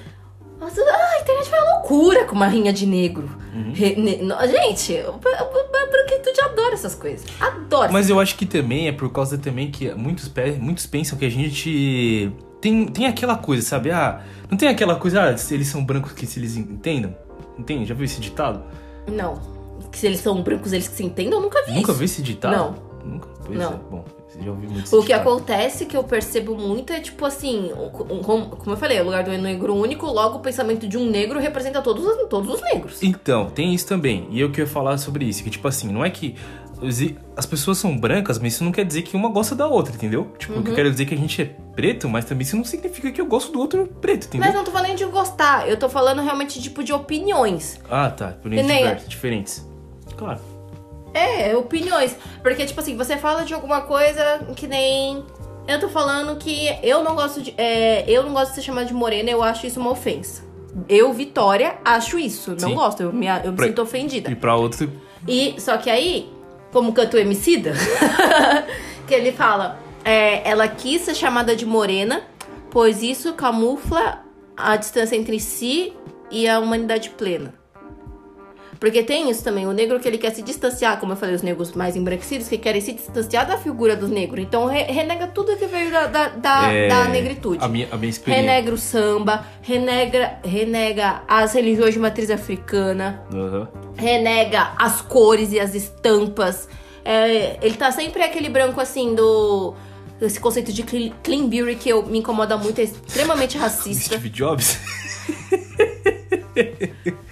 Nossa, 0.58 0.80
a 0.80 1.20
internet 1.20 1.48
foi 1.48 1.58
uma 1.60 1.72
loucura 1.74 2.24
com 2.24 2.34
uma 2.34 2.46
rinha 2.48 2.72
de 2.72 2.86
negro. 2.86 3.30
Uhum. 3.54 3.72
Re- 3.72 3.94
ne- 3.96 4.16
no- 4.16 4.36
gente, 4.48 4.96
a 4.98 5.86
branquitude 5.86 6.40
adora 6.42 6.74
essas 6.74 6.94
coisas. 6.94 7.26
Adora. 7.38 7.92
Mas 7.92 8.08
eu 8.10 8.18
acho 8.18 8.36
que 8.36 8.46
também 8.46 8.88
é 8.88 8.92
por 8.92 9.10
causa 9.12 9.38
também 9.38 9.70
que 9.70 9.92
muitos, 9.94 10.30
muitos 10.58 10.86
pensam 10.86 11.16
que 11.18 11.24
a 11.24 11.30
gente 11.30 12.32
tem, 12.60 12.86
tem 12.86 13.06
aquela 13.06 13.36
coisa, 13.36 13.62
sabe? 13.66 13.90
Ah, 13.90 14.22
não 14.50 14.56
tem 14.56 14.68
aquela 14.68 14.96
coisa, 14.96 15.22
ah, 15.30 15.36
se 15.36 15.54
eles 15.54 15.68
são 15.68 15.84
brancos 15.84 16.12
que 16.12 16.26
se 16.26 16.38
eles 16.38 16.56
entendam? 16.56 17.14
Entende? 17.58 17.84
Já 17.86 17.94
viu 17.94 18.04
esse 18.04 18.20
ditado? 18.20 18.62
Não. 19.10 19.34
Que 19.90 19.98
se 19.98 20.06
eles 20.06 20.20
são 20.20 20.42
brancos, 20.42 20.72
eles 20.72 20.88
que 20.88 20.94
se 20.96 21.04
entendem, 21.04 21.32
eu 21.32 21.40
nunca 21.40 21.62
vi 21.64 21.72
Nunca 21.72 21.90
isso. 21.92 21.94
viu 21.94 22.04
esse 22.04 22.22
ditado? 22.22 22.56
Não. 22.56 22.86
Nunca? 23.12 23.28
Pois 23.44 23.58
Não. 23.58 23.72
é. 23.72 23.76
Bom, 23.90 24.04
você 24.28 24.42
já 24.42 24.50
ouviu 24.50 24.68
muito 24.68 24.86
O 24.96 25.00
que 25.00 25.06
ditado. 25.06 25.20
acontece 25.28 25.86
que 25.86 25.96
eu 25.96 26.02
percebo 26.02 26.56
muito 26.56 26.92
é 26.92 26.98
tipo 27.00 27.24
assim, 27.24 27.70
como 28.24 28.46
como 28.48 28.72
eu 28.72 28.76
falei, 28.76 29.00
o 29.00 29.04
lugar 29.04 29.22
do 29.22 29.30
negro 29.30 29.74
único, 29.74 30.06
logo 30.06 30.38
o 30.38 30.40
pensamento 30.40 30.88
de 30.88 30.98
um 30.98 31.08
negro 31.08 31.38
representa 31.38 31.80
todos, 31.80 32.04
os- 32.04 32.28
todos 32.28 32.52
os 32.52 32.60
negros. 32.62 33.00
Então, 33.02 33.48
tem 33.48 33.72
isso 33.72 33.86
também. 33.86 34.26
E 34.30 34.40
eu 34.40 34.50
queria 34.50 34.66
falar 34.66 34.98
sobre 34.98 35.24
isso. 35.24 35.44
Que, 35.44 35.50
tipo 35.50 35.68
assim, 35.68 35.88
não 35.92 36.04
é 36.04 36.10
que 36.10 36.34
as 37.36 37.46
pessoas 37.46 37.78
são 37.78 37.96
brancas, 37.96 38.38
mas 38.38 38.54
isso 38.54 38.64
não 38.64 38.70
quer 38.72 38.84
dizer 38.84 39.02
que 39.02 39.16
uma 39.16 39.28
gosta 39.28 39.54
da 39.54 39.66
outra, 39.66 39.94
entendeu? 39.94 40.32
Tipo, 40.38 40.54
Uhum. 40.54 40.60
o 40.60 40.62
que 40.62 40.70
eu 40.70 40.74
quero 40.74 40.90
dizer 40.90 41.04
é 41.04 41.06
que 41.06 41.14
a 41.14 41.18
gente 41.18 41.40
é 41.42 41.44
preto, 41.74 42.08
mas 42.08 42.24
também 42.24 42.42
isso 42.42 42.56
não 42.56 42.64
significa 42.64 43.10
que 43.10 43.20
eu 43.20 43.26
gosto 43.26 43.50
do 43.52 43.58
outro 43.60 43.86
preto, 44.00 44.26
entendeu? 44.26 44.46
Mas 44.46 44.54
não 44.54 44.64
tô 44.64 44.70
falando 44.70 44.94
de 44.96 45.04
gostar, 45.06 45.68
eu 45.68 45.76
tô 45.78 45.88
falando 45.88 46.20
realmente 46.22 46.60
tipo 46.60 46.82
de 46.84 46.92
opiniões. 46.92 47.80
Ah, 47.90 48.10
tá. 48.10 48.34
Nem- 48.44 48.64
diversos, 48.66 49.08
diferentes. 49.08 49.66
Claro. 50.16 50.40
É, 51.14 51.56
opiniões. 51.56 52.14
Porque, 52.42 52.66
tipo 52.66 52.78
assim, 52.80 52.96
você 52.96 53.16
fala 53.16 53.44
de 53.44 53.54
alguma 53.54 53.80
coisa 53.82 54.40
que 54.54 54.66
nem. 54.66 55.24
Eu 55.66 55.80
tô 55.80 55.88
falando 55.88 56.36
que 56.36 56.68
eu 56.82 57.02
não 57.02 57.14
gosto 57.14 57.40
de. 57.42 57.54
é, 57.56 58.04
eu 58.08 58.22
não 58.22 58.32
gosto 58.32 58.50
de 58.50 58.56
ser 58.56 58.62
chamada 58.62 58.86
de 58.86 58.92
morena, 58.94 59.30
eu 59.30 59.42
acho 59.42 59.66
isso 59.66 59.80
uma 59.80 59.90
ofensa. 59.90 60.44
Eu, 60.88 61.10
Vitória, 61.12 61.76
acho 61.84 62.18
isso. 62.18 62.50
Não 62.52 62.68
Sim. 62.68 62.74
gosto, 62.74 63.02
eu 63.02 63.12
me, 63.12 63.26
eu 63.26 63.50
me 63.50 63.56
Pra- 63.56 63.66
sinto 63.66 63.80
ofendida. 63.82 64.30
E 64.30 64.34
pra 64.36 64.54
outro. 64.56 64.92
E 65.26 65.54
só 65.58 65.78
que 65.78 65.88
aí, 65.88 66.30
como 66.76 66.92
canta 66.92 67.16
o 67.16 67.20
Emicida, 67.20 67.72
que 69.08 69.14
ele 69.14 69.32
fala, 69.32 69.80
é, 70.04 70.46
ela 70.46 70.68
quis 70.68 71.00
ser 71.00 71.14
chamada 71.14 71.56
de 71.56 71.64
morena, 71.64 72.22
pois 72.70 73.02
isso 73.02 73.32
camufla 73.32 74.22
a 74.54 74.76
distância 74.76 75.16
entre 75.16 75.40
si 75.40 75.94
e 76.30 76.46
a 76.46 76.60
humanidade 76.60 77.08
plena. 77.08 77.54
Porque 78.78 79.02
tem 79.02 79.30
isso 79.30 79.42
também, 79.42 79.66
o 79.66 79.72
negro 79.72 79.98
que 79.98 80.06
ele 80.06 80.18
quer 80.18 80.34
se 80.34 80.42
distanciar, 80.42 81.00
como 81.00 81.12
eu 81.12 81.16
falei, 81.16 81.34
os 81.34 81.42
negros 81.42 81.72
mais 81.72 81.96
embranquecidos 81.96 82.46
que 82.48 82.58
querem 82.58 82.80
se 82.80 82.92
distanciar 82.92 83.46
da 83.46 83.56
figura 83.56 83.96
dos 83.96 84.10
negros. 84.10 84.40
Então 84.44 84.66
re- 84.66 84.84
renega 84.84 85.26
tudo 85.28 85.56
que 85.56 85.66
veio 85.66 85.90
da, 85.90 86.06
da, 86.06 86.28
da, 86.28 86.72
é, 86.72 86.88
da 86.88 87.04
negritude. 87.08 87.64
A 87.64 87.68
minha, 87.68 87.88
a 87.90 87.96
minha 87.96 88.10
experiência. 88.10 88.42
Renega 88.50 88.72
o 88.72 88.78
samba, 88.78 89.46
renega, 89.62 90.38
renega 90.44 91.22
as 91.26 91.54
religiões 91.54 91.94
de 91.94 92.00
matriz 92.00 92.30
africana, 92.30 93.22
Aham. 93.32 93.68
renega 93.96 94.72
as 94.78 95.00
cores 95.00 95.52
e 95.52 95.58
as 95.60 95.74
estampas. 95.74 96.68
É, 97.04 97.58
ele 97.62 97.76
tá 97.76 97.90
sempre 97.92 98.22
aquele 98.22 98.48
branco 98.48 98.80
assim 98.80 99.14
do. 99.14 99.74
Esse 100.20 100.40
conceito 100.40 100.72
de 100.72 100.82
clean, 100.82 101.12
clean 101.22 101.46
beauty 101.46 101.74
que 101.76 101.88
eu, 101.90 102.02
me 102.04 102.18
incomoda 102.18 102.56
muito, 102.56 102.80
é 102.80 102.84
extremamente 102.84 103.56
racista. 103.58 104.16
Steve 104.16 104.28
Jobs? 104.30 104.78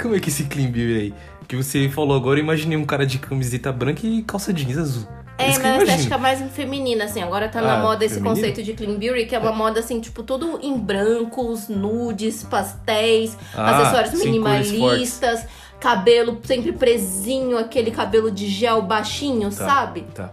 Como 0.00 0.14
é 0.14 0.20
que 0.20 0.28
esse 0.28 0.44
clean 0.44 0.70
beauty 0.70 0.94
aí? 1.00 1.14
Que 1.46 1.56
você 1.56 1.88
falou 1.88 2.16
agora, 2.16 2.38
eu 2.38 2.44
imaginei 2.44 2.76
um 2.76 2.84
cara 2.84 3.06
de 3.06 3.18
camiseta 3.18 3.72
branca 3.72 4.06
e 4.06 4.22
calça 4.22 4.52
jeans 4.52 4.76
azul. 4.76 5.08
É, 5.38 5.50
isso 5.50 5.60
que 5.60 5.66
eu 5.66 5.70
mas 5.70 5.72
a 5.72 5.76
imagino. 5.84 5.96
estética 5.96 6.18
mais 6.18 6.52
feminina, 6.52 7.04
assim. 7.04 7.22
Agora 7.22 7.48
tá 7.48 7.62
na 7.62 7.74
Ah, 7.78 7.82
moda 7.82 8.04
esse 8.04 8.14
feminina? 8.16 8.34
conceito 8.34 8.62
de 8.62 8.74
clean 8.74 8.96
beauty, 8.98 9.24
que 9.26 9.34
é 9.34 9.38
uma 9.38 9.52
moda, 9.52 9.80
assim, 9.80 10.00
tipo, 10.00 10.22
todo 10.22 10.58
em 10.62 10.76
brancos, 10.76 11.68
nudes, 11.68 12.42
pastéis, 12.42 13.36
Ah, 13.54 13.76
acessórios 13.92 14.24
minimalistas, 14.24 15.46
cabelo 15.80 16.38
sempre 16.44 16.72
presinho, 16.72 17.56
aquele 17.56 17.90
cabelo 17.92 18.30
de 18.30 18.46
gel 18.48 18.82
baixinho, 18.82 19.48
Tá, 19.50 19.66
sabe? 19.66 20.02
Tá. 20.14 20.32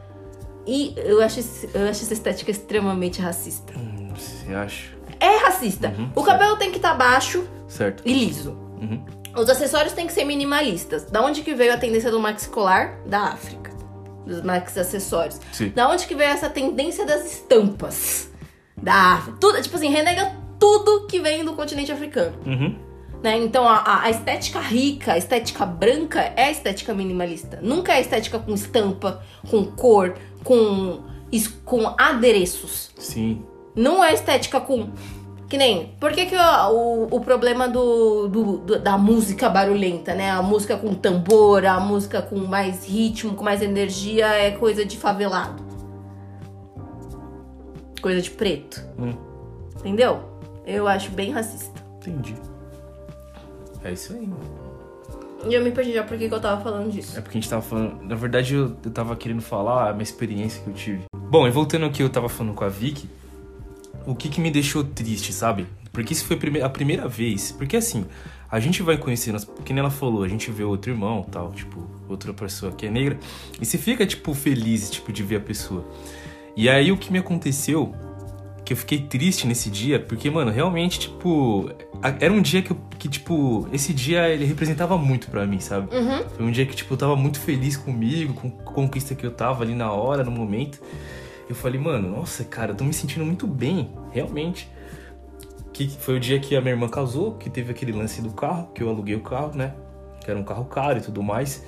E 0.67 0.93
eu 0.97 1.21
acho, 1.21 1.39
eu 1.75 1.83
acho 1.87 2.03
essa 2.03 2.13
estética 2.13 2.49
extremamente 2.49 3.21
racista. 3.21 3.73
Hum, 3.77 4.09
Você 4.17 4.53
acha? 4.53 4.89
É 5.19 5.37
racista. 5.37 5.89
Uhum, 5.89 6.09
o 6.15 6.23
certo. 6.23 6.25
cabelo 6.25 6.55
tem 6.57 6.71
que 6.71 6.77
estar 6.77 6.95
baixo 6.95 7.45
Certo. 7.67 8.01
e 8.05 8.11
liso. 8.13 8.51
Uhum. 8.81 9.03
Os 9.35 9.49
acessórios 9.49 9.93
têm 9.93 10.07
que 10.07 10.13
ser 10.13 10.23
minimalistas. 10.25 11.05
Da 11.05 11.21
onde 11.21 11.41
que 11.41 11.53
veio 11.53 11.73
a 11.73 11.77
tendência 11.77 12.09
do 12.11 12.19
maxi 12.19 12.47
colar? 12.49 12.99
Da 13.05 13.19
África. 13.33 13.71
Dos 14.25 14.41
maxi 14.41 14.79
acessórios. 14.79 15.39
Sim. 15.51 15.69
Da 15.69 15.89
onde 15.89 16.07
que 16.07 16.15
veio 16.15 16.29
essa 16.29 16.49
tendência 16.49 17.05
das 17.05 17.25
estampas? 17.25 18.29
Da 18.81 18.93
África. 18.93 19.37
Tudo, 19.39 19.61
tipo 19.61 19.75
assim, 19.75 19.89
renega 19.89 20.31
tudo 20.59 21.05
que 21.07 21.19
vem 21.19 21.43
do 21.43 21.53
continente 21.53 21.91
africano. 21.91 22.35
Uhum. 22.45 22.75
Né? 23.23 23.37
Então 23.39 23.67
a, 23.67 24.03
a- 24.03 24.09
estética 24.09 24.59
rica, 24.59 25.13
a 25.13 25.17
estética 25.17 25.65
branca 25.65 26.21
é 26.35 26.45
a 26.45 26.51
estética 26.51 26.93
minimalista. 26.93 27.59
Nunca 27.61 27.93
é 27.93 27.97
a 27.97 28.01
estética 28.01 28.37
com 28.39 28.53
estampa, 28.53 29.23
com 29.49 29.65
cor, 29.65 30.15
com, 30.43 31.01
com 31.63 31.93
adereços. 31.97 32.91
Sim. 32.97 33.43
Não 33.75 34.03
é 34.03 34.13
estética 34.13 34.59
com. 34.61 34.89
Que 35.49 35.57
nem. 35.57 35.89
Por 35.99 36.11
que, 36.11 36.25
que 36.25 36.35
o, 36.35 36.71
o, 36.71 37.03
o 37.17 37.19
problema 37.19 37.67
do, 37.67 38.27
do- 38.27 38.57
do- 38.57 38.79
da 38.79 38.97
música 38.97 39.47
barulhenta, 39.49 40.15
né? 40.15 40.31
A 40.31 40.41
música 40.41 40.75
com 40.75 40.93
tambor, 40.95 41.65
a 41.65 41.79
música 41.79 42.21
com 42.21 42.35
mais 42.39 42.87
ritmo, 42.87 43.35
com 43.35 43.43
mais 43.43 43.61
energia 43.61 44.27
é 44.27 44.51
coisa 44.51 44.83
de 44.83 44.97
favelado. 44.97 45.63
Coisa 48.01 48.21
de 48.21 48.31
preto. 48.31 48.83
Hum. 48.99 49.13
Entendeu? 49.79 50.19
Eu 50.65 50.87
acho 50.87 51.11
bem 51.11 51.31
racista. 51.31 51.79
Entendi. 51.97 52.35
É 53.83 53.91
isso 53.91 54.13
aí. 54.13 54.29
E 55.47 55.53
eu 55.53 55.63
me 55.63 55.71
perdi 55.71 55.93
já 55.93 56.03
por 56.03 56.17
que 56.17 56.27
que 56.27 56.33
eu 56.33 56.39
tava 56.41 56.61
falando 56.63 56.91
disso. 56.91 57.17
É 57.17 57.21
porque 57.21 57.37
a 57.37 57.41
gente 57.41 57.49
tava 57.49 57.61
falando. 57.61 58.01
Na 58.03 58.15
verdade, 58.15 58.55
eu, 58.55 58.75
eu 58.83 58.91
tava 58.91 59.15
querendo 59.15 59.41
falar 59.41 59.89
a 59.89 59.93
minha 59.93 60.03
experiência 60.03 60.61
que 60.63 60.69
eu 60.69 60.73
tive. 60.73 61.03
Bom, 61.29 61.47
e 61.47 61.51
voltando 61.51 61.85
ao 61.85 61.91
que 61.91 62.01
eu 62.01 62.09
tava 62.09 62.27
falando 62.29 62.55
com 62.55 62.63
a 62.63 62.69
Vicky, 62.69 63.07
o 64.05 64.15
que 64.15 64.29
que 64.29 64.39
me 64.41 64.51
deixou 64.51 64.83
triste, 64.83 65.31
sabe? 65.33 65.65
Porque 65.91 66.13
isso 66.13 66.25
foi 66.25 66.35
a 66.35 66.39
prime- 66.39 66.61
a 66.61 66.69
primeira 66.69 67.07
vez. 67.07 67.51
Porque 67.51 67.77
assim, 67.77 68.05
a 68.51 68.59
gente 68.59 68.81
vai 68.83 68.97
conhecendo, 68.97 69.35
as- 69.35 69.47
que 69.63 69.71
nem 69.73 69.79
ela 69.79 69.89
falou, 69.91 70.23
a 70.23 70.27
gente 70.27 70.51
vê 70.51 70.63
outro 70.63 70.91
irmão 70.91 71.23
tal, 71.31 71.51
tipo, 71.51 71.87
outra 72.07 72.33
pessoa 72.33 72.71
que 72.71 72.85
é 72.85 72.89
negra, 72.91 73.17
e 73.61 73.65
você 73.65 73.77
fica, 73.77 74.05
tipo, 74.05 74.33
feliz, 74.33 74.89
tipo, 74.89 75.11
de 75.13 75.23
ver 75.23 75.37
a 75.37 75.39
pessoa. 75.39 75.85
E 76.55 76.69
aí 76.69 76.91
o 76.91 76.97
que 76.97 77.11
me 77.11 77.19
aconteceu, 77.19 77.93
que 78.63 78.73
eu 78.73 78.77
fiquei 78.77 78.99
triste 78.99 79.45
nesse 79.45 79.69
dia, 79.69 79.99
porque, 79.99 80.29
mano, 80.29 80.49
realmente, 80.51 80.99
tipo, 80.99 81.69
era 82.19 82.33
um 82.33 82.41
dia 82.41 82.61
que, 82.61 82.71
eu, 82.71 82.77
que 82.97 83.07
tipo, 83.07 83.67
esse 83.71 83.93
dia 83.93 84.27
ele 84.29 84.43
representava 84.45 84.97
muito 84.97 85.29
pra 85.29 85.45
mim, 85.45 85.59
sabe? 85.59 85.95
Uhum. 85.95 86.23
Foi 86.35 86.45
um 86.45 86.51
dia 86.51 86.65
que, 86.65 86.75
tipo, 86.75 86.93
eu 86.93 86.97
tava 86.97 87.15
muito 87.15 87.39
feliz 87.39 87.77
comigo, 87.77 88.33
com 88.33 88.47
a 88.47 88.73
conquista 88.73 89.13
que 89.15 89.25
eu 89.25 89.31
tava 89.31 89.63
ali 89.63 89.75
na 89.75 89.91
hora, 89.91 90.23
no 90.23 90.31
momento. 90.31 90.81
Eu 91.47 91.55
falei, 91.55 91.79
mano, 91.79 92.09
nossa, 92.09 92.43
cara, 92.43 92.71
eu 92.71 92.75
tô 92.75 92.83
me 92.83 92.93
sentindo 92.93 93.25
muito 93.25 93.45
bem, 93.45 93.91
realmente. 94.11 94.69
Que 95.71 95.87
foi 95.89 96.15
o 96.15 96.19
dia 96.19 96.39
que 96.39 96.55
a 96.55 96.61
minha 96.61 96.73
irmã 96.73 96.87
casou, 96.87 97.33
que 97.33 97.49
teve 97.49 97.71
aquele 97.71 97.91
lance 97.91 98.21
do 98.21 98.31
carro, 98.31 98.69
que 98.73 98.81
eu 98.81 98.89
aluguei 98.89 99.15
o 99.15 99.21
carro, 99.21 99.55
né? 99.55 99.73
Que 100.23 100.31
era 100.31 100.39
um 100.39 100.43
carro 100.43 100.65
caro 100.65 100.97
e 100.97 101.01
tudo 101.01 101.21
mais. 101.21 101.63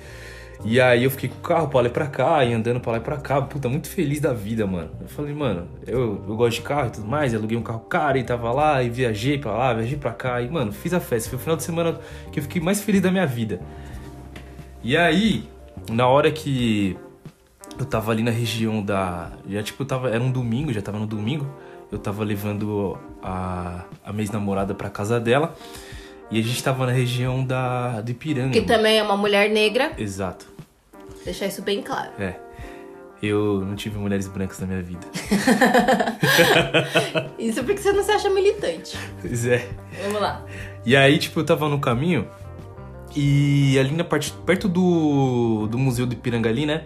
E 0.64 0.80
aí 0.80 1.04
eu 1.04 1.10
fiquei 1.10 1.28
com 1.28 1.36
o 1.36 1.40
carro 1.40 1.68
pra 1.68 1.80
lá 1.80 1.86
e 1.86 1.90
pra 1.90 2.06
cá, 2.08 2.44
e 2.44 2.52
andando 2.52 2.80
pra 2.80 2.92
lá 2.92 2.98
e 2.98 3.00
pra 3.00 3.16
cá, 3.16 3.40
puta, 3.40 3.68
muito 3.68 3.88
feliz 3.88 4.20
da 4.20 4.32
vida, 4.32 4.66
mano. 4.66 4.90
Eu 5.00 5.08
falei, 5.08 5.32
mano, 5.32 5.68
eu, 5.86 6.24
eu 6.26 6.36
gosto 6.36 6.56
de 6.56 6.62
carro 6.62 6.88
e 6.88 6.90
tudo 6.90 7.06
mais, 7.06 7.32
eu 7.32 7.38
aluguei 7.38 7.56
um 7.56 7.62
carro 7.62 7.80
caro 7.80 8.18
e 8.18 8.24
tava 8.24 8.50
lá, 8.50 8.82
e 8.82 8.90
viajei 8.90 9.38
pra 9.38 9.52
lá, 9.52 9.72
viajei 9.74 9.96
pra 9.96 10.12
cá, 10.12 10.42
e, 10.42 10.50
mano, 10.50 10.72
fiz 10.72 10.92
a 10.92 11.00
festa. 11.00 11.28
Foi 11.28 11.38
o 11.38 11.40
final 11.40 11.56
de 11.56 11.62
semana 11.62 12.00
que 12.32 12.40
eu 12.40 12.42
fiquei 12.42 12.60
mais 12.60 12.82
feliz 12.82 13.00
da 13.00 13.10
minha 13.10 13.26
vida. 13.26 13.60
E 14.82 14.96
aí, 14.96 15.48
na 15.90 16.08
hora 16.08 16.30
que 16.32 16.96
eu 17.78 17.86
tava 17.86 18.10
ali 18.10 18.22
na 18.22 18.30
região 18.30 18.82
da. 18.82 19.30
Já 19.48 19.62
tipo, 19.62 19.84
tava. 19.84 20.10
Era 20.10 20.22
um 20.22 20.30
domingo, 20.30 20.72
já 20.72 20.82
tava 20.82 20.98
no 20.98 21.06
domingo. 21.06 21.46
Eu 21.90 21.98
tava 21.98 22.22
levando 22.22 22.98
a, 23.22 23.84
a 24.04 24.12
minha 24.12 24.22
ex-namorada 24.22 24.74
pra 24.74 24.90
casa 24.90 25.18
dela. 25.18 25.56
E 26.30 26.38
a 26.38 26.42
gente 26.42 26.62
tava 26.62 26.84
na 26.84 26.92
região 26.92 27.42
da, 27.42 28.02
do 28.02 28.10
Ipiranga. 28.10 28.52
Que 28.52 28.62
também 28.62 28.98
é 28.98 29.02
uma 29.02 29.16
mulher 29.16 29.48
negra. 29.48 29.92
Exato. 29.96 30.46
Deixar 31.24 31.46
isso 31.46 31.62
bem 31.62 31.82
claro. 31.82 32.10
É. 32.18 32.34
Eu 33.22 33.64
não 33.66 33.74
tive 33.74 33.98
mulheres 33.98 34.28
brancas 34.28 34.60
na 34.60 34.66
minha 34.66 34.82
vida. 34.82 35.04
Isso 37.36 37.64
porque 37.64 37.80
você 37.80 37.90
não 37.90 38.04
se 38.04 38.12
acha 38.12 38.30
militante. 38.30 38.96
Pois 39.20 39.44
é. 39.44 39.68
Vamos 40.04 40.20
lá. 40.20 40.44
E 40.86 40.94
aí, 40.94 41.18
tipo, 41.18 41.40
eu 41.40 41.44
tava 41.44 41.68
no 41.68 41.80
caminho 41.80 42.28
e 43.16 43.76
ali 43.76 43.90
na 43.90 44.04
parte, 44.04 44.32
perto 44.46 44.68
do, 44.68 45.66
do 45.66 45.76
Museu 45.76 46.06
do 46.06 46.12
Ipiranga 46.12 46.48
ali, 46.48 46.64
né? 46.64 46.84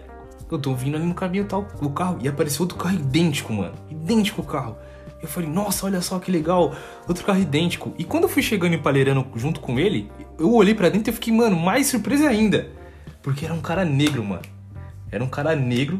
Eu 0.53 0.59
tô 0.59 0.75
vindo 0.75 0.95
ali 0.95 1.05
no 1.05 1.15
caminho 1.15 1.45
tal, 1.45 1.67
o 1.81 1.89
carro, 1.89 2.19
e 2.21 2.27
apareceu 2.27 2.61
outro 2.61 2.77
carro 2.77 2.93
idêntico, 2.93 3.51
mano. 3.51 3.73
Idêntico 3.89 4.41
o 4.41 4.45
carro. 4.45 4.77
Eu 5.19 5.27
falei, 5.27 5.49
nossa, 5.49 5.87
olha 5.87 5.99
só 5.99 6.19
que 6.19 6.29
legal, 6.29 6.75
outro 7.07 7.25
carro 7.25 7.39
idêntico. 7.39 7.91
E 7.97 8.03
quando 8.03 8.23
eu 8.23 8.29
fui 8.29 8.43
chegando 8.43 8.73
em 8.73 8.77
Paleirano 8.77 9.25
junto 9.35 9.59
com 9.59 9.79
ele, 9.79 10.11
eu 10.37 10.53
olhei 10.53 10.75
pra 10.75 10.89
dentro 10.89 11.09
e 11.09 11.13
fiquei, 11.13 11.33
mano, 11.33 11.55
mais 11.55 11.87
surpresa 11.87 12.29
ainda. 12.29 12.69
Porque 13.23 13.45
era 13.45 13.53
um 13.53 13.61
cara 13.61 13.83
negro, 13.83 14.23
mano. 14.23 14.43
Era 15.11 15.23
um 15.23 15.27
cara 15.27 15.55
negro, 15.55 15.99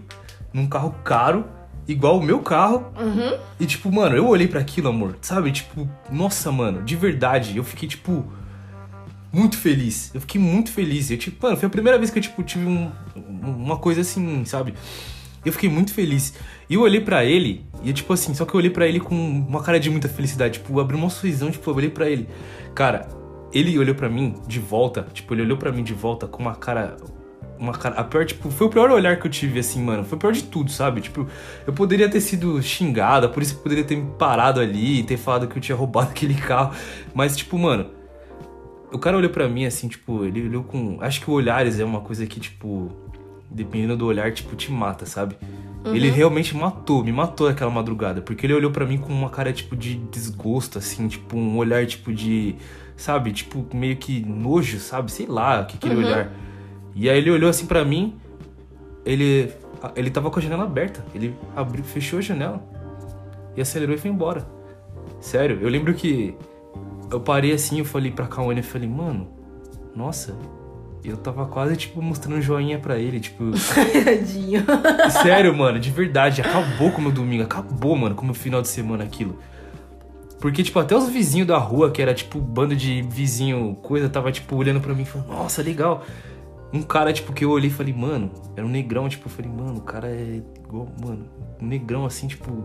num 0.54 0.68
carro 0.68 0.94
caro, 1.04 1.46
igual 1.88 2.20
o 2.20 2.24
meu 2.24 2.40
carro. 2.40 2.86
Uhum. 2.96 3.40
E, 3.60 3.66
tipo, 3.66 3.92
mano, 3.92 4.16
eu 4.16 4.28
olhei 4.28 4.48
para 4.48 4.60
aquilo, 4.60 4.90
amor, 4.90 5.18
sabe? 5.20 5.52
Tipo, 5.52 5.90
nossa, 6.12 6.52
mano, 6.52 6.84
de 6.84 6.96
verdade, 6.96 7.58
eu 7.58 7.64
fiquei, 7.64 7.90
tipo, 7.90 8.24
muito 9.34 9.58
feliz. 9.58 10.12
Eu 10.14 10.22
fiquei 10.22 10.40
muito 10.40 10.72
feliz. 10.72 11.10
Eu, 11.10 11.18
tipo, 11.18 11.46
mano, 11.46 11.58
foi 11.58 11.68
a 11.68 11.70
primeira 11.70 11.98
vez 11.98 12.10
que 12.12 12.20
eu, 12.20 12.24
tipo, 12.24 12.44
tive 12.44 12.66
um, 12.66 12.92
uma 13.42 13.78
coisa 13.78 14.02
assim, 14.02 14.46
sabe? 14.46 14.74
Eu 15.44 15.52
fiquei 15.52 15.70
muito 15.70 15.94
feliz. 15.94 16.34
E 16.70 16.76
eu 16.76 16.82
olhei 16.82 17.02
para 17.02 17.26
ele, 17.26 17.66
e 17.84 17.92
tipo 17.92 18.14
assim, 18.14 18.34
só 18.34 18.46
que 18.46 18.54
eu 18.54 18.60
olhei 18.60 18.70
para 18.70 18.88
ele 18.88 19.00
com 19.00 19.16
uma 19.16 19.62
cara 19.62 19.80
de 19.80 19.90
muita 19.90 20.08
felicidade. 20.08 20.60
Tipo, 20.60 20.80
abri 20.80 20.96
uma 20.96 21.10
sorrisão, 21.10 21.52
tipo, 21.52 21.70
eu 21.70 21.76
olhei 21.76 21.90
para 21.90 22.10
ele. 22.10 22.30
Cara, 22.74 23.10
ele 23.52 23.78
olhou 23.78 23.96
para 23.96 24.08
mim 24.08 24.36
de 24.48 24.60
volta, 24.60 25.06
tipo, 25.12 25.34
ele 25.34 25.42
olhou 25.42 25.58
para 25.58 25.72
mim 25.72 25.84
de 25.84 25.94
volta 25.94 26.28
com 26.28 26.42
uma 26.42 26.56
cara 26.56 26.96
uma 27.58 27.74
cara. 27.74 27.96
A 27.96 28.04
pior, 28.04 28.26
tipo, 28.26 28.52
foi 28.52 28.68
o 28.68 28.70
pior 28.70 28.92
olhar 28.92 29.20
que 29.20 29.26
eu 29.26 29.32
tive, 29.32 29.60
assim, 29.60 29.82
mano. 29.82 30.04
Foi 30.04 30.18
o 30.18 30.20
pior 30.20 30.34
de 30.34 30.44
tudo, 30.44 30.72
sabe? 30.72 31.02
Tipo, 31.02 31.28
eu 31.66 31.74
poderia 31.74 32.10
ter 32.10 32.22
sido 32.22 32.62
xingada, 32.62 33.30
por 33.30 33.42
isso 33.42 33.56
eu 33.56 33.60
poderia 33.60 33.84
ter 33.84 33.96
me 33.96 34.12
parado 34.18 34.60
ali 34.60 35.00
e 35.00 35.04
ter 35.04 35.18
falado 35.18 35.48
que 35.48 35.58
eu 35.58 35.62
tinha 35.62 35.76
roubado 35.76 36.12
aquele 36.12 36.36
carro. 36.36 36.76
Mas, 37.14 37.36
tipo, 37.36 37.58
mano. 37.58 38.03
O 38.94 39.00
cara 39.00 39.18
olhou 39.18 39.30
para 39.30 39.50
mim 39.50 39.66
assim, 39.66 39.88
tipo, 39.88 40.24
ele 40.24 40.48
olhou 40.48 40.64
com. 40.64 40.98
Acho 41.02 41.22
que 41.22 41.30
o 41.30 41.34
olhares 41.34 41.80
é 41.80 41.86
uma 41.86 42.02
coisa 42.02 42.26
que, 42.26 42.40
tipo. 42.40 42.92
Dependendo 43.50 43.96
do 43.96 44.06
olhar, 44.06 44.32
tipo, 44.32 44.56
te 44.56 44.72
mata, 44.72 45.06
sabe? 45.06 45.36
Uhum. 45.86 45.96
Ele 45.96 46.10
realmente 46.10 46.56
matou, 46.56 47.04
me 47.04 47.12
matou 47.12 47.48
aquela 47.48 47.70
madrugada. 47.70 48.22
Porque 48.22 48.46
ele 48.46 48.54
olhou 48.54 48.72
para 48.72 48.86
mim 48.86 48.98
com 48.98 49.14
uma 49.14 49.30
cara, 49.30 49.54
tipo, 49.54 49.76
de 49.76 49.96
desgosto, 49.96 50.80
assim, 50.80 51.08
tipo, 51.08 51.38
um 51.38 51.58
olhar, 51.58 51.86
tipo, 51.86 52.12
de. 52.14 52.56
Sabe? 52.96 53.32
Tipo, 53.32 53.66
meio 53.76 53.98
que 53.98 54.24
nojo, 54.26 54.80
sabe? 54.80 55.12
Sei 55.12 55.26
lá, 55.26 55.62
o 55.62 55.66
que 55.66 55.78
aquele 55.78 55.96
uhum. 55.96 56.06
olhar. 56.06 56.32
E 56.96 57.10
aí 57.10 57.18
ele 57.18 57.32
olhou 57.32 57.50
assim 57.50 57.66
para 57.66 57.84
mim, 57.84 58.16
ele 59.04 59.52
ele 59.96 60.10
tava 60.10 60.30
com 60.30 60.40
a 60.40 60.42
janela 60.42 60.64
aberta. 60.64 61.04
Ele 61.14 61.36
abriu, 61.56 61.84
fechou 61.84 62.20
a 62.20 62.22
janela 62.22 62.64
e 63.56 63.62
acelerou 63.62 63.96
e 63.96 63.98
foi 63.98 64.10
embora. 64.10 64.46
Sério, 65.20 65.60
eu 65.62 65.70
lembro 65.70 65.94
que 65.94 66.36
eu 67.12 67.20
parei 67.20 67.54
assim, 67.54 67.80
eu 67.80 67.86
falei 67.86 68.12
pra 68.12 68.28
Kawane 68.28 68.60
e 68.60 68.64
falei, 68.64 68.88
mano, 68.88 69.28
nossa, 69.96 70.36
eu 71.04 71.18
tava 71.18 71.46
quase, 71.46 71.76
tipo, 71.76 72.02
mostrando 72.02 72.42
joinha 72.42 72.80
pra 72.80 72.98
ele, 72.98 73.20
tipo. 73.20 73.52
Tadinho. 74.06 74.64
Sério, 75.22 75.56
mano, 75.56 75.80
de 75.80 75.92
verdade, 75.92 76.42
acabou 76.42 76.92
com 76.92 77.00
o 77.00 77.04
meu 77.04 77.12
domingo, 77.12 77.44
acabou, 77.44 77.96
mano, 77.96 78.16
com 78.16 78.24
o 78.24 78.26
meu 78.26 78.36
final 78.36 78.62
de 78.62 78.68
semana 78.68 79.04
aquilo. 79.04 79.38
Porque, 80.40 80.62
tipo, 80.62 80.78
até 80.80 80.96
os 80.96 81.08
vizinhos 81.10 81.48
da 81.48 81.58
rua, 81.58 81.90
que 81.92 82.02
era, 82.02 82.14
tipo, 82.14 82.40
bando 82.40 82.76
de 82.76 83.02
vizinho, 83.04 83.76
coisa, 83.82 84.10
tava, 84.10 84.32
tipo, 84.32 84.56
olhando 84.56 84.82
pra 84.82 84.94
mim 84.94 85.04
e 85.04 85.06
falando, 85.06 85.30
nossa, 85.30 85.62
legal 85.62 86.04
um 86.74 86.82
cara, 86.82 87.14
tipo, 87.14 87.32
que 87.32 87.46
eu 87.46 87.52
olhei 87.52 87.70
e 87.70 87.74
falei, 87.74 87.94
mano, 87.94 88.32
era 88.56 88.66
um 88.66 88.70
negrão, 88.70 89.08
tipo, 89.08 89.28
eu 89.28 89.32
falei, 89.32 89.52
mano, 89.52 89.78
o 89.78 89.82
cara 89.82 90.08
é 90.08 90.42
igual, 90.66 90.88
mano, 91.06 91.26
um 91.62 91.68
negrão 91.68 92.04
assim, 92.04 92.28
tipo, 92.28 92.64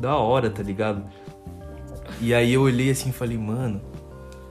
da 0.00 0.16
hora, 0.16 0.48
tá 0.48 0.62
ligado? 0.62 1.04
E 2.20 2.34
aí 2.34 2.52
eu 2.54 2.62
olhei 2.62 2.90
assim 2.90 3.10
e 3.10 3.12
falei, 3.12 3.38
mano, 3.38 3.80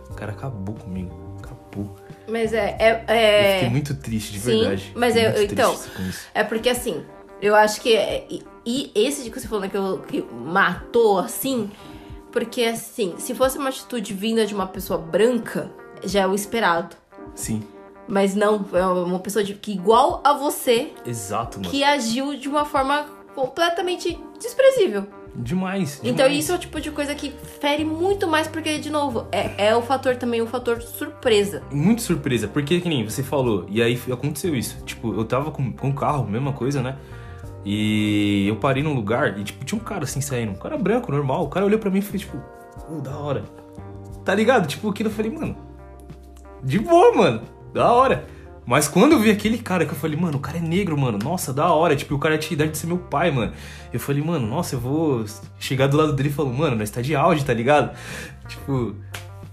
o 0.10 0.14
cara 0.14 0.32
acabou 0.32 0.76
comigo, 0.76 1.12
acabou. 1.44 1.96
Mas 2.28 2.54
é. 2.54 2.76
é, 2.80 3.04
é... 3.08 3.50
Eu 3.50 3.54
fiquei 3.56 3.70
muito 3.70 3.96
triste, 3.96 4.34
de 4.34 4.40
Sim, 4.40 4.60
verdade. 4.60 4.92
Mas 4.96 5.16
eu, 5.16 5.44
então. 5.44 5.78
É 6.34 6.44
porque 6.44 6.70
assim, 6.70 7.04
eu 7.42 7.56
acho 7.56 7.82
que. 7.82 7.96
É, 7.96 8.26
e, 8.30 8.44
e 8.66 8.92
esse 8.96 9.24
de 9.24 9.32
que 9.32 9.40
você 9.40 9.48
falou 9.48 9.62
né, 9.62 9.70
que, 9.70 9.78
eu, 9.78 10.00
que 10.00 10.22
matou 10.22 11.20
assim. 11.20 11.70
Porque 12.32 12.64
assim, 12.64 13.16
se 13.18 13.34
fosse 13.34 13.58
uma 13.58 13.70
atitude 13.70 14.14
vinda 14.14 14.46
de 14.46 14.54
uma 14.54 14.68
pessoa 14.68 15.00
branca, 15.00 15.72
já 16.04 16.22
é 16.22 16.28
o 16.28 16.36
esperado. 16.36 16.96
Sim. 17.34 17.64
Mas 18.08 18.36
não, 18.36 18.66
é 18.74 18.86
uma 18.86 19.20
pessoa 19.20 19.44
de, 19.44 19.54
que 19.54 19.72
igual 19.72 20.22
a 20.24 20.34
você. 20.34 20.92
Exato, 21.06 21.60
mano. 21.60 21.70
Que 21.70 21.84
agiu 21.84 22.36
de 22.36 22.48
uma 22.48 22.66
forma 22.66 23.06
completamente 23.36 24.20
desprezível. 24.40 25.08
Demais, 25.36 26.00
demais. 26.02 26.02
Então 26.04 26.28
isso 26.28 26.52
é 26.52 26.56
o 26.56 26.58
tipo 26.58 26.82
de 26.82 26.92
coisa 26.92 27.14
que 27.16 27.34
fere 27.62 27.86
muito 27.86 28.28
mais, 28.28 28.48
porque, 28.48 28.78
de 28.78 28.90
novo, 28.90 29.28
é, 29.32 29.68
é 29.70 29.76
o 29.76 29.82
fator 29.82 30.16
também, 30.16 30.42
o 30.42 30.48
fator 30.48 30.82
surpresa. 30.82 31.62
Muito 31.72 32.02
surpresa, 32.02 32.48
porque 32.48 32.82
que 32.82 32.90
nem 32.90 33.04
você 33.04 33.24
falou, 33.24 33.66
e 33.70 33.82
aí 33.82 34.00
aconteceu 34.12 34.56
isso. 34.56 34.84
Tipo, 34.86 35.14
eu 35.14 35.24
tava 35.26 35.52
com, 35.52 35.72
com 35.72 35.90
o 35.90 35.94
carro, 35.94 36.28
mesma 36.28 36.54
coisa, 36.54 36.82
né? 36.82 36.98
E 37.66 38.48
eu 38.48 38.56
parei 38.56 38.82
num 38.82 38.94
lugar 38.94 39.38
e, 39.38 39.44
tipo, 39.44 39.64
tinha 39.66 39.80
um 39.80 39.84
cara 39.84 40.04
assim 40.04 40.22
saindo, 40.22 40.52
um 40.52 40.56
cara 40.56 40.78
branco, 40.78 41.12
normal. 41.12 41.44
O 41.44 41.50
cara 41.50 41.66
olhou 41.66 41.80
pra 41.80 41.90
mim 41.90 42.00
e 42.00 42.02
fez, 42.02 42.22
tipo, 42.22 42.38
oh, 42.90 43.02
da 43.02 43.18
hora. 43.18 43.44
Tá 44.26 44.34
ligado? 44.34 44.68
Tipo, 44.68 44.90
aquilo 44.90 45.10
eu 45.10 45.14
falei, 45.14 45.32
mano, 45.32 45.56
de 46.64 46.80
boa, 46.80 47.14
mano 47.14 47.60
da 47.74 47.92
hora. 47.92 48.26
Mas 48.70 48.88
quando 48.88 49.14
eu 49.14 49.20
vi 49.20 49.32
aquele 49.32 49.58
cara 49.58 49.84
que 49.84 49.94
eu 49.94 49.98
falei, 49.98 50.16
mano, 50.16 50.38
o 50.38 50.40
cara 50.40 50.60
é 50.60 50.62
negro, 50.62 50.96
mano, 50.96 51.18
nossa, 51.18 51.52
da 51.52 51.74
hora. 51.74 51.96
Tipo, 51.96 52.14
o 52.14 52.20
cara 52.20 52.38
tinha 52.38 52.54
idade 52.54 52.74
de 52.74 52.78
ser 52.78 52.86
meu 52.86 53.00
pai, 53.00 53.32
mano. 53.32 53.52
Eu 53.92 54.00
falei, 54.00 54.22
mano, 54.22 54.46
nossa, 54.46 54.76
eu 54.76 54.80
vou 54.80 55.26
chegar 55.60 55.88
do 55.88 55.98
lado 55.98 56.14
dele 56.14 56.30
e 56.30 56.32
falar, 56.32 56.52
mano, 56.52 56.76
nós 56.76 56.92
tá 56.92 57.02
de 57.02 57.16
auge, 57.16 57.44
tá 57.44 57.52
ligado? 57.52 57.98
Tipo, 58.48 58.96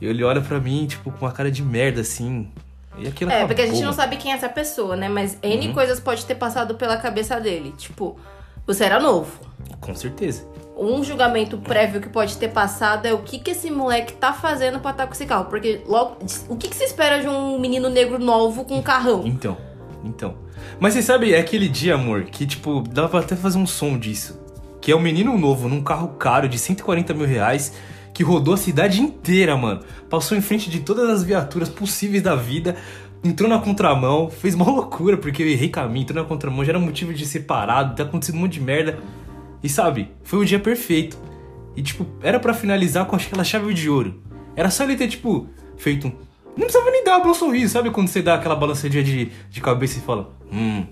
ele 0.03 0.23
olha 0.23 0.43
pra 0.43 0.61
mim, 0.61 0.85
tipo, 0.87 1.11
com 1.11 1.25
uma 1.25 1.33
cara 1.33 1.51
de 1.51 1.63
merda, 1.63 2.03
assim. 2.03 2.53
E 2.99 3.09
aquilo 3.09 3.31
É, 3.31 3.47
porque 3.47 3.63
a 3.63 3.67
gente 3.67 3.81
não 3.81 3.95
sabe 3.95 4.19
quem 4.19 4.33
é 4.33 4.35
essa 4.35 4.51
pessoa, 4.51 4.95
né? 4.95 5.09
Mas 5.09 5.39
N 5.43 5.69
uhum. 5.69 5.73
coisas 5.73 5.99
pode 5.99 6.23
ter 6.27 6.35
passado 6.35 6.75
pela 6.75 6.99
cabeça 6.99 7.41
dele. 7.41 7.73
Tipo, 7.79 8.19
você 8.67 8.85
era 8.85 9.01
novo. 9.01 9.33
Com 9.81 9.95
certeza 9.95 10.47
um 10.77 11.03
julgamento 11.03 11.57
prévio 11.57 12.01
que 12.01 12.09
pode 12.09 12.37
ter 12.37 12.49
passado 12.49 13.07
é 13.07 13.15
o 13.15 13.19
que, 13.19 13.39
que 13.39 13.53
esse 13.53 13.71
moleque 13.71 14.13
tá 14.13 14.33
fazendo 14.33 14.79
pra 14.79 14.91
estar 14.91 15.05
tá 15.05 15.07
com 15.07 15.15
esse 15.15 15.25
carro. 15.25 15.47
Porque 15.47 15.81
logo. 15.87 16.19
O 16.49 16.57
que, 16.57 16.69
que 16.69 16.77
se 16.77 16.85
espera 16.85 17.21
de 17.21 17.29
um 17.29 17.59
menino 17.59 17.89
negro 17.89 18.19
novo 18.19 18.65
com 18.65 18.77
um 18.77 18.83
carrão? 18.83 19.23
Então, 19.25 19.57
então. 20.05 20.35
Mas 20.79 20.93
você 20.93 21.03
sabe, 21.03 21.33
é 21.33 21.39
aquele 21.39 21.69
dia, 21.69 21.95
amor, 21.95 22.25
que 22.25 22.47
tipo, 22.47 22.83
dá 22.83 23.09
pra 23.09 23.21
até 23.21 23.35
fazer 23.35 23.57
um 23.57 23.67
som 23.67 23.99
disso. 23.99 24.39
Que 24.81 24.93
é 24.93 24.97
um 24.97 25.01
menino 25.01 25.37
novo 25.39 25.69
num 25.69 25.83
carro 25.83 26.09
caro 26.09 26.49
de 26.49 26.59
140 26.59 27.15
mil 27.15 27.27
reais 27.27 27.73
que 28.13 28.23
rodou 28.23 28.55
a 28.55 28.57
cidade 28.57 29.01
inteira, 29.01 29.57
mano. 29.57 29.81
Passou 30.09 30.37
em 30.37 30.41
frente 30.41 30.71
de 30.71 30.81
todas 30.81 31.09
as 31.11 31.23
viaturas 31.23 31.69
possíveis 31.69 32.23
da 32.23 32.35
vida, 32.35 32.77
entrou 33.23 33.49
na 33.49 33.59
contramão, 33.59 34.31
fez 34.31 34.55
uma 34.55 34.65
loucura, 34.65 35.19
porque 35.19 35.43
eu 35.43 35.49
errei 35.49 35.69
caminho, 35.69 36.05
entrou 36.05 36.23
na 36.23 36.29
contramão, 36.29 36.65
já 36.65 36.73
era 36.73 36.79
motivo 36.79 37.13
de 37.13 37.27
ser 37.27 37.41
parado, 37.41 37.95
tá 37.95 38.05
acontecendo 38.05 38.37
um 38.37 38.41
monte 38.41 38.55
de 38.55 38.63
merda. 38.63 38.99
E 39.63 39.69
sabe, 39.69 40.11
foi 40.23 40.41
o 40.41 40.45
dia 40.45 40.59
perfeito. 40.59 41.19
E 41.75 41.83
tipo, 41.83 42.07
era 42.23 42.41
para 42.41 42.55
finalizar 42.55 43.07
com 43.07 43.17
aquela 43.17 43.45
chave 43.45 43.73
de 43.75 43.89
ouro. 43.89 44.23
Era 44.55 44.71
só 44.71 44.85
ele 44.85 44.97
ter, 44.97 45.09
tipo, 45.09 45.47
feito 45.77 46.09
um. 46.09 46.13
Não 46.57 46.63
precisava 46.63 46.91
nem 46.91 47.05
dar 47.05 47.19
um 47.19 47.35
sorriso, 47.35 47.75
sabe? 47.75 47.91
Quando 47.91 48.09
você 48.09 48.23
dá 48.23 48.35
aquela 48.35 48.57
balançadinha 48.57 49.05
de, 49.05 49.31
de 49.51 49.61
cabeça 49.61 49.99
e 49.99 50.01
fala, 50.01 50.35
hum, 50.51 50.87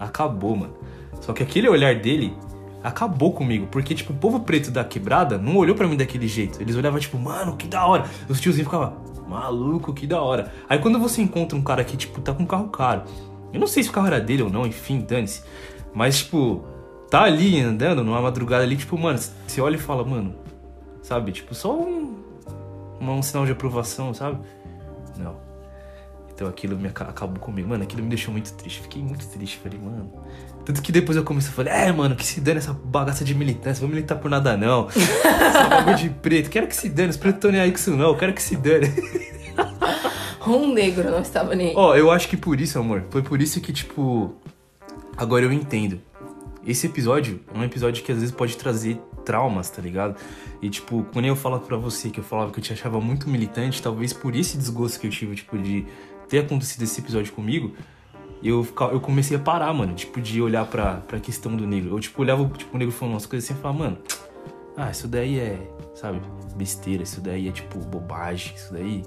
acabou, 0.00 0.56
mano. 0.56 0.74
Só 1.20 1.34
que 1.34 1.42
aquele 1.42 1.68
olhar 1.68 1.94
dele 1.96 2.34
acabou 2.82 3.32
comigo. 3.32 3.66
Porque, 3.70 3.94
tipo, 3.94 4.14
o 4.14 4.16
povo 4.16 4.40
preto 4.40 4.70
da 4.70 4.82
quebrada 4.82 5.36
não 5.36 5.56
olhou 5.56 5.76
para 5.76 5.86
mim 5.86 5.96
daquele 5.96 6.26
jeito. 6.26 6.60
Eles 6.62 6.74
olhavam, 6.76 6.98
tipo, 6.98 7.18
mano, 7.18 7.56
que 7.56 7.66
da 7.66 7.86
hora. 7.86 8.06
Os 8.26 8.40
tiozinhos 8.40 8.66
ficavam, 8.66 8.96
maluco, 9.28 9.92
que 9.92 10.06
da 10.06 10.22
hora. 10.22 10.50
Aí 10.66 10.78
quando 10.78 10.98
você 10.98 11.20
encontra 11.20 11.58
um 11.58 11.62
cara 11.62 11.84
que, 11.84 11.96
tipo, 11.96 12.20
tá 12.22 12.32
com 12.32 12.44
um 12.44 12.46
carro 12.46 12.68
caro. 12.68 13.02
Eu 13.52 13.60
não 13.60 13.66
sei 13.66 13.82
se 13.82 13.90
o 13.90 13.92
carro 13.92 14.06
era 14.06 14.18
dele 14.18 14.42
ou 14.42 14.50
não, 14.50 14.66
enfim, 14.66 15.00
dane-se. 15.06 15.42
Mas, 15.94 16.20
tipo, 16.20 16.64
tá 17.12 17.24
ali 17.24 17.60
andando 17.60 18.02
numa 18.02 18.22
madrugada 18.22 18.64
ali, 18.64 18.74
tipo, 18.74 18.96
mano, 18.96 19.18
você 19.18 19.60
olha 19.60 19.76
e 19.76 19.78
fala, 19.78 20.02
mano, 20.02 20.34
sabe? 21.02 21.30
Tipo, 21.30 21.54
só 21.54 21.78
um, 21.78 22.16
um 23.02 23.20
sinal 23.20 23.44
de 23.44 23.52
aprovação, 23.52 24.14
sabe? 24.14 24.38
Não. 25.18 25.36
Então 26.32 26.48
aquilo 26.48 26.74
me 26.74 26.88
acabou 26.88 27.38
comigo. 27.38 27.68
Mano, 27.68 27.82
aquilo 27.82 28.02
me 28.02 28.08
deixou 28.08 28.32
muito 28.32 28.50
triste. 28.54 28.80
Fiquei 28.80 29.02
muito 29.02 29.26
triste. 29.26 29.58
Falei, 29.62 29.78
mano. 29.78 30.10
Tanto 30.64 30.80
que 30.80 30.90
depois 30.90 31.14
eu 31.14 31.22
comecei 31.22 31.50
a 31.50 31.52
falar, 31.52 31.70
é, 31.70 31.92
mano, 31.92 32.16
que 32.16 32.24
se 32.24 32.40
dane 32.40 32.56
essa 32.56 32.72
bagaça 32.72 33.26
de 33.26 33.34
militância. 33.34 33.82
Vou 33.82 33.90
militar 33.90 34.16
por 34.16 34.30
nada, 34.30 34.56
não. 34.56 34.88
Essa 35.22 35.68
bagulho 35.68 35.96
de 35.96 36.08
preto. 36.08 36.48
Quero 36.48 36.66
que 36.66 36.74
se 36.74 36.88
dane. 36.88 37.10
Os 37.10 37.18
pretos 37.18 37.36
estão 37.36 37.52
nem 37.52 37.60
aí 37.60 37.70
com 37.70 37.76
isso, 37.76 37.94
não. 37.94 38.16
Quero 38.16 38.32
que 38.32 38.42
se 38.42 38.56
dane. 38.56 38.88
Um 40.44 40.72
negro 40.72 41.08
não 41.08 41.20
estava 41.20 41.54
nem 41.54 41.68
aí. 41.68 41.74
Ó, 41.76 41.90
oh, 41.90 41.94
eu 41.94 42.10
acho 42.10 42.26
que 42.28 42.36
por 42.36 42.60
isso, 42.60 42.76
amor. 42.76 43.04
Foi 43.10 43.22
por 43.22 43.40
isso 43.40 43.60
que, 43.60 43.72
tipo. 43.72 44.34
Agora 45.16 45.44
eu 45.44 45.52
entendo 45.52 46.00
esse 46.66 46.86
episódio 46.86 47.40
é 47.52 47.58
um 47.58 47.64
episódio 47.64 48.02
que 48.02 48.12
às 48.12 48.18
vezes 48.18 48.34
pode 48.34 48.56
trazer 48.56 49.00
traumas, 49.24 49.70
tá 49.70 49.82
ligado? 49.82 50.16
E, 50.60 50.70
tipo, 50.70 51.04
quando 51.12 51.24
eu 51.24 51.36
falo 51.36 51.58
pra 51.60 51.76
você 51.76 52.10
que 52.10 52.20
eu 52.20 52.24
falava 52.24 52.52
que 52.52 52.58
eu 52.58 52.62
te 52.62 52.72
achava 52.72 53.00
muito 53.00 53.28
militante, 53.28 53.82
talvez 53.82 54.12
por 54.12 54.34
esse 54.34 54.56
desgosto 54.56 55.00
que 55.00 55.06
eu 55.06 55.10
tive, 55.10 55.34
tipo, 55.34 55.58
de 55.58 55.86
ter 56.28 56.40
acontecido 56.40 56.82
esse 56.82 57.00
episódio 57.00 57.32
comigo, 57.32 57.72
eu, 58.42 58.66
eu 58.92 59.00
comecei 59.00 59.36
a 59.36 59.40
parar, 59.40 59.72
mano, 59.72 59.94
tipo, 59.94 60.20
de 60.20 60.40
olhar 60.40 60.66
pra, 60.66 60.96
pra 60.96 61.20
questão 61.20 61.54
do 61.56 61.66
negro. 61.66 61.96
Eu, 61.96 62.00
tipo, 62.00 62.20
olhava, 62.22 62.48
tipo, 62.56 62.74
o 62.74 62.78
negro 62.78 62.94
falando 62.94 63.14
umas 63.14 63.26
coisas 63.26 63.48
assim 63.48 63.58
e 63.58 63.62
falava, 63.62 63.78
mano, 63.78 63.98
ah, 64.76 64.90
isso 64.90 65.06
daí 65.06 65.38
é, 65.38 65.58
sabe, 65.94 66.20
besteira, 66.56 67.02
isso 67.02 67.20
daí 67.20 67.48
é, 67.48 67.52
tipo, 67.52 67.78
bobagem, 67.78 68.54
isso 68.54 68.72
daí 68.72 69.02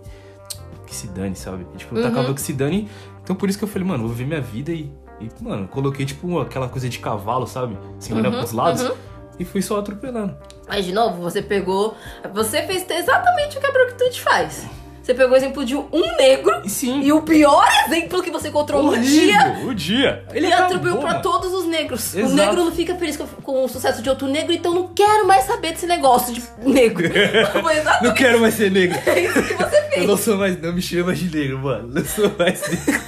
que 0.85 0.95
se 0.95 1.07
dane, 1.07 1.35
sabe? 1.35 1.65
E, 1.73 1.77
tipo, 1.77 1.95
eu 1.95 2.03
uhum. 2.03 2.09
tacava 2.09 2.33
que 2.33 2.41
se 2.41 2.53
dane. 2.53 2.89
Então, 3.23 3.35
por 3.35 3.49
isso 3.49 3.57
que 3.57 3.63
eu 3.63 3.67
falei, 3.67 3.87
mano, 3.87 4.03
vou 4.03 4.11
viver 4.11 4.27
minha 4.27 4.41
vida 4.41 4.71
e 4.71 4.91
e, 5.19 5.29
mano, 5.41 5.67
coloquei 5.67 6.05
tipo 6.05 6.39
aquela 6.39 6.67
coisa 6.67 6.89
de 6.89 6.99
cavalo, 6.99 7.47
sabe? 7.47 7.77
Olhar 8.11 8.31
uhum, 8.31 8.39
pros 8.39 8.51
lados. 8.51 8.81
Uhum. 8.81 8.95
E 9.37 9.43
fui 9.43 9.61
só 9.61 9.79
atropelando. 9.79 10.37
Mas 10.67 10.85
de 10.85 10.93
novo, 10.93 11.21
você 11.21 11.41
pegou. 11.41 11.95
Você 12.33 12.61
fez 12.63 12.89
exatamente 12.89 13.57
o 13.57 13.61
que 13.61 13.67
a 13.67 13.71
Brooktooth 13.71 14.21
faz. 14.21 14.65
Você 15.05 15.13
pegou 15.13 15.33
o 15.33 15.35
exemplo 15.37 15.63
de 15.63 15.75
um 15.75 16.15
negro 16.17 16.67
sim. 16.67 17.01
e 17.03 17.13
o 17.13 17.21
pior 17.21 17.63
exemplo 17.85 18.23
que 18.23 18.31
você 18.31 18.47
encontrou 18.47 18.81
no 18.81 18.97
dia 18.97 19.59
o 19.63 19.71
dia. 19.71 20.25
ele 20.33 20.51
atribuiu 20.51 20.97
pra 20.97 21.09
mano. 21.11 21.21
todos 21.21 21.53
os 21.53 21.65
negros. 21.67 22.15
O 22.15 22.19
Exato. 22.21 22.33
negro 22.33 22.65
não 22.65 22.71
fica 22.71 22.95
feliz 22.95 23.15
com, 23.15 23.27
com 23.27 23.63
o 23.63 23.67
sucesso 23.67 24.01
de 24.01 24.09
outro 24.09 24.25
negro, 24.27 24.51
então 24.51 24.73
não 24.73 24.87
quero 24.95 25.27
mais 25.27 25.43
saber 25.43 25.73
desse 25.73 25.85
negócio 25.85 26.33
de 26.33 26.41
negro. 26.65 27.07
Não 28.01 28.13
quero 28.15 28.39
mais 28.39 28.55
ser 28.55 28.71
negro. 28.71 28.97
isso 29.15 29.43
que 29.43 29.53
você 29.53 29.77
Eu 29.77 29.89
fez. 29.91 30.07
não 30.07 30.17
sou 30.17 30.37
mais. 30.37 30.59
Não 30.59 30.73
me 30.73 30.81
chama 30.81 31.13
de 31.13 31.35
negro, 31.35 31.59
mano. 31.59 31.87
Não 31.93 32.03
sou 32.03 32.31
mais 32.37 32.61
negro. 32.67 33.03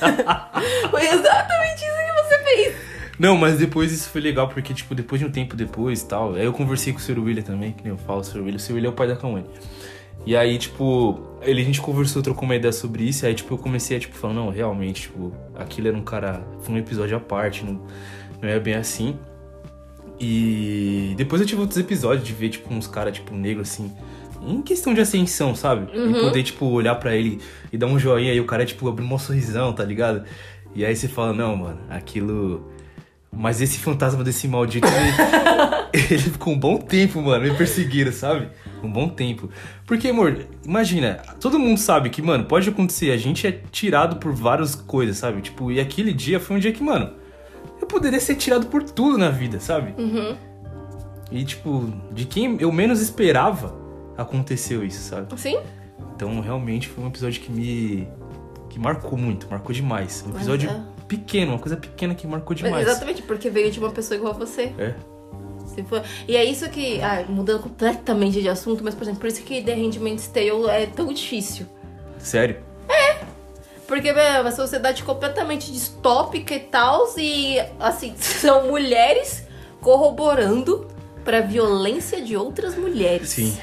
Foi 0.92 1.02
exatamente 1.08 1.84
isso 1.84 1.98
que 1.98 2.24
você 2.24 2.44
fez. 2.44 2.76
Não, 3.20 3.36
mas 3.36 3.58
depois 3.58 3.92
isso 3.92 4.10
foi 4.10 4.22
legal, 4.22 4.48
porque, 4.50 4.72
tipo, 4.74 4.94
depois 4.94 5.20
de 5.20 5.26
um 5.26 5.32
tempo 5.32 5.56
depois 5.56 6.02
e 6.02 6.08
tal, 6.08 6.36
aí 6.36 6.46
eu 6.46 6.54
conversei 6.54 6.94
com 6.94 7.00
o 7.00 7.02
Sr. 7.02 7.18
William 7.20 7.42
também, 7.44 7.72
que 7.72 7.84
nem 7.84 7.92
eu 7.94 7.98
falo, 7.98 8.20
o 8.20 8.24
Sr. 8.24 8.38
William. 8.42 8.58
O 8.58 8.60
Sr. 8.60 8.74
William 8.74 8.90
é 8.90 8.92
o 8.92 8.96
pai 8.96 9.08
da 9.08 9.16
Kawane. 9.16 9.46
E 10.26 10.36
aí, 10.36 10.58
tipo, 10.58 11.20
ele, 11.42 11.62
a 11.62 11.64
gente 11.64 11.80
conversou, 11.80 12.22
trocou 12.22 12.44
uma 12.44 12.56
ideia 12.56 12.72
sobre 12.74 13.04
isso, 13.04 13.26
e 13.26 13.28
aí, 13.28 13.34
tipo, 13.34 13.54
eu 13.54 13.58
comecei 13.58 13.98
a, 13.98 14.00
tipo, 14.00 14.16
falar, 14.16 14.34
não, 14.34 14.50
realmente, 14.50 15.04
tipo, 15.04 15.34
aquilo 15.56 15.88
era 15.88 15.98
um 15.98 16.04
cara, 16.04 16.44
foi 16.62 16.76
um 16.76 16.78
episódio 16.78 17.16
à 17.16 17.20
parte, 17.20 17.64
não, 17.64 17.82
não 18.42 18.50
é 18.50 18.60
bem 18.60 18.76
assim. 18.76 19.18
E 20.20 21.14
depois 21.16 21.42
eu 21.42 21.48
tive 21.48 21.62
outros 21.62 21.80
episódios 21.80 22.26
de 22.28 22.34
ver, 22.34 22.50
tipo, 22.50 22.74
uns 22.74 22.88
caras, 22.88 23.14
tipo, 23.14 23.34
negros, 23.36 23.70
assim, 23.70 23.92
em 24.42 24.62
questão 24.62 24.94
de 24.94 25.02
ascensão, 25.02 25.56
sabe? 25.56 25.92
E 25.94 26.14
poder, 26.22 26.44
tipo, 26.44 26.66
olhar 26.66 26.96
pra 26.96 27.16
ele 27.16 27.40
e 27.72 27.78
dar 27.78 27.88
um 27.88 28.00
joinha 28.00 28.34
e 28.34 28.40
o 28.40 28.46
cara, 28.46 28.66
tipo, 28.66 28.88
abrir 28.88 29.06
um 29.06 29.18
sorrisão, 29.18 29.74
tá 29.74 29.84
ligado? 29.84 30.24
E 30.76 30.84
aí 30.86 30.96
você 30.96 31.08
fala, 31.08 31.34
não, 31.34 31.56
mano, 31.56 31.80
aquilo... 31.90 32.72
Mas 33.32 33.62
esse 33.62 33.78
fantasma 33.78 34.24
desse 34.24 34.48
maldito, 34.48 34.88
ele, 34.88 35.14
ele 36.14 36.20
ficou 36.20 36.54
um 36.54 36.60
bom 36.60 36.78
tempo, 36.78 37.22
mano, 37.22 37.44
me 37.44 37.56
perseguindo, 37.56 38.12
sabe? 38.12 38.48
Um 38.84 38.92
bom 38.92 39.10
tempo. 39.10 39.50
Porque, 39.86 40.10
amor, 40.10 40.46
imagina, 40.66 41.16
todo 41.40 41.58
mundo 41.58 41.80
sabe 41.80 42.10
que, 42.10 42.22
mano, 42.22 42.46
pode 42.46 42.70
acontecer, 42.70 43.12
a 43.12 43.18
gente 43.18 43.48
é 43.48 43.52
tirado 43.72 44.18
por 44.18 44.32
várias 44.34 44.76
coisas, 44.76 45.18
sabe? 45.18 45.42
Tipo, 45.42 45.72
e 45.72 45.80
aquele 45.80 46.14
dia 46.14 46.40
foi 46.40 46.58
um 46.58 46.60
dia 46.60 46.72
que, 46.72 46.84
mano, 46.84 47.14
eu 47.82 47.88
poderia 47.88 48.20
ser 48.20 48.36
tirado 48.36 48.68
por 48.68 48.84
tudo 48.84 49.18
na 49.18 49.30
vida, 49.30 49.60
sabe? 49.60 49.94
Uhum. 49.98 50.36
E, 51.32 51.44
tipo, 51.44 51.92
de 52.12 52.26
quem 52.26 52.58
eu 52.60 52.72
menos 52.72 53.02
esperava, 53.02 53.76
aconteceu 54.18 54.84
isso, 54.84 55.02
sabe? 55.02 55.28
Sim? 55.40 55.60
Então, 56.16 56.40
realmente 56.40 56.88
foi 56.88 57.04
um 57.04 57.08
episódio 57.08 57.42
que 57.42 57.52
me. 57.52 58.08
que 58.70 58.80
marcou 58.80 59.18
muito, 59.18 59.48
marcou 59.50 59.74
demais. 59.74 60.26
Um 60.28 60.36
episódio 60.36 60.70
é. 60.70 60.82
pequeno, 61.08 61.52
uma 61.52 61.60
coisa 61.60 61.78
pequena 61.78 62.16
que 62.16 62.26
marcou 62.26 62.56
Mas 62.56 62.64
demais. 62.64 62.88
Exatamente, 62.88 63.22
porque 63.22 63.50
veio 63.50 63.72
de 63.72 63.80
uma 63.80 63.92
pessoa 63.92 64.18
igual 64.18 64.34
a 64.34 64.38
você. 64.38 64.74
É. 64.78 64.96
Se 65.78 65.84
for- 65.84 66.02
E 66.28 66.36
é 66.36 66.44
isso 66.44 66.68
que. 66.70 67.00
Ah, 67.02 67.24
mudando 67.30 67.62
completamente 67.62 68.42
de 68.42 68.50
assunto, 68.50 68.84
mas, 68.84 68.96
por 68.96 69.04
exemplo, 69.04 69.20
por 69.22 69.28
isso 69.28 69.44
que 69.44 69.62
The 69.62 69.74
Handmaid's 69.76 70.28
Tale 70.28 70.68
é 70.70 70.88
tão 70.88 71.14
difícil. 71.14 71.68
Sério? 72.18 72.58
Porque 73.88 74.10
é 74.10 74.42
uma 74.42 74.52
sociedade 74.52 75.02
completamente 75.04 75.72
distópica 75.72 76.54
e 76.54 76.60
tal, 76.60 77.08
e 77.18 77.58
assim, 77.80 78.14
são 78.20 78.68
mulheres 78.68 79.44
corroborando 79.80 80.88
pra 81.24 81.40
violência 81.42 82.22
de 82.22 82.36
outras 82.36 82.76
mulheres. 82.78 83.30
Sim. 83.30 83.58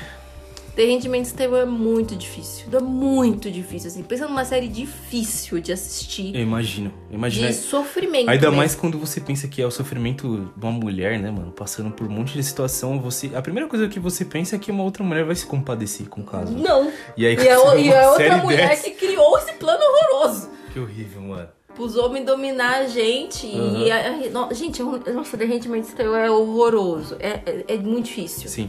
The 0.76 0.84
Handmaid's 0.84 1.30
Tale 1.32 1.54
é 1.54 1.64
muito 1.64 2.16
difícil. 2.16 2.66
É 2.72 2.80
muito 2.80 3.48
difícil, 3.50 3.88
assim. 3.88 4.02
Pensa 4.02 4.26
numa 4.26 4.44
série 4.44 4.66
difícil 4.66 5.60
de 5.60 5.72
assistir. 5.72 6.34
Eu 6.34 6.40
imagino. 6.42 6.92
Imagina. 7.10 7.46
De 7.48 7.54
sofrimento. 7.54 8.28
Ainda 8.28 8.46
mesmo. 8.46 8.56
mais 8.56 8.74
quando 8.74 8.98
você 8.98 9.20
pensa 9.20 9.46
que 9.46 9.62
é 9.62 9.66
o 9.66 9.70
sofrimento 9.70 10.52
de 10.56 10.64
uma 10.64 10.72
mulher, 10.72 11.18
né, 11.20 11.30
mano? 11.30 11.52
Passando 11.52 11.90
por 11.92 12.06
um 12.08 12.10
monte 12.10 12.32
de 12.34 12.42
situação, 12.42 13.00
você. 13.00 13.30
A 13.34 13.40
primeira 13.42 13.68
coisa 13.68 13.86
que 13.88 14.00
você 14.00 14.24
pensa 14.24 14.56
é 14.56 14.58
que 14.58 14.70
uma 14.72 14.82
outra 14.82 15.04
mulher 15.04 15.24
vai 15.24 15.36
se 15.36 15.46
compadecer 15.46 16.08
com 16.08 16.22
o 16.22 16.24
caso. 16.24 16.52
Não. 16.52 16.90
E 17.16 17.24
aí, 17.24 17.36
E 17.36 17.46
é, 17.48 17.56
o- 17.58 17.78
e 17.78 17.88
é 17.90 18.08
outra 18.08 18.36
mulher 18.38 18.70
dessa- 18.70 18.82
que 18.82 18.90
criou 18.92 19.38
esse 19.38 19.52
plano 19.52 19.80
horroroso. 19.80 20.50
Que 20.72 20.80
horrível, 20.80 21.22
mano. 21.22 21.48
Pros 21.74 21.96
homens 21.96 22.24
dominar 22.26 22.78
a 22.82 22.86
gente. 22.88 23.46
Uhum. 23.46 23.84
E 23.86 23.90
a, 23.92 24.08
a- 24.08 24.10
no- 24.30 24.52
gente, 24.52 24.82
é 24.82 25.12
nossa, 25.12 25.36
The 25.36 25.44
Handmaid's 25.44 25.92
Tale 25.92 26.08
é 26.26 26.30
horroroso. 26.30 27.16
É, 27.20 27.40
é, 27.46 27.64
é 27.68 27.78
muito 27.78 28.06
difícil. 28.06 28.48
Sim. 28.48 28.68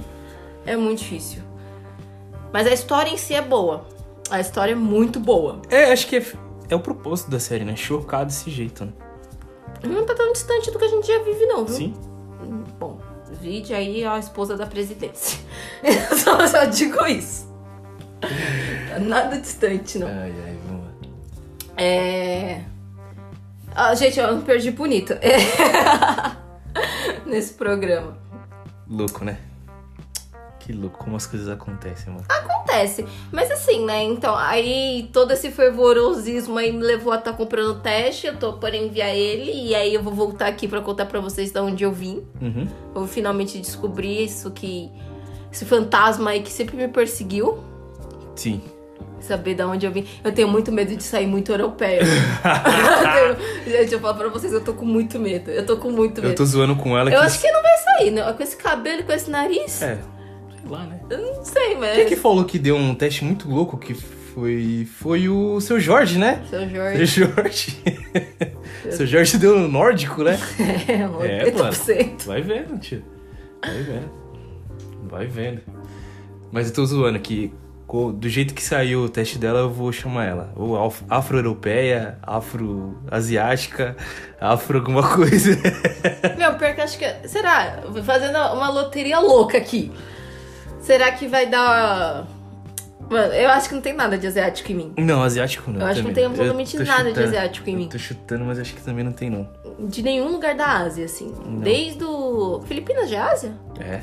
É 0.68 0.76
muito 0.76 1.00
difícil. 1.00 1.42
Mas 2.56 2.68
a 2.68 2.72
história 2.72 3.10
em 3.12 3.18
si 3.18 3.34
é 3.34 3.42
boa. 3.42 3.86
A 4.30 4.40
história 4.40 4.72
é 4.72 4.76
muito 4.76 5.20
boa. 5.20 5.62
É, 5.70 5.92
acho 5.92 6.08
que 6.08 6.16
é, 6.16 6.26
é 6.70 6.74
o 6.74 6.80
propósito 6.80 7.30
da 7.30 7.38
série, 7.38 7.66
né? 7.66 7.76
Chocar 7.76 8.26
desse 8.26 8.50
jeito, 8.50 8.86
né? 8.86 8.94
Não 9.84 10.06
tá 10.06 10.16
tão 10.16 10.32
distante 10.32 10.72
do 10.72 10.80
que 10.80 10.86
a 10.86 10.88
gente 10.88 11.06
já 11.06 11.22
vive, 11.22 11.46
não, 11.48 11.66
viu? 11.66 11.76
Sim. 11.76 11.94
Bom, 12.80 12.98
vide 13.42 13.74
aí 13.74 14.06
a 14.06 14.18
esposa 14.18 14.56
da 14.56 14.66
presidência. 14.66 15.38
Eu 15.84 16.00
só, 16.18 16.48
só 16.48 16.64
digo 16.64 17.06
isso. 17.06 17.54
Tá 18.22 19.00
Nada 19.02 19.38
distante, 19.38 20.00
não. 20.00 20.08
Ai, 20.08 20.34
ai, 20.46 20.58
mano. 20.66 20.94
É. 21.76 22.62
Ah, 23.76 23.94
gente, 23.96 24.18
eu 24.18 24.34
me 24.34 24.44
perdi 24.44 24.72
bonito. 24.72 25.12
É. 25.12 25.40
Nesse 27.28 27.54
programa. 27.56 28.18
Louco, 28.90 29.26
né? 29.26 29.40
Que 30.66 30.74
louco, 30.74 30.98
como 30.98 31.16
as 31.16 31.28
coisas 31.28 31.48
acontecem, 31.48 32.12
mano. 32.12 32.26
Acontece. 32.28 33.06
Mas 33.32 33.52
assim, 33.52 33.86
né? 33.86 34.04
Então, 34.04 34.36
aí 34.36 35.08
todo 35.14 35.32
esse 35.32 35.52
fervorosismo 35.52 36.58
aí 36.58 36.72
me 36.72 36.82
levou 36.82 37.14
a 37.14 37.18
estar 37.18 37.34
comprando 37.34 37.80
teste. 37.82 38.26
Eu 38.26 38.38
tô 38.38 38.54
para 38.54 38.76
enviar 38.76 39.16
ele. 39.16 39.52
E 39.52 39.76
aí 39.76 39.94
eu 39.94 40.02
vou 40.02 40.12
voltar 40.12 40.48
aqui 40.48 40.68
pra 40.68 40.82
contar 40.82 41.06
pra 41.06 41.20
vocês 41.20 41.52
de 41.52 41.60
onde 41.60 41.84
eu 41.84 41.92
vim. 41.92 42.24
Uhum. 42.42 42.68
Vou 42.96 43.06
finalmente 43.06 43.60
descobrir 43.60 44.24
isso 44.24 44.50
que. 44.50 44.92
Esse 45.54 45.66
fantasma 45.66 46.32
aí 46.32 46.42
que 46.42 46.52
sempre 46.52 46.76
me 46.76 46.88
perseguiu. 46.88 47.60
Sim. 48.36 48.60
Saber 49.20 49.54
de 49.54 49.64
onde 49.64 49.86
eu 49.86 49.92
vim. 49.92 50.08
Eu 50.24 50.32
tenho 50.32 50.48
muito 50.48 50.72
medo 50.72 50.96
de 50.96 51.04
sair 51.04 51.28
muito 51.28 51.52
europeia. 51.52 52.02
Gente, 53.68 53.94
eu 53.94 54.00
falo 54.00 54.18
pra 54.18 54.30
vocês, 54.30 54.52
eu 54.52 54.64
tô 54.64 54.74
com 54.74 54.86
muito 54.86 55.20
medo. 55.20 55.52
Eu 55.52 55.64
tô 55.64 55.78
com 55.78 55.92
muito 55.92 56.22
medo. 56.22 56.32
Eu 56.32 56.36
tô 56.36 56.44
zoando 56.44 56.76
com 56.76 56.98
ela 56.98 57.12
Eu 57.12 57.22
acho 57.22 57.40
que 57.40 57.52
não 57.52 57.62
vai 57.62 57.78
sair, 57.78 58.12
né? 58.12 58.34
Com 58.34 58.42
esse 58.42 58.58
cabelo 58.58 59.04
com 59.04 59.14
esse 59.14 59.30
nariz. 59.30 59.84
É. 59.84 60.15
Lá, 60.68 60.84
né? 60.86 61.00
Eu 61.10 61.18
não 61.20 61.44
sei, 61.46 61.76
mas. 61.78 61.94
Quem 61.96 62.04
é 62.04 62.08
que 62.08 62.16
falou 62.16 62.44
que 62.46 62.58
deu 62.60 62.76
um 62.76 62.94
teste 62.96 63.24
muito 63.24 63.50
louco 63.50 63.78
que 63.78 63.94
foi. 63.94 64.88
Foi 65.00 65.30
o 65.30 65.62
seu 65.62 65.80
Jorge, 65.80 66.18
né? 66.18 66.42
Seu 66.50 66.68
Jorge. 66.70 67.08
Seu 67.08 67.28
Jorge. 67.28 67.78
seu 68.92 69.08
Jorge 69.08 69.38
deu 69.38 69.56
um 69.58 69.68
nórdico, 69.68 70.24
né? 70.24 70.38
É, 70.88 71.48
80%. 71.50 72.26
Vai 72.26 72.42
vendo, 72.42 72.78
tio. 72.80 73.04
Vai 73.64 73.82
vendo. 73.84 74.12
Vai 75.10 75.28
vendo. 75.28 75.62
Mas 76.52 76.68
eu 76.68 76.74
tô 76.74 76.86
zoando 76.86 77.18
aqui. 77.18 77.54
Co- 77.88 78.12
Do 78.12 78.28
jeito 78.28 78.54
que 78.56 78.64
saiu 78.64 79.02
o 79.04 79.10
teste 79.10 79.38
dela, 79.38 79.60
eu 79.60 79.70
vou 79.70 79.92
chamar 79.92 80.26
ela. 80.26 80.52
Ou 80.56 80.84
af- 80.84 81.04
afro-europeia, 81.10 82.18
afro-asiática, 82.24 83.96
afro 84.42 84.80
alguma 84.80 85.04
coisa. 85.16 85.52
Meu, 86.38 86.54
pior 86.56 86.74
que 86.74 86.82
eu 86.82 86.84
acho 86.84 86.98
que. 86.98 87.28
Será? 87.28 87.84
Fazendo 88.04 88.36
uma 88.38 88.70
loteria 88.70 89.20
louca 89.20 89.58
aqui. 89.58 89.92
Será 90.86 91.12
que 91.12 91.28
vai 91.28 91.48
dar. 91.48 92.28
Mano, 93.10 93.34
eu 93.34 93.50
acho 93.50 93.70
que 93.70 93.76
não 93.76 93.82
tem 93.82 93.94
nada 93.94 94.18
de 94.18 94.28
asiático 94.28 94.72
em 94.72 94.76
mim. 94.76 94.94
Não, 94.98 95.24
asiático 95.24 95.72
não. 95.72 95.82
Eu 95.82 95.88
acho 95.88 96.02
que 96.02 96.08
não 96.08 96.14
tem 96.14 96.26
absolutamente 96.26 96.78
nada 96.78 97.04
de 97.04 97.10
chutando. 97.10 97.28
asiático 97.28 97.70
em 97.70 97.76
mim. 97.76 97.90
Tô 97.90 97.98
chutando, 97.98 98.46
mas 98.46 98.60
acho 98.60 98.74
que 98.74 98.82
também 98.82 99.04
não 99.04 99.12
tem, 99.12 99.30
não. 99.30 99.50
De 99.80 100.04
nenhum 100.04 100.32
lugar 100.32 100.56
da 100.56 100.78
Ásia, 100.78 101.06
assim. 101.06 101.34
Desde 101.62 102.04
o. 102.04 102.62
Filipinas 102.68 103.10
de 103.10 103.16
Ásia? 103.16 103.54
É. 103.80 104.02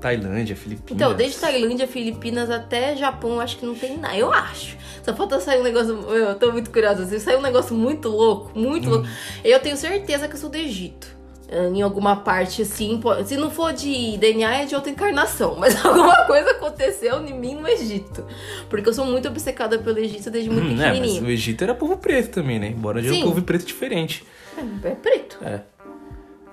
Tailândia, 0.00 0.56
Filipinas. 0.56 0.92
Então, 0.92 1.14
desde 1.14 1.38
Tailândia, 1.38 1.86
Filipinas 1.86 2.48
até 2.48 2.96
Japão, 2.96 3.38
acho 3.38 3.58
que 3.58 3.66
não 3.66 3.74
tem 3.74 3.98
nada. 3.98 4.16
Eu 4.16 4.32
acho. 4.32 4.76
Só 5.02 5.14
falta 5.14 5.40
sair 5.40 5.60
um 5.60 5.64
negócio. 5.64 5.94
Eu 6.14 6.36
tô 6.36 6.52
muito 6.52 6.70
curiosa. 6.70 7.04
Se 7.06 7.18
sair 7.20 7.36
um 7.36 7.42
negócio 7.42 7.74
muito 7.74 8.08
louco, 8.08 8.58
muito 8.58 8.88
louco. 8.88 9.06
Eu 9.44 9.58
tenho 9.60 9.76
certeza 9.76 10.28
que 10.28 10.34
eu 10.34 10.38
sou 10.38 10.48
do 10.48 10.56
Egito. 10.56 11.19
Em 11.52 11.82
alguma 11.82 12.14
parte 12.16 12.62
assim. 12.62 13.00
Se 13.26 13.36
não 13.36 13.50
for 13.50 13.72
de 13.72 14.16
DNA, 14.18 14.62
é 14.62 14.64
de 14.66 14.74
outra 14.76 14.90
encarnação. 14.90 15.56
Mas 15.58 15.84
alguma 15.84 16.24
coisa 16.26 16.52
aconteceu 16.52 17.20
em 17.26 17.34
mim 17.34 17.56
no 17.56 17.66
Egito. 17.66 18.24
Porque 18.68 18.88
eu 18.88 18.94
sou 18.94 19.04
muito 19.04 19.26
obcecada 19.26 19.76
pelo 19.78 19.98
Egito 19.98 20.30
desde 20.30 20.48
muito 20.48 20.68
Hum, 20.68 20.72
é, 20.74 20.76
mas 20.76 20.86
pequenininha. 20.98 21.22
o 21.22 21.28
Egito 21.30 21.64
era 21.64 21.74
povo 21.74 21.96
preto 21.96 22.30
também, 22.34 22.58
né? 22.60 22.68
Embora 22.68 23.02
já 23.02 23.10
é 23.10 23.18
um 23.18 23.22
povo 23.22 23.42
preto 23.42 23.66
diferente. 23.66 24.24
É, 24.56 24.88
é 24.88 24.94
preto. 24.94 25.38
É. 25.42 25.60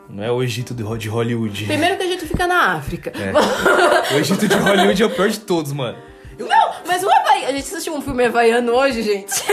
Não 0.09 0.23
é 0.23 0.31
o 0.31 0.41
Egito 0.41 0.73
de 0.73 0.81
Ho- 0.83 0.97
de 0.97 1.09
Hollywood. 1.09 1.65
Primeiro 1.65 1.97
que 1.97 2.03
a 2.03 2.07
gente 2.07 2.25
fica 2.25 2.47
na 2.47 2.73
África. 2.73 3.11
É. 3.15 3.33
O 4.15 4.17
Egito 4.19 4.47
de 4.47 4.55
Hollywood 4.55 5.03
é 5.03 5.05
o 5.05 5.09
pior 5.09 5.29
de 5.29 5.39
todos, 5.41 5.73
mano. 5.73 5.97
Não, 6.39 6.71
mas 6.87 7.03
o 7.03 7.09
Havaí. 7.11 7.45
A 7.45 7.51
gente 7.51 7.63
assistiu 7.65 7.93
um 7.93 8.01
filme 8.01 8.25
havaiano 8.25 8.71
hoje, 8.73 9.01
gente. 9.03 9.33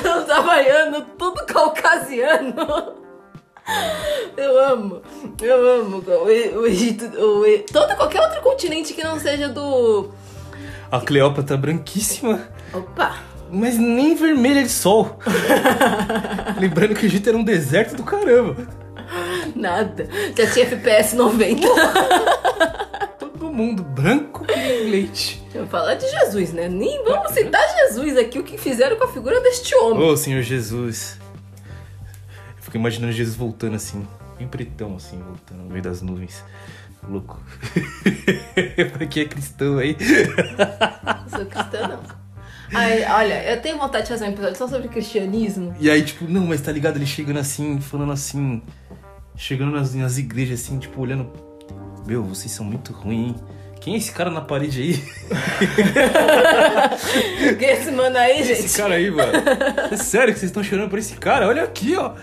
Os 0.00 0.30
havaianos, 0.30 1.04
tudo 1.18 1.44
caucasiano. 1.46 2.54
Eu 4.36 4.58
amo, 4.58 5.00
eu 5.40 5.80
amo 5.80 6.02
o, 6.24 6.28
E- 6.30 6.68
Egito, 6.70 7.04
E- 7.46 7.58
todo 7.60 7.94
qualquer 7.96 8.20
outro 8.20 8.40
continente 8.42 8.92
que 8.92 9.02
não 9.04 9.18
seja 9.18 9.48
do. 9.48 10.10
A 10.90 11.00
Cleópatra 11.00 11.56
branquíssima, 11.56 12.48
Opa! 12.72 13.16
mas 13.50 13.78
nem 13.78 14.16
vermelha 14.16 14.62
de 14.64 14.68
sol. 14.68 15.16
Lembrando 16.60 16.94
que 16.94 17.04
o 17.04 17.06
Egito 17.06 17.28
era 17.28 17.38
um 17.38 17.44
deserto 17.44 17.94
do 17.96 18.02
caramba. 18.02 18.56
Nada. 19.54 20.08
Já 20.36 20.50
tinha 20.50 20.64
FPS 20.66 21.14
90. 21.14 21.66
Todo 23.18 23.52
mundo, 23.52 23.82
branco 23.84 24.44
nem 24.48 24.90
leite. 24.90 25.42
Falar 25.70 25.94
de 25.94 26.08
Jesus, 26.10 26.52
né? 26.52 26.68
Nem 26.68 27.04
vamos 27.04 27.30
citar 27.32 27.62
Jesus 27.88 28.16
aqui, 28.18 28.38
o 28.38 28.42
que 28.42 28.58
fizeram 28.58 28.96
com 28.96 29.04
a 29.04 29.08
figura 29.12 29.40
deste 29.40 29.74
homem. 29.76 30.02
Ô, 30.08 30.16
Senhor 30.16 30.42
Jesus. 30.42 31.18
Fico 32.64 32.76
imaginando 32.78 33.12
Jesus 33.12 33.36
voltando 33.36 33.76
assim, 33.76 34.08
bem 34.38 34.48
pretão 34.48 34.96
assim, 34.96 35.18
voltando 35.18 35.64
no 35.64 35.68
meio 35.68 35.82
das 35.82 36.00
nuvens. 36.00 36.42
Louco. 37.06 37.38
pra 38.96 39.06
quem 39.06 39.24
é 39.24 39.26
cristão 39.26 39.76
aí. 39.76 39.94
Não 41.04 41.28
sou 41.28 41.44
cristã, 41.44 41.88
não. 41.88 42.00
Ai, 42.72 43.04
olha, 43.04 43.52
eu 43.52 43.60
tenho 43.60 43.76
vontade 43.76 44.04
de 44.04 44.08
fazer 44.08 44.24
um 44.24 44.28
episódio 44.28 44.56
só 44.56 44.66
sobre 44.66 44.88
cristianismo. 44.88 45.76
E 45.78 45.90
aí, 45.90 46.02
tipo, 46.02 46.24
não, 46.24 46.46
mas 46.46 46.62
tá 46.62 46.72
ligado? 46.72 46.96
Ele 46.96 47.04
chegando 47.04 47.38
assim, 47.38 47.78
falando 47.82 48.12
assim. 48.12 48.62
Chegando 49.36 49.72
nas, 49.72 49.94
nas 49.94 50.16
igrejas 50.16 50.62
assim, 50.62 50.78
tipo, 50.78 51.02
olhando. 51.02 51.30
Meu, 52.06 52.24
vocês 52.24 52.50
são 52.50 52.64
muito 52.64 52.94
ruins? 52.94 53.36
Quem 53.78 53.92
é 53.92 53.98
esse 53.98 54.12
cara 54.12 54.30
na 54.30 54.40
parede 54.40 54.80
aí? 54.80 54.94
Quem 57.58 57.68
é 57.68 57.72
esse 57.74 57.90
mano 57.90 58.16
aí, 58.16 58.42
gente? 58.42 58.64
Esse 58.64 58.78
cara 58.78 58.94
aí, 58.94 59.10
mano. 59.10 59.32
É 59.92 59.96
sério 60.00 60.32
que 60.32 60.40
vocês 60.40 60.48
estão 60.48 60.64
chorando 60.64 60.88
por 60.88 60.98
esse 60.98 61.16
cara? 61.16 61.46
Olha 61.46 61.64
aqui, 61.64 61.94
ó. 61.94 62.14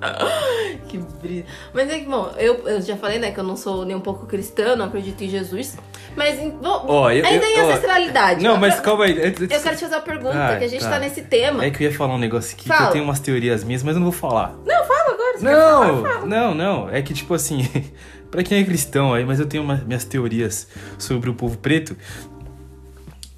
Que 0.88 0.98
brisa. 0.98 1.44
Mas 1.72 1.88
é 1.90 1.98
que, 2.00 2.06
bom, 2.06 2.32
eu, 2.36 2.66
eu 2.66 2.80
já 2.82 2.96
falei, 2.96 3.18
né, 3.18 3.30
que 3.30 3.38
eu 3.38 3.44
não 3.44 3.56
sou 3.56 3.84
nem 3.84 3.94
um 3.94 4.00
pouco 4.00 4.26
cristã, 4.26 4.74
não 4.74 4.86
acredito 4.86 5.22
em 5.22 5.28
Jesus. 5.28 5.76
Mas 6.16 6.38
em- 6.40 6.50
bom, 6.50 6.84
Ó, 6.88 7.10
eu- 7.10 7.24
ainda 7.24 7.46
eu- 7.46 7.50
em 7.50 7.60
ancestralidade. 7.60 8.42
Não, 8.42 8.56
mas 8.56 8.72
quero- 8.74 8.84
calma 8.84 9.04
aí. 9.04 9.12
Eu 9.16 9.32
quero 9.32 9.76
te 9.76 9.80
fazer 9.82 9.86
uma 9.94 10.00
pergunta, 10.00 10.34
Ah, 10.52 10.56
que 10.58 10.64
a 10.64 10.68
gente 10.68 10.82
tá. 10.82 10.90
tá 10.90 10.98
nesse 10.98 11.22
tema. 11.22 11.64
É 11.64 11.70
que 11.70 11.84
eu 11.84 11.90
ia 11.90 11.96
falar 11.96 12.14
um 12.14 12.18
negócio 12.18 12.54
aqui 12.54 12.62
que 12.64 12.68
Fala. 12.68 12.88
eu 12.88 12.92
tenho 12.92 13.04
umas 13.04 13.20
teorias 13.20 13.62
minhas, 13.62 13.82
mas 13.84 13.94
eu 13.94 14.00
não 14.00 14.10
vou 14.10 14.18
falar. 14.18 14.54
Não, 14.66 14.84
fala 14.84 15.12
agora. 15.12 15.38
quer 15.38 15.40
falar, 15.40 15.86
Não, 15.92 16.02
fala. 16.02 16.26
não, 16.26 16.54
não. 16.54 16.90
É 16.90 17.00
que, 17.02 17.14
tipo 17.14 17.32
assim, 17.34 17.60
pra 18.30 18.42
quem 18.42 18.58
é 18.60 18.64
cristão 18.64 19.14
aí, 19.14 19.24
mas 19.24 19.38
eu 19.38 19.46
tenho 19.46 19.62
uma- 19.62 19.76
minhas 19.86 20.04
teorias 20.04 20.66
sobre 20.98 21.30
o 21.30 21.34
povo 21.34 21.56
preto. 21.58 21.96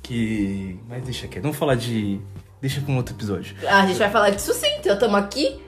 Que. 0.02 0.78
Mas 0.88 1.02
deixa 1.04 1.28
quieto. 1.28 1.42
Vamos 1.42 1.56
falar 1.56 1.74
de. 1.74 2.20
Deixa 2.60 2.80
pra 2.80 2.92
um 2.92 2.96
outro 2.96 3.14
episódio. 3.14 3.54
Ah, 3.66 3.82
a 3.82 3.86
gente 3.86 3.98
vai 3.98 4.10
falar 4.10 4.30
disso 4.30 4.52
sim, 4.54 4.68
então 4.78 4.94
estamos 4.94 5.16
aqui. 5.18 5.60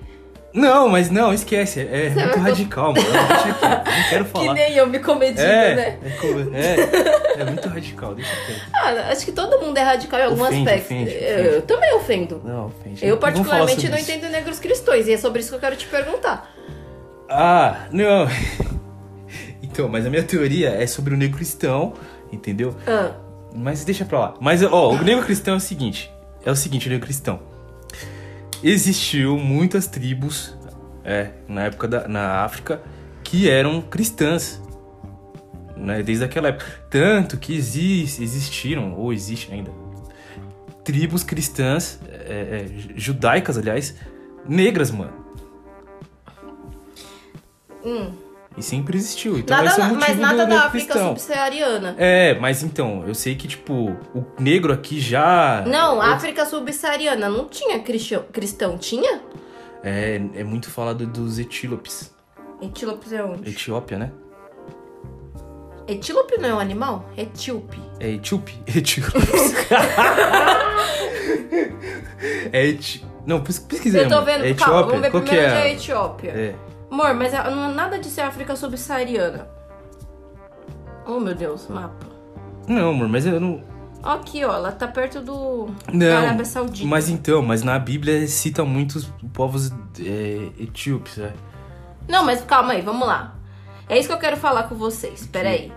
Não, 0.55 0.89
mas 0.89 1.11
não, 1.11 1.35
esquece. 1.35 1.81
É, 1.81 2.11
Você 2.11 2.21
muito 2.25 2.39
radical, 2.39 2.93
mano. 2.95 3.05
Deixa. 3.05 3.83
Não 3.85 4.09
quero 4.09 4.25
Que 4.27 4.31
falar. 4.31 4.55
nem 4.55 4.73
eu 4.77 4.87
me 4.87 5.01
comedindo, 5.01 5.41
É, 5.41 5.75
né? 5.75 5.99
é, 6.55 7.39
é, 7.39 7.41
é 7.41 7.45
muito 7.45 7.69
radical, 7.69 8.15
deixa 8.15 8.31
quieto. 8.47 8.61
Ah, 8.73 9.09
acho 9.11 9.25
que 9.25 9.33
todo 9.33 9.61
mundo 9.61 9.77
é 9.77 9.83
radical 9.83 10.21
em 10.21 10.23
algum 10.27 10.43
Ofende, 10.45 10.69
aspecto. 10.69 10.85
ofende, 10.95 11.11
eu, 11.11 11.19
ofende. 11.35 11.49
eu 11.57 11.63
também 11.63 11.95
ofendo. 11.95 12.41
Não, 12.45 12.67
ofende. 12.67 13.05
Eu, 13.05 13.17
particularmente, 13.19 13.89
não 13.89 13.99
isso. 13.99 14.11
entendo 14.13 14.31
negros 14.31 14.61
cristãos, 14.61 15.09
e 15.09 15.13
é 15.13 15.17
sobre 15.17 15.41
isso 15.41 15.49
que 15.51 15.57
eu 15.57 15.61
quero 15.61 15.75
te 15.77 15.87
perguntar. 15.89 16.49
Ah, 17.29 17.87
não. 17.91 18.29
Então, 19.63 19.89
mas 19.89 20.07
a 20.07 20.11
minha 20.11 20.23
teoria 20.23 20.71
é 20.71 20.87
sobre 20.87 21.15
o 21.15 21.17
negro 21.17 21.37
cristão, 21.37 21.95
entendeu? 22.31 22.77
Ah, 22.87 23.11
Mas 23.53 23.85
deixa 23.85 24.05
pra 24.05 24.21
lá. 24.21 24.35
Mas, 24.41 24.63
ó, 24.63 24.91
o 24.93 25.03
negro 25.03 25.25
cristão 25.25 25.55
é 25.55 25.57
o 25.57 25.61
seguinte. 25.61 26.13
É 26.47 26.51
o 26.51 26.55
seguinte, 26.55 26.87
o 26.87 26.91
negro 26.91 27.05
cristão. 27.07 27.41
Existiu 28.65 29.37
muitas 29.37 29.87
tribos, 29.87 30.57
é, 31.05 31.33
na 31.47 31.65
época 31.65 31.87
da 31.87 32.09
na 32.09 32.43
África, 32.43 32.83
que 33.23 33.47
eram 33.49 33.83
cristãs. 33.83 34.59
Né, 35.77 36.03
desde 36.03 36.25
aquela 36.25 36.49
época. 36.49 36.65
Tanto 36.89 37.37
que 37.37 37.55
exis, 37.55 38.19
existiram, 38.19 38.95
ou 38.95 39.13
existem 39.13 39.57
ainda, 39.59 39.71
tribos 40.83 41.23
cristãs, 41.23 42.01
é, 42.09 42.65
é, 42.65 42.67
judaicas, 42.97 43.59
aliás, 43.59 43.95
negras, 44.49 44.91
mano. 44.91 45.13
hum. 47.85 48.24
E 48.57 48.63
sempre 48.63 48.97
existiu. 48.97 49.37
Então 49.39 49.57
nada, 49.57 49.69
esse 49.69 49.81
é 49.81 49.85
o 49.85 49.87
motivo 49.89 50.09
mas 50.09 50.19
nada 50.19 50.45
do 50.47 50.51
da 50.55 50.63
África 50.67 50.95
subsaariana. 50.97 51.97
É, 51.99 52.35
mas 52.39 52.63
então, 52.63 53.03
eu 53.07 53.15
sei 53.15 53.35
que, 53.35 53.49
tipo, 53.49 53.97
o 54.15 54.25
negro 54.39 54.73
aqui 54.73 55.01
já. 55.01 55.65
Não, 55.67 56.01
é, 56.03 56.07
África 56.13 56.47
subsaariana 56.47 57.29
não 57.29 57.47
tinha 57.49 57.81
cristão, 57.81 58.25
cristão 58.33 58.79
tinha? 58.79 59.21
É, 59.83 60.21
é 60.37 60.45
muito 60.45 60.71
falado 60.71 61.05
dos 61.07 61.39
etíopes. 61.39 62.15
Etíopes 62.63 63.13
é 63.13 63.25
onde? 63.25 63.51
Etiópia, 63.51 63.99
né? 63.99 64.13
Etíope 65.87 66.39
não 66.39 66.49
é 66.49 66.55
um 66.55 66.61
animal? 66.61 67.11
Etíope. 67.17 67.79
É 68.01 68.09
etíope? 68.13 68.59
Etíopes. 68.75 69.23
é 72.53 72.67
eti... 72.67 73.05
Não, 73.27 73.41
pes- 73.43 73.59
pesquisei. 73.59 74.05
Eu 74.05 74.09
tô 74.09 74.23
vendo, 74.23 74.45
É 74.45 74.55
calma, 74.55 74.81
Etiópia? 74.81 74.87
vamos 74.87 75.01
ver 75.03 75.11
Qual 75.11 75.23
primeiro 75.23 75.47
é? 75.47 75.51
onde 75.51 75.59
é 75.59 75.63
a 75.63 75.73
Etiópia. 75.73 76.31
É. 76.31 76.55
Amor, 76.95 77.13
mas 77.15 77.35
é- 77.35 77.51
não 77.51 77.71
é 77.71 77.75
nada 77.75 77.99
de 77.99 78.07
ser 78.09 78.21
África 78.21 78.55
subsaariana. 78.55 79.49
Oh, 81.05 81.19
meu 81.19 81.35
Deus, 81.35 81.67
mapa. 81.69 82.07
Não, 82.69 82.91
amor, 82.91 83.09
mas 83.09 83.27
eu 83.27 83.41
não. 83.41 83.63
Aqui, 84.03 84.45
ó, 84.45 84.55
ela 84.55 84.71
tá 84.71 84.87
perto 84.87 85.21
do 85.21 85.67
Não. 85.93 86.17
Arábia 86.17 86.45
Saudita. 86.45 86.87
Mas 86.87 87.09
então, 87.09 87.43
mas 87.43 87.63
na 87.65 87.79
Bíblia 87.79 88.27
cita 88.29 88.65
muitos 88.65 89.07
povos 89.33 89.73
é, 90.01 90.51
etíopes, 90.59 91.19
é. 91.19 91.33
Não, 92.09 92.25
mas 92.25 92.43
calma 92.43 92.75
aí, 92.75 92.81
vamos 92.83 93.07
lá. 93.09 93.35
É 93.89 93.99
isso 93.99 94.09
que 94.09 94.15
eu 94.15 94.19
quero 94.19 94.37
falar 94.37 94.65
com 94.65 94.75
vocês. 94.77 95.27
Pera 95.27 95.49
aí. 95.49 95.73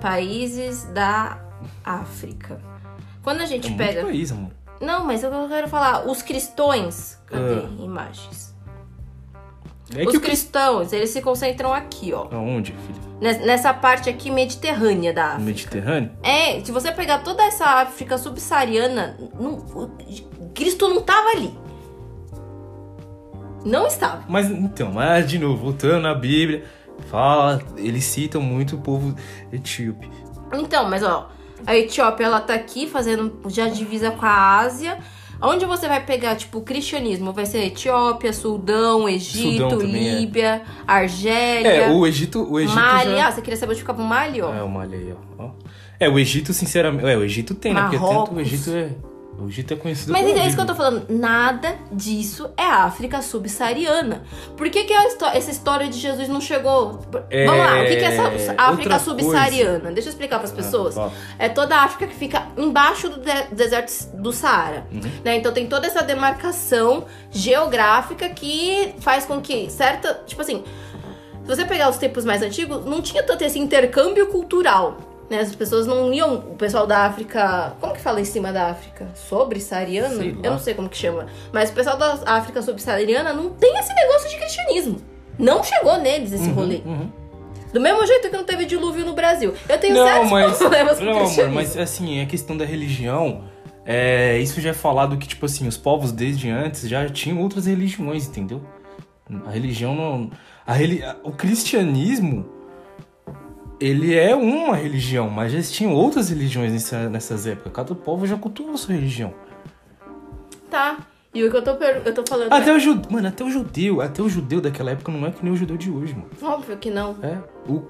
Países 0.00 0.84
da 0.92 1.38
África. 1.84 2.60
Quando 3.22 3.40
a 3.40 3.44
É 3.44 3.46
gente 3.46 3.68
muito 3.70 3.78
pega. 3.78 4.02
país, 4.02 4.32
amor. 4.32 4.50
Não, 4.80 5.04
mas 5.04 5.22
eu 5.22 5.30
quero 5.48 5.68
falar. 5.68 6.06
Os 6.06 6.20
cristões. 6.22 7.18
Cadê 7.26 7.64
Ah. 7.64 7.82
imagens? 7.82 8.47
É 9.96 10.04
Os 10.04 10.12
que 10.12 10.20
cristãos, 10.20 10.92
eles 10.92 11.10
se 11.10 11.22
concentram 11.22 11.72
aqui, 11.72 12.12
ó. 12.12 12.28
Aonde, 12.30 12.72
filho? 12.72 13.08
Nes- 13.20 13.40
Nessa 13.44 13.72
parte 13.72 14.10
aqui 14.10 14.30
mediterrânea 14.30 15.12
da 15.14 15.24
África. 15.28 15.42
Mediterrâneo? 15.44 16.10
É, 16.22 16.60
se 16.62 16.70
você 16.70 16.92
pegar 16.92 17.18
toda 17.20 17.42
essa 17.42 17.64
África 17.64 18.18
subsaariana, 18.18 19.16
não- 19.40 19.64
Cristo 20.54 20.88
não 20.88 21.00
tava 21.02 21.30
ali. 21.30 21.58
Não 23.64 23.86
estava. 23.86 24.24
Mas 24.28 24.50
então, 24.50 24.92
mas 24.92 25.28
de 25.28 25.38
novo, 25.38 25.56
voltando 25.64 26.02
na 26.02 26.14
Bíblia, 26.14 26.64
fala, 27.10 27.60
eles 27.76 28.04
citam 28.04 28.40
muito 28.40 28.76
o 28.76 28.80
povo 28.80 29.14
etíope. 29.52 30.08
Então, 30.52 30.88
mas 30.88 31.02
ó, 31.02 31.30
a 31.66 31.76
Etiópia 31.76 32.24
ela 32.26 32.40
tá 32.40 32.54
aqui 32.54 32.86
fazendo 32.86 33.40
já 33.48 33.68
divisa 33.68 34.10
com 34.10 34.24
a 34.24 34.58
Ásia. 34.58 34.98
Onde 35.40 35.64
você 35.64 35.86
vai 35.86 36.04
pegar, 36.04 36.34
tipo, 36.36 36.58
o 36.58 36.62
cristianismo? 36.62 37.32
Vai 37.32 37.46
ser 37.46 37.64
Etiópia, 37.66 38.32
Sudão, 38.32 39.08
Egito, 39.08 39.70
Sudão 39.70 39.80
é. 39.80 39.84
Líbia, 39.84 40.62
Argélia, 40.86 41.68
É, 41.68 41.90
o 41.90 42.06
Egito, 42.06 42.46
o 42.50 42.58
Egito 42.58 42.74
Mali. 42.74 43.10
já... 43.16 43.28
Ah, 43.28 43.32
você 43.32 43.40
queria 43.40 43.56
saber 43.56 43.72
onde 43.72 43.80
ficava 43.80 44.02
o 44.02 44.04
Mali, 44.04 44.42
ó? 44.42 44.52
É, 44.52 44.62
o 44.62 44.68
Mali 44.68 44.96
aí, 44.96 45.14
ó. 45.38 45.50
É, 46.00 46.08
o 46.08 46.18
Egito, 46.18 46.52
sinceramente... 46.52 47.06
É, 47.06 47.16
o 47.16 47.22
Egito 47.22 47.54
tem, 47.54 47.72
né? 47.72 47.82
Porque 47.82 47.96
tanto 47.96 48.08
Marrocos. 48.08 48.36
o 48.36 48.40
Egito 48.40 48.70
é... 48.70 48.90
O 49.40 49.46
Egito 49.46 49.72
é 49.72 49.76
conhecido 49.76 50.10
Mas 50.12 50.26
pela 50.26 50.40
é 50.40 50.46
isso 50.46 50.56
que 50.56 50.62
eu 50.62 50.66
tô 50.66 50.74
falando. 50.74 51.06
Nada 51.08 51.76
disso 51.92 52.50
é 52.56 52.64
África 52.64 53.22
subsaariana. 53.22 54.24
Por 54.56 54.68
que, 54.68 54.82
que 54.82 54.92
essa 54.92 55.50
história 55.50 55.86
de 55.88 55.96
Jesus 55.96 56.28
não 56.28 56.40
chegou? 56.40 57.00
É, 57.30 57.46
Vamos 57.46 57.60
lá, 57.64 57.80
o 57.80 57.86
que, 57.86 57.96
que 57.96 58.04
é 58.04 58.16
essa 58.16 58.54
África 58.58 58.98
subsaariana? 58.98 59.92
Deixa 59.92 60.08
eu 60.08 60.12
explicar 60.12 60.38
pras 60.40 60.50
pessoas. 60.50 60.96
fala. 60.96 61.12
É 61.38 61.48
toda 61.48 61.76
a 61.76 61.84
África 61.84 62.08
que 62.08 62.14
fica 62.16 62.48
embaixo 62.56 63.08
do 63.08 63.20
de- 63.20 63.54
deserto 63.54 64.08
do 64.16 64.32
Saara. 64.32 64.86
Uhum. 64.92 65.00
né? 65.24 65.36
Então 65.36 65.52
tem 65.52 65.68
toda 65.68 65.86
essa 65.86 66.02
demarcação 66.02 67.04
geográfica 67.30 68.28
que 68.28 68.94
faz 69.00 69.24
com 69.24 69.40
que 69.40 69.70
certa. 69.70 70.14
Tipo 70.26 70.42
assim, 70.42 70.64
se 71.42 71.46
você 71.46 71.64
pegar 71.64 71.88
os 71.88 71.96
tempos 71.96 72.24
mais 72.24 72.42
antigos, 72.42 72.84
não 72.84 73.00
tinha 73.00 73.22
tanto 73.22 73.42
esse 73.44 73.58
intercâmbio 73.58 74.26
cultural. 74.26 74.98
Né? 75.28 75.40
As 75.40 75.54
pessoas 75.54 75.86
não 75.86 76.12
iam. 76.12 76.36
O 76.36 76.56
pessoal 76.56 76.86
da 76.86 77.04
África. 77.04 77.74
Como 77.80 77.92
que 77.92 78.00
fala 78.00 78.20
em 78.20 78.24
cima 78.24 78.52
da 78.52 78.70
África? 78.70 79.08
Sobre 79.14 79.60
saariana? 79.60 80.16
Sei 80.16 80.32
lá. 80.32 80.38
Eu 80.42 80.50
não 80.52 80.58
sei 80.58 80.74
como 80.74 80.88
que 80.88 80.96
chama. 80.96 81.26
Mas 81.52 81.70
o 81.70 81.72
pessoal 81.74 81.96
da 81.96 82.14
África 82.26 82.62
subsaariana 82.62 83.32
não 83.32 83.50
tem 83.50 83.76
esse 83.78 83.94
negócio 83.94 84.28
de 84.30 84.36
cristianismo. 84.36 85.00
Não 85.38 85.62
chegou 85.62 85.98
neles 85.98 86.32
esse 86.32 86.50
rolê. 86.50 86.82
Uhum. 86.84 87.10
Do 87.72 87.80
mesmo 87.80 88.04
jeito 88.06 88.30
que 88.30 88.36
não 88.36 88.44
teve 88.44 88.64
dilúvio 88.64 89.04
no 89.04 89.12
Brasil. 89.12 89.54
Eu 89.68 89.78
tenho 89.78 89.94
Não, 89.94 90.06
sérios 90.06 90.30
mas... 90.30 90.56
problemas 90.58 90.98
com 90.98 91.04
Não, 91.04 91.12
o 91.12 91.26
amor, 91.28 91.50
mas 91.50 91.76
assim, 91.76 92.20
a 92.22 92.26
questão 92.26 92.56
da 92.56 92.64
religião... 92.64 93.44
É, 93.90 94.38
isso 94.38 94.60
já 94.60 94.70
é 94.70 94.74
falado 94.74 95.16
que, 95.16 95.26
tipo 95.26 95.46
assim, 95.46 95.66
os 95.66 95.78
povos 95.78 96.12
desde 96.12 96.50
antes 96.50 96.86
já 96.86 97.08
tinham 97.08 97.40
outras 97.40 97.64
religiões, 97.64 98.26
entendeu? 98.26 98.60
A 99.46 99.50
religião 99.50 99.94
não... 99.94 100.30
A 100.66 100.74
reli... 100.74 101.02
O 101.22 101.32
cristianismo, 101.32 102.46
ele 103.80 104.14
é 104.14 104.34
uma 104.34 104.76
religião, 104.76 105.30
mas 105.30 105.52
já 105.52 105.62
tinham 105.62 105.92
outras 105.94 106.30
religiões 106.30 106.72
nessa, 106.72 107.08
nessas 107.08 107.46
épocas. 107.46 107.72
Cada 107.72 107.94
povo 107.94 108.26
já 108.26 108.36
cultuou 108.36 108.72
a 108.72 108.76
sua 108.76 108.94
religião. 108.94 109.32
Tá. 110.70 110.98
E 111.32 111.44
o 111.44 111.50
que 111.50 111.56
eu 111.56 111.62
tô, 111.62 111.70
eu 111.72 112.14
tô 112.14 112.24
falando 112.26 112.50
Até 112.52 112.72
o 112.72 112.80
judeu, 112.80 113.10
mano, 113.12 113.28
até 113.28 113.44
o 113.44 113.50
judeu, 113.50 114.00
até 114.00 114.22
o 114.22 114.28
judeu 114.28 114.60
daquela 114.60 114.90
época 114.92 115.12
não 115.12 115.26
é 115.26 115.30
que 115.30 115.44
nem 115.44 115.52
o 115.52 115.56
judeu 115.56 115.76
de 115.76 115.90
hoje, 115.90 116.14
mano. 116.14 116.28
é 116.40 116.44
óbvio 116.44 116.76
que 116.78 116.90
não. 116.90 117.16
É, 117.22 117.36
o 117.70 117.82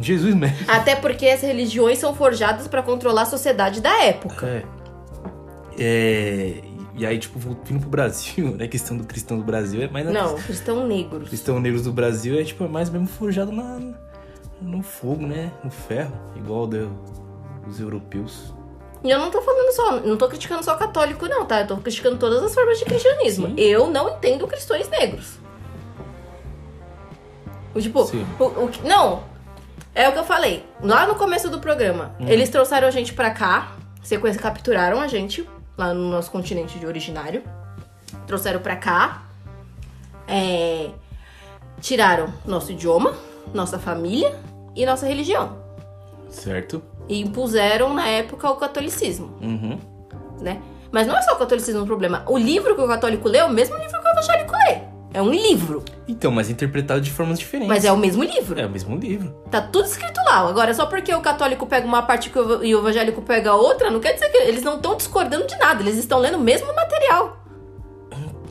Jesus 0.00 0.34
mesmo. 0.34 0.56
Até 0.66 0.96
porque 0.96 1.26
as 1.26 1.40
religiões 1.40 1.98
são 1.98 2.14
forjadas 2.14 2.66
pra 2.66 2.82
controlar 2.82 3.22
a 3.22 3.26
sociedade 3.26 3.80
da 3.80 3.96
época. 4.02 4.46
É. 4.46 4.64
É, 5.78 6.54
E 6.96 7.06
aí, 7.06 7.18
tipo, 7.18 7.38
vindo 7.38 7.80
pro 7.80 7.88
Brasil, 7.88 8.50
né? 8.58 8.64
A 8.64 8.68
questão 8.68 8.96
do 8.96 9.04
cristão 9.04 9.38
do 9.38 9.44
Brasil 9.44 9.80
é 9.82 9.88
mais. 9.88 10.06
Não, 10.06 10.34
cristão 10.36 10.86
negros. 10.86 11.28
Cristão 11.28 11.60
negros 11.60 11.82
do 11.84 11.92
Brasil 11.92 12.38
é, 12.38 12.44
tipo, 12.44 12.64
é 12.64 12.68
mais 12.68 12.90
mesmo 12.90 13.06
forjado 13.06 13.52
na, 13.52 13.80
no 14.64 14.82
fogo, 14.82 15.26
né? 15.26 15.52
No 15.62 15.70
ferro, 15.70 16.12
igual 16.36 16.66
de- 16.66 16.88
os 17.68 17.78
europeus. 17.80 18.52
E 19.02 19.10
eu 19.10 19.18
não 19.18 19.30
tô 19.30 19.40
falando 19.42 19.72
só, 19.74 20.00
não 20.00 20.16
tô 20.16 20.26
criticando 20.28 20.62
só 20.64 20.74
católico, 20.76 21.26
não, 21.28 21.44
tá? 21.44 21.60
Eu 21.60 21.66
tô 21.66 21.76
criticando 21.76 22.16
todas 22.16 22.42
as 22.42 22.54
formas 22.54 22.78
de 22.78 22.84
cristianismo. 22.86 23.48
Sim. 23.48 23.54
Eu 23.58 23.86
não 23.88 24.08
entendo 24.16 24.46
cristãos 24.46 24.88
negros. 24.88 25.38
O 27.74 27.80
Tipo, 27.80 28.00
o, 28.38 28.64
o 28.64 28.68
que- 28.68 28.86
não, 28.86 29.24
é 29.94 30.08
o 30.08 30.12
que 30.12 30.18
eu 30.18 30.24
falei. 30.24 30.64
Lá 30.80 31.06
no 31.06 31.16
começo 31.16 31.50
do 31.50 31.58
programa, 31.58 32.14
Hum. 32.20 32.26
eles 32.28 32.48
trouxeram 32.48 32.86
a 32.88 32.90
gente 32.90 33.12
pra 33.12 33.30
cá, 33.30 33.72
sequência 34.02 34.40
capturaram 34.40 35.00
a 35.00 35.06
gente 35.08 35.48
lá 35.76 35.92
no 35.92 36.08
nosso 36.08 36.30
continente 36.30 36.78
de 36.78 36.86
originário. 36.86 37.42
Trouxeram 38.26 38.60
pra 38.60 38.76
cá, 38.76 39.24
é, 40.28 40.90
tiraram 41.80 42.32
nosso 42.46 42.70
idioma, 42.72 43.14
nossa 43.52 43.78
família 43.78 44.34
e 44.74 44.84
nossa 44.86 45.06
religião. 45.06 45.56
Certo? 46.28 46.82
E 47.08 47.20
impuseram 47.20 47.92
na 47.94 48.06
época 48.08 48.50
o 48.50 48.56
catolicismo 48.56 49.34
Uhum. 49.40 49.78
né? 50.40 50.60
Mas 50.90 51.06
não 51.06 51.16
é 51.16 51.22
só 51.22 51.34
o 51.34 51.38
catolicismo 51.38 51.82
o 51.82 51.86
problema. 51.86 52.24
O 52.28 52.38
livro 52.38 52.74
que 52.74 52.80
o 52.80 52.86
católico 52.88 53.28
lê 53.28 53.38
é 53.38 53.44
o 53.44 53.50
mesmo 53.50 53.76
livro 53.76 54.00
que 54.00 54.06
o 54.06 54.10
evangélico 54.10 54.52
lê. 54.52 54.78
É 55.12 55.22
um 55.22 55.30
livro, 55.30 55.84
Então, 56.08 56.32
mas 56.32 56.50
interpretado 56.50 57.00
de 57.00 57.08
formas 57.10 57.38
diferentes. 57.38 57.68
mas 57.68 57.84
é 57.84 57.92
o 57.92 57.96
mesmo 57.96 58.24
livro. 58.24 58.58
É 58.60 58.66
o 58.66 58.70
mesmo 58.70 58.96
livro. 58.96 59.30
Tá 59.50 59.60
tudo 59.60 59.84
escrito 59.86 60.18
lá. 60.24 60.38
Agora, 60.48 60.74
só 60.74 60.86
porque 60.86 61.14
o 61.14 61.20
católico 61.20 61.66
pega 61.66 61.86
uma 61.86 62.02
parte 62.02 62.32
e 62.62 62.74
o 62.74 62.78
evangélico 62.80 63.22
pega 63.22 63.54
outra, 63.54 63.90
não 63.92 64.00
quer 64.00 64.14
dizer 64.14 64.28
que 64.30 64.38
eles 64.38 64.64
não 64.64 64.74
estão 64.76 64.96
discordando 64.96 65.46
de 65.46 65.56
nada. 65.56 65.80
Eles 65.82 65.96
estão 65.98 66.18
lendo 66.18 66.36
o 66.36 66.40
mesmo 66.40 66.66
material. 66.74 67.36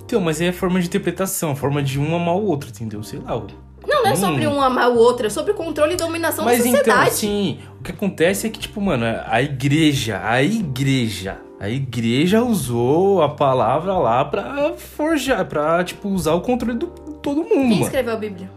Então, 0.05 0.21
mas 0.21 0.39
é 0.39 0.49
a 0.49 0.53
forma 0.53 0.79
de 0.79 0.87
interpretação, 0.87 1.51
a 1.51 1.55
forma 1.55 1.81
de 1.83 1.99
um 1.99 2.15
amar 2.15 2.35
o 2.35 2.45
outro, 2.45 2.69
entendeu? 2.69 3.03
Sei 3.03 3.19
lá. 3.19 3.41
O- 3.83 3.87
Não, 3.87 4.03
não 4.03 4.09
é 4.09 4.13
Hum. 4.13 4.15
sobre 4.15 4.47
um 4.47 4.61
amar 4.61 4.89
o 4.89 4.97
outro, 4.97 5.27
é 5.27 5.29
sobre 5.29 5.53
controle 5.53 5.93
e 5.93 5.95
dominação 5.97 6.45
Mas 6.45 6.59
da 6.59 6.67
então, 6.67 6.77
sociedade. 6.79 7.09
assim, 7.09 7.59
o 7.79 7.83
que 7.83 7.91
acontece 7.91 8.47
é 8.47 8.49
que, 8.49 8.59
tipo, 8.59 8.79
mano, 8.81 9.05
a 9.25 9.41
igreja, 9.41 10.21
a 10.23 10.41
igreja, 10.41 11.37
a 11.59 11.69
igreja 11.69 12.41
usou 12.43 13.21
a 13.21 13.29
palavra 13.29 13.93
lá 13.97 14.23
pra 14.25 14.73
forjar, 14.75 15.45
pra, 15.45 15.83
tipo, 15.83 16.09
usar 16.09 16.33
o 16.33 16.41
controle 16.41 16.77
do 16.77 16.87
todo 16.87 17.37
mundo, 17.37 17.49
Quem 17.49 17.69
mano. 17.69 17.81
escreveu 17.83 18.13
a 18.13 18.17
Bíblia? 18.17 18.49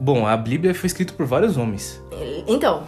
Bom, 0.00 0.26
a 0.26 0.36
Bíblia 0.36 0.74
foi 0.74 0.86
escrita 0.88 1.12
por 1.12 1.24
vários 1.26 1.56
homens, 1.56 2.02
Então? 2.46 2.82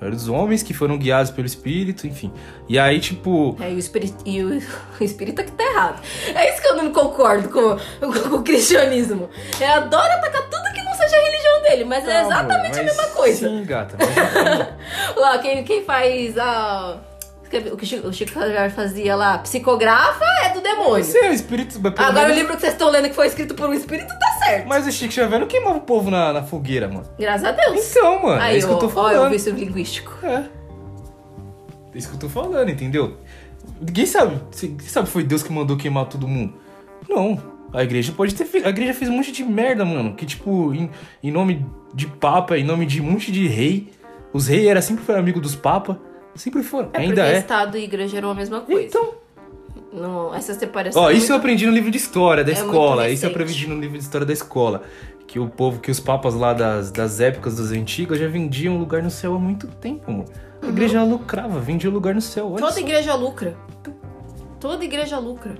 Vários 0.00 0.28
homens 0.28 0.62
que 0.62 0.72
foram 0.72 0.96
guiados 0.96 1.30
pelo 1.32 1.46
Espírito, 1.46 2.06
enfim. 2.06 2.32
E 2.68 2.78
aí, 2.78 3.00
tipo, 3.00 3.56
é, 3.60 3.72
e 3.72 3.74
o 3.74 3.78
espírito, 3.78 4.14
e 4.24 4.42
o, 4.44 4.48
o 5.00 5.04
espírito 5.04 5.42
que 5.42 5.50
tá 5.50 5.64
errado. 5.64 6.02
É 6.34 6.52
isso 6.52 6.62
que 6.62 6.68
eu 6.68 6.76
não 6.76 6.92
concordo 6.92 7.48
com, 7.48 7.76
com 8.00 8.36
o 8.36 8.42
cristianismo. 8.44 9.28
É 9.60 9.68
adora 9.68 10.14
atacar 10.14 10.42
tudo 10.48 10.72
que 10.72 10.82
não 10.82 10.94
seja 10.94 11.16
a 11.16 11.20
religião 11.20 11.62
dele, 11.62 11.84
mas 11.84 12.04
é 12.06 12.12
Tá, 12.12 12.22
exatamente 12.22 12.78
amor, 12.78 12.80
a 12.80 12.82
mas 12.84 12.96
mesma 12.96 13.14
coisa. 13.14 13.48
Sim, 13.48 13.64
gata. 13.64 13.96
Mas, 13.98 14.08
então, 14.10 15.18
Lá, 15.20 15.38
quem, 15.38 15.64
quem 15.64 15.84
faz 15.84 16.38
a. 16.38 17.00
O 17.72 17.76
que 17.76 17.84
o 17.84 17.86
Chico, 17.86 18.08
o 18.08 18.12
Xavier 18.12 18.70
fazia 18.70 19.16
lá, 19.16 19.38
psicografa, 19.38 20.24
é 20.44 20.52
do 20.52 20.60
demônio. 20.60 21.04
Sim, 21.04 21.28
o 21.28 21.32
Espírito... 21.32 21.78
Agora 21.78 22.10
o 22.10 22.14
menos- 22.14 22.36
livro 22.36 22.54
que 22.54 22.60
vocês 22.60 22.72
estão 22.74 22.90
lendo 22.90 23.08
que 23.08 23.14
foi 23.14 23.26
escrito 23.26 23.54
por 23.54 23.68
um 23.68 23.74
espírito 23.74 24.08
tá 24.08 24.38
certo. 24.44 24.68
Mas 24.68 24.86
o 24.86 24.92
Chico 24.92 25.12
Xavier 25.12 25.40
não 25.40 25.46
queimava 25.46 25.78
o 25.78 25.80
povo 25.80 26.10
na, 26.10 26.32
na 26.32 26.42
fogueira, 26.42 26.88
mano. 26.88 27.06
Graças 27.18 27.44
a 27.46 27.52
Deus. 27.52 27.90
Então, 27.90 28.22
mano, 28.22 28.40
Aí, 28.42 28.54
é 28.54 28.58
isso 28.58 28.66
que 28.66 28.72
eu 28.74 28.78
tô 28.78 28.86
ó, 28.86 28.88
ó, 28.88 28.92
falando. 28.92 29.26
o 29.26 29.30
vício 29.30 29.54
linguístico. 29.54 30.12
É. 30.22 30.44
É 31.94 31.98
isso 31.98 32.08
que 32.10 32.14
eu 32.16 32.20
tô 32.20 32.28
falando, 32.28 32.68
entendeu? 32.70 33.16
Ninguém 33.80 34.06
sabe. 34.06 34.40
Quem 34.58 34.78
sabe 34.80 35.08
foi 35.08 35.24
Deus 35.24 35.42
que 35.42 35.52
mandou 35.52 35.76
queimar 35.76 36.06
todo 36.06 36.28
mundo? 36.28 36.54
Não. 37.08 37.40
A 37.72 37.82
igreja 37.82 38.12
pode 38.12 38.34
ter 38.34 38.44
feito. 38.44 38.66
A 38.66 38.70
igreja 38.70 38.94
fez 38.94 39.10
um 39.10 39.14
monte 39.16 39.30
de 39.32 39.44
merda, 39.44 39.84
mano. 39.84 40.14
Que, 40.14 40.24
tipo, 40.24 40.72
em, 40.74 40.90
em 41.22 41.30
nome 41.30 41.64
de 41.94 42.06
papa, 42.06 42.56
em 42.56 42.64
nome 42.64 42.86
de 42.86 43.00
um 43.00 43.04
monte 43.04 43.30
de 43.32 43.46
rei. 43.46 43.90
Os 44.32 44.46
reis 44.48 44.66
era 44.66 44.80
sempre 44.82 45.04
foi 45.04 45.18
amigo 45.18 45.40
dos 45.40 45.54
papas. 45.54 45.96
Sempre 46.38 46.62
foram. 46.62 46.88
É 46.94 46.98
Ainda 47.00 47.22
porque 47.22 47.34
é. 47.36 47.38
Estado 47.38 47.76
e 47.76 47.84
igreja 47.84 48.16
eram 48.16 48.30
a 48.30 48.34
mesma 48.34 48.60
coisa. 48.60 48.82
Então. 48.82 49.14
Não, 49.92 50.34
essa 50.34 50.54
separação. 50.54 51.02
Ó, 51.02 51.10
isso 51.10 51.26
eu 51.26 51.30
muito- 51.30 51.34
aprendi 51.40 51.66
no 51.66 51.72
livro 51.72 51.90
de 51.90 51.96
história 51.96 52.44
da 52.44 52.50
É 52.50 52.54
escola. 52.54 53.08
Isso 53.08 53.24
eu 53.26 53.30
aprendi 53.30 53.66
no 53.66 53.78
livro 53.80 53.98
de 53.98 54.04
história 54.04 54.26
da 54.26 54.32
escola. 54.32 54.82
Que 55.26 55.38
o 55.38 55.48
povo, 55.48 55.80
que 55.80 55.90
os 55.90 56.00
papas 56.00 56.34
lá 56.34 56.52
das, 56.54 56.90
das 56.90 57.20
épocas 57.20 57.56
das 57.56 57.70
antigas 57.72 58.18
já 58.18 58.26
vendiam 58.28 58.78
lugar 58.78 59.02
no 59.02 59.10
céu 59.10 59.34
há 59.34 59.38
muito 59.38 59.66
tempo, 59.66 60.10
amor. 60.10 60.24
A 60.62 60.66
igreja 60.68 61.02
lucrava, 61.02 61.58
vendia 61.60 61.90
lugar 61.90 62.14
no 62.14 62.20
céu. 62.20 62.46
Olha 62.52 62.60
Toda 62.60 62.72
só. 62.72 62.80
igreja 62.80 63.14
lucra. 63.14 63.56
Toda 64.60 64.84
igreja 64.84 65.18
lucra. 65.18 65.54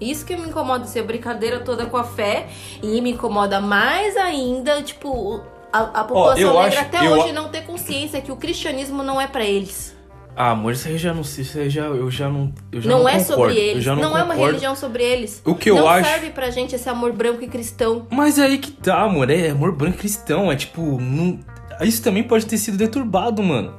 Isso 0.00 0.26
que 0.26 0.36
me 0.36 0.48
incomoda, 0.48 0.84
ser 0.86 1.00
a 1.00 1.04
brincadeira 1.04 1.60
toda 1.60 1.86
com 1.86 1.96
a 1.96 2.04
fé. 2.04 2.48
E 2.82 3.00
me 3.00 3.12
incomoda 3.12 3.60
mais 3.60 4.16
ainda, 4.16 4.82
tipo, 4.82 5.40
a, 5.72 5.80
a 6.00 6.04
população 6.04 6.42
eu 6.42 6.62
negra 6.62 6.80
acho- 6.80 6.88
até 6.96 7.08
hoje 7.08 7.30
a- 7.30 7.32
não 7.32 7.48
ter 7.48 7.62
consciência 7.62 8.20
que 8.20 8.30
o 8.30 8.36
cristianismo 8.36 9.02
não 9.02 9.20
é 9.20 9.26
pra 9.26 9.44
eles. 9.44 9.96
Ah, 10.34 10.52
amor, 10.52 10.72
isso 10.72 10.88
aí 10.88 10.96
já 10.96 11.12
não 11.12 11.22
sei, 11.22 11.42
isso 11.44 11.58
aí 11.58 11.68
já, 11.68 11.82
eu 11.84 12.10
já 12.10 12.26
não, 12.28 12.52
eu 12.72 12.80
já 12.80 12.90
Não, 12.90 13.00
não 13.00 13.08
é 13.08 13.18
concordo. 13.18 13.34
sobre 13.52 13.54
eles. 13.60 13.84
Não, 13.84 13.96
não, 13.96 14.16
é 14.16 14.22
uma 14.22 14.34
religião 14.34 14.74
sobre 14.74 15.02
eles. 15.02 15.42
O 15.44 15.54
que 15.54 15.70
eu 15.70 15.76
não 15.76 15.86
acho- 15.88 16.08
serve 16.08 16.30
pra 16.30 16.48
gente 16.50 16.74
esse 16.74 16.88
amor 16.88 17.12
branco 17.12 17.42
e 17.44 17.48
cristão. 17.48 18.06
Mas 18.10 18.38
é 18.38 18.44
aí 18.46 18.56
que 18.58 18.70
tá, 18.70 19.02
amor, 19.02 19.28
é 19.28 19.50
amor 19.50 19.72
branco 19.72 19.98
cristão, 19.98 20.50
é 20.50 20.56
tipo, 20.56 20.98
não... 21.00 21.38
isso 21.82 22.02
também 22.02 22.22
pode 22.22 22.46
ter 22.46 22.56
sido 22.56 22.78
deturbado, 22.78 23.42
mano. 23.42 23.74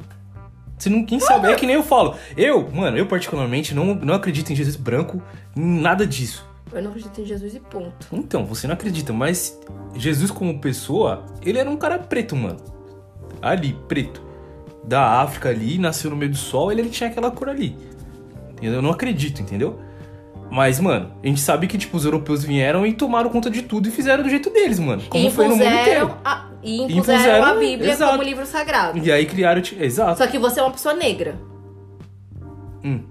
Você 0.78 0.90
não, 0.90 1.04
quem 1.06 1.20
sabe, 1.20 1.48
é 1.52 1.56
que 1.56 1.66
nem 1.66 1.76
eu 1.76 1.84
falo. 1.84 2.16
Eu, 2.38 2.70
mano, 2.72 2.98
eu 2.98 3.06
particularmente 3.08 3.74
não, 3.74 3.96
não 3.96 4.14
acredito 4.14 4.52
em 4.52 4.56
Jesus 4.56 4.76
branco, 4.76 5.22
em 5.56 5.80
nada 5.82 6.06
disso. 6.06 6.46
Eu 6.74 6.82
não 6.82 6.90
acredito 6.90 7.22
em 7.22 7.26
Jesus 7.26 7.56
e 7.56 7.60
ponto. 7.60 8.08
Então, 8.12 8.46
você 8.46 8.68
não 8.68 8.74
acredita, 8.74 9.14
mas 9.14 9.60
Jesus 9.96 10.32
como 10.32 10.60
pessoa, 10.60 11.26
ele 11.46 11.60
era 11.60 11.70
um 11.70 11.78
cara 11.78 12.00
preto, 12.00 12.36
mano. 12.36 12.58
Ali, 13.42 13.78
preto. 13.88 14.22
Da 14.84 15.22
África 15.22 15.50
ali, 15.50 15.78
nasceu 15.78 16.10
no 16.10 16.18
meio 16.18 16.32
do 16.32 16.38
sol, 16.38 16.72
ele, 16.72 16.82
ele 16.82 16.90
tinha 16.90 17.10
aquela 17.10 17.32
cor 17.32 17.50
ali. 17.50 17.78
Eu 18.62 18.82
não 18.82 18.92
acredito, 18.92 19.42
entendeu? 19.42 19.80
Mas, 20.50 20.80
mano, 20.80 21.12
a 21.24 21.28
gente 21.28 21.40
sabe 21.40 21.68
que, 21.68 21.78
tipo, 21.78 21.98
os 21.98 22.06
europeus 22.06 22.44
vieram 22.44 22.86
e 22.86 22.94
tomaram 22.94 23.30
conta 23.30 23.50
de 23.50 23.64
tudo 23.64 23.88
e 23.88 23.92
fizeram 23.92 24.24
do 24.24 24.30
jeito 24.30 24.50
deles, 24.52 24.80
mano. 24.80 25.02
Como 25.10 25.28
e 25.28 25.32
foi 25.32 25.48
no 25.48 25.56
mundo 25.56 25.68
inteiro. 25.68 26.16
a, 26.24 26.48
e 26.62 26.84
impuseram, 26.84 27.20
Impuseram, 27.20 27.46
a 27.46 27.56
Bíblia 27.56 27.92
exato. 27.92 28.12
como 28.12 28.24
livro 28.24 28.46
sagrado. 28.46 28.98
E 28.98 29.12
aí 29.12 29.26
criaram. 29.26 29.62
tipo, 29.62 29.84
Exato. 29.84 30.18
Só 30.18 30.28
que 30.28 30.38
você 30.38 30.60
é 30.60 30.64
uma 30.64 30.72
pessoa 30.72 30.94
negra. 30.94 31.36
Hum. 32.84 33.04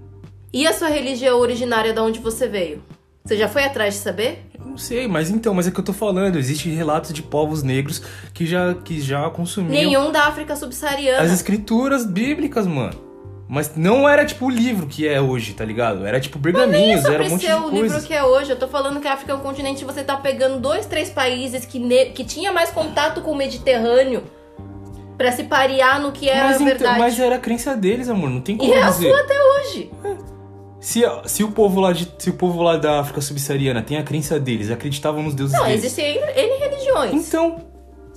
E 0.53 0.65
a 0.65 0.73
sua 0.73 0.87
religião 0.87 1.39
originária 1.39 1.93
de 1.93 1.99
onde 1.99 2.19
você 2.19 2.47
veio? 2.47 2.81
Você 3.25 3.37
já 3.37 3.47
foi 3.47 3.63
atrás 3.63 3.93
de 3.93 3.99
saber? 4.01 4.45
Eu 4.59 4.65
não 4.65 4.77
sei, 4.77 5.07
mas 5.07 5.29
então, 5.29 5.53
mas 5.53 5.65
é 5.65 5.71
que 5.71 5.79
eu 5.79 5.83
tô 5.83 5.93
falando. 5.93 6.37
Existem 6.37 6.73
relatos 6.73 7.13
de 7.13 7.21
povos 7.23 7.63
negros 7.63 8.01
que 8.33 8.45
já, 8.45 8.73
que 8.73 8.99
já 8.99 9.29
consumiam 9.29 9.71
Nenhum 9.71 10.11
da 10.11 10.25
África 10.27 10.55
subsaariana. 10.57 11.21
as 11.21 11.31
escrituras 11.31 12.05
bíblicas, 12.05 12.67
mano. 12.67 13.01
Mas 13.47 13.75
não 13.75 14.09
era 14.09 14.25
tipo 14.25 14.47
o 14.47 14.49
livro 14.49 14.87
que 14.87 15.07
é 15.07 15.21
hoje, 15.21 15.53
tá 15.53 15.63
ligado? 15.63 16.05
Era 16.05 16.19
tipo 16.19 16.39
pergaminhos, 16.39 17.05
era 17.05 17.11
Sobre 17.23 17.27
um 17.27 17.29
monte 17.29 17.45
de 17.45 17.53
o 17.53 17.69
livro 17.83 18.01
que 18.01 18.13
é 18.13 18.23
hoje, 18.23 18.49
eu 18.51 18.55
tô 18.57 18.67
falando 18.67 18.99
que 18.99 19.07
a 19.07 19.13
África 19.13 19.31
é 19.31 19.35
um 19.35 19.39
continente 19.41 19.85
você 19.85 20.03
tá 20.03 20.17
pegando 20.17 20.59
dois, 20.59 20.85
três 20.85 21.09
países 21.09 21.65
que, 21.65 21.77
ne- 21.77 22.05
que 22.07 22.23
tinha 22.25 22.51
mais 22.51 22.71
contato 22.71 23.21
com 23.21 23.31
o 23.31 23.35
Mediterrâneo 23.35 24.23
pra 25.17 25.31
se 25.31 25.43
parear 25.43 26.01
no 26.01 26.11
que 26.11 26.27
era 26.27 26.45
mas, 26.45 26.51
a 26.53 26.55
então, 26.55 26.65
verdade. 26.65 26.99
mas 26.99 27.19
era 27.19 27.35
a 27.35 27.39
crença 27.39 27.75
deles, 27.75 28.09
amor. 28.09 28.29
Não 28.29 28.41
tem 28.41 28.57
como 28.57 28.73
E 28.73 28.75
é 28.75 28.81
a 28.81 28.91
sua 28.91 29.19
até 29.19 29.35
hoje. 29.41 29.91
Se, 30.83 31.01
se, 31.25 31.43
o 31.45 31.51
povo 31.51 31.79
lá 31.79 31.93
de, 31.93 32.05
se 32.19 32.29
o 32.29 32.33
povo 32.33 32.61
lá 32.61 32.75
da 32.75 32.99
África 32.99 33.21
subsaariana 33.21 33.81
tem 33.81 33.95
a 33.97 34.03
crença 34.03 34.37
deles, 34.37 34.69
acreditavam 34.69 35.23
nos 35.23 35.33
deuses 35.33 35.55
Não, 35.57 35.63
deles. 35.63 35.79
existem 35.85 36.17
N 36.17 36.57
religiões. 36.59 37.13
Então, 37.27 37.61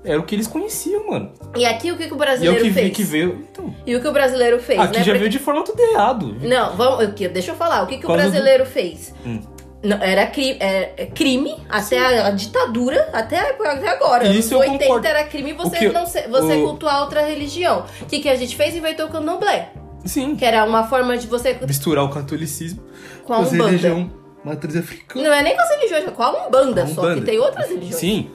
era 0.05 0.19
o 0.19 0.25
que 0.25 0.35
eles 0.35 0.49
conheciam, 0.49 1.09
mano. 1.09 1.33
E 1.57 1.65
aqui 1.65 1.93
o 1.93 1.97
que, 1.97 2.09
que 2.09 2.13
o 2.13 2.13
E 2.13 2.13
é 2.13 2.15
o 2.15 2.19
brasileiro 2.19 2.65
que, 2.65 2.73
fez? 2.73 2.97
que 2.97 3.03
veio. 3.05 3.47
Então, 3.53 3.73
E 3.87 3.95
o 3.95 4.01
que 4.01 4.09
o 4.09 4.13
brasileiro 4.13 4.59
fez, 4.59 4.81
aqui 4.81 4.99
né? 4.99 5.05
já 5.05 5.05
Porque- 5.13 5.19
veio 5.21 5.31
de 5.31 5.39
forma 5.39 5.63
tudo 5.65 5.81
errado. 5.81 6.37
Não, 6.43 6.75
vamos, 6.77 7.07
deixa 7.33 7.53
eu 7.53 7.55
falar. 7.57 7.85
O 7.85 7.87
que, 7.87 7.99
que 7.99 8.05
o 8.07 8.09
brasileiro 8.13 8.67
fez? 8.67 9.15
Hum. 9.25 9.41
Não, 9.85 10.03
era 10.03 10.27
cri- 10.27 10.57
é- 10.59 10.93
é 10.97 11.07
crime 11.07 11.55
até 11.69 11.99
a, 12.01 12.27
a 12.27 12.31
ditadura, 12.33 13.09
até, 13.13 13.39
até 13.51 13.89
agora. 13.91 14.27
Isso 14.27 14.55
eu 14.55 14.59
Nos 14.59 14.67
80 14.71 14.85
concordo. 14.87 15.07
era 15.07 15.23
crime 15.25 15.53
você, 15.53 15.79
que- 15.79 15.89
não 15.91 16.05
você 16.05 16.55
o- 16.57 16.65
cultuar 16.67 17.03
outra 17.03 17.25
religião. 17.25 17.85
O 18.01 18.07
que, 18.07 18.19
que 18.19 18.29
a 18.29 18.35
gente 18.35 18.57
fez? 18.57 18.75
Inventou 18.75 19.07
o 19.07 19.09
candomblé. 19.11 19.71
Sim. 20.07 20.37
Que 20.37 20.45
era 20.45 20.65
uma 20.65 20.87
forma 20.87 21.17
de 21.17 21.27
você. 21.27 21.59
Misturar 21.67 22.05
o 22.05 22.09
catolicismo 22.09 22.83
Com 23.25 23.35
a 23.35 23.39
Umbanda. 23.41 23.67
religião 23.67 24.11
matriz 24.45 24.77
africana. 24.77 25.29
Não 25.29 25.35
é 25.35 25.43
nem 25.43 25.57
com 25.57 25.63
as 25.63 25.71
religiões, 25.71 26.05
é 26.07 26.11
com 26.11 26.23
a 26.23 26.47
Umbanda, 26.47 26.85
A 26.85 26.87
só 26.87 27.01
Umbanda. 27.03 27.21
que 27.21 27.27
tem 27.27 27.39
outras 27.39 27.69
religiões. 27.69 27.97
Sim. 27.97 28.31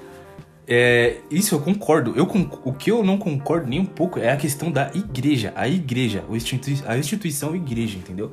É, 0.68 1.18
isso 1.30 1.56
eu 1.56 1.60
concordo. 1.60 2.14
Eu, 2.16 2.24
o 2.64 2.74
que 2.74 2.92
eu 2.92 3.04
não 3.04 3.18
concordo 3.18 3.68
nem 3.68 3.80
um 3.80 3.86
pouco 3.86 4.20
é 4.20 4.32
a 4.32 4.38
questão 4.38 4.72
da 4.72 4.92
igreja. 4.94 5.52
A 5.56 5.68
igreja, 5.68 6.24
o 6.30 6.34
a 6.34 6.98
instituição 6.98 7.56
igreja, 7.56 7.98
entendeu? 7.98 8.32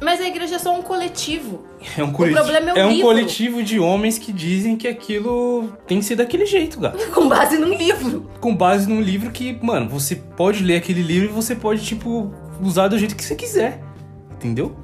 Mas 0.00 0.20
a 0.20 0.26
igreja 0.26 0.56
é 0.56 0.58
só 0.58 0.76
um 0.76 0.82
coletivo. 0.82 1.62
É 1.96 2.02
um 2.02 2.12
coletivo, 2.12 2.44
problema 2.44 2.78
é 2.78 2.84
o 2.84 2.88
um 2.88 2.90
livro. 2.90 3.06
coletivo 3.06 3.62
de 3.62 3.78
homens 3.80 4.16
que 4.18 4.32
dizem 4.32 4.76
que 4.76 4.86
aquilo 4.86 5.72
tem 5.86 5.98
que 5.98 6.04
ser 6.04 6.14
daquele 6.16 6.46
jeito, 6.46 6.78
gato. 6.78 6.98
Com 7.10 7.28
base 7.28 7.58
num 7.58 7.74
livro. 7.74 8.30
Com 8.40 8.54
base 8.54 8.88
num 8.88 9.00
livro 9.00 9.30
que, 9.30 9.58
mano, 9.62 9.88
você 9.88 10.14
pode 10.14 10.62
ler 10.62 10.76
aquele 10.76 11.02
livro 11.02 11.28
e 11.28 11.32
você 11.32 11.54
pode, 11.56 11.84
tipo, 11.84 12.32
usar 12.62 12.88
do 12.88 12.98
jeito 12.98 13.14
que 13.16 13.24
você 13.24 13.34
quiser. 13.34 13.80
Entendeu? 14.32 14.76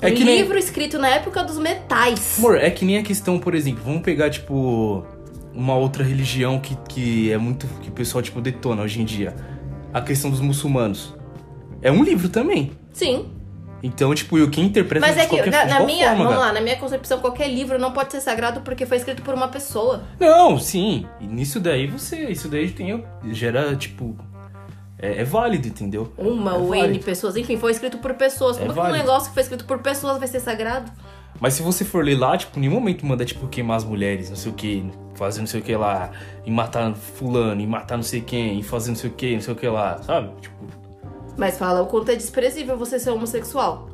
É 0.00 0.10
um 0.10 0.14
que 0.14 0.24
nem- 0.24 0.38
livro 0.38 0.56
escrito 0.56 0.98
na 0.98 1.08
época 1.08 1.42
dos 1.42 1.58
metais. 1.58 2.38
Amor, 2.38 2.56
é 2.58 2.70
que 2.70 2.84
nem 2.84 2.98
a 2.98 3.02
questão, 3.02 3.38
por 3.38 3.54
exemplo, 3.54 3.82
vamos 3.84 4.02
pegar, 4.02 4.30
tipo, 4.30 5.04
uma 5.52 5.74
outra 5.74 6.04
religião 6.04 6.58
que, 6.60 6.76
que 6.88 7.32
é 7.32 7.38
muito. 7.38 7.66
que 7.82 7.88
o 7.88 7.92
pessoal, 7.92 8.22
tipo, 8.22 8.40
detona 8.40 8.82
hoje 8.82 9.00
em 9.00 9.04
dia. 9.04 9.34
A 9.92 10.00
questão 10.00 10.30
dos 10.30 10.40
muçulmanos. 10.40 11.14
É 11.82 11.90
um 11.90 12.02
livro 12.04 12.28
também. 12.28 12.72
Sim. 12.92 13.26
Então, 13.82 14.12
tipo, 14.14 14.36
eu 14.36 14.50
quem 14.50 14.64
interpreta 14.66 15.06
Mas 15.06 15.16
é 15.16 15.22
que, 15.22 15.28
qualquer 15.36 15.50
na, 15.52 15.78
na 15.78 15.86
minha, 15.86 16.08
forma, 16.08 16.24
vamos 16.24 16.34
cara. 16.40 16.46
lá, 16.48 16.52
na 16.52 16.60
minha 16.60 16.76
concepção, 16.76 17.20
qualquer 17.20 17.48
livro 17.48 17.78
não 17.78 17.92
pode 17.92 18.10
ser 18.12 18.20
sagrado 18.20 18.60
porque 18.62 18.84
foi 18.84 18.96
escrito 18.96 19.22
por 19.22 19.34
uma 19.34 19.46
pessoa. 19.48 20.02
Não, 20.18 20.58
sim. 20.58 21.06
E 21.20 21.26
nisso 21.28 21.60
daí 21.60 21.86
você. 21.86 22.24
Isso 22.28 22.48
daí 22.48 22.70
tem. 22.70 23.04
Gera, 23.30 23.74
tipo. 23.76 24.16
É, 24.98 25.20
é 25.20 25.24
válido, 25.24 25.68
entendeu? 25.68 26.12
Uma 26.18 26.54
é 26.54 26.58
ou 26.58 26.74
N 26.74 26.98
pessoas, 26.98 27.36
enfim, 27.36 27.56
foi 27.56 27.70
escrito 27.70 27.98
por 27.98 28.14
pessoas. 28.14 28.56
É 28.56 28.60
Como 28.60 28.74
que 28.74 28.80
um 28.80 28.92
negócio 28.92 29.28
que 29.28 29.34
foi 29.34 29.42
escrito 29.42 29.64
por 29.64 29.78
pessoas 29.78 30.18
vai 30.18 30.26
ser 30.26 30.40
sagrado? 30.40 30.90
Mas 31.40 31.54
se 31.54 31.62
você 31.62 31.84
for 31.84 32.04
ler 32.04 32.18
lá, 32.18 32.36
tipo, 32.36 32.58
em 32.58 32.62
nenhum 32.62 32.74
momento 32.74 33.06
manda, 33.06 33.24
tipo, 33.24 33.46
queimar 33.46 33.76
as 33.76 33.84
mulheres, 33.84 34.28
não 34.28 34.36
sei 34.36 34.50
o 34.50 34.54
que, 34.54 34.90
fazer 35.14 35.40
não 35.40 35.46
sei 35.46 35.60
o 35.60 35.62
que 35.62 35.76
lá, 35.76 36.10
e 36.44 36.50
matar 36.50 36.92
fulano, 36.94 37.60
e 37.60 37.66
matar 37.66 37.96
não 37.96 38.02
sei 38.02 38.20
quem, 38.20 38.58
e 38.58 38.62
fazer 38.62 38.90
não 38.90 38.96
sei 38.96 39.10
o 39.10 39.12
que, 39.12 39.34
não 39.34 39.40
sei 39.40 39.54
o 39.54 39.56
que 39.56 39.68
lá, 39.68 40.02
sabe? 40.02 40.32
Tipo, 40.40 40.56
Mas 41.36 41.56
fala 41.56 41.80
o 41.80 41.86
quanto 41.86 42.10
é 42.10 42.16
desprezível 42.16 42.76
você 42.76 42.98
ser 42.98 43.10
homossexual. 43.10 43.88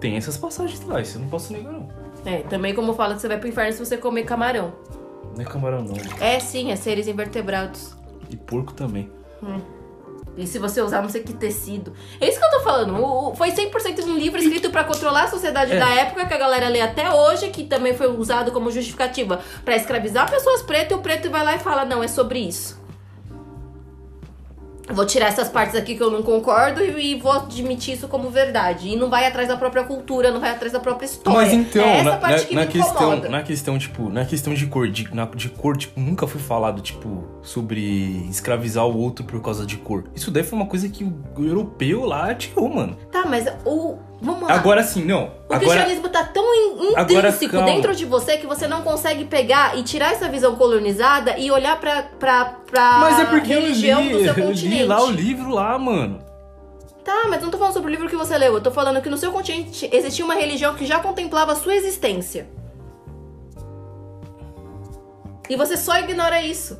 tem 0.00 0.16
essas 0.16 0.36
passagens 0.36 0.84
lá, 0.84 1.00
isso 1.00 1.16
eu 1.16 1.22
não 1.22 1.28
posso 1.28 1.52
negar, 1.52 1.72
não. 1.72 1.88
É, 2.26 2.38
também 2.42 2.74
como 2.74 2.92
fala 2.92 3.14
que 3.14 3.22
você 3.22 3.28
vai 3.28 3.38
pro 3.38 3.48
inferno 3.48 3.72
se 3.72 3.78
você 3.78 3.96
comer 3.96 4.24
camarão. 4.24 4.74
Não 5.34 5.40
é 5.40 5.44
camarão, 5.44 5.82
não. 5.82 5.96
É 6.20 6.38
sim, 6.40 6.70
é 6.70 6.76
seres 6.76 7.08
invertebrados. 7.08 7.96
E 8.28 8.36
porco 8.36 8.74
também. 8.74 9.10
E 10.36 10.46
se 10.46 10.58
você 10.58 10.80
usar 10.80 11.02
não 11.02 11.08
sei 11.10 11.22
que 11.22 11.32
tecido. 11.34 11.92
É 12.20 12.28
isso 12.28 12.38
que 12.38 12.44
eu 12.44 12.50
tô 12.50 12.60
falando. 12.60 12.96
O- 12.96 13.30
o- 13.30 13.34
foi 13.36 13.50
100% 13.50 14.02
de 14.02 14.10
um 14.10 14.16
livro 14.16 14.40
escrito 14.40 14.70
pra 14.70 14.82
controlar 14.84 15.24
a 15.24 15.28
sociedade 15.28 15.72
É. 15.72 15.78
da 15.78 15.88
época 15.90 16.24
que 16.26 16.32
a 16.34 16.38
galera 16.38 16.68
lê 16.68 16.80
até 16.80 17.10
hoje, 17.10 17.50
que 17.50 17.64
também 17.64 17.94
foi 17.94 18.08
usado 18.08 18.50
como 18.50 18.70
justificativa 18.70 19.40
pra 19.64 19.76
escravizar 19.76 20.30
pessoas 20.30 20.62
pretas 20.62 20.92
e 20.92 20.94
o 20.94 20.98
preto 21.02 21.28
vai 21.30 21.44
lá 21.44 21.54
e 21.54 21.58
fala: 21.58 21.84
"Não, 21.84 22.02
é 22.02 22.08
sobre 22.08 22.38
isso". 22.38 22.80
Vou 24.92 25.06
tirar 25.06 25.26
essas 25.28 25.48
partes 25.48 25.74
aqui 25.74 25.94
que 25.96 26.02
eu 26.02 26.10
não 26.10 26.22
concordo 26.22 26.82
e, 26.82 27.12
e 27.14 27.20
vou 27.20 27.32
admitir 27.32 27.94
isso 27.94 28.08
como 28.08 28.30
verdade. 28.30 28.88
E 28.88 28.96
não 28.96 29.08
vai 29.10 29.26
atrás 29.26 29.48
da 29.48 29.56
própria 29.56 29.84
cultura, 29.84 30.30
não 30.30 30.40
vai 30.40 30.50
atrás 30.50 30.72
da 30.72 30.80
própria 30.80 31.06
história. 31.06 31.40
Mas 31.40 31.52
então, 31.52 31.82
é 31.82 31.96
essa 31.98 32.10
na, 32.10 32.16
parte 32.16 32.42
na- 32.42 32.48
que 32.48 32.54
na 32.54 32.66
questão, 32.66 33.16
na 33.30 33.42
questão, 33.42 33.78
tipo, 33.78 34.08
na 34.08 34.24
questão 34.24 34.54
de 34.54 34.66
cor, 34.66 34.88
de, 34.88 35.14
na- 35.14 35.24
de 35.26 35.48
cor, 35.48 35.76
tipo, 35.76 35.98
nunca 35.98 36.26
foi 36.26 36.40
falado, 36.40 36.80
tipo, 36.82 37.24
sobre 37.42 38.26
escravizar 38.28 38.86
o 38.86 38.96
outro 38.96 39.24
por 39.24 39.40
causa 39.42 39.64
de 39.66 39.76
cor. 39.76 40.04
Isso 40.14 40.30
daí 40.30 40.42
foi 40.42 40.58
uma 40.58 40.66
coisa 40.66 40.88
que 40.88 41.04
o, 41.04 41.12
o 41.36 41.44
europeu 41.44 42.04
lá 42.04 42.34
tirou, 42.34 42.68
mano. 42.68 42.96
Tá, 43.22 43.28
mas 43.28 43.46
o. 43.64 43.96
Vamos 44.20 44.48
lá. 44.48 44.54
Agora 44.54 44.82
sim, 44.82 45.04
não. 45.04 45.24
O 45.48 45.54
Agora, 45.54 45.58
cristianismo 45.60 46.08
tá 46.08 46.24
tão 46.24 46.44
in- 46.54 46.94
Agora, 46.94 47.28
intrínseco 47.28 47.52
calma. 47.52 47.66
dentro 47.66 47.94
de 47.94 48.04
você 48.06 48.36
que 48.36 48.46
você 48.46 48.66
não 48.68 48.82
consegue 48.82 49.24
pegar 49.24 49.76
e 49.76 49.82
tirar 49.82 50.12
essa 50.12 50.28
visão 50.28 50.54
colonizada 50.56 51.36
e 51.38 51.50
olhar 51.50 51.78
pra, 51.80 52.02
pra, 52.20 52.44
pra 52.70 52.98
mas 52.98 53.18
é 53.18 53.24
porque 53.24 53.52
eu 53.52 53.60
religião 53.60 54.00
li, 54.02 54.12
do 54.12 54.18
seu 54.20 54.26
eu 54.28 54.34
li 54.34 54.42
continente. 54.46 54.84
lá 54.84 55.02
o 55.02 55.10
livro 55.10 55.50
lá, 55.50 55.76
mano. 55.78 56.20
Tá, 57.04 57.26
mas 57.28 57.42
não 57.42 57.50
tô 57.50 57.58
falando 57.58 57.72
sobre 57.74 57.88
o 57.90 57.90
livro 57.90 58.08
que 58.08 58.14
você 58.14 58.38
leu. 58.38 58.54
Eu 58.54 58.60
tô 58.60 58.70
falando 58.70 59.00
que 59.02 59.10
no 59.10 59.16
seu 59.16 59.32
continente 59.32 59.88
existia 59.92 60.24
uma 60.24 60.34
religião 60.34 60.74
que 60.74 60.86
já 60.86 61.00
contemplava 61.00 61.50
a 61.52 61.56
sua 61.56 61.74
existência. 61.74 62.46
E 65.50 65.56
você 65.56 65.76
só 65.76 65.98
ignora 65.98 66.40
isso. 66.40 66.78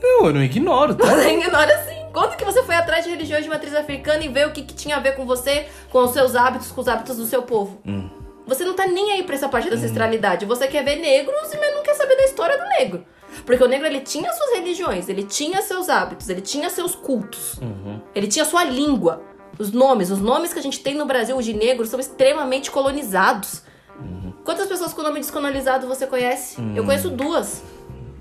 Não, 0.00 0.26
eu 0.26 0.32
não 0.34 0.42
ignoro, 0.42 0.94
tá? 0.94 1.04
Você 1.06 1.30
ignora 1.32 1.84
sim. 1.88 1.95
Quando 2.16 2.34
que 2.34 2.46
você 2.46 2.62
foi 2.62 2.74
atrás 2.74 3.04
de 3.04 3.10
religiões 3.10 3.44
de 3.44 3.50
matriz 3.50 3.74
africana 3.74 4.24
e 4.24 4.28
ver 4.28 4.46
o 4.46 4.50
que, 4.50 4.62
que 4.62 4.72
tinha 4.72 4.96
a 4.96 5.00
ver 5.00 5.14
com 5.16 5.26
você, 5.26 5.66
com 5.90 5.98
os 6.02 6.12
seus 6.12 6.34
hábitos, 6.34 6.72
com 6.72 6.80
os 6.80 6.88
hábitos 6.88 7.18
do 7.18 7.26
seu 7.26 7.42
povo? 7.42 7.78
Hum. 7.86 8.08
Você 8.46 8.64
não 8.64 8.72
tá 8.72 8.86
nem 8.86 9.12
aí 9.12 9.22
pra 9.22 9.34
essa 9.34 9.50
parte 9.50 9.68
da 9.68 9.76
ancestralidade. 9.76 10.46
Você 10.46 10.66
quer 10.66 10.82
ver 10.82 10.96
negros, 10.96 11.36
mas 11.60 11.74
não 11.74 11.82
quer 11.82 11.92
saber 11.92 12.16
da 12.16 12.22
história 12.24 12.56
do 12.56 12.64
negro. 12.78 13.04
Porque 13.44 13.62
o 13.62 13.68
negro, 13.68 13.86
ele 13.86 14.00
tinha 14.00 14.32
suas 14.32 14.52
religiões, 14.54 15.10
ele 15.10 15.24
tinha 15.24 15.60
seus 15.60 15.90
hábitos, 15.90 16.30
ele 16.30 16.40
tinha 16.40 16.70
seus 16.70 16.94
cultos. 16.94 17.58
Uhum. 17.58 18.00
Ele 18.14 18.28
tinha 18.28 18.46
sua 18.46 18.64
língua. 18.64 19.20
Os 19.58 19.70
nomes, 19.70 20.10
os 20.10 20.18
nomes 20.18 20.54
que 20.54 20.58
a 20.58 20.62
gente 20.62 20.80
tem 20.80 20.94
no 20.94 21.04
Brasil 21.04 21.38
de 21.42 21.52
negro 21.52 21.84
são 21.84 22.00
extremamente 22.00 22.70
colonizados. 22.70 23.60
Uhum. 24.00 24.32
Quantas 24.42 24.66
pessoas 24.66 24.94
com 24.94 25.02
nome 25.02 25.20
descolonizado 25.20 25.86
você 25.86 26.06
conhece? 26.06 26.56
Eu 26.74 26.82
Hum. 26.82 26.86
conheço 26.86 27.10
duas. 27.10 27.62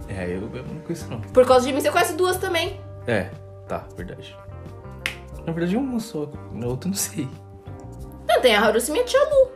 É, 0.10 0.26
eu, 0.26 0.54
eu 0.54 0.64
não 0.66 0.82
conheço 0.82 1.10
não. 1.10 1.22
Por 1.22 1.46
causa 1.48 1.66
de 1.66 1.72
mim, 1.72 1.80
você 1.80 1.90
conhece 1.90 2.12
duas 2.12 2.36
também. 2.36 2.78
É, 3.08 3.30
tá, 3.68 3.86
verdade. 3.96 4.38
Na 5.46 5.54
verdade, 5.54 5.78
uma 5.78 6.00
só. 6.00 6.28
Na 6.52 6.68
outra, 6.68 6.90
não 6.90 6.96
sei. 6.96 7.28
Não, 8.28 8.42
tem 8.42 8.56
a 8.56 8.62
Harusi 8.62 8.92
minha 8.92 9.04
tia 9.04 9.24
Lu. 9.24 9.52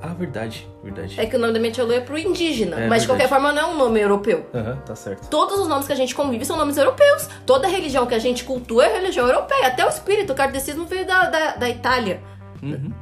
Ah, 0.00 0.14
verdade, 0.14 0.68
verdade. 0.82 1.20
É 1.20 1.26
que 1.26 1.34
o 1.34 1.38
nome 1.38 1.52
da 1.54 1.58
minha 1.58 1.72
tia 1.72 1.82
Lu 1.82 1.92
é 1.92 2.00
pro 2.00 2.18
indígena. 2.18 2.80
É 2.80 2.86
mas 2.86 3.02
de 3.02 3.08
qualquer 3.08 3.28
forma 3.28 3.52
não 3.52 3.62
é 3.62 3.66
um 3.66 3.76
nome 3.76 4.00
europeu. 4.00 4.46
Aham, 4.54 4.76
tá 4.84 4.94
certo. 4.94 5.28
Todos 5.28 5.58
os 5.58 5.66
nomes 5.66 5.86
que 5.86 5.92
a 5.92 5.96
gente 5.96 6.14
convive 6.14 6.44
são 6.44 6.56
nomes 6.56 6.76
europeus. 6.76 7.28
Toda 7.44 7.66
religião 7.66 8.06
que 8.06 8.14
a 8.14 8.18
gente 8.18 8.44
cultua 8.44 8.84
é 8.84 8.92
religião 8.92 9.26
europeia. 9.26 9.66
Até 9.66 9.84
o 9.84 9.88
espírito, 9.88 10.32
o 10.32 10.36
kardecismo 10.36 10.84
veio 10.86 11.06
da, 11.06 11.30
da, 11.30 11.56
da 11.56 11.68
Itália. 11.68 12.22
Uhum. 12.62 12.92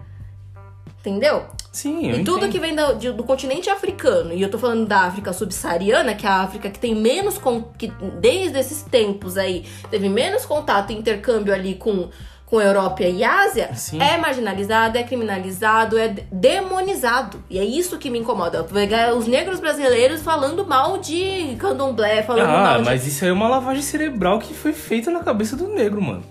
Entendeu? 1.01 1.47
Sim, 1.77 2.09
eu 2.11 2.21
E 2.21 2.25
tudo 2.25 2.39
entendo. 2.47 2.53
que 2.53 2.59
vem 2.59 2.75
de- 2.99 3.13
do 3.13 3.23
continente 3.23 3.69
africano, 3.69 4.33
e 4.33 4.41
eu 4.41 4.51
tô 4.51 4.59
falando 4.59 4.87
da 4.87 5.01
África 5.01 5.31
subsaariana, 5.35 6.15
que 6.15 6.25
é 6.27 6.29
a 6.31 6.41
África 6.41 6.71
que 6.71 6.79
tem 6.79 6.95
menos. 6.95 7.37
Con, 7.37 7.65
que 7.77 7.89
desde 8.19 8.59
esses 8.59 8.81
tempos 8.81 9.37
aí 9.37 9.63
teve 9.91 10.09
menos 10.09 10.47
contato 10.47 10.91
e 10.91 10.97
intercâmbio 10.97 11.53
ali 11.53 11.75
com, 11.75 12.09
com 12.47 12.63
Europa 12.63 13.03
e 13.03 13.23
Ásia, 13.23 13.75
Sim. 13.75 14.01
é 14.01 14.17
marginalizado, 14.17 14.97
é 14.97 15.03
criminalizado, 15.03 15.99
é 15.99 16.09
de- 16.09 16.23
demonizado. 16.33 17.45
E 17.51 17.59
é 17.59 17.65
isso 17.65 17.99
que 17.99 18.09
me 18.09 18.19
incomoda. 18.21 18.65
Pegar 18.65 19.15
os 19.15 19.27
negros 19.27 19.61
brasileiros 19.61 20.23
falando 20.23 20.65
mal 20.67 20.97
de 20.97 21.57
candomblé, 21.59 22.23
falando 22.23 22.49
Ah, 22.49 22.63
mal 22.63 22.79
de. 22.79 22.85
mas 22.87 23.07
isso 23.07 23.23
aí 23.23 23.29
é 23.29 23.33
uma 23.35 23.49
lavagem 23.49 23.83
cerebral 23.83 24.39
que 24.39 24.55
foi 24.55 24.73
feita 24.73 25.11
na 25.11 25.21
cabeça 25.23 25.55
do 25.55 25.69
negro, 25.69 26.01
mano. 26.01 26.23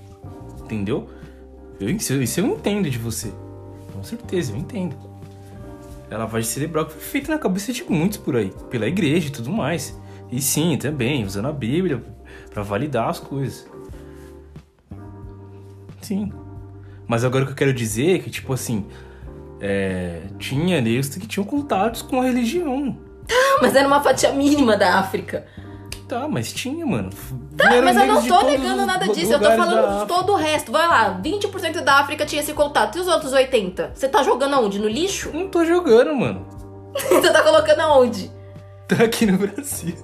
Entendeu? 0.63 1.07
Eu, 1.79 1.87
isso, 1.91 2.13
isso 2.13 2.39
eu 2.39 2.47
entendo 2.47 2.89
de 2.89 2.97
você. 2.97 3.31
Com 3.93 4.03
certeza, 4.03 4.51
eu 4.51 4.57
entendo. 4.57 4.95
É 6.09 6.17
lavagem 6.17 6.49
cerebral 6.49 6.85
que 6.85 6.93
foi 6.93 7.01
feita 7.01 7.31
na 7.31 7.37
cabeça 7.37 7.73
de 7.73 7.83
muitos 7.83 8.17
por 8.17 8.35
aí. 8.35 8.51
Pela 8.69 8.87
igreja 8.87 9.27
e 9.27 9.31
tudo 9.31 9.51
mais. 9.51 9.99
E 10.31 10.41
sim, 10.41 10.77
também, 10.77 11.23
usando 11.23 11.47
a 11.47 11.51
Bíblia 11.51 12.03
pra 12.51 12.63
validar 12.63 13.09
as 13.09 13.19
coisas. 13.19 13.67
Sim. 16.01 16.31
Mas 17.07 17.23
agora 17.23 17.43
o 17.43 17.47
que 17.47 17.53
eu 17.53 17.57
quero 17.57 17.73
dizer 17.73 18.15
é 18.15 18.19
que, 18.19 18.29
tipo 18.29 18.53
assim, 18.53 18.85
é, 19.59 20.23
tinha 20.37 20.81
negros 20.81 21.09
que 21.09 21.27
tinham 21.27 21.45
contatos 21.45 22.01
com 22.01 22.21
a 22.21 22.23
religião. 22.23 22.97
Mas 23.61 23.75
era 23.75 23.87
uma 23.87 24.01
fatia 24.01 24.31
mínima 24.31 24.77
da 24.77 24.99
África. 24.99 25.45
Tá, 26.07 26.27
mas 26.27 26.53
tinha, 26.53 26.85
mano. 26.85 27.09
Tá, 27.57 27.73
Eram 27.73 27.85
mas 27.85 27.97
eu 27.97 28.05
não 28.05 28.27
tô 28.27 28.43
negando 28.43 28.85
nada 28.85 29.07
disso. 29.07 29.33
Eu 29.33 29.39
tô 29.39 29.51
falando 29.51 30.05
todo 30.07 30.33
o 30.33 30.35
resto. 30.35 30.71
Vai 30.71 30.87
lá, 30.87 31.19
20% 31.21 31.81
da 31.81 31.95
África 31.99 32.25
tinha 32.25 32.41
esse 32.41 32.53
contato. 32.53 32.97
E 32.97 33.01
os 33.01 33.07
outros 33.07 33.33
80%? 33.33 33.89
Você 33.95 34.07
tá 34.07 34.21
jogando 34.21 34.53
aonde? 34.53 34.77
No 34.77 34.87
lixo? 34.87 35.31
Não 35.33 35.47
tô 35.47 35.65
jogando, 35.65 36.15
mano. 36.15 36.45
Você 37.09 37.31
tá 37.31 37.41
colocando 37.41 37.79
aonde? 37.81 38.31
Tá 38.87 39.03
aqui 39.03 39.25
no 39.25 39.37
Brasil. 39.37 39.95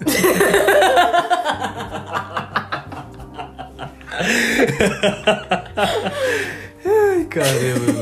Ai, 6.86 7.26
caramba. 7.26 8.02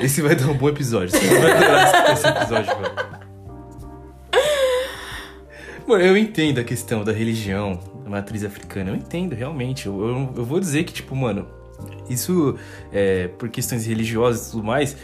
Esse 0.00 0.22
vai 0.22 0.34
dar 0.34 0.48
um 0.48 0.54
bom 0.54 0.68
episódio. 0.68 1.10
Você 1.10 1.38
vai 1.38 1.52
adorar 1.52 2.12
esse 2.12 2.26
episódio, 2.26 2.76
mano. 2.80 3.23
Mano, 5.86 6.02
eu 6.02 6.16
entendo 6.16 6.60
a 6.60 6.64
questão 6.64 7.04
da 7.04 7.12
religião, 7.12 7.78
da 8.02 8.08
matriz 8.08 8.42
africana. 8.42 8.90
Eu 8.90 8.96
entendo, 8.96 9.34
realmente. 9.34 9.86
Eu, 9.86 10.00
eu, 10.00 10.32
eu 10.36 10.44
vou 10.44 10.58
dizer 10.58 10.84
que, 10.84 10.92
tipo, 10.94 11.14
mano, 11.14 11.46
isso, 12.08 12.58
é, 12.90 13.28
por 13.28 13.50
questões 13.50 13.86
religiosas 13.86 14.48
e 14.48 14.50
tudo 14.52 14.64
mais, 14.64 14.96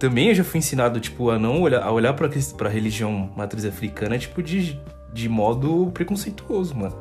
também 0.00 0.28
eu 0.28 0.34
já 0.34 0.42
fui 0.42 0.58
ensinado, 0.58 0.98
tipo, 0.98 1.30
a 1.30 1.38
não 1.38 1.62
olhar, 1.62 1.82
a 1.82 1.92
olhar 1.92 2.12
pra, 2.14 2.28
pra 2.56 2.68
religião 2.68 3.32
matriz 3.36 3.64
africana, 3.64 4.18
tipo, 4.18 4.42
de, 4.42 4.80
de 5.12 5.28
modo 5.28 5.92
preconceituoso, 5.94 6.74
mano. 6.74 6.96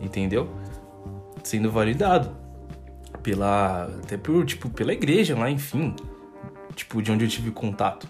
Entendeu? 0.00 0.50
Sendo 1.42 1.70
validado. 1.70 2.30
Pela. 3.22 3.84
Até 4.04 4.18
por, 4.18 4.44
tipo, 4.44 4.68
pela 4.68 4.92
igreja 4.92 5.34
lá, 5.34 5.50
enfim. 5.50 5.94
Tipo, 6.74 7.00
de 7.00 7.10
onde 7.10 7.24
eu 7.24 7.28
tive 7.28 7.50
contato. 7.50 8.06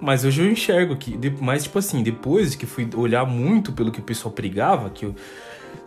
Mas 0.00 0.24
hoje 0.24 0.42
eu 0.42 0.50
enxergo 0.50 0.96
que. 0.96 1.18
Mas, 1.40 1.64
tipo 1.64 1.78
assim, 1.78 2.02
depois 2.02 2.54
que 2.54 2.64
fui 2.64 2.88
olhar 2.96 3.26
muito 3.26 3.72
pelo 3.72 3.92
que 3.92 4.00
o 4.00 4.02
pessoal 4.02 4.32
pregava, 4.32 4.88
que 4.88 5.04
eu, 5.04 5.14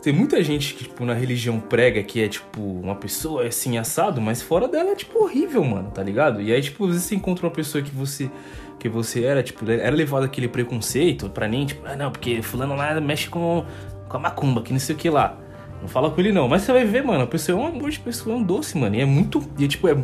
tem 0.03 0.13
muita 0.13 0.43
gente 0.43 0.75
que, 0.75 0.83
tipo, 0.83 1.03
na 1.03 1.13
religião 1.13 1.59
prega 1.59 2.03
que 2.03 2.21
é, 2.21 2.27
tipo, 2.27 2.61
uma 2.61 2.95
pessoa 2.95 3.47
assim, 3.47 3.77
assado, 3.77 4.21
mas 4.21 4.41
fora 4.41 4.67
dela 4.67 4.91
é, 4.91 4.95
tipo, 4.95 5.17
horrível, 5.23 5.63
mano, 5.63 5.89
tá 5.91 6.03
ligado? 6.03 6.41
E 6.41 6.53
aí, 6.53 6.61
tipo, 6.61 6.83
às 6.85 6.91
vezes 6.91 7.05
você 7.05 7.15
encontra 7.15 7.47
uma 7.47 7.51
pessoa 7.51 7.83
que 7.83 7.91
você. 7.91 8.29
Que 8.77 8.89
você 8.89 9.23
era, 9.23 9.41
tipo, 9.41 9.69
era 9.69 9.95
levado 9.95 10.23
aquele 10.23 10.47
preconceito 10.47 11.29
pra 11.29 11.47
mim, 11.47 11.65
tipo, 11.65 11.87
ah, 11.87 11.95
não, 11.95 12.11
porque 12.11 12.41
fulano 12.41 12.75
lá 12.75 12.99
mexe 12.99 13.29
com, 13.29 13.65
com 14.09 14.17
a 14.17 14.19
macumba, 14.19 14.61
que 14.61 14.73
não 14.73 14.79
sei 14.79 14.93
o 14.93 14.97
que 14.97 15.09
lá. 15.09 15.39
Não 15.81 15.87
fala 15.87 16.11
com 16.11 16.19
ele 16.19 16.33
não. 16.33 16.49
Mas 16.49 16.63
você 16.63 16.73
vai 16.73 16.85
ver, 16.85 17.03
mano, 17.03 17.23
a 17.23 17.27
pessoa 17.27 17.57
é 17.57 17.61
um 17.61 17.67
amor 17.67 17.89
de 17.89 17.99
pessoa, 17.99 18.35
é 18.35 18.39
um 18.39 18.43
doce, 18.43 18.77
mano. 18.77 18.95
E 18.95 19.01
é 19.01 19.05
muito. 19.05 19.41
E 19.57 19.63
é, 19.63 19.67
tipo, 19.69 19.87
é, 19.87 19.95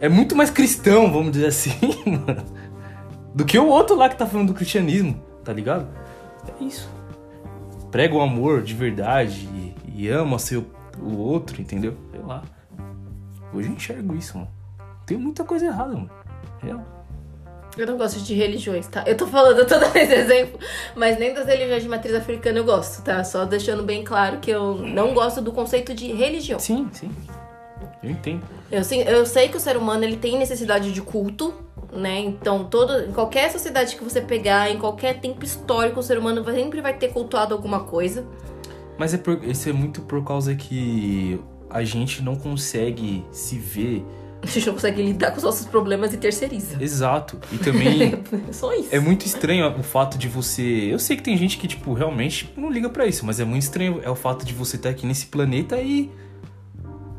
é 0.00 0.08
muito 0.08 0.36
mais 0.36 0.50
cristão, 0.50 1.12
vamos 1.12 1.32
dizer 1.32 1.46
assim, 1.46 1.74
mano 2.06 2.55
do 3.36 3.44
que 3.44 3.58
o 3.58 3.68
outro 3.68 3.94
lá 3.94 4.08
que 4.08 4.16
tá 4.16 4.26
falando 4.26 4.48
do 4.48 4.54
cristianismo, 4.54 5.22
tá 5.44 5.52
ligado? 5.52 5.86
É 6.58 6.64
isso. 6.64 6.88
Prega 7.90 8.14
o 8.14 8.22
amor 8.22 8.62
de 8.62 8.72
verdade 8.72 9.46
e, 9.86 10.04
e 10.04 10.08
ama 10.08 10.38
seu, 10.38 10.64
o 10.98 11.18
outro, 11.18 11.60
entendeu? 11.60 11.94
Sei 12.10 12.20
lá. 12.22 12.42
Hoje 13.52 13.68
eu 13.68 13.74
enxergo 13.74 14.16
isso, 14.16 14.38
mano. 14.38 14.50
Tem 15.04 15.18
muita 15.18 15.44
coisa 15.44 15.66
errada, 15.66 15.92
mano. 15.92 16.10
Real. 16.62 16.82
Eu 17.76 17.86
não 17.86 17.98
gosto 17.98 18.20
de 18.20 18.32
religiões, 18.32 18.88
tá? 18.88 19.04
Eu 19.06 19.18
tô 19.18 19.26
falando 19.26 19.64
todo 19.68 19.84
esse 19.94 20.14
exemplo, 20.14 20.58
mas 20.94 21.18
nem 21.18 21.34
das 21.34 21.46
religiões 21.46 21.82
de 21.82 21.90
matriz 21.90 22.14
africana 22.14 22.58
eu 22.58 22.64
gosto, 22.64 23.02
tá? 23.02 23.22
Só 23.22 23.44
deixando 23.44 23.82
bem 23.82 24.02
claro 24.02 24.38
que 24.38 24.50
eu 24.50 24.76
não 24.76 25.12
gosto 25.12 25.42
do 25.42 25.52
conceito 25.52 25.92
de 25.94 26.10
religião. 26.10 26.58
Sim, 26.58 26.88
sim. 26.90 27.10
Eu 28.02 28.12
entendo. 28.12 28.42
Eu, 28.72 28.82
sim, 28.82 29.02
eu 29.02 29.26
sei 29.26 29.50
que 29.50 29.58
o 29.58 29.60
ser 29.60 29.76
humano 29.76 30.04
ele 30.04 30.16
tem 30.16 30.38
necessidade 30.38 30.90
de 30.90 31.02
culto, 31.02 31.65
né? 31.96 32.20
Então, 32.20 32.64
todo, 32.64 33.08
em 33.08 33.12
qualquer 33.12 33.50
sociedade 33.50 33.96
que 33.96 34.04
você 34.04 34.20
pegar, 34.20 34.70
em 34.70 34.78
qualquer 34.78 35.20
tempo 35.20 35.44
histórico, 35.44 36.00
o 36.00 36.02
ser 36.02 36.18
humano 36.18 36.44
sempre 36.44 36.80
vai 36.80 36.94
ter 36.94 37.08
cultuado 37.08 37.54
alguma 37.54 37.80
coisa. 37.80 38.24
Mas 38.98 39.12
é 39.14 39.18
por, 39.18 39.42
isso 39.44 39.68
é 39.68 39.72
muito 39.72 40.00
por 40.02 40.24
causa 40.24 40.54
que 40.54 41.40
a 41.68 41.82
gente 41.84 42.22
não 42.22 42.36
consegue 42.36 43.24
se 43.30 43.58
ver 43.58 44.04
A 44.42 44.46
gente 44.46 44.66
não 44.66 44.74
consegue 44.74 45.02
lidar 45.02 45.30
com 45.32 45.38
os 45.38 45.42
nossos 45.42 45.66
problemas 45.66 46.12
e 46.12 46.16
terceiriza. 46.16 46.82
exato. 46.82 47.38
E 47.52 47.58
também 47.58 48.22
Só 48.52 48.72
isso. 48.74 48.94
é 48.94 49.00
muito 49.00 49.26
estranho 49.26 49.66
o 49.76 49.82
fato 49.82 50.16
de 50.16 50.28
você. 50.28 50.62
Eu 50.62 50.98
sei 50.98 51.16
que 51.16 51.22
tem 51.22 51.36
gente 51.36 51.58
que, 51.58 51.66
tipo, 51.66 51.92
realmente 51.92 52.52
não 52.56 52.70
liga 52.70 52.88
pra 52.88 53.06
isso, 53.06 53.26
mas 53.26 53.40
é 53.40 53.44
muito 53.44 53.62
estranho 53.62 54.00
é 54.02 54.10
o 54.10 54.14
fato 54.14 54.44
de 54.44 54.52
você 54.52 54.76
estar 54.76 54.90
aqui 54.90 55.06
nesse 55.06 55.26
planeta 55.26 55.80
e. 55.80 56.10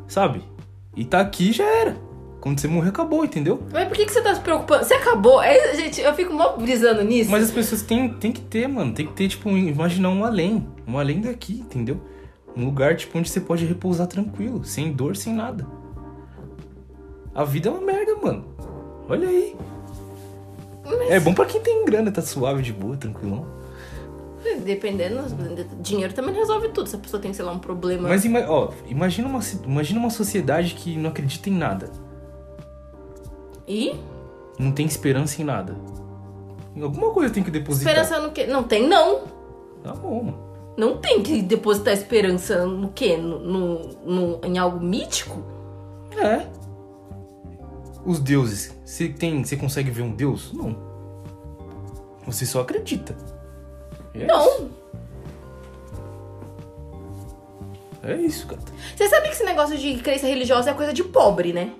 Sabe? 0.06 0.42
E 0.96 1.04
tá 1.04 1.20
aqui 1.20 1.52
já 1.52 1.64
era. 1.64 1.96
Quando 2.40 2.60
você 2.60 2.68
morrer, 2.68 2.90
acabou, 2.90 3.24
entendeu? 3.24 3.60
Mas 3.72 3.88
por 3.88 3.96
que, 3.96 4.06
que 4.06 4.12
você 4.12 4.22
tá 4.22 4.32
se 4.34 4.40
preocupando? 4.40 4.84
Você 4.84 4.94
acabou? 4.94 5.42
É, 5.42 5.74
gente, 5.74 6.00
eu 6.00 6.14
fico 6.14 6.32
mó 6.32 6.56
brisando 6.56 7.02
nisso. 7.02 7.30
Mas 7.30 7.44
as 7.44 7.50
pessoas 7.50 7.82
têm, 7.82 8.08
têm 8.10 8.30
que 8.30 8.40
ter, 8.40 8.68
mano. 8.68 8.92
Tem 8.94 9.06
que 9.06 9.12
ter, 9.12 9.28
tipo, 9.28 9.48
um- 9.48 9.56
imaginar 9.58 10.10
um 10.10 10.24
além. 10.24 10.66
Um 10.86 10.98
além 10.98 11.20
daqui, 11.20 11.54
entendeu? 11.60 12.00
Um 12.56 12.64
lugar, 12.64 12.96
tipo, 12.96 13.18
onde 13.18 13.28
você 13.28 13.40
pode 13.40 13.64
repousar 13.64 14.06
tranquilo, 14.06 14.64
sem 14.64 14.92
dor, 14.92 15.16
sem 15.16 15.32
nada. 15.34 15.66
A 17.34 17.44
vida 17.44 17.68
é 17.68 17.72
uma 17.72 17.80
merda, 17.80 18.14
mano. 18.16 18.44
Olha 19.08 19.28
aí. 19.28 19.56
É 21.08 21.20
bom 21.20 21.34
pra 21.34 21.44
quem 21.44 21.60
tem 21.60 21.84
grana, 21.84 22.10
tá 22.10 22.22
suave, 22.22 22.62
de 22.62 22.72
boa, 22.72 22.96
tranquilão. 22.96 23.46
Dependendo, 24.64 25.20
dinheiro 25.80 26.12
também 26.14 26.34
resolve 26.34 26.68
tudo. 26.68 26.88
Se 26.88 26.96
a 26.96 26.98
pessoa 26.98 27.20
tem, 27.20 27.32
sei 27.32 27.44
lá, 27.44 27.52
um 27.52 27.58
problema. 27.58 28.08
Mas, 28.08 28.24
ó, 28.48 28.72
imagina 28.88 29.28
uma, 29.28 29.40
imagina 29.64 30.00
uma 30.00 30.10
sociedade 30.10 30.74
que 30.74 30.96
não 30.96 31.10
acredita 31.10 31.50
em 31.50 31.54
nada. 31.54 31.90
E? 33.68 33.94
Não 34.58 34.72
tem 34.72 34.86
esperança 34.86 35.40
em 35.40 35.44
nada. 35.44 35.76
Em 36.74 36.82
alguma 36.82 37.10
coisa 37.12 37.32
tem 37.32 37.42
que 37.42 37.50
depositar. 37.50 37.92
Esperança 37.92 38.20
no 38.26 38.32
quê? 38.32 38.46
Não 38.46 38.62
tem, 38.64 38.88
não. 38.88 39.20
Tá 39.84 39.92
bom. 39.92 40.32
Não 40.76 40.96
tem 40.98 41.22
que 41.22 41.42
depositar 41.42 41.92
esperança 41.92 42.64
no 42.64 42.88
quê? 42.90 43.16
No, 43.16 43.38
no- 43.40 43.88
no- 44.04 44.40
em 44.44 44.58
algo 44.58 44.80
mítico? 44.84 45.42
É. 46.16 46.46
Os 48.06 48.20
deuses. 48.20 48.74
Você 48.84 49.08
tem. 49.08 49.44
Você 49.44 49.56
consegue 49.56 49.90
ver 49.90 50.02
um 50.02 50.12
deus? 50.12 50.52
Não. 50.52 50.76
Você 52.26 52.46
só 52.46 52.60
acredita. 52.60 53.16
É 54.14 54.18
Isso. 54.18 54.26
Não. 54.26 54.70
É 58.02 58.14
isso, 58.16 58.46
cara. 58.46 58.60
Você 58.96 59.08
sabe 59.08 59.26
que 59.28 59.34
esse 59.34 59.44
negócio 59.44 59.76
de 59.76 59.96
crença 59.98 60.26
religiosa 60.26 60.70
é 60.70 60.74
coisa 60.74 60.92
de 60.92 61.02
pobre, 61.04 61.52
né? 61.52 61.72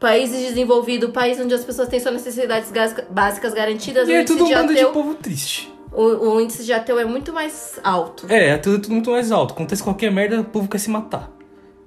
Países 0.00 0.48
desenvolvidos, 0.48 1.10
país 1.10 1.38
onde 1.38 1.52
as 1.54 1.62
pessoas 1.64 1.86
têm 1.88 2.00
suas 2.00 2.14
necessidades 2.14 2.72
básicas 3.10 3.52
garantidas, 3.52 4.08
E 4.08 4.12
é 4.14 4.24
tudo 4.24 4.44
um 4.44 4.48
de 4.48 4.54
bando 4.54 4.72
de 4.72 4.80
ateu, 4.80 4.92
povo 4.92 5.14
triste. 5.14 5.70
o, 5.92 6.02
o 6.36 6.40
índice 6.40 6.64
de 6.64 6.72
ateu 6.72 6.98
é 6.98 7.04
muito 7.04 7.32
mais 7.34 7.78
alto. 7.84 8.24
É, 8.28 8.48
é 8.48 8.56
tudo, 8.58 8.78
tudo 8.80 8.92
muito 8.92 9.10
mais 9.10 9.30
alto. 9.30 9.52
Acontece 9.52 9.82
qualquer 9.82 10.10
merda, 10.10 10.40
o 10.40 10.44
povo 10.44 10.68
quer 10.68 10.78
se 10.78 10.88
matar. 10.88 11.30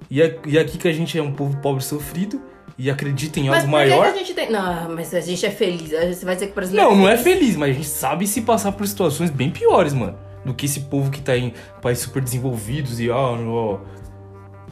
E, 0.08 0.22
é- 0.22 0.38
e 0.46 0.56
aqui 0.56 0.78
que 0.78 0.86
a 0.86 0.92
gente 0.92 1.18
é 1.18 1.22
um 1.22 1.32
povo 1.32 1.56
pobre 1.58 1.82
sofrido 1.82 2.40
e 2.78 2.88
acredita 2.88 3.40
em 3.40 3.48
Mas 3.48 3.64
algo 3.64 3.66
que 3.66 3.72
maior. 3.72 4.06
a 4.06 4.12
gente 4.16 4.32
tem. 4.32 4.48
Não, 4.50 4.90
mas 4.94 5.12
a 5.12 5.20
gente 5.20 5.44
é 5.44 5.50
feliz. 5.50 5.90
Você 5.90 6.24
vai 6.24 6.34
dizer 6.36 6.46
que 6.46 6.52
o 6.52 6.54
brasileiro 6.54 6.90
Não, 6.90 6.96
não 6.96 7.08
é 7.08 7.16
feliz. 7.16 7.38
feliz, 7.40 7.56
mas 7.56 7.70
a 7.70 7.72
gente 7.72 7.88
sabe 7.88 8.26
se 8.28 8.42
passar 8.42 8.70
por 8.72 8.86
situações 8.86 9.30
bem 9.30 9.50
piores, 9.50 9.92
mano. 9.92 10.16
Do 10.44 10.54
que 10.54 10.66
esse 10.66 10.80
povo 10.82 11.10
que 11.10 11.20
tá 11.20 11.36
em 11.36 11.52
países 11.82 12.04
super 12.04 12.22
desenvolvidos 12.22 13.00
e 13.00 13.10
ó, 13.10 13.34
ó. 13.34 13.78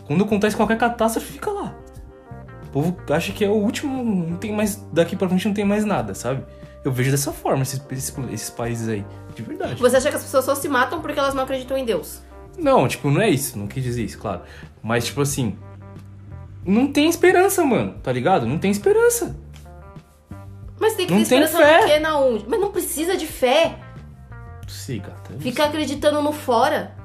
Quando 0.07 0.23
acontece 0.23 0.55
qualquer 0.55 0.77
catástrofe, 0.79 1.33
fica 1.33 1.51
lá. 1.51 1.75
O 2.73 2.81
povo 2.81 2.97
acha 3.11 3.33
que 3.33 3.45
é 3.45 3.49
o 3.51 3.53
último, 3.53 4.03
não 4.03 4.39
tem 4.39 4.51
mais. 4.51 4.77
Daqui 4.91 5.15
pra 5.15 5.29
frente 5.29 5.47
não 5.47 5.53
tem 5.53 5.65
mais 5.65 5.85
nada, 5.85 6.15
sabe? 6.15 6.43
Eu 6.83 6.91
vejo 6.91 7.11
dessa 7.11 7.31
forma 7.31 7.63
esses, 7.63 7.79
esses, 7.91 8.17
esses 8.33 8.51
países 8.51 8.89
aí. 8.89 9.05
De 9.35 9.43
verdade. 9.43 9.75
Você 9.75 9.97
acha 9.97 10.09
que 10.09 10.17
as 10.17 10.23
pessoas 10.23 10.45
só 10.47 10.55
se 10.55 10.69
matam 10.71 11.03
porque 11.03 11.19
elas 11.19 11.35
não 11.35 11.43
acreditam 11.43 11.77
em 11.77 11.85
Deus? 11.85 12.23
Não, 12.59 12.89
tipo, 12.89 13.11
não 13.11 13.21
é 13.21 13.29
isso, 13.29 13.59
não 13.59 13.67
quis 13.67 13.85
dizer 13.85 14.03
isso, 14.03 14.19
claro. 14.19 14.41
Mas, 14.83 15.05
tipo 15.05 15.21
assim. 15.21 15.57
Não 16.65 16.91
tem 16.91 17.11
esperança, 17.11 17.63
mano, 17.63 17.95
tá 18.03 18.11
ligado? 18.11 18.47
Não 18.47 18.59
tem 18.59 18.71
esperança. 18.71 19.37
Mas 20.81 20.95
tem 20.95 21.07
que 21.07 21.13
Não 21.13 21.23
ter 21.23 21.29
tem 21.29 21.43
esperança 21.43 21.81
no 21.83 21.87
quê, 21.87 21.99
na 21.99 22.19
onde? 22.19 22.45
Mas 22.49 22.61
não 22.61 22.71
precisa 22.73 23.19
de 23.19 23.27
fé. 23.27 23.79
Sim, 24.67 25.01
gata. 25.01 25.35
Ficar 25.39 25.67
acreditando 25.67 26.23
no 26.23 26.33
fora. 26.33 27.02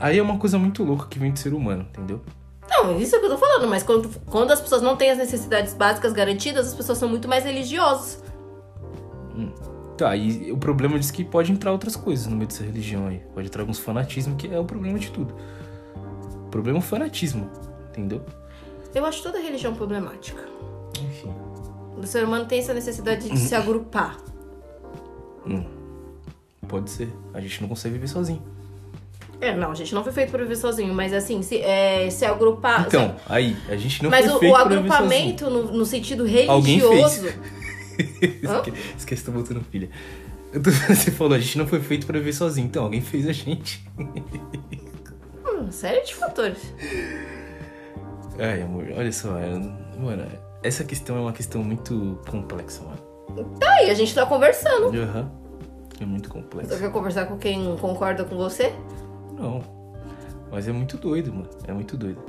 Aí 0.00 0.18
é 0.18 0.22
uma 0.22 0.38
coisa 0.38 0.58
muito 0.58 0.82
louca 0.82 1.06
que 1.06 1.18
vem 1.18 1.30
do 1.30 1.38
ser 1.38 1.52
humano, 1.52 1.86
entendeu? 1.90 2.22
Não, 2.68 2.98
isso 2.98 3.14
é 3.14 3.18
o 3.18 3.20
que 3.20 3.26
eu 3.26 3.30
tô 3.30 3.38
falando, 3.38 3.68
mas 3.68 3.82
quando, 3.82 4.08
quando 4.26 4.50
as 4.50 4.60
pessoas 4.60 4.80
não 4.80 4.96
têm 4.96 5.10
as 5.10 5.18
necessidades 5.18 5.74
básicas 5.74 6.12
garantidas, 6.12 6.68
as 6.68 6.74
pessoas 6.74 6.96
são 6.96 7.08
muito 7.08 7.28
mais 7.28 7.44
religiosas. 7.44 8.22
Tá, 9.98 10.16
e 10.16 10.50
o 10.50 10.56
problema 10.56 10.98
diz 10.98 11.10
que 11.10 11.22
pode 11.22 11.52
entrar 11.52 11.72
outras 11.72 11.94
coisas 11.94 12.26
no 12.26 12.34
meio 12.34 12.48
dessa 12.48 12.64
religião 12.64 13.06
aí. 13.06 13.18
Pode 13.34 13.48
entrar 13.48 13.60
alguns 13.60 13.78
fanatismo, 13.78 14.34
que 14.34 14.48
é 14.48 14.58
o 14.58 14.64
problema 14.64 14.98
de 14.98 15.10
tudo. 15.10 15.34
O 16.46 16.48
problema 16.48 16.78
é 16.78 16.80
o 16.80 16.82
fanatismo, 16.82 17.50
entendeu? 17.90 18.24
Eu 18.94 19.04
acho 19.04 19.22
toda 19.22 19.38
religião 19.38 19.74
problemática. 19.74 20.42
Enfim. 20.98 21.34
O 21.98 22.06
ser 22.06 22.24
humano 22.24 22.46
tem 22.46 22.60
essa 22.60 22.72
necessidade 22.72 23.28
de 23.28 23.38
se 23.38 23.54
agrupar. 23.54 24.16
Pode 26.66 26.88
ser. 26.88 27.12
A 27.34 27.40
gente 27.40 27.60
não 27.60 27.68
consegue 27.68 27.94
viver 27.94 28.08
sozinho. 28.08 28.42
É, 29.40 29.54
não, 29.56 29.70
a 29.70 29.74
gente 29.74 29.94
não 29.94 30.02
foi 30.04 30.12
feito 30.12 30.30
pra 30.30 30.42
viver 30.42 30.56
sozinho, 30.56 30.92
mas 30.92 31.12
assim, 31.14 31.40
se, 31.42 31.58
é, 31.62 32.10
se 32.10 32.24
agrupar. 32.26 32.84
Então, 32.86 33.16
aí, 33.26 33.56
a 33.68 33.76
gente 33.76 34.02
não 34.02 34.10
mas 34.10 34.26
foi 34.26 34.34
o, 34.34 34.38
feito 34.38 34.52
o 34.52 34.54
pra 34.54 34.64
viver 34.64 34.78
agrupamento, 34.78 35.48
no, 35.50 35.62
no 35.72 35.84
sentido 35.86 36.24
Alguém 36.48 36.78
religioso. 36.78 37.00
sozinho. 37.30 37.32
Hã? 38.46 38.62
Esquece, 38.98 39.24
tô 39.24 39.32
botando 39.32 39.58
tô- 40.52 40.70
Você 40.94 41.10
falou, 41.10 41.34
a 41.34 41.38
gente 41.38 41.56
não 41.58 41.66
foi 41.66 41.80
feito 41.80 42.06
pra 42.06 42.18
viver 42.18 42.32
sozinho. 42.34 42.66
Então, 42.66 42.84
alguém 42.84 43.00
fez 43.00 43.26
a 43.28 43.32
gente. 43.32 43.82
Hum, 45.46 45.70
série 45.70 46.00
de 46.04 46.14
fatores. 46.14 46.74
Ai, 48.38 48.62
amor, 48.62 48.84
olha 48.96 49.12
só. 49.12 49.38
é- 49.38 49.50
Mano, 49.98 50.26
essa 50.62 50.82
questão 50.84 51.16
é 51.16 51.20
uma 51.20 51.32
questão 51.32 51.62
muito 51.62 52.18
complexa, 52.30 52.82
mano. 52.82 53.54
Tá 53.58 53.70
aí, 53.74 53.90
a 53.90 53.94
gente 53.94 54.14
tá 54.14 54.24
conversando. 54.26 54.86
Aham. 54.98 55.30
É 56.00 56.06
muito 56.06 56.28
Você 56.28 56.32
complexa. 56.34 56.78
quer 56.78 56.90
conversar 56.90 57.26
com 57.26 57.36
quem 57.36 57.76
concorda 57.76 58.24
com 58.24 58.34
você? 58.36 58.72
Não. 59.40 59.62
Mas 60.50 60.68
é 60.68 60.72
muito 60.72 60.96
doido, 60.96 61.32
mano. 61.32 61.48
É 61.66 61.72
muito 61.72 61.96
doido. 61.96 62.20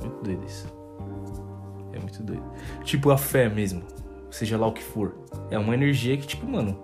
Muito 0.00 0.22
doido 0.24 0.44
isso. 0.44 0.66
É 1.92 1.98
muito 1.98 2.22
doido. 2.22 2.42
Tipo, 2.84 3.10
a 3.10 3.16
fé 3.18 3.48
mesmo. 3.48 3.82
Seja 4.30 4.58
lá 4.58 4.66
o 4.66 4.72
que 4.72 4.82
for. 4.82 5.14
É 5.50 5.58
uma 5.58 5.74
energia 5.74 6.16
que, 6.16 6.26
tipo, 6.26 6.46
mano. 6.46 6.76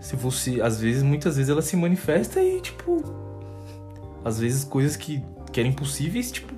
Se 0.00 0.16
você. 0.16 0.60
Às 0.60 0.80
vezes, 0.80 1.02
muitas 1.02 1.36
vezes 1.36 1.50
ela 1.50 1.62
se 1.62 1.76
manifesta 1.76 2.40
e, 2.42 2.60
tipo. 2.60 3.02
Às 4.24 4.38
vezes 4.40 4.64
coisas 4.64 4.96
que, 4.96 5.22
que 5.52 5.60
eram 5.60 5.70
impossíveis, 5.70 6.32
tipo. 6.32 6.54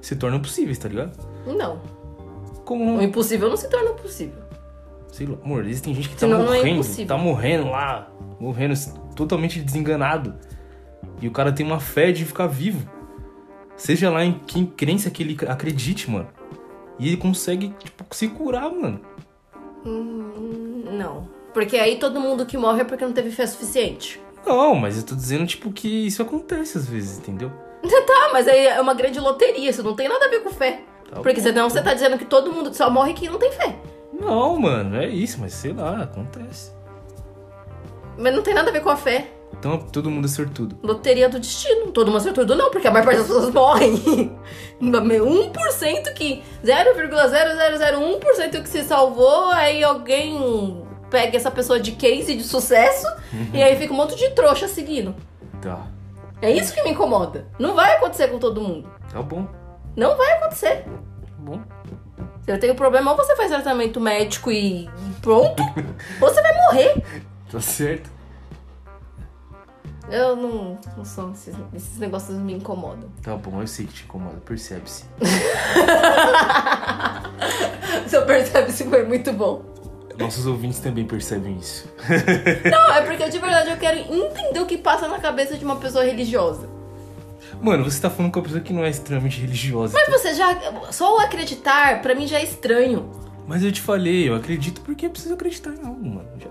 Se 0.00 0.16
tornam 0.16 0.40
possíveis, 0.40 0.76
tá 0.76 0.88
ligado? 0.88 1.16
Não. 1.46 1.80
Como 2.64 2.98
O 2.98 3.02
impossível 3.02 3.48
não 3.48 3.56
se 3.56 3.68
torna 3.70 3.90
possível. 3.92 4.42
Sei 5.12 5.26
lá, 5.26 5.38
amor, 5.44 5.64
existem 5.64 5.94
gente 5.94 6.08
que 6.08 6.14
tá 6.14 6.20
Senão 6.20 6.38
não 6.40 6.46
é 6.52 6.56
morrendo. 6.58 6.74
impossível. 6.80 7.06
tá 7.06 7.16
morrendo 7.16 7.70
lá. 7.70 8.12
Morrendo 8.40 8.74
totalmente 9.14 9.60
desenganado. 9.60 10.34
E 11.20 11.28
o 11.28 11.30
cara 11.30 11.52
tem 11.52 11.64
uma 11.64 11.80
fé 11.80 12.12
de 12.12 12.24
ficar 12.24 12.46
vivo. 12.46 12.88
Seja 13.76 14.10
lá 14.10 14.24
em 14.24 14.32
quem 14.46 14.64
crença 14.66 15.10
que 15.10 15.22
ele 15.22 15.36
acredite, 15.48 16.10
mano. 16.10 16.28
E 16.98 17.08
ele 17.08 17.16
consegue, 17.16 17.74
tipo, 17.82 18.04
se 18.14 18.28
curar, 18.28 18.70
mano. 18.70 19.00
Hum, 19.84 20.84
não. 20.92 21.28
Porque 21.52 21.76
aí 21.76 21.96
todo 21.96 22.20
mundo 22.20 22.46
que 22.46 22.56
morre 22.56 22.82
é 22.82 22.84
porque 22.84 23.04
não 23.04 23.12
teve 23.12 23.30
fé 23.30 23.46
suficiente. 23.46 24.20
Não, 24.46 24.74
mas 24.74 24.96
eu 24.96 25.04
tô 25.04 25.14
dizendo, 25.14 25.46
tipo, 25.46 25.72
que 25.72 26.06
isso 26.06 26.22
acontece 26.22 26.78
às 26.78 26.86
vezes, 26.86 27.18
entendeu? 27.18 27.50
Tá, 28.06 28.30
mas 28.32 28.46
aí 28.48 28.66
é 28.66 28.80
uma 28.80 28.94
grande 28.94 29.18
loteria, 29.18 29.70
isso 29.70 29.82
não 29.82 29.94
tem 29.94 30.08
nada 30.08 30.26
a 30.26 30.28
ver 30.28 30.40
com 30.40 30.50
fé. 30.50 30.82
Tá 31.10 31.16
Porque 31.20 31.40
bom. 31.40 31.42
senão 31.42 31.68
você 31.68 31.82
tá 31.82 31.92
dizendo 31.94 32.16
que 32.18 32.24
todo 32.24 32.52
mundo 32.52 32.72
só 32.72 32.88
morre 32.88 33.12
quem 33.12 33.28
não 33.28 33.38
tem 33.38 33.52
fé. 33.52 33.76
Não, 34.12 34.58
mano, 34.58 34.96
é 34.96 35.08
isso, 35.08 35.38
mas 35.40 35.52
sei 35.52 35.72
lá, 35.72 36.02
acontece. 36.02 36.72
Mas 38.16 38.34
não 38.34 38.42
tem 38.42 38.54
nada 38.54 38.70
a 38.70 38.72
ver 38.72 38.82
com 38.82 38.90
a 38.90 38.96
fé. 38.96 39.28
Então 39.58 39.78
todo 39.78 40.10
mundo 40.10 40.26
é 40.26 40.28
sortudo. 40.28 40.78
Loteria 40.82 41.28
do 41.28 41.38
destino. 41.38 41.90
Todo 41.92 42.08
mundo 42.08 42.18
é 42.18 42.24
sortudo 42.24 42.54
não, 42.54 42.70
porque 42.70 42.88
a 42.88 42.90
maior 42.90 43.04
parte 43.04 43.18
das 43.18 43.26
pessoas 43.26 43.52
morrem. 43.52 43.94
1% 44.82 46.12
que... 46.14 46.42
0,0001% 46.64 48.62
que 48.62 48.68
se 48.68 48.84
salvou, 48.84 49.50
aí 49.50 49.82
alguém 49.82 50.84
pega 51.10 51.36
essa 51.36 51.50
pessoa 51.50 51.78
de 51.78 51.92
case 51.92 52.34
de 52.34 52.42
sucesso 52.42 53.06
e 53.52 53.62
aí 53.62 53.76
fica 53.76 53.92
um 53.92 53.96
monte 53.96 54.16
de 54.16 54.30
trouxa 54.30 54.66
seguindo. 54.66 55.14
Tá. 55.62 55.86
É 56.42 56.50
isso 56.50 56.74
que 56.74 56.82
me 56.82 56.90
incomoda. 56.90 57.46
Não 57.58 57.74
vai 57.74 57.96
acontecer 57.96 58.28
com 58.28 58.38
todo 58.38 58.60
mundo. 58.60 58.90
Tá 59.10 59.22
bom. 59.22 59.46
Não 59.96 60.16
vai 60.16 60.32
acontecer. 60.32 60.84
Tá 60.84 60.90
bom. 61.38 61.60
Se 62.44 62.50
eu 62.50 62.58
tenho 62.58 62.74
problema, 62.74 63.12
ou 63.12 63.16
você 63.16 63.34
faz 63.36 63.48
tratamento 63.48 64.00
médico 64.00 64.50
e 64.50 64.84
e 64.84 64.90
pronto, 65.22 65.62
ou 66.20 66.28
você 66.28 66.42
vai 66.42 66.52
morrer. 66.64 67.02
Tá 67.50 67.60
certo. 67.60 68.10
Eu 70.10 70.36
não, 70.36 70.78
não 70.96 71.04
sou. 71.04 71.30
Esses, 71.32 71.54
esses 71.74 71.98
negócios 71.98 72.38
me 72.38 72.54
incomodam. 72.54 73.08
Tá 73.22 73.36
bom, 73.36 73.60
eu 73.60 73.66
sei 73.66 73.86
que 73.86 73.92
te 73.92 74.04
incomoda, 74.04 74.36
percebe-se. 74.44 75.04
Seu 78.06 78.24
percebe 78.26 78.70
se 78.70 78.84
foi 78.84 79.04
muito 79.04 79.32
bom. 79.32 79.62
Nossos 80.18 80.46
ouvintes 80.46 80.78
também 80.78 81.04
percebem 81.04 81.56
isso. 81.56 81.88
Não, 82.70 82.92
é 82.92 83.02
porque 83.02 83.28
de 83.28 83.38
verdade 83.38 83.70
eu 83.70 83.76
quero 83.76 83.98
entender 83.98 84.60
o 84.60 84.66
que 84.66 84.78
passa 84.78 85.08
na 85.08 85.18
cabeça 85.18 85.56
de 85.56 85.64
uma 85.64 85.76
pessoa 85.76 86.04
religiosa. 86.04 86.68
Mano, 87.60 87.84
você 87.84 88.00
tá 88.00 88.10
falando 88.10 88.32
com 88.32 88.40
uma 88.40 88.44
pessoa 88.44 88.60
que 88.60 88.72
não 88.72 88.84
é 88.84 88.90
extremamente 88.90 89.40
religiosa. 89.40 89.94
Mas 89.94 90.08
você 90.08 90.34
já. 90.34 90.56
Só 90.90 91.16
o 91.16 91.20
acreditar, 91.20 92.02
pra 92.02 92.14
mim 92.14 92.26
já 92.26 92.38
é 92.38 92.44
estranho. 92.44 93.10
Mas 93.46 93.62
eu 93.62 93.70
te 93.70 93.80
falei, 93.80 94.28
eu 94.28 94.34
acredito 94.34 94.80
porque 94.80 95.06
eu 95.06 95.10
preciso 95.10 95.34
acreditar 95.34 95.70
em 95.70 95.86
algo, 95.86 96.04
mano. 96.04 96.28
Já. 96.38 96.48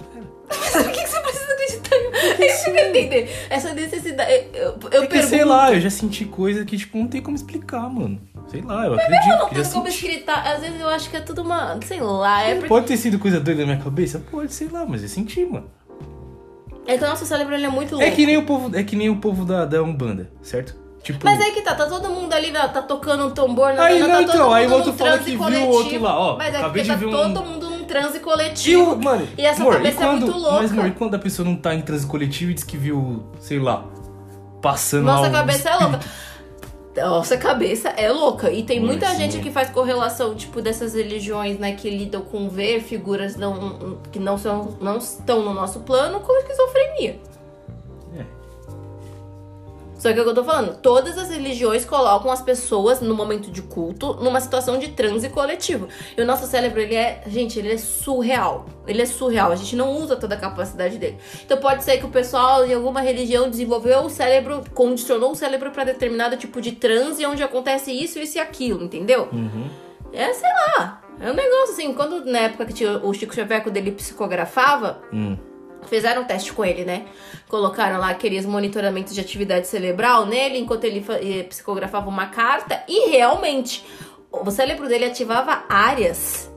Mas 0.60 0.72
por 0.84 0.92
que 0.92 1.02
que 1.04 1.08
você 1.10 1.20
precisa 1.22 1.54
acreditar? 1.54 1.96
É 1.96 2.70
eu 2.70 2.74
quero 2.74 2.90
entender. 2.90 3.48
Essa 3.50 3.74
necessidade. 3.74 4.32
Eu, 4.54 4.62
eu 4.92 5.04
É 5.04 5.08
que, 5.08 5.08
pergunto. 5.08 5.28
sei 5.28 5.44
lá, 5.46 5.74
eu 5.74 5.80
já 5.82 5.90
senti 5.90 6.26
coisa 6.26 6.64
que, 6.66 6.78
tipo, 6.78 6.98
não 6.98 7.08
tem 7.08 7.22
como 7.22 7.36
explicar, 7.36 7.90
mano. 7.90 8.20
Sei 8.48 8.62
lá, 8.62 8.86
eu 8.86 8.94
acredito. 8.94 9.30
Eu 9.32 9.38
não 9.38 9.50
tenho 9.50 9.70
como 9.72 9.88
escritar. 9.88 10.46
Às 10.48 10.62
vezes 10.62 10.80
eu 10.80 10.90
acho 10.90 11.10
que 11.10 11.18
é 11.18 11.22
tudo 11.22 11.42
uma. 11.42 11.80
Sei 11.86 12.00
lá. 12.02 12.44
É, 12.44 12.54
porque... 12.56 12.68
Pode 12.70 12.86
ter 12.88 12.98
sido 12.98 13.18
coisa 13.20 13.40
doida 13.40 13.62
na 13.62 13.74
minha 13.74 13.84
cabeça? 13.84 14.20
Pode, 14.32 14.54
sei 14.54 14.68
lá, 14.70 14.86
mas 14.86 15.02
eu 15.02 15.10
senti, 15.10 15.46
mano. 15.46 15.70
é 16.86 16.98
que 16.98 17.04
o 17.04 17.08
nosso 17.08 17.26
cérebro 17.26 17.54
ele 17.56 17.66
é 17.66 17.70
muito 17.70 17.92
louco. 17.96 18.06
É 18.06 18.12
que 18.12 18.26
nem 18.26 18.38
o 18.38 18.46
povo, 18.46 18.76
é 18.76 18.84
que 18.84 18.96
nem 18.96 19.10
o 19.10 19.18
povo 19.18 19.46
da, 19.46 19.66
da 19.66 19.82
Umbanda, 19.82 20.30
certo? 20.42 20.76
Tipo. 21.02 21.20
Mas 21.26 21.40
aí 21.42 21.52
que 21.52 21.62
tá, 21.62 21.76
tá 21.76 21.86
todo 21.86 22.10
mundo 22.10 22.32
ali, 22.34 22.52
tá 22.52 22.68
tocando 22.82 23.28
um 23.28 23.32
tambor, 23.32 23.70
Aí 23.78 24.00
tá 24.00 24.08
não, 24.08 24.16
todo 24.24 24.30
então, 24.32 24.44
mundo 24.46 24.54
aí 24.54 24.68
o 24.68 24.72
outro 24.74 24.94
fala 24.94 25.18
que 25.20 25.32
viu 25.32 25.42
o 25.42 25.68
outro 25.70 26.02
lá, 26.02 26.18
ó, 26.18 26.38
Mas 26.38 26.54
é 26.54 26.58
acabei 26.60 26.82
porque 26.82 26.82
de 26.84 26.88
tá 26.90 26.96
ver 26.96 27.06
um- 27.08 27.12
todo 27.34 27.46
mundo 27.46 27.70
num 27.70 27.73
transe 27.94 28.18
E 28.18 28.20
coletivo. 28.20 28.94
o, 28.94 29.04
mano, 29.04 29.28
E 29.38 29.46
essa 29.46 29.62
amor, 29.62 29.76
cabeça 29.76 29.96
e 29.96 29.98
quando, 29.98 30.10
é 30.10 30.26
muito 30.26 30.38
louca. 30.38 30.62
Mas, 30.62 30.72
amor, 30.72 30.88
e 30.88 30.92
quando 30.92 31.16
a 31.16 31.20
pessoa 31.20 31.48
não 31.48 31.56
tá 31.56 31.76
em 31.76 31.82
transe 31.82 32.08
coletivo 32.08 32.52
e 32.52 32.54
diz 32.56 32.64
que 32.64 32.76
viu, 32.76 33.24
sei 33.40 33.60
lá, 33.60 33.86
passando 34.62 35.06
Nossa 35.06 35.30
cabeça 35.30 35.70
é 35.70 35.76
louca. 35.76 36.00
Nossa 36.96 37.38
cabeça 37.38 37.90
é 37.90 38.12
louca. 38.12 38.52
E 38.52 38.64
tem 38.64 38.80
muita 38.80 39.14
gente 39.16 39.40
que 39.40 39.52
faz 39.52 39.70
correlação, 39.70 40.36
tipo, 40.36 40.62
dessas 40.62 40.94
religiões, 40.94 41.58
né, 41.58 41.74
que 41.74 41.90
lidam 41.90 42.22
com 42.22 42.50
ver 42.50 42.82
figuras 42.82 43.36
não, 43.36 43.98
que 44.12 44.20
não, 44.20 44.38
são, 44.38 44.78
não 44.80 44.98
estão 44.98 45.44
no 45.44 45.54
nosso 45.54 45.80
plano 45.82 46.20
com 46.20 46.38
esquizofrenia. 46.38 47.20
Só 50.04 50.12
que 50.12 50.20
é 50.20 50.22
o 50.22 50.26
que 50.26 50.32
eu 50.32 50.36
tô 50.36 50.44
falando, 50.44 50.76
todas 50.82 51.18
as 51.18 51.30
religiões 51.30 51.86
colocam 51.86 52.30
as 52.30 52.42
pessoas 52.42 53.00
no 53.00 53.16
momento 53.16 53.50
de 53.50 53.62
culto 53.62 54.16
numa 54.16 54.42
situação 54.42 54.78
de 54.78 54.90
transe 54.90 55.30
coletivo. 55.30 55.88
E 56.18 56.22
o 56.22 56.26
nosso 56.26 56.46
cérebro, 56.46 56.82
ele 56.82 56.94
é, 56.94 57.24
gente, 57.26 57.58
ele 57.58 57.72
é 57.72 57.78
surreal. 57.78 58.66
Ele 58.86 59.02
é 59.02 59.06
surreal, 59.06 59.54
a 59.54 59.56
gente 59.56 59.78
não 59.78 59.96
usa 59.96 60.18
toda 60.18 60.36
a 60.36 60.38
capacidade 60.38 60.98
dele. 60.98 61.18
Então 61.46 61.56
pode 61.58 61.86
ser 61.86 62.00
que 62.00 62.06
o 62.06 62.10
pessoal 62.10 62.68
de 62.68 62.74
alguma 62.74 63.00
religião 63.00 63.50
desenvolveu 63.50 64.02
o 64.02 64.10
cérebro, 64.10 64.62
condicionou 64.74 65.32
o 65.32 65.36
cérebro 65.36 65.72
pra 65.72 65.86
determinado 65.86 66.36
tipo 66.36 66.60
de 66.60 66.74
transe 66.74 67.26
onde 67.26 67.42
acontece 67.42 67.90
isso, 67.94 68.20
isso 68.20 68.38
e 68.38 68.42
aquilo, 68.42 68.84
entendeu? 68.84 69.30
Uhum. 69.32 69.70
É, 70.12 70.34
sei 70.34 70.50
lá. 70.50 71.02
É 71.18 71.32
um 71.32 71.34
negócio 71.34 71.76
assim, 71.76 71.94
quando 71.94 72.26
na 72.26 72.40
época 72.40 72.66
que 72.66 72.74
tinha 72.74 72.98
o 72.98 73.14
Chico 73.14 73.34
Xavier, 73.34 73.64
quando 73.64 73.78
ele 73.78 73.94
psicografava, 73.94 75.02
Hum. 75.14 75.38
Fizeram 75.86 76.24
um 76.24 76.26
teste 76.26 76.54
com 76.54 76.64
ele, 76.64 76.84
né? 76.84 77.06
Colocaram 77.48 78.00
lá 78.00 78.10
aqueles 78.10 78.46
monitoramentos 78.46 79.14
de 79.14 79.22
atividade 79.22 79.68
cerebral 79.68 80.26
nele, 80.26 80.58
enquanto 80.58 80.84
ele 80.86 81.06
eh, 81.10 81.44
psicografava 81.44 82.10
uma 82.10 82.28
carta, 82.28 82.84
e 82.88 83.10
realmente 83.10 83.86
o 84.32 84.50
cérebro 84.50 84.88
dele 84.88 85.06
ativava 85.06 85.64
áreas 85.70 86.52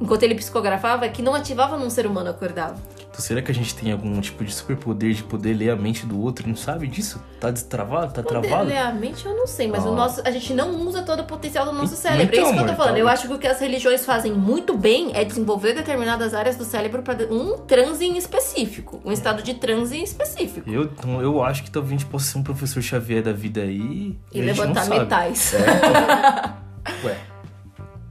enquanto 0.00 0.22
ele 0.22 0.34
psicografava 0.34 1.08
que 1.08 1.20
não 1.20 1.34
ativava 1.34 1.76
num 1.76 1.90
ser 1.90 2.06
humano 2.06 2.30
acordado. 2.30 2.80
Então, 3.10 3.20
será 3.20 3.42
que 3.42 3.50
a 3.50 3.54
gente 3.54 3.74
tem 3.74 3.90
algum 3.90 4.20
tipo 4.20 4.44
de 4.44 4.54
superpoder 4.54 5.12
de 5.14 5.24
poder 5.24 5.52
ler 5.54 5.70
a 5.70 5.76
mente 5.76 6.06
do 6.06 6.20
outro? 6.20 6.46
Não 6.48 6.54
sabe 6.54 6.86
disso? 6.86 7.20
Tá 7.40 7.50
destravado? 7.50 8.12
Tá 8.14 8.22
travado? 8.22 8.48
Poder 8.48 8.64
ler 8.72 8.78
a 8.78 8.92
mente 8.92 9.26
eu 9.26 9.36
não 9.36 9.48
sei, 9.48 9.66
mas 9.66 9.84
o 9.84 9.88
Ah. 9.88 9.96
nosso, 9.96 10.22
a 10.24 10.30
gente 10.30 10.54
não 10.54 10.76
usa 10.86 11.02
todo 11.02 11.20
o 11.20 11.24
potencial 11.24 11.64
do 11.64 11.72
nosso 11.72 11.94
Então, 11.94 11.96
cérebro. 12.12 12.36
é 12.36 12.40
isso 12.40 12.52
que 12.52 12.58
eu 12.60 12.66
tô 12.68 12.74
falando. 12.74 12.92
tá- 12.94 12.98
Eu 13.00 13.08
acho 13.08 13.26
que 13.26 13.34
o 13.34 13.38
que 13.38 13.48
as 13.48 13.58
religiões 13.60 14.04
fazem 14.06 14.32
muito 14.32 14.78
bem 14.78 15.10
é 15.12 15.24
desenvolver 15.24 15.74
determinadas 15.74 16.34
áreas 16.34 16.54
do 16.56 16.64
cérebro 16.64 17.02
para 17.02 17.16
um 17.34 17.58
transe 17.58 18.04
em 18.04 18.16
específico, 18.16 19.00
um 19.04 19.10
estado 19.10 19.42
de 19.42 19.54
transe 19.54 19.96
em 19.96 20.04
específico. 20.04 20.70
Eu, 20.70 20.84
então, 20.84 21.20
eu 21.20 21.42
acho 21.42 21.64
que 21.64 21.70
talvez 21.70 21.92
a 21.92 21.98
gente 21.98 22.08
possa 22.08 22.26
ser 22.30 22.38
um 22.38 22.44
professor 22.44 22.80
Xavier 22.80 23.24
da 23.24 23.32
vida 23.32 23.60
aí. 23.62 24.16
E 24.32 24.38
não 24.38 24.46
levantar 24.46 24.88
metais. 24.88 25.52
Ué, 27.04 27.16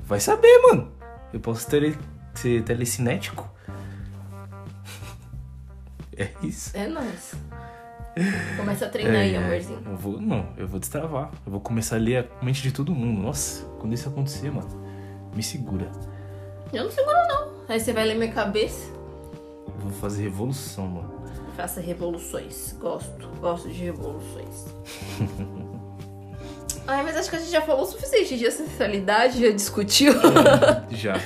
vai 0.03 0.19
saber, 0.19 0.59
mano. 0.67 0.91
Eu 1.33 1.39
posso 1.39 1.65
ter, 1.69 1.97
ser 2.33 2.63
telecinético. 2.63 3.49
É 6.19 6.29
isso. 6.43 6.75
É 6.75 6.87
nóis. 6.87 7.33
Começa 8.57 8.85
a 8.85 8.89
treinar 8.89 9.21
aí, 9.21 9.35
É, 9.35 9.37
amorzinho. 9.37 9.81
Eu 9.85 9.95
vou, 9.95 10.19
não, 10.19 10.49
eu 10.57 10.67
vou 10.67 10.79
destravar. 10.79 11.31
Eu 11.45 11.51
vou 11.53 11.61
começar 11.61 11.95
a 11.95 11.99
ler 11.99 12.27
a 12.41 12.45
mente 12.45 12.61
de 12.61 12.71
todo 12.71 12.93
mundo. 12.93 13.21
Nossa, 13.21 13.63
quando 13.79 13.93
isso 13.93 14.09
acontecer, 14.09 14.51
mano, 14.51 14.67
me 15.33 15.41
segura. 15.41 15.89
Eu 16.73 16.83
não 16.83 16.91
seguro, 16.91 17.15
não. 17.29 17.49
Aí 17.69 17.79
você 17.79 17.93
vai 17.93 18.05
ler 18.05 18.15
minha 18.15 18.31
cabeça. 18.31 18.91
Eu 19.67 19.73
vou 19.79 19.91
fazer 19.93 20.23
revolução, 20.23 20.87
mano. 20.87 21.23
Faça 21.55 21.79
revoluções. 21.79 22.75
Gosto. 22.79 23.27
Gosto 23.39 23.69
de 23.69 23.85
revoluções. 23.85 24.65
Ai, 26.87 27.03
mas 27.03 27.15
acho 27.17 27.29
que 27.29 27.35
a 27.35 27.39
gente 27.39 27.51
já 27.51 27.61
falou 27.61 27.83
o 27.83 27.85
suficiente 27.85 28.37
de 28.37 28.47
ancestralidade, 28.47 29.39
já 29.39 29.51
discutiu. 29.51 30.13
Já. 30.89 31.21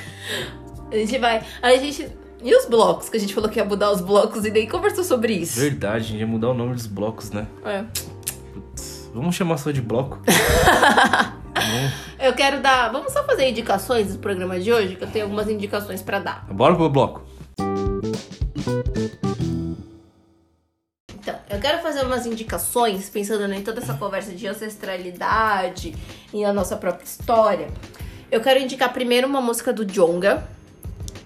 a 0.91 0.95
gente 0.95 1.17
vai. 1.17 1.41
Aí 1.61 1.77
a 1.77 1.79
gente. 1.79 2.09
E 2.43 2.53
os 2.55 2.65
blocos? 2.65 3.07
Que 3.09 3.17
a 3.17 3.19
gente 3.19 3.33
falou 3.33 3.49
que 3.49 3.57
ia 3.57 3.63
mudar 3.65 3.91
os 3.91 4.01
blocos 4.01 4.43
e 4.45 4.51
nem 4.51 4.67
conversou 4.67 5.03
sobre 5.03 5.33
isso. 5.33 5.59
Verdade, 5.59 5.95
a 5.95 5.99
gente 5.99 6.19
ia 6.19 6.27
mudar 6.27 6.49
o 6.49 6.53
nome 6.53 6.73
dos 6.75 6.87
blocos, 6.87 7.31
né? 7.31 7.47
É. 7.63 7.83
Putz, 8.53 9.09
vamos 9.13 9.33
chamar 9.35 9.57
só 9.57 9.71
de 9.71 9.81
bloco? 9.81 10.19
Vamos- 11.55 11.93
Eu 12.19 12.33
quero 12.33 12.61
dar. 12.61 12.91
Vamos 12.91 13.13
só 13.13 13.23
fazer 13.23 13.47
indicações 13.49 14.11
do 14.13 14.19
programa 14.19 14.59
de 14.59 14.71
hoje, 14.73 14.95
que 14.97 15.03
eu 15.03 15.07
tenho 15.09 15.25
algumas 15.25 15.47
indicações 15.49 16.01
pra 16.01 16.19
dar. 16.19 16.45
Bora 16.51 16.75
pro 16.75 16.89
bloco. 16.89 17.21
Então, 21.15 21.35
eu 21.49 21.59
quero 21.59 21.81
fazer 21.81 22.03
umas 22.05 22.25
indicações, 22.25 23.09
pensando 23.09 23.51
em 23.53 23.61
toda 23.61 23.79
essa 23.81 23.93
conversa 23.93 24.33
de 24.33 24.45
ancestralidade 24.47 25.95
e 26.33 26.43
a 26.43 26.51
nossa 26.51 26.75
própria 26.75 27.05
história. 27.05 27.67
Eu 28.31 28.41
quero 28.41 28.59
indicar 28.59 28.91
primeiro 28.91 29.27
uma 29.27 29.39
música 29.39 29.71
do 29.71 29.85
Jonga, 29.85 30.45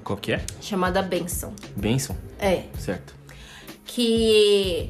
Qual 0.07 0.17
que 0.17 0.31
é? 0.31 0.41
chamada 0.61 1.01
Benção. 1.01 1.53
Benção, 1.75 2.15
É, 2.39 2.63
certo. 2.79 3.13
que 3.85 4.89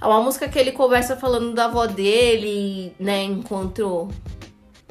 é 0.00 0.06
uma 0.06 0.22
música 0.22 0.48
que 0.48 0.58
ele 0.58 0.72
conversa 0.72 1.18
falando 1.18 1.52
da 1.52 1.66
avó 1.66 1.84
dele, 1.86 2.94
né, 2.98 3.24
enquanto 3.24 4.08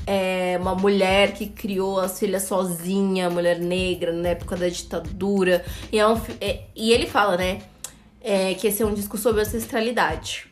é, 0.05 0.59
uma 0.61 0.75
mulher 0.75 1.33
que 1.33 1.47
criou 1.47 1.99
as 1.99 2.19
filhas 2.19 2.43
sozinha, 2.43 3.31
mulher 3.31 3.57
negra, 3.57 4.11
na 4.13 4.29
época 4.29 4.55
da 4.55 4.69
ditadura. 4.69 5.65
E, 5.91 5.97
é 5.97 6.07
um 6.07 6.21
é- 6.39 6.65
e 6.75 6.91
ele 6.93 7.07
fala, 7.07 7.35
né, 7.35 7.61
é, 8.21 8.53
que 8.53 8.67
esse 8.67 8.83
é 8.83 8.85
um 8.85 8.93
disco 8.93 9.17
sobre 9.17 9.41
ancestralidade. 9.41 10.45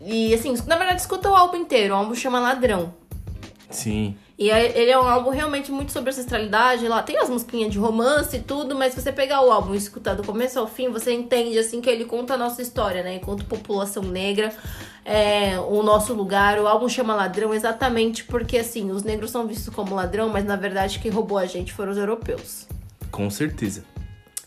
E 0.00 0.32
assim, 0.32 0.54
na 0.66 0.76
verdade, 0.76 1.02
escuta 1.02 1.28
o 1.30 1.34
álbum 1.36 1.56
inteiro. 1.58 1.92
O 1.92 1.96
álbum 1.98 2.14
chama 2.14 2.40
Ladrão. 2.40 2.94
Sim. 3.68 4.16
E 4.38 4.48
ele 4.48 4.90
é 4.90 4.98
um 4.98 5.06
álbum 5.06 5.30
realmente 5.30 5.70
muito 5.70 5.92
sobre 5.92 6.10
ancestralidade. 6.10 6.88
Lá 6.88 7.02
tem 7.02 7.18
as 7.18 7.28
musiquinhas 7.28 7.70
de 7.70 7.78
romance 7.78 8.36
e 8.36 8.40
tudo, 8.40 8.74
mas 8.74 8.94
se 8.94 9.00
você 9.00 9.12
pegar 9.12 9.42
o 9.42 9.50
álbum 9.52 9.74
e 9.74 9.76
escutar 9.76 10.14
do 10.14 10.24
começo 10.24 10.58
ao 10.58 10.66
fim, 10.66 10.88
você 10.88 11.12
entende 11.12 11.58
assim 11.58 11.80
que 11.80 11.88
ele 11.88 12.04
conta 12.04 12.34
a 12.34 12.36
nossa 12.36 12.62
história, 12.62 13.02
né? 13.02 13.16
Enquanto 13.16 13.44
população 13.44 14.02
negra, 14.02 14.52
é, 15.04 15.58
o 15.58 15.82
nosso 15.82 16.14
lugar. 16.14 16.58
O 16.58 16.66
álbum 16.66 16.88
chama 16.88 17.14
Ladrão 17.14 17.52
exatamente 17.52 18.24
porque 18.24 18.58
assim, 18.58 18.90
os 18.90 19.02
negros 19.02 19.30
são 19.30 19.46
vistos 19.46 19.72
como 19.72 19.94
ladrão, 19.94 20.28
mas 20.28 20.44
na 20.44 20.56
verdade 20.56 20.98
quem 20.98 21.10
roubou 21.10 21.38
a 21.38 21.46
gente 21.46 21.72
foram 21.72 21.92
os 21.92 21.98
europeus. 21.98 22.66
Com 23.10 23.28
certeza. 23.28 23.91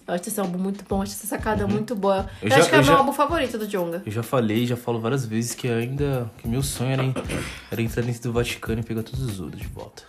Eu 0.08 0.14
acho 0.14 0.30
esse 0.30 0.40
álbum 0.40 0.60
muito 0.60 0.86
bom, 0.88 1.02
acho 1.02 1.14
essa 1.14 1.26
sacada 1.26 1.66
muito 1.68 1.96
boa. 1.96 2.18
Uhum. 2.22 2.28
Eu 2.44 2.48
Eu, 2.48 2.50
já- 2.50 2.58
acho 2.58 2.70
que 2.70 2.76
é 2.76 2.78
o 2.78 2.82
meu 2.84 2.92
já- 2.94 2.98
álbum 2.98 3.12
favorito 3.14 3.58
do 3.58 3.68
Jonga. 3.68 4.04
Eu 4.06 4.12
já 4.12 4.22
falei, 4.24 4.66
já 4.68 4.78
falo 4.78 5.00
várias 5.00 5.26
vezes 5.26 5.56
que 5.56 5.68
ainda. 5.68 6.30
que 6.38 6.48
meu 6.48 6.62
sonho 6.62 6.92
era, 6.92 7.04
era 7.72 7.82
entrar 7.82 8.04
dentro 8.04 8.22
do 8.22 8.34
Vaticano 8.34 8.82
e 8.82 8.84
pegar 8.84 9.02
todos 9.04 9.22
os 9.22 9.40
ouros 9.40 9.60
de 9.60 9.68
volta. 9.68 10.04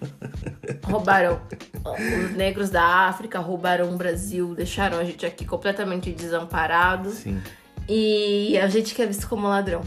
roubaram 0.84 1.40
os 1.84 2.36
negros 2.36 2.70
da 2.70 2.82
África, 3.08 3.38
roubaram 3.38 3.92
o 3.92 3.96
Brasil, 3.96 4.54
deixaram 4.54 4.98
a 4.98 5.04
gente 5.04 5.24
aqui 5.26 5.44
completamente 5.44 6.10
desamparado. 6.12 7.10
Sim. 7.10 7.40
E 7.88 8.58
a 8.58 8.68
gente 8.68 8.94
que 8.94 9.02
é 9.02 9.06
visto 9.06 9.28
como 9.28 9.46
ladrão. 9.48 9.82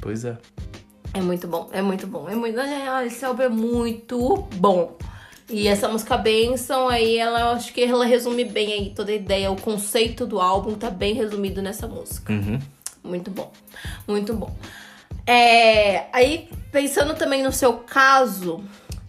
Pois 0.00 0.24
é. 0.24 0.36
É 1.14 1.20
muito 1.20 1.48
bom, 1.48 1.68
é 1.72 1.80
muito 1.82 2.06
bom. 2.06 2.28
É 2.28 2.34
muito, 2.34 2.58
esse 3.06 3.24
álbum 3.24 3.42
é 3.42 3.48
muito 3.48 4.46
bom. 4.56 4.96
E 5.50 5.66
essa 5.66 5.88
música 5.88 6.16
Benção 6.18 6.88
aí, 6.88 7.16
ela 7.16 7.40
eu 7.40 7.48
acho 7.48 7.72
que 7.72 7.82
ela 7.82 8.04
resume 8.04 8.44
bem 8.44 8.72
aí 8.72 8.92
toda 8.94 9.10
a 9.10 9.14
ideia, 9.14 9.50
o 9.50 9.60
conceito 9.60 10.26
do 10.26 10.40
álbum 10.40 10.74
tá 10.74 10.90
bem 10.90 11.14
resumido 11.14 11.62
nessa 11.62 11.86
música. 11.86 12.32
Uhum. 12.32 12.58
Muito 13.02 13.30
bom, 13.30 13.50
muito 14.06 14.34
bom. 14.34 14.54
É, 15.26 16.06
aí, 16.12 16.48
pensando 16.70 17.14
também 17.14 17.42
no 17.42 17.52
seu 17.52 17.74
caso, 17.74 18.62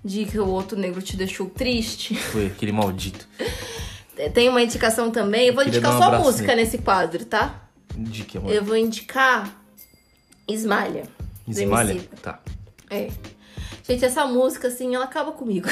de 0.03 0.25
que 0.25 0.39
o 0.39 0.47
outro 0.47 0.77
negro 0.77 1.01
te 1.01 1.17
deixou 1.17 1.49
triste, 1.49 2.15
Foi 2.15 2.47
aquele 2.47 2.71
maldito. 2.71 3.27
tem 4.33 4.49
uma 4.49 4.61
indicação 4.61 5.11
também. 5.11 5.47
Eu 5.47 5.53
vou 5.53 5.63
Queria 5.63 5.79
indicar 5.79 5.95
um 5.95 6.01
só 6.01 6.19
música 6.19 6.49
nele. 6.49 6.63
nesse 6.63 6.77
quadro, 6.77 7.25
tá? 7.25 7.63
De 7.95 8.23
que, 8.23 8.37
amor? 8.37 8.51
Eu 8.51 8.63
vou 8.63 8.77
indicar 8.77 9.53
Esmalha. 10.47 11.03
Esmalha? 11.47 12.01
Tá. 12.21 12.39
É. 12.89 13.09
Gente, 13.89 14.05
essa 14.05 14.23
música, 14.25 14.67
assim, 14.67 14.93
ela 14.93 15.05
acaba 15.05 15.31
comigo. 15.31 15.67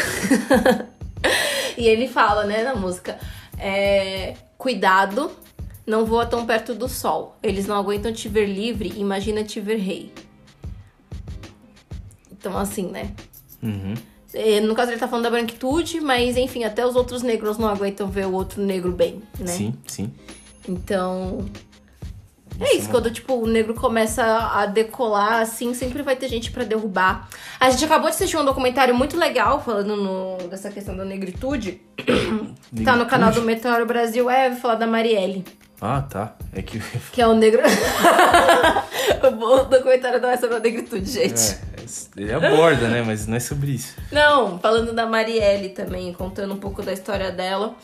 e 1.78 1.88
ele 1.88 2.08
fala, 2.08 2.46
né, 2.46 2.64
na 2.64 2.74
música: 2.74 3.20
é, 3.60 4.36
Cuidado, 4.58 5.30
não 5.86 6.04
voa 6.04 6.26
tão 6.26 6.44
perto 6.44 6.74
do 6.74 6.90
sol. 6.90 7.38
Eles 7.44 7.68
não 7.68 7.76
aguentam 7.76 8.12
te 8.12 8.28
ver 8.28 8.48
livre, 8.48 8.92
imagina 8.98 9.44
te 9.44 9.62
ver 9.62 9.78
rei. 9.78 10.12
Então, 12.32 12.58
assim, 12.58 12.88
né? 12.88 13.14
Uhum. 13.62 13.94
É, 14.34 14.60
No 14.62 14.74
caso, 14.74 14.92
ele 14.92 15.00
tá 15.00 15.08
falando 15.08 15.26
da 15.26 15.30
branquitude, 15.30 16.02
mas 16.02 16.38
enfim, 16.38 16.64
até 16.64 16.86
os 16.86 16.96
outros 16.96 17.22
negros 17.22 17.60
não 17.60 17.68
aguentam 17.68 18.10
ver 18.10 18.26
o 18.26 18.34
outro 18.34 18.64
negro 18.64 18.92
bem, 18.92 19.22
né? 19.40 19.48
Sim, 19.48 19.76
sim. 19.86 20.12
Então. 20.68 21.46
É 22.60 22.76
isso, 22.76 22.90
quando 22.90 23.12
tipo, 23.12 23.34
o 23.36 23.46
negro 23.48 23.74
começa 23.74 24.24
a 24.24 24.66
decolar, 24.66 25.42
assim, 25.42 25.74
sempre 25.74 26.02
vai 26.02 26.16
ter 26.16 26.28
gente 26.28 26.52
pra 26.52 26.64
derrubar. 26.64 27.28
A 27.60 27.70
gente 27.70 27.86
acabou 27.86 28.10
de 28.10 28.16
assistir 28.16 28.38
um 28.38 28.46
documentário 28.46 28.96
muito 28.96 29.18
legal 29.18 29.64
falando 29.64 29.96
no- 29.96 30.48
dessa 30.50 30.70
questão 30.70 30.96
da 30.96 31.06
negritude. 31.06 31.82
Tá 32.84 32.96
no 32.98 33.06
canal 33.06 33.32
do 33.32 33.42
Meteoro 33.42 33.86
Brasil, 33.86 34.30
é, 34.30 34.50
vai 34.50 34.60
falar 34.60 34.76
da 34.76 34.86
Marielle. 34.86 35.46
Ah, 35.80 36.02
tá. 36.02 36.36
É 36.54 36.62
que. 36.62 36.80
Que 37.14 37.22
é 37.22 37.28
o 37.28 37.34
negro. 37.34 37.62
o 39.24 39.64
documentário 39.66 40.20
não 40.22 40.30
é 40.30 40.38
sobre 40.38 40.58
a 40.58 40.60
negritude, 40.60 41.10
gente. 41.10 41.52
É, 41.54 41.58
ele 42.18 42.34
aborda, 42.34 42.88
né? 42.88 43.02
Mas 43.06 43.26
não 43.28 43.38
é 43.38 43.40
sobre 43.40 43.72
isso. 43.72 43.96
Não, 44.12 44.60
falando 44.60 44.94
da 44.94 45.06
Marielle 45.06 45.70
também, 45.70 46.12
contando 46.14 46.54
um 46.54 46.58
pouco 46.58 46.82
da 46.84 46.92
história 46.92 47.32
dela. 47.32 47.76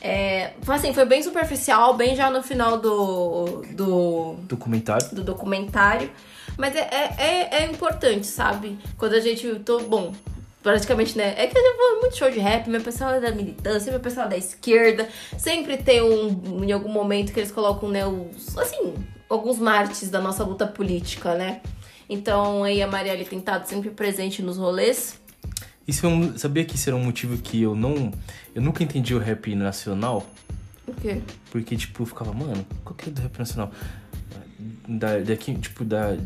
É, 0.00 0.52
assim, 0.68 0.92
foi 0.92 1.04
bem 1.04 1.22
superficial, 1.22 1.94
bem 1.94 2.14
já 2.14 2.30
no 2.30 2.42
final 2.42 2.78
do, 2.78 3.62
do, 3.72 4.36
Documentário. 4.42 5.08
do 5.14 5.24
documentário. 5.24 6.10
Mas 6.56 6.74
é, 6.74 6.80
é, 6.80 7.14
é, 7.18 7.62
é 7.62 7.64
importante, 7.66 8.26
sabe? 8.26 8.78
Quando 8.96 9.14
a 9.14 9.20
gente. 9.20 9.60
Tô, 9.60 9.80
bom, 9.80 10.14
praticamente, 10.62 11.16
né? 11.16 11.34
É 11.36 11.46
que 11.46 11.56
eu 11.56 11.76
vou 11.76 12.00
muito 12.00 12.16
show 12.16 12.30
de 12.30 12.38
rap, 12.38 12.68
meu 12.68 12.80
pessoal 12.80 13.14
é 13.14 13.20
da 13.20 13.30
militância, 13.30 13.90
meu 13.90 14.00
pessoal 14.00 14.26
é 14.26 14.30
da 14.30 14.36
esquerda. 14.36 15.08
Sempre 15.38 15.76
tem 15.76 16.02
um. 16.02 16.64
Em 16.64 16.72
algum 16.72 16.88
momento 16.88 17.32
que 17.32 17.40
eles 17.40 17.52
colocam, 17.52 17.88
né, 17.88 18.06
os. 18.06 18.56
Assim, 18.56 18.94
alguns 19.28 19.58
martes 19.58 20.10
da 20.10 20.20
nossa 20.20 20.44
luta 20.44 20.66
política, 20.66 21.34
né? 21.34 21.60
Então 22.08 22.64
aí 22.64 22.82
a 22.82 22.86
Marielle 22.86 23.24
tem 23.24 23.38
estado 23.38 23.66
sempre 23.66 23.90
presente 23.90 24.42
nos 24.42 24.56
rolês. 24.56 25.20
Isso 25.86 26.04
é 26.04 26.08
um, 26.08 26.36
sabia 26.36 26.64
que 26.64 26.74
isso 26.74 26.88
era 26.88 26.96
um 26.96 27.04
motivo 27.04 27.36
que 27.38 27.62
eu 27.62 27.74
não. 27.74 28.12
Eu 28.54 28.62
nunca 28.62 28.82
entendi 28.82 29.14
o 29.14 29.18
rap 29.18 29.54
nacional. 29.54 30.28
O 30.86 30.92
quê? 30.94 31.20
Porque, 31.50 31.76
tipo, 31.76 32.02
eu 32.02 32.06
ficava, 32.06 32.32
mano, 32.32 32.66
qual 32.84 32.94
que 32.94 33.08
é 33.08 33.12
do 33.12 33.20
rap 33.20 33.38
nacional? 33.38 33.70
Da, 34.88 35.18
daqui, 35.18 35.54
tipo, 35.54 35.84
da, 35.84 36.16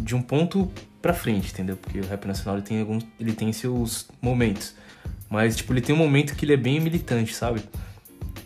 de 0.00 0.14
um 0.14 0.22
ponto 0.22 0.70
pra 1.00 1.12
frente, 1.12 1.52
entendeu? 1.52 1.76
Porque 1.76 1.98
o 1.98 2.06
rap 2.06 2.26
nacional 2.26 2.56
ele 2.56 2.66
tem 2.66 2.80
alguns. 2.80 3.04
Ele 3.18 3.32
tem 3.32 3.52
seus 3.52 4.08
momentos. 4.20 4.74
Mas, 5.28 5.56
tipo, 5.56 5.72
ele 5.72 5.80
tem 5.80 5.94
um 5.94 5.98
momento 5.98 6.34
que 6.36 6.44
ele 6.44 6.52
é 6.52 6.56
bem 6.56 6.78
militante, 6.78 7.34
sabe? 7.34 7.62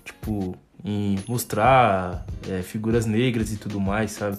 Tipo, 0.05 0.57
em 0.85 1.19
mostrar 1.27 2.25
é, 2.49 2.63
figuras 2.63 3.05
negras 3.07 3.53
e 3.53 3.57
tudo 3.57 3.81
mais, 3.81 4.13
sabe? 4.13 4.39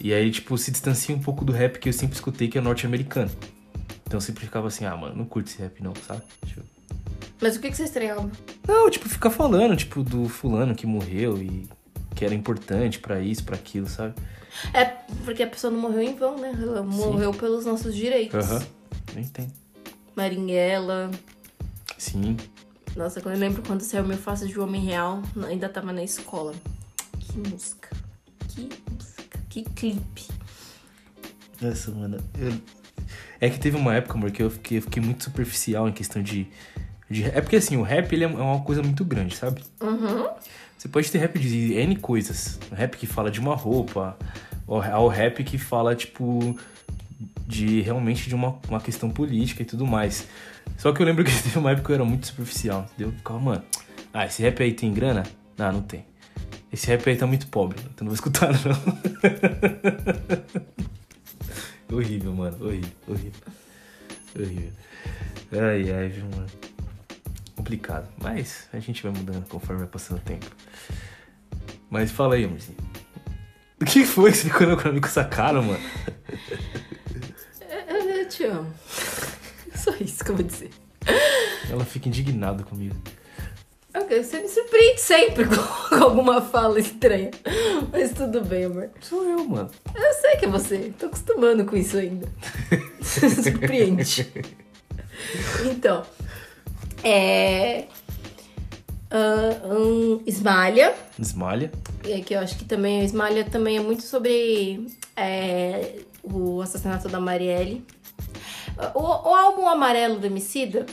E 0.00 0.12
aí, 0.12 0.30
tipo, 0.30 0.58
se 0.58 0.70
distancia 0.70 1.14
um 1.14 1.20
pouco 1.20 1.44
do 1.44 1.52
rap 1.52 1.78
que 1.78 1.88
eu 1.88 1.92
sempre 1.92 2.16
escutei, 2.16 2.48
que 2.48 2.58
é 2.58 2.60
norte-americano. 2.60 3.30
Então 4.06 4.16
eu 4.18 4.20
sempre 4.20 4.44
ficava 4.44 4.68
assim, 4.68 4.84
ah, 4.84 4.96
mano, 4.96 5.16
não 5.16 5.24
curto 5.24 5.48
esse 5.48 5.58
rap 5.58 5.82
não, 5.82 5.94
sabe? 6.06 6.22
Tipo, 6.46 6.62
Mas 7.40 7.56
o 7.56 7.60
que, 7.60 7.70
que 7.70 7.76
você 7.76 7.84
estranhava? 7.84 8.30
não, 8.66 8.90
tipo, 8.90 9.08
ficar 9.08 9.30
falando, 9.30 9.76
tipo, 9.76 10.02
do 10.02 10.28
fulano 10.28 10.74
que 10.74 10.86
morreu 10.86 11.42
e 11.42 11.68
que 12.14 12.24
era 12.24 12.34
importante 12.34 12.98
pra 13.00 13.20
isso, 13.20 13.42
pra 13.44 13.56
aquilo, 13.56 13.88
sabe? 13.88 14.14
É 14.72 14.84
porque 15.24 15.42
a 15.42 15.46
pessoa 15.48 15.70
não 15.72 15.80
morreu 15.80 16.02
em 16.02 16.14
vão, 16.14 16.38
né? 16.38 16.52
Ela 16.60 16.82
morreu 16.82 17.32
pelos 17.32 17.64
nossos 17.66 17.94
direitos. 17.94 18.38
Aham. 18.50 18.64
Nem 19.14 19.24
tem. 19.24 19.52
Marighella. 20.14 21.10
Sim. 21.98 22.36
Nossa, 22.94 23.18
eu 23.18 23.36
lembro 23.36 23.62
quando 23.66 23.80
saiu 23.80 24.04
Meu 24.04 24.16
Face 24.16 24.46
de 24.46 24.60
Homem 24.60 24.84
Real, 24.84 25.20
ainda 25.48 25.68
tava 25.68 25.92
na 25.92 26.04
escola. 26.04 26.54
Que 27.18 27.36
música. 27.38 27.88
Que 28.48 28.68
música. 28.92 29.40
Que 29.48 29.64
clipe. 29.64 30.28
Nossa, 31.60 31.90
mano. 31.90 32.18
eu- 32.38 32.52
É 33.44 33.50
que 33.50 33.60
teve 33.60 33.76
uma 33.76 33.94
época, 33.94 34.14
amor, 34.14 34.30
que 34.30 34.42
eu 34.42 34.48
fiquei, 34.48 34.78
eu 34.78 34.82
fiquei 34.82 35.02
muito 35.02 35.24
superficial 35.24 35.86
em 35.86 35.92
questão 35.92 36.22
de, 36.22 36.46
de. 37.10 37.26
É 37.26 37.42
porque 37.42 37.56
assim, 37.56 37.76
o 37.76 37.82
rap 37.82 38.10
ele 38.10 38.24
é 38.24 38.26
uma 38.26 38.60
coisa 38.60 38.82
muito 38.82 39.04
grande, 39.04 39.36
sabe? 39.36 39.62
Uhum. 39.82 40.30
Você 40.78 40.88
pode 40.88 41.12
ter 41.12 41.18
rap 41.18 41.38
de 41.38 41.74
N 41.74 41.94
coisas. 41.96 42.58
Rap 42.72 42.96
que 42.96 43.06
fala 43.06 43.30
de 43.30 43.38
uma 43.40 43.54
roupa, 43.54 44.16
ao 44.66 44.82
ao 44.82 45.08
rap 45.08 45.44
que 45.44 45.58
fala, 45.58 45.94
tipo, 45.94 46.58
de 47.46 47.82
realmente 47.82 48.30
de 48.30 48.34
uma, 48.34 48.58
uma 48.66 48.80
questão 48.80 49.10
política 49.10 49.60
e 49.60 49.66
tudo 49.66 49.86
mais. 49.86 50.26
Só 50.78 50.90
que 50.90 51.02
eu 51.02 51.04
lembro 51.04 51.22
que 51.28 51.42
teve 51.42 51.58
uma 51.58 51.70
época 51.70 51.88
que 51.88 51.92
eu 51.92 51.96
era 51.96 52.04
muito 52.06 52.26
superficial, 52.26 52.86
entendeu? 52.94 53.12
Eu 53.12 53.18
ficava, 53.18 53.40
mano, 53.40 53.62
ah, 54.14 54.24
esse 54.24 54.40
rap 54.40 54.62
aí 54.62 54.72
tem 54.72 54.90
grana? 54.90 55.22
Não, 55.58 55.70
não 55.70 55.82
tem. 55.82 56.06
Esse 56.72 56.86
rap 56.86 57.10
aí 57.10 57.14
tá 57.14 57.26
muito 57.26 57.46
pobre, 57.48 57.78
então 57.92 58.06
não 58.06 58.08
vou 58.08 58.14
escutar, 58.14 58.48
não. 58.64 58.72
horrível, 61.90 62.32
mano, 62.32 62.64
horrível, 62.64 62.92
horrível. 63.06 63.42
Horrível. 64.36 64.72
Ai, 65.52 65.92
ai, 65.92 66.08
viu, 66.08 66.24
mano. 66.24 66.46
Complicado. 67.54 68.08
Mas 68.20 68.68
a 68.72 68.78
gente 68.78 69.02
vai 69.02 69.12
mudando 69.12 69.46
conforme 69.48 69.82
vai 69.82 69.90
passando 69.90 70.18
o 70.18 70.22
tempo. 70.22 70.46
Mas 71.88 72.10
fala 72.10 72.34
aí, 72.34 72.44
amorzinho. 72.44 72.76
O 73.80 73.84
que 73.84 74.04
foi 74.04 74.32
que 74.32 74.38
você 74.38 74.44
ficou 74.44 74.66
olhando 74.66 74.80
pra 74.80 74.92
mim 74.92 75.00
com 75.00 75.06
essa 75.06 75.24
cara, 75.24 75.60
mano? 75.60 75.80
Eu, 77.88 77.96
eu 77.96 78.28
te 78.28 78.44
amo. 78.44 78.72
Só 79.74 79.94
isso 80.00 80.24
que 80.24 80.30
eu 80.30 80.36
vou 80.36 80.44
dizer. 80.44 80.70
Ela 81.70 81.84
fica 81.84 82.08
indignada 82.08 82.62
comigo. 82.62 82.96
Ok, 83.94 84.24
você 84.24 84.40
me 84.40 84.48
surpreende 84.48 85.00
sempre 85.00 85.44
com, 85.88 85.94
alguma 85.94 86.40
fala 86.40 86.80
estranha. 86.80 87.30
Mas 87.92 88.12
tudo 88.12 88.44
bem, 88.44 88.64
amor. 88.64 88.90
Sou 89.00 89.22
eu, 89.22 89.44
mano. 89.44 89.70
Eu 89.94 90.12
sei 90.14 90.36
que 90.36 90.46
é 90.46 90.48
você. 90.48 90.92
Tô 90.98 91.06
acostumando 91.06 91.64
com 91.64 91.76
isso 91.76 91.96
ainda. 91.96 92.26
Surpreende. 93.00 94.32
Então, 95.64 96.02
é. 97.04 97.84
ah, 99.10 99.60
um, 99.64 100.20
Esmalha, 100.26 100.92
Esmalha. 101.18 101.70
é 102.04 102.20
que 102.20 102.34
eu 102.34 102.40
acho 102.40 102.56
que 102.58 102.64
também 102.64 103.02
o 103.02 103.04
Esmalha 103.04 103.44
também 103.44 103.76
é 103.76 103.80
muito 103.80 104.02
sobre 104.02 104.88
é, 105.16 106.00
o 106.22 106.60
assassinato 106.60 107.08
da 107.08 107.20
Marielle. 107.20 107.84
O, 108.92 109.00
o 109.00 109.34
álbum 109.34 109.68
Amarelo 109.68 110.18
do 110.18 110.26
Emicida, 110.26 110.84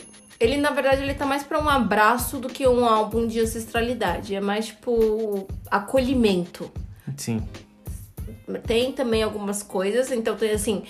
ele 0.42 0.56
na 0.56 0.70
verdade 0.70 1.02
ele 1.02 1.14
tá 1.14 1.24
mais 1.24 1.42
pra 1.44 1.60
um 1.62 1.68
abraço 1.68 2.38
do 2.38 2.48
que 2.48 2.66
um 2.66 2.84
álbum 2.84 3.26
de 3.26 3.40
ancestralidade. 3.40 4.34
É 4.34 4.40
mais 4.40 4.66
tipo 4.66 5.46
acolhimento. 5.70 6.70
Sim. 7.16 7.42
Tem 8.66 8.92
também 8.92 9.22
algumas 9.22 9.62
coisas, 9.62 10.10
então 10.10 10.36
tem 10.36 10.50
assim, 10.50 10.82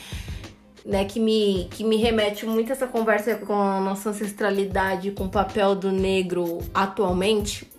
né, 0.84 1.04
que 1.04 1.20
me, 1.20 1.68
que 1.70 1.84
me 1.84 1.96
remete 1.96 2.46
muito 2.46 2.70
a 2.70 2.72
essa 2.72 2.86
conversa 2.86 3.34
com 3.36 3.52
a 3.52 3.80
nossa 3.80 4.10
ancestralidade, 4.10 5.10
com 5.10 5.24
o 5.24 5.28
papel 5.28 5.74
do 5.74 5.92
negro 5.92 6.58
atualmente. 6.72 7.70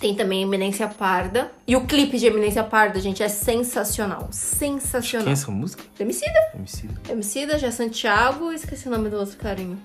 Tem 0.00 0.14
também 0.14 0.42
Eminência 0.42 0.88
Parda. 0.88 1.50
E 1.66 1.76
o 1.76 1.86
clipe 1.86 2.18
de 2.18 2.26
Eminência 2.26 2.62
Parda, 2.64 3.00
gente, 3.00 3.22
é 3.22 3.28
sensacional. 3.28 4.20
Quem 4.20 4.28
é 4.28 4.32
Sensacional. 4.32 5.28
essa 5.28 5.50
música? 5.50 5.84
Emicida. 5.98 6.38
MC. 6.54 6.88
Emicida, 7.08 7.58
já 7.58 7.70
Santiago, 7.70 8.52
esqueci 8.52 8.88
o 8.88 8.90
nome 8.90 9.08
do 9.08 9.16
outro 9.16 9.36
carinho. 9.38 9.78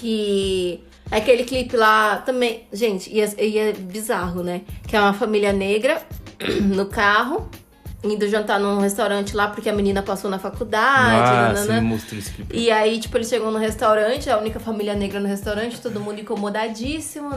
Que 0.00 0.82
é 1.10 1.16
aquele 1.18 1.44
clipe 1.44 1.76
lá 1.76 2.18
também. 2.18 2.64
Gente, 2.72 3.12
e 3.12 3.20
é, 3.20 3.34
e 3.38 3.58
é 3.58 3.72
bizarro, 3.72 4.42
né? 4.42 4.62
Que 4.86 4.96
é 4.96 5.00
uma 5.00 5.12
família 5.12 5.52
negra 5.52 6.00
no 6.74 6.86
carro. 6.86 7.48
indo 8.02 8.26
jantar 8.28 8.58
num 8.58 8.78
restaurante 8.78 9.36
lá 9.36 9.48
porque 9.48 9.68
a 9.68 9.72
menina 9.74 10.02
passou 10.02 10.30
na 10.30 10.38
faculdade. 10.38 11.60
Ah, 11.68 11.72
me 11.74 11.80
mostrou 11.82 12.18
esse 12.18 12.30
clipe. 12.32 12.56
E 12.56 12.70
aí, 12.70 12.98
tipo, 12.98 13.16
eles 13.18 13.28
chegam 13.28 13.50
no 13.50 13.58
restaurante, 13.58 14.30
a 14.30 14.38
única 14.38 14.58
família 14.58 14.94
negra 14.94 15.20
no 15.20 15.28
restaurante, 15.28 15.80
todo 15.80 16.00
mundo 16.00 16.20
incomodadíssimo, 16.20 17.30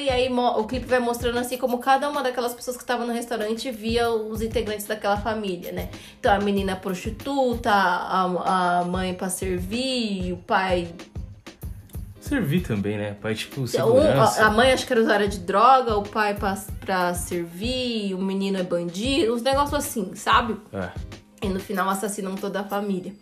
e 0.00 0.08
aí 0.08 0.28
o 0.30 0.64
clipe 0.64 0.86
vai 0.86 1.00
mostrando 1.00 1.38
assim 1.38 1.56
como 1.58 1.78
cada 1.78 2.08
uma 2.08 2.22
daquelas 2.22 2.54
pessoas 2.54 2.76
que 2.76 2.82
estavam 2.84 3.06
no 3.06 3.12
restaurante 3.12 3.70
via 3.72 4.08
os 4.08 4.40
integrantes 4.40 4.86
daquela 4.86 5.16
família, 5.16 5.72
né? 5.72 5.88
Então 6.20 6.32
a 6.32 6.38
menina 6.38 6.76
prostituta, 6.76 7.72
a, 7.72 8.80
a 8.80 8.84
mãe 8.84 9.14
pra 9.14 9.28
servir, 9.28 10.32
o 10.32 10.36
pai. 10.36 10.88
Servi 12.28 12.60
também, 12.60 12.96
né? 12.98 13.16
Pai, 13.20 13.34
tipo, 13.34 13.62
Um, 13.62 13.66
segurança. 13.66 14.42
a, 14.42 14.46
a 14.46 14.50
mãe 14.50 14.72
acho 14.72 14.86
que 14.86 14.92
era 14.92 15.00
usuária 15.02 15.28
de 15.28 15.38
droga, 15.38 15.96
o 15.96 16.02
pai 16.02 16.34
pra, 16.34 16.54
pra 16.80 17.14
servir, 17.14 18.14
o 18.14 18.18
menino 18.22 18.58
é 18.58 18.62
bandido, 18.62 19.34
uns 19.34 19.42
negócios 19.42 19.74
assim, 19.74 20.14
sabe? 20.14 20.56
É. 20.72 20.90
E 21.40 21.48
no 21.48 21.60
final 21.60 21.88
assassinam 21.88 22.34
toda 22.34 22.60
a 22.60 22.64
família. 22.64 23.12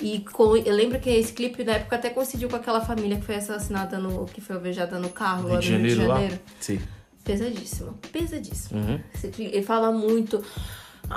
E 0.00 0.20
com- 0.20 0.56
eu 0.56 0.74
lembro 0.74 1.00
que 1.00 1.08
esse 1.08 1.32
clipe 1.32 1.64
na 1.64 1.72
época 1.72 1.96
até 1.96 2.10
coincidiu 2.10 2.48
com 2.48 2.56
aquela 2.56 2.80
família 2.82 3.16
que 3.16 3.24
foi 3.24 3.36
assassinada 3.36 3.98
no. 3.98 4.26
que 4.26 4.40
foi 4.42 4.56
alvejada 4.56 4.98
no 4.98 5.08
carro 5.08 5.48
lá 5.48 5.58
Rio 5.58 5.72
no 5.72 5.78
Rio 5.78 5.88
de 5.88 5.94
Janeiro 5.96 6.06
lá? 6.32 6.38
Sim. 6.60 6.80
Pesadíssimo. 7.24 7.98
Pesadíssimo. 8.12 8.78
Uhum. 8.80 9.00
Esse 9.14 9.28
clipe, 9.28 9.54
Ele 9.54 9.64
fala 9.64 9.90
muito. 9.92 10.44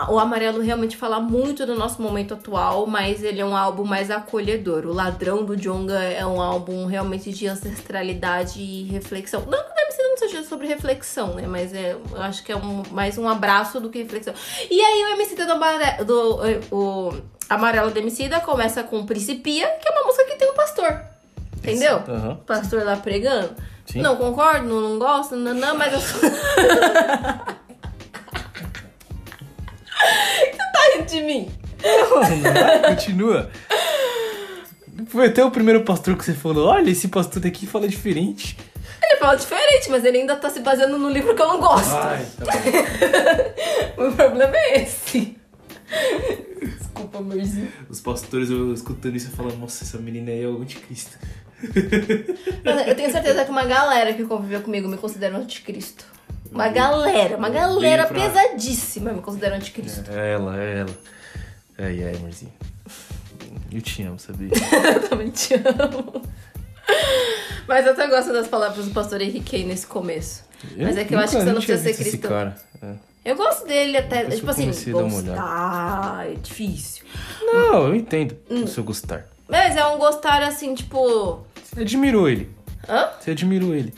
O 0.09 0.19
Amarelo 0.19 0.61
realmente 0.61 0.97
fala 0.97 1.19
muito 1.19 1.65
do 1.65 1.73
nosso 1.75 2.01
momento 2.01 2.33
atual, 2.33 2.85
mas 2.85 3.23
ele 3.23 3.39
é 3.41 3.45
um 3.45 3.55
álbum 3.55 3.83
mais 3.85 4.11
acolhedor. 4.11 4.85
O 4.85 4.93
Ladrão 4.93 5.43
do 5.45 5.55
Jonga 5.55 5.99
é 6.03 6.25
um 6.25 6.41
álbum 6.41 6.85
realmente 6.85 7.31
de 7.31 7.47
ancestralidade 7.47 8.59
e 8.61 8.83
reflexão. 8.83 9.41
Não 9.47 9.57
que 9.63 9.69
o 9.71 9.79
MC 9.85 10.01
não 10.03 10.17
seja 10.17 10.43
sobre 10.43 10.67
reflexão, 10.67 11.35
né? 11.35 11.47
Mas 11.47 11.73
é, 11.73 11.93
eu 12.11 12.21
acho 12.21 12.43
que 12.43 12.51
é 12.51 12.55
um- 12.57 12.83
mais 12.91 13.17
um 13.17 13.27
abraço 13.27 13.79
do 13.79 13.89
que 13.89 14.03
reflexão. 14.03 14.33
E 14.69 14.81
aí 14.81 15.03
o 15.03 15.07
MC 15.15 15.35
do, 15.35 15.51
Amare- 15.53 16.03
do 16.03 16.39
o 16.71 17.13
Amarelo 17.49 17.91
do 17.91 17.97
Emicida 17.99 18.39
começa 18.41 18.83
com 18.83 19.05
Principia, 19.05 19.67
que 19.81 19.87
é 19.87 19.91
uma 19.91 20.03
música 20.07 20.25
que 20.25 20.35
tem 20.35 20.49
um 20.51 20.55
pastor. 20.55 21.01
Entendeu? 21.57 21.97
O 22.31 22.35
pastor 22.43 22.83
lá 22.83 22.95
pregando. 22.97 23.55
Sim. 23.85 24.01
Não 24.01 24.15
concordo, 24.17 24.67
não, 24.67 24.81
não 24.81 24.99
gosto, 24.99 25.35
não, 25.35 25.53
não, 25.53 25.75
mas 25.77 25.93
eu 25.93 25.99
sou. 26.01 26.19
Você 30.51 30.57
tá 30.57 30.79
rindo 30.95 31.05
de 31.05 31.21
mim? 31.21 31.51
Vai, 31.81 32.95
Continua. 32.95 33.49
Foi 35.07 35.27
até 35.27 35.43
o 35.43 35.51
primeiro 35.51 35.83
pastor 35.83 36.17
que 36.17 36.23
você 36.25 36.33
falou: 36.33 36.67
olha, 36.67 36.89
esse 36.89 37.07
pastor 37.07 37.41
daqui 37.41 37.67
fala 37.67 37.87
diferente. 37.87 38.57
Ele 39.03 39.17
fala 39.17 39.35
diferente, 39.35 39.89
mas 39.89 40.03
ele 40.03 40.19
ainda 40.19 40.35
tá 40.35 40.49
se 40.49 40.61
baseando 40.61 40.97
no 40.97 41.09
livro 41.09 41.35
que 41.35 41.41
eu 41.41 41.47
não 41.47 41.59
gosto. 41.59 41.93
Ai, 41.93 42.25
tá. 42.37 42.53
O 44.03 44.11
problema 44.11 44.55
é 44.55 44.81
esse. 44.83 45.37
Desculpa, 46.61 47.19
amorzinho. 47.19 47.71
Os 47.89 48.01
pastores, 48.01 48.49
eu 48.49 48.73
escutando 48.73 49.15
isso, 49.15 49.29
falo: 49.31 49.55
nossa, 49.57 49.83
essa 49.83 49.97
menina 49.97 50.31
aí 50.31 50.43
é 50.43 50.47
o 50.47 50.61
anticristo. 50.61 51.17
Eu 52.87 52.95
tenho 52.95 53.11
certeza 53.11 53.45
que 53.45 53.51
uma 53.51 53.65
galera 53.65 54.13
que 54.13 54.23
conviveu 54.25 54.61
comigo 54.61 54.87
me 54.87 54.97
considera 54.97 55.35
um 55.35 55.41
anticristo. 55.41 56.05
Uma 56.51 56.69
galera, 56.69 57.37
uma 57.37 57.49
galera 57.49 58.05
pra- 58.05 58.19
pesadíssima 58.19 59.11
me 59.11 59.21
considera 59.21 59.55
anticristo. 59.55 60.09
É 60.11 60.33
ela, 60.33 60.61
é 60.61 60.79
ela. 60.79 60.97
Ai, 61.77 62.03
ai, 62.03 62.15
amorzinho. 62.15 62.53
Eu 63.71 63.81
te 63.81 64.03
amo, 64.03 64.17
sabia? 64.19 64.49
Eu 64.95 65.09
também 65.09 65.29
te 65.29 65.53
amo. 65.55 66.21
Mas 67.67 67.85
eu 67.85 67.91
até 67.93 68.07
gosto 68.07 68.31
das 68.31 68.47
palavras 68.47 68.85
do 68.85 68.91
pastor 68.91 69.21
Henrique 69.21 69.63
nesse 69.63 69.87
começo. 69.87 70.43
Mas 70.77 70.97
é 70.97 71.03
que 71.03 71.13
eu 71.15 71.19
acho 71.19 71.33
que 71.35 71.39
você 71.43 71.51
não 71.51 71.61
precisa 71.61 71.93
ser 71.93 71.95
cristão. 72.03 72.29
cara. 72.31 72.55
É. 72.81 72.93
Eu 73.25 73.35
gosto 73.35 73.65
dele 73.67 73.97
até, 73.97 74.23
tipo 74.29 74.45
eu 74.45 74.49
assim, 74.51 74.71
gostar, 74.91 76.27
é 76.27 76.33
difícil. 76.35 77.03
Não, 77.41 77.87
eu 77.87 77.95
entendo 77.95 78.37
Hum. 78.49 78.63
o 78.63 78.67
seu 78.67 78.83
gostar. 78.83 79.25
Mas 79.47 79.75
é 79.75 79.85
um 79.87 79.97
gostar 79.97 80.43
assim, 80.43 80.75
tipo. 80.75 81.43
Você 81.63 81.81
admirou 81.81 82.29
ele. 82.29 82.49
Hã? 82.87 83.09
Você 83.19 83.31
admirou 83.31 83.73
ele. 83.73 83.93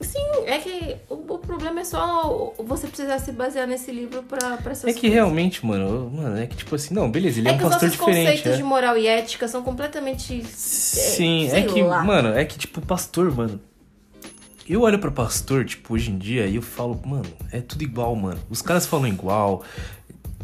Sim, 0.00 0.18
é 0.46 0.58
que 0.58 0.96
o, 1.10 1.14
o 1.34 1.38
problema 1.38 1.80
é 1.80 1.84
só 1.84 2.54
você 2.58 2.86
precisar 2.86 3.18
se 3.18 3.32
basear 3.32 3.66
nesse 3.66 3.92
livro 3.92 4.22
pra, 4.22 4.56
pra 4.56 4.72
essas 4.72 4.84
É 4.84 4.92
que 4.94 5.00
coisas. 5.00 5.14
realmente, 5.14 5.64
mano, 5.64 6.10
mano, 6.10 6.38
é 6.38 6.46
que 6.46 6.56
tipo 6.56 6.74
assim, 6.74 6.94
não, 6.94 7.10
beleza, 7.10 7.38
ele 7.38 7.48
é, 7.48 7.52
É 7.52 7.54
um 7.54 7.56
os 7.58 7.62
pastor 7.64 7.88
diferente. 7.90 8.26
conceitos 8.26 8.52
é. 8.52 8.56
de 8.56 8.62
moral 8.62 8.96
e 8.96 9.06
ética 9.06 9.46
são 9.46 9.62
completamente. 9.62 10.42
Sim, 10.46 11.46
é 11.46 11.50
sei 11.50 11.64
que, 11.64 11.82
lá. 11.82 12.02
mano, 12.02 12.30
é 12.30 12.44
que 12.46 12.58
tipo, 12.58 12.80
pastor, 12.80 13.30
mano. 13.34 13.60
Eu 14.68 14.82
olho 14.82 14.98
pra 15.00 15.10
pastor, 15.10 15.64
tipo, 15.64 15.94
hoje 15.94 16.10
em 16.12 16.16
dia, 16.18 16.46
e 16.46 16.54
eu 16.56 16.62
falo, 16.62 16.98
mano, 17.04 17.26
é 17.52 17.60
tudo 17.60 17.82
igual, 17.82 18.14
mano. 18.14 18.40
Os 18.48 18.62
caras 18.62 18.86
falam 18.86 19.08
igual, 19.08 19.64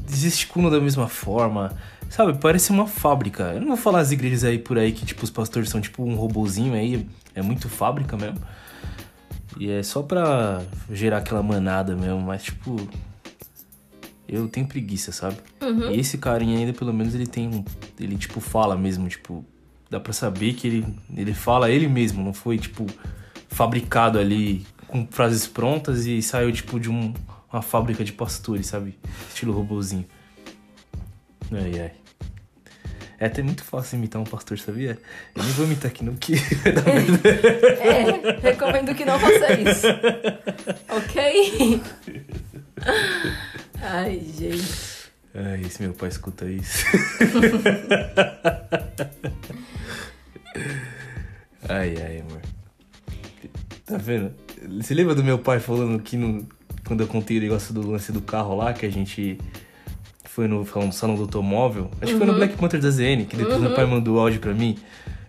gesticulam 0.08 0.68
da 0.70 0.80
mesma 0.80 1.06
forma, 1.08 1.72
sabe? 2.10 2.36
Parece 2.38 2.70
uma 2.70 2.86
fábrica. 2.86 3.52
Eu 3.54 3.60
não 3.60 3.68
vou 3.68 3.76
falar 3.76 4.00
as 4.00 4.10
igrejas 4.12 4.44
aí 4.44 4.58
por 4.58 4.78
aí 4.78 4.92
que, 4.92 5.06
tipo, 5.06 5.22
os 5.24 5.30
pastores 5.30 5.70
são 5.70 5.80
tipo 5.80 6.02
um 6.04 6.14
robozinho 6.16 6.74
aí, 6.74 7.06
é 7.34 7.40
muito 7.40 7.68
fábrica 7.68 8.16
mesmo. 8.16 8.38
E 9.58 9.70
é 9.70 9.82
só 9.82 10.02
pra 10.02 10.62
gerar 10.90 11.18
aquela 11.18 11.42
manada 11.42 11.96
mesmo, 11.96 12.20
mas, 12.20 12.44
tipo. 12.44 12.76
Eu 14.28 14.48
tenho 14.48 14.66
preguiça, 14.66 15.12
sabe? 15.12 15.36
E 15.92 16.00
esse 16.00 16.18
carinha 16.18 16.58
ainda, 16.58 16.72
pelo 16.72 16.92
menos, 16.92 17.14
ele 17.14 17.26
tem 17.26 17.48
um. 17.48 17.64
Ele, 17.98 18.16
tipo, 18.16 18.40
fala 18.40 18.76
mesmo, 18.76 19.08
tipo. 19.08 19.44
Dá 19.88 20.00
pra 20.00 20.12
saber 20.12 20.54
que 20.54 20.66
ele, 20.66 20.98
ele 21.16 21.32
fala 21.32 21.70
ele 21.70 21.86
mesmo, 21.86 22.22
não 22.22 22.34
foi, 22.34 22.58
tipo, 22.58 22.86
fabricado 23.48 24.18
ali 24.18 24.66
com 24.88 25.06
frases 25.08 25.46
prontas 25.46 26.06
e 26.06 26.20
saiu, 26.20 26.50
tipo, 26.50 26.80
de 26.80 26.90
um, 26.90 27.14
uma 27.52 27.62
fábrica 27.62 28.04
de 28.04 28.12
pastores, 28.12 28.66
sabe? 28.66 28.98
Estilo 29.28 29.52
robozinho. 29.52 30.04
Ai, 31.52 31.80
ai. 31.80 31.92
É 33.18 33.26
até 33.26 33.42
muito 33.42 33.64
fácil 33.64 33.96
imitar 33.96 34.20
um 34.20 34.24
pastor, 34.24 34.58
sabia? 34.58 34.98
Eu 35.34 35.42
nem 35.42 35.52
vou 35.52 35.64
imitar 35.66 35.90
aqui 35.90 36.04
não, 36.04 36.12
merda. 36.84 37.28
É, 37.28 38.40
recomendo 38.40 38.94
que 38.94 39.04
não 39.04 39.18
faça 39.18 39.52
isso. 39.54 39.86
ok? 40.88 41.80
Ai, 43.80 44.20
gente. 44.36 44.96
Ai, 45.34 45.62
esse 45.62 45.82
meu 45.82 45.92
pai 45.94 46.08
escuta 46.08 46.44
isso. 46.46 46.84
ai, 51.68 51.94
ai, 52.02 52.20
amor. 52.20 52.40
Tá 53.84 53.96
vendo? 53.96 54.34
Você 54.78 54.94
lembra 54.94 55.14
do 55.14 55.22
meu 55.24 55.38
pai 55.38 55.60
falando 55.60 56.02
que 56.02 56.16
no, 56.16 56.46
quando 56.86 57.02
eu 57.02 57.06
contei 57.06 57.38
o 57.38 57.40
negócio 57.40 57.72
do 57.74 57.90
lance 57.90 58.12
do 58.12 58.20
carro 58.20 58.56
lá, 58.56 58.72
que 58.72 58.86
a 58.86 58.90
gente 58.90 59.38
foi 60.36 60.46
no, 60.46 60.66
falando 60.66 60.90
do 60.90 60.94
salão 60.94 61.16
do 61.16 61.22
automóvel? 61.22 61.90
Acho 61.98 62.12
que 62.12 62.18
foi 62.18 62.26
no 62.26 62.34
Black 62.34 62.58
Panther 62.58 62.78
da 62.78 62.90
ZN, 62.90 63.24
que 63.24 63.38
depois 63.38 63.58
meu 63.58 63.74
pai 63.74 63.86
mandou 63.86 64.16
o 64.16 64.20
áudio 64.20 64.38
pra 64.38 64.52
mim. 64.52 64.76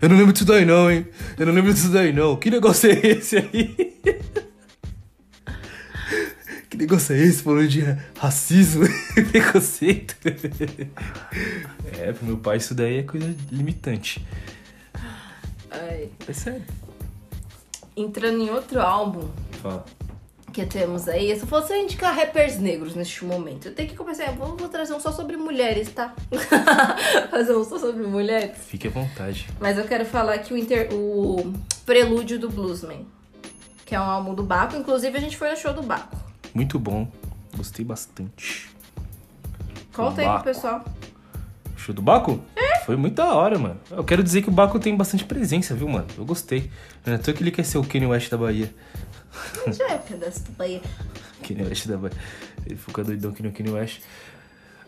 Eu 0.01 0.09
não 0.09 0.17
lembro 0.17 0.34
disso 0.34 0.43
daí 0.43 0.65
não, 0.65 0.91
hein? 0.91 1.07
Eu 1.39 1.45
não 1.45 1.53
lembro 1.53 1.73
disso 1.73 1.89
daí 1.89 2.11
não. 2.11 2.35
Que 2.35 2.51
negócio 2.51 2.91
é 2.91 3.07
esse 3.07 3.38
aí? 3.38 3.95
Que 6.69 6.75
negócio 6.75 7.15
é 7.15 7.19
esse 7.19 7.41
falando 7.41 7.69
de 7.69 7.81
racismo 8.19 8.84
e 9.15 9.23
preconceito? 9.23 10.17
é, 11.97 12.11
pro 12.11 12.25
meu 12.25 12.38
pai 12.38 12.57
isso 12.57 12.75
daí 12.75 12.97
é 12.97 13.03
coisa 13.03 13.34
limitante. 13.49 14.23
Ai. 15.71 16.09
É 16.27 16.34
sério. 16.34 16.61
Entrando 17.95 18.43
em 18.43 18.49
outro 18.49 18.81
álbum 18.81 19.29
Fala. 19.61 19.85
Que 20.57 20.65
temos 20.65 21.07
aí, 21.07 21.35
se 21.35 21.43
eu 21.43 21.47
fosse 21.47 21.71
indicar 21.77 22.15
rappers 22.15 22.57
negros 22.57 22.95
neste 22.95 23.23
momento, 23.23 23.67
eu 23.67 23.75
tenho 23.75 23.89
que 23.89 23.95
começar. 23.95 24.31
Vou, 24.31 24.57
vou 24.57 24.67
trazer 24.67 24.91
um 24.91 24.99
só 24.99 25.11
sobre 25.11 25.38
mulheres, 25.38 25.91
tá? 25.91 26.15
Fazer 27.29 27.55
um 27.55 27.63
só 27.63 27.77
sobre 27.77 28.01
mulheres. 28.07 28.57
Fique 28.65 28.88
à 28.88 28.89
vontade. 28.89 29.47
Mas 29.59 29.77
eu 29.77 29.84
quero 29.84 30.03
falar 30.03 30.34
aqui 30.34 30.55
o, 30.55 30.57
inter... 30.57 30.89
o 30.91 31.53
Prelúdio 31.85 32.39
do 32.39 32.49
Bluesman, 32.49 33.05
que 33.85 33.93
é 33.93 34.01
um 34.01 34.03
álbum 34.03 34.34
do 34.34 34.41
Baco. 34.41 34.75
Inclusive, 34.75 35.15
a 35.15 35.21
gente 35.21 35.38
foi 35.38 35.51
no 35.51 35.57
show 35.57 35.73
do 35.75 35.84
Baco. 35.84 36.17
Muito 36.55 36.79
bom. 36.79 37.07
Gostei 37.55 37.85
bastante. 37.85 38.67
Conta 39.93 40.21
aí 40.21 40.27
pro 40.27 40.43
pessoal. 40.43 40.84
Show 41.75 41.93
do 41.93 42.01
Baco? 42.01 42.41
É. 42.55 42.66
Foi 42.88 42.95
muito 42.95 43.15
da 43.15 43.34
hora, 43.34 43.59
mano. 43.59 43.77
Eu 43.91 44.01
quero 44.01 44.23
dizer 44.23 44.41
que 44.41 44.47
o 44.47 44.51
Baco 44.51 44.80
tem 44.80 44.95
bastante 44.95 45.26
presença, 45.26 45.76
viu, 45.76 45.89
mano? 45.89 46.07
Eu 46.18 46.23
gostei. 46.23 46.72
Não 47.05 47.15
é 47.15 47.18
que 47.18 47.31
ele 47.43 47.51
quer 47.51 47.65
ser 47.65 47.77
o 47.77 47.84
Kanye 47.84 48.05
West 48.05 48.31
da 48.31 48.38
Bahia. 48.38 48.73
Já 49.73 49.89
é 49.89 49.97
pedaço 49.97 50.43
do 50.43 50.53
Bahia. 50.53 50.80
Kanye 51.45 51.64
West 51.64 51.85
da 51.85 51.97
Bahia. 51.97 52.15
Ele 52.65 52.77
fica 52.77 53.03
doidão 53.03 53.34
que 53.34 53.43
nem 53.43 53.51
o 53.51 53.53
Kanye 53.53 53.72
West. 53.72 53.99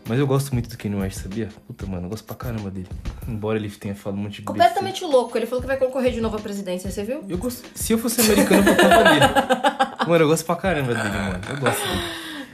Mas 0.08 0.18
eu 0.18 0.26
gosto 0.26 0.54
muito 0.54 0.70
do 0.70 0.78
Kanye 0.78 0.96
West, 0.96 1.24
sabia? 1.24 1.50
Puta, 1.68 1.86
mano, 1.88 2.06
eu 2.06 2.10
gosto 2.10 2.24
pra 2.24 2.38
caramba 2.38 2.72
dele. 2.72 2.88
Embora 3.28 3.60
ele 3.60 3.70
tenha 3.70 3.94
falado 3.94 4.18
um 4.18 4.22
monte 4.24 4.36
de 4.36 4.42
besteira. 4.44 4.70
Completamente 4.70 5.04
louco. 5.04 5.38
Ele 5.38 5.46
falou 5.46 5.62
que 5.62 5.68
vai 5.68 5.76
concorrer 5.76 6.14
de 6.14 6.22
novo 6.22 6.38
à 6.38 6.40
presidência, 6.40 6.90
você 6.90 7.04
viu? 7.04 7.26
Eu 7.28 7.38
gosto... 7.38 7.68
Se 7.76 7.92
eu 7.92 7.98
fosse 7.98 8.22
americano, 8.22 8.66
eu 8.66 8.76
votava 8.76 9.04
nele. 9.10 9.26
Mano, 10.08 10.24
eu 10.24 10.28
gosto 10.30 10.46
pra 10.46 10.56
caramba 10.56 10.96
dele, 10.96 11.10
mano. 11.10 11.42
Eu 11.50 11.58
gosto 11.58 11.86
dele. 11.86 12.02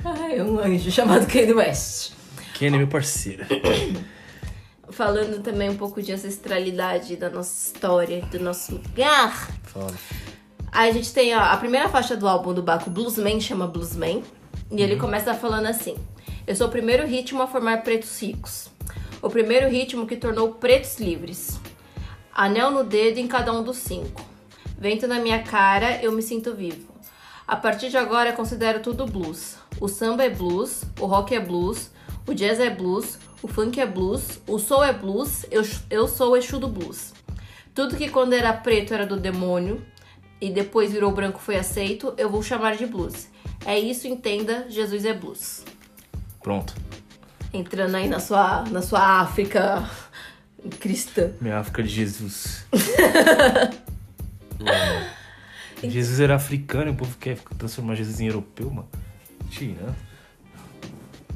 Ai, 0.04 0.42
um 0.42 0.60
anjo 0.60 0.90
chamado 0.90 1.28
Kanye 1.28 1.54
West. 1.54 2.14
Kanye 2.58 2.74
é 2.74 2.78
meu 2.80 2.88
parceiro. 2.88 3.46
Falando 4.90 5.42
também 5.42 5.70
um 5.70 5.78
pouco 5.78 6.02
de 6.02 6.12
ancestralidade 6.12 7.16
da 7.16 7.30
nossa 7.30 7.68
história, 7.68 8.22
do 8.26 8.40
nosso 8.40 8.74
lugar. 8.74 9.50
Fala. 9.64 9.94
Aí 10.72 10.90
a 10.90 10.94
gente 10.94 11.14
tem 11.14 11.36
ó, 11.36 11.40
a 11.40 11.58
primeira 11.58 11.88
faixa 11.90 12.18
do 12.18 12.28
álbum 12.28 12.54
do 12.54 12.62
Baco, 12.62 12.90
Bluesman, 12.90 13.40
chama 13.40 13.66
Bluesman. 13.66 14.24
E 14.72 14.82
ele 14.82 14.98
começa 14.98 15.34
falando 15.34 15.68
assim: 15.68 15.96
Eu 16.46 16.56
sou 16.56 16.68
o 16.68 16.72
primeiro 16.72 17.08
ritmo 17.08 17.42
a 17.42 17.48
formar 17.48 17.82
pretos 17.82 18.22
ricos. 18.22 18.70
O 19.22 19.30
primeiro 19.30 19.70
ritmo 19.70 20.06
que 20.06 20.18
tornou 20.18 20.54
pretos 20.54 21.00
livres. 21.00 21.60
Anel 22.34 22.72
no 22.72 22.84
dedo 22.84 23.18
em 23.18 23.28
cada 23.28 23.54
um 23.54 23.64
dos 23.64 23.78
cinco. 23.78 24.22
Vento 24.78 25.08
na 25.08 25.20
minha 25.20 25.42
cara, 25.42 26.04
eu 26.04 26.12
me 26.12 26.22
sinto 26.22 26.54
vivo. 26.54 26.94
A 27.48 27.56
partir 27.56 27.90
de 27.90 27.98
agora, 27.98 28.30
eu 28.30 28.36
considero 28.36 28.82
tudo 28.82 29.06
blues. 29.06 29.56
O 29.80 29.88
samba 29.88 30.26
é 30.26 30.30
blues, 30.30 30.84
o 31.00 31.06
rock 31.06 31.34
é 31.34 31.40
blues, 31.40 31.90
o 32.28 32.34
jazz 32.34 32.60
é 32.60 32.70
blues, 32.70 33.18
o 33.46 33.48
funk 33.48 33.80
é 33.80 33.86
blues, 33.86 34.42
o 34.48 34.58
soul 34.58 34.84
é 34.84 34.92
blues, 34.92 35.46
eu, 35.52 35.62
eu 35.92 36.08
sou 36.08 36.32
o 36.32 36.36
Exu 36.36 36.58
do 36.58 36.68
blues. 36.68 37.14
Tudo 37.76 37.96
que 37.96 38.10
quando 38.10 38.34
era 38.34 38.52
preto 38.52 38.92
era 38.92 39.06
do 39.06 39.18
demônio 39.18 39.86
e 40.42 40.50
depois 40.50 40.92
virou 40.92 41.12
branco 41.12 41.38
foi 41.38 41.56
aceito, 41.56 42.12
eu 42.18 42.28
vou 42.28 42.42
chamar 42.42 42.76
de 42.76 42.88
blues. 42.88 43.28
É 43.64 43.78
isso, 43.78 44.08
entenda, 44.08 44.66
Jesus 44.68 45.06
é 45.06 45.14
blues. 45.14 45.64
Pronto. 46.42 46.74
Entrando 47.54 47.94
aí 47.94 48.10
na 48.10 48.20
sua, 48.20 48.64
na 48.64 48.82
sua 48.82 49.22
África 49.22 49.88
cristã. 50.80 51.32
Minha 51.40 51.60
África 51.60 51.84
de 51.84 51.90
Jesus. 51.90 52.66
Jesus 55.84 56.20
era 56.20 56.34
africano 56.34 56.90
e 56.90 56.94
o 56.94 56.96
povo 56.96 57.16
quer 57.20 57.38
transformar 57.60 57.94
Jesus 57.94 58.20
em 58.20 58.26
europeu, 58.26 58.72
mano. 58.72 58.90
Tira. 59.52 59.94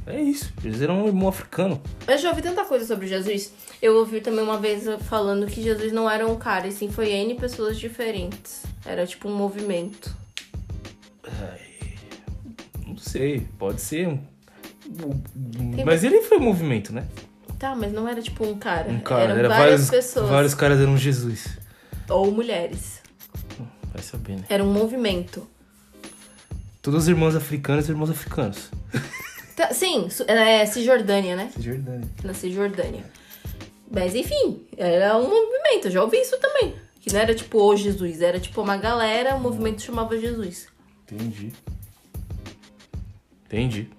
É 0.09 0.19
isso. 0.19 0.51
Jesus 0.61 0.81
era 0.81 0.91
um 0.91 1.05
irmão 1.05 1.29
africano. 1.29 1.79
Eu 2.07 2.17
já 2.17 2.29
ouvi 2.29 2.41
tanta 2.41 2.65
coisa 2.65 2.83
sobre 2.85 3.05
Jesus. 3.05 3.53
Eu 3.79 3.95
ouvi 3.97 4.21
também 4.21 4.43
uma 4.43 4.57
vez 4.57 4.85
falando 5.07 5.45
que 5.45 5.61
Jesus 5.61 5.91
não 5.91 6.09
era 6.09 6.27
um 6.27 6.35
cara, 6.35 6.67
e 6.67 6.71
sim 6.71 6.91
foi 6.91 7.11
N 7.11 7.35
pessoas 7.35 7.79
diferentes. 7.79 8.63
Era 8.83 9.05
tipo 9.05 9.29
um 9.29 9.35
movimento. 9.35 10.15
Ai, 11.23 11.59
não 12.87 12.97
sei, 12.97 13.47
pode 13.59 13.81
ser 13.81 14.07
um. 14.07 14.19
Mas 15.85 16.03
ele 16.03 16.21
foi 16.23 16.39
um 16.39 16.43
movimento, 16.43 16.91
né? 16.91 17.05
Tá, 17.59 17.75
mas 17.75 17.93
não 17.93 18.07
era 18.07 18.21
tipo 18.21 18.43
um 18.45 18.57
cara. 18.57 18.89
Um 18.89 18.99
cara, 19.01 19.25
Eram 19.25 19.37
era 19.37 19.49
várias 19.49 19.87
vários, 19.87 19.89
pessoas. 19.89 20.29
vários 20.29 20.55
caras 20.55 20.79
eram 20.79 20.97
Jesus. 20.97 21.57
Ou 22.09 22.31
mulheres. 22.31 22.99
Vai 23.93 24.01
saber, 24.01 24.37
né? 24.37 24.45
Era 24.49 24.63
um 24.63 24.73
movimento. 24.73 25.47
Todos 26.81 27.03
os 27.03 27.07
irmãos 27.07 27.35
africanos 27.35 27.87
e 27.87 27.91
irmãos 27.91 28.09
africanos. 28.09 28.71
Tá, 29.59 29.73
sim, 29.73 30.07
é 30.25 30.65
Cisjordânia, 30.65 31.35
né? 31.35 31.51
Jordânia. 31.59 32.07
Na 32.23 32.33
Cisjordânia. 32.33 33.03
Mas 33.91 34.15
enfim, 34.15 34.65
era 34.77 35.17
um 35.17 35.23
movimento. 35.27 35.87
Eu 35.87 35.91
já 35.91 36.01
ouvi 36.01 36.15
isso 36.15 36.39
também. 36.39 36.75
Que 37.01 37.11
não 37.11 37.19
era 37.19 37.35
tipo 37.35 37.61
o 37.61 37.75
Jesus, 37.75 38.21
era 38.21 38.39
tipo 38.39 38.61
uma 38.61 38.77
galera, 38.77 39.35
o 39.35 39.39
movimento 39.41 39.81
chamava 39.81 40.17
Jesus. 40.17 40.67
Entendi. 41.11 41.51
Entendi. 43.47 43.89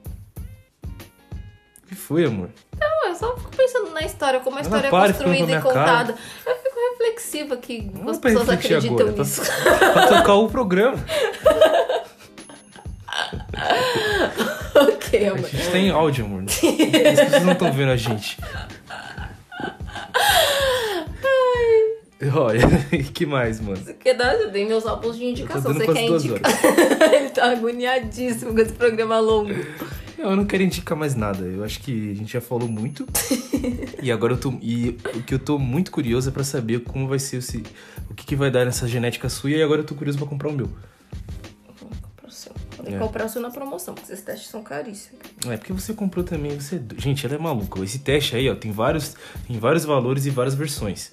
O 1.84 1.86
que 1.88 1.94
foi, 1.94 2.24
amor? 2.24 2.48
Não, 2.80 3.08
eu 3.10 3.14
só 3.14 3.36
fico 3.36 3.50
pensando 3.54 3.90
na 3.90 4.00
história, 4.00 4.40
como 4.40 4.56
a 4.56 4.60
Ela 4.60 4.66
história 4.66 4.86
é 4.86 4.90
construída 5.12 5.42
e 5.42 5.46
minha 5.46 5.60
cara. 5.60 5.74
contada. 5.74 6.14
Eu 6.46 6.56
fico 6.56 6.76
reflexiva 6.92 7.56
que 7.58 7.82
Não 7.82 8.08
as 8.08 8.18
pra 8.18 8.30
pessoas 8.30 8.48
acreditam 8.48 8.96
agora, 8.96 9.12
tá- 9.12 9.22
nisso. 9.24 9.42
Pra 9.92 10.06
tocar 10.06 10.34
o 10.36 10.48
programa. 10.48 10.96
ok, 14.74 15.26
A 15.28 15.32
amor. 15.32 15.48
gente 15.48 15.70
tem 15.70 15.90
áudio, 15.90 16.24
amor. 16.24 16.44
Pessoas 16.50 17.42
não 17.42 17.52
estão 17.52 17.72
vendo 17.72 17.90
a 17.92 17.96
gente. 17.96 18.38
Olha, 22.34 22.60
que 23.14 23.24
mais, 23.24 23.60
mano? 23.60 23.78
Você 23.78 23.94
quer 23.94 24.14
dar? 24.14 24.34
Eu 24.34 24.50
dei 24.50 24.66
meus 24.66 24.84
álbuns 24.86 25.16
de 25.16 25.24
indicação. 25.24 25.72
Você 25.72 25.86
quer 25.86 26.02
indicar? 26.06 26.52
Ele 27.14 27.30
tá 27.30 27.50
agoniadíssimo 27.50 28.52
com 28.52 28.60
esse 28.60 28.72
programa 28.72 29.18
longo. 29.18 29.54
Eu 30.18 30.36
não 30.36 30.44
quero 30.44 30.62
indicar 30.62 30.98
mais 30.98 31.14
nada. 31.14 31.46
Eu 31.46 31.64
acho 31.64 31.80
que 31.80 32.10
a 32.10 32.14
gente 32.14 32.30
já 32.30 32.40
falou 32.42 32.68
muito. 32.68 33.06
e 34.02 34.12
agora 34.12 34.34
eu 34.34 34.36
tô. 34.38 34.52
E 34.60 34.98
o 35.14 35.22
que 35.22 35.32
eu 35.32 35.38
tô 35.38 35.58
muito 35.58 35.90
curioso 35.90 36.28
é 36.28 36.32
pra 36.32 36.44
saber 36.44 36.80
como 36.80 37.08
vai 37.08 37.18
ser 37.18 37.38
esse. 37.38 37.62
O 38.10 38.14
que, 38.14 38.26
que 38.26 38.36
vai 38.36 38.50
dar 38.50 38.66
nessa 38.66 38.86
genética 38.86 39.30
sua. 39.30 39.50
E 39.50 39.62
agora 39.62 39.80
eu 39.80 39.84
tô 39.86 39.94
curioso 39.94 40.18
pra 40.18 40.26
comprar 40.26 40.50
o 40.50 40.52
meu. 40.52 40.68
Que 42.82 42.94
É. 42.94 42.98
comprar 42.98 43.26
o 43.26 43.28
seu 43.28 43.40
na 43.42 43.50
promoção, 43.50 43.94
porque 43.94 44.12
esses 44.12 44.24
testes 44.24 44.48
são 44.48 44.62
caríssimos. 44.62 45.20
É 45.46 45.56
porque 45.56 45.72
você 45.72 45.92
comprou 45.92 46.24
também. 46.24 46.58
Você... 46.58 46.80
Gente, 46.96 47.24
ela 47.26 47.34
é 47.34 47.38
maluca. 47.38 47.80
Esse 47.82 47.98
teste 47.98 48.36
aí, 48.36 48.48
ó, 48.48 48.54
tem 48.54 48.72
vários, 48.72 49.14
tem 49.46 49.58
vários 49.58 49.84
valores 49.84 50.26
e 50.26 50.30
várias 50.30 50.54
versões. 50.54 51.12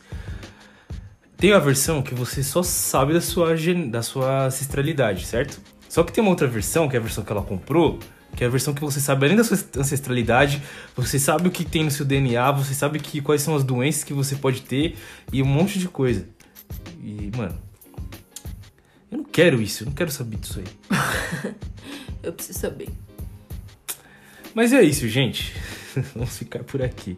Tem 1.37 1.53
a 1.53 1.59
versão 1.59 2.01
que 2.01 2.15
você 2.15 2.41
só 2.41 2.63
sabe 2.63 3.13
da 3.13 3.21
sua, 3.21 3.55
da 3.89 4.01
sua 4.01 4.45
ancestralidade, 4.45 5.25
certo? 5.25 5.61
Só 5.87 6.03
que 6.03 6.11
tem 6.11 6.21
uma 6.21 6.31
outra 6.31 6.47
versão, 6.47 6.89
que 6.89 6.95
é 6.95 6.99
a 6.99 7.01
versão 7.01 7.23
que 7.23 7.31
ela 7.31 7.43
comprou, 7.43 7.99
que 8.35 8.43
é 8.43 8.47
a 8.47 8.49
versão 8.49 8.73
que 8.73 8.81
você 8.81 8.99
sabe 8.99 9.25
além 9.25 9.37
da 9.37 9.43
sua 9.43 9.57
ancestralidade, 9.77 10.61
você 10.95 11.19
sabe 11.19 11.47
o 11.47 11.51
que 11.51 11.63
tem 11.63 11.83
no 11.83 11.91
seu 11.91 12.05
DNA, 12.05 12.51
você 12.51 12.73
sabe 12.73 12.99
que, 12.99 13.21
quais 13.21 13.41
são 13.41 13.55
as 13.55 13.63
doenças 13.63 14.03
que 14.03 14.13
você 14.13 14.35
pode 14.35 14.61
ter 14.61 14.95
e 15.31 15.41
um 15.41 15.45
monte 15.45 15.77
de 15.79 15.87
coisa. 15.87 16.27
E, 17.01 17.31
mano, 17.37 17.55
eu 19.11 19.17
não 19.17 19.25
quero 19.25 19.61
isso, 19.61 19.83
eu 19.83 19.87
não 19.87 19.93
quero 19.93 20.11
saber 20.11 20.37
disso 20.37 20.59
aí. 20.59 21.55
Eu 22.23 22.33
preciso 22.33 22.59
saber. 22.59 22.89
Mas 24.53 24.73
é 24.73 24.81
isso, 24.81 25.07
gente. 25.07 25.53
Vamos 26.13 26.37
ficar 26.37 26.63
por 26.63 26.81
aqui. 26.81 27.17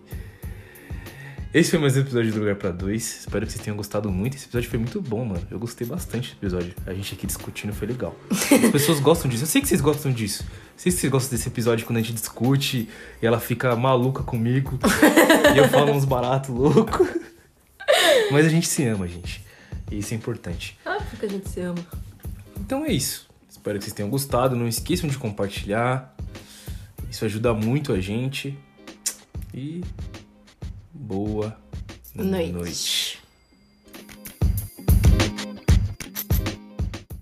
Esse 1.51 1.71
foi 1.71 1.79
mais 1.79 1.97
um 1.97 2.01
episódio 2.01 2.31
do 2.31 2.39
Lugar 2.39 2.55
pra 2.57 2.69
Dois. 2.69 3.21
Espero 3.21 3.43
que 3.43 3.51
vocês 3.51 3.63
tenham 3.63 3.75
gostado 3.75 4.11
muito. 4.11 4.35
Esse 4.35 4.45
episódio 4.45 4.69
foi 4.69 4.77
muito 4.77 5.01
bom, 5.01 5.25
mano. 5.25 5.41
Eu 5.49 5.57
gostei 5.57 5.87
bastante 5.87 6.35
do 6.35 6.37
episódio. 6.37 6.75
A 6.85 6.93
gente 6.93 7.15
aqui 7.15 7.25
discutindo 7.25 7.73
foi 7.73 7.87
legal. 7.87 8.15
As 8.29 8.45
pessoas 8.71 8.99
gostam 8.99 9.31
disso. 9.31 9.43
Eu 9.43 9.47
sei 9.47 9.61
que 9.61 9.67
vocês 9.67 9.81
gostam 9.81 10.11
disso. 10.11 10.43
Eu 10.43 10.47
sei 10.75 10.91
que 10.91 10.99
vocês 10.99 11.11
gostam 11.11 11.35
desse 11.35 11.49
episódio 11.49 11.87
quando 11.87 11.97
a 11.97 12.01
gente 12.01 12.13
discute 12.13 12.87
e 13.19 13.25
ela 13.25 13.39
fica 13.39 13.75
maluca 13.75 14.21
comigo. 14.21 14.77
e 15.55 15.57
eu 15.57 15.67
falo 15.69 15.91
uns 15.91 16.05
baratos 16.05 16.51
loucos. 16.51 17.07
Mas 18.31 18.45
a 18.45 18.49
gente 18.49 18.67
se 18.67 18.85
ama, 18.85 19.07
gente. 19.07 19.48
E 19.91 19.97
isso 19.99 20.13
é 20.13 20.17
importante. 20.17 20.77
Ah, 20.85 20.97
porque 21.09 21.25
a 21.25 21.29
gente 21.29 21.49
se 21.49 21.59
ama. 21.61 21.83
Então 22.59 22.85
é 22.85 22.91
isso. 22.91 23.27
Espero 23.49 23.77
que 23.79 23.85
vocês 23.85 23.93
tenham 23.95 24.09
gostado. 24.09 24.55
Não 24.55 24.67
esqueçam 24.67 25.09
de 25.09 25.17
compartilhar. 25.17 26.15
Isso 27.09 27.25
ajuda 27.25 27.53
muito 27.53 27.91
a 27.91 27.99
gente. 27.99 28.57
E 29.53 29.83
boa 30.93 31.57
Noite. 32.13 32.51
noite. 32.51 33.08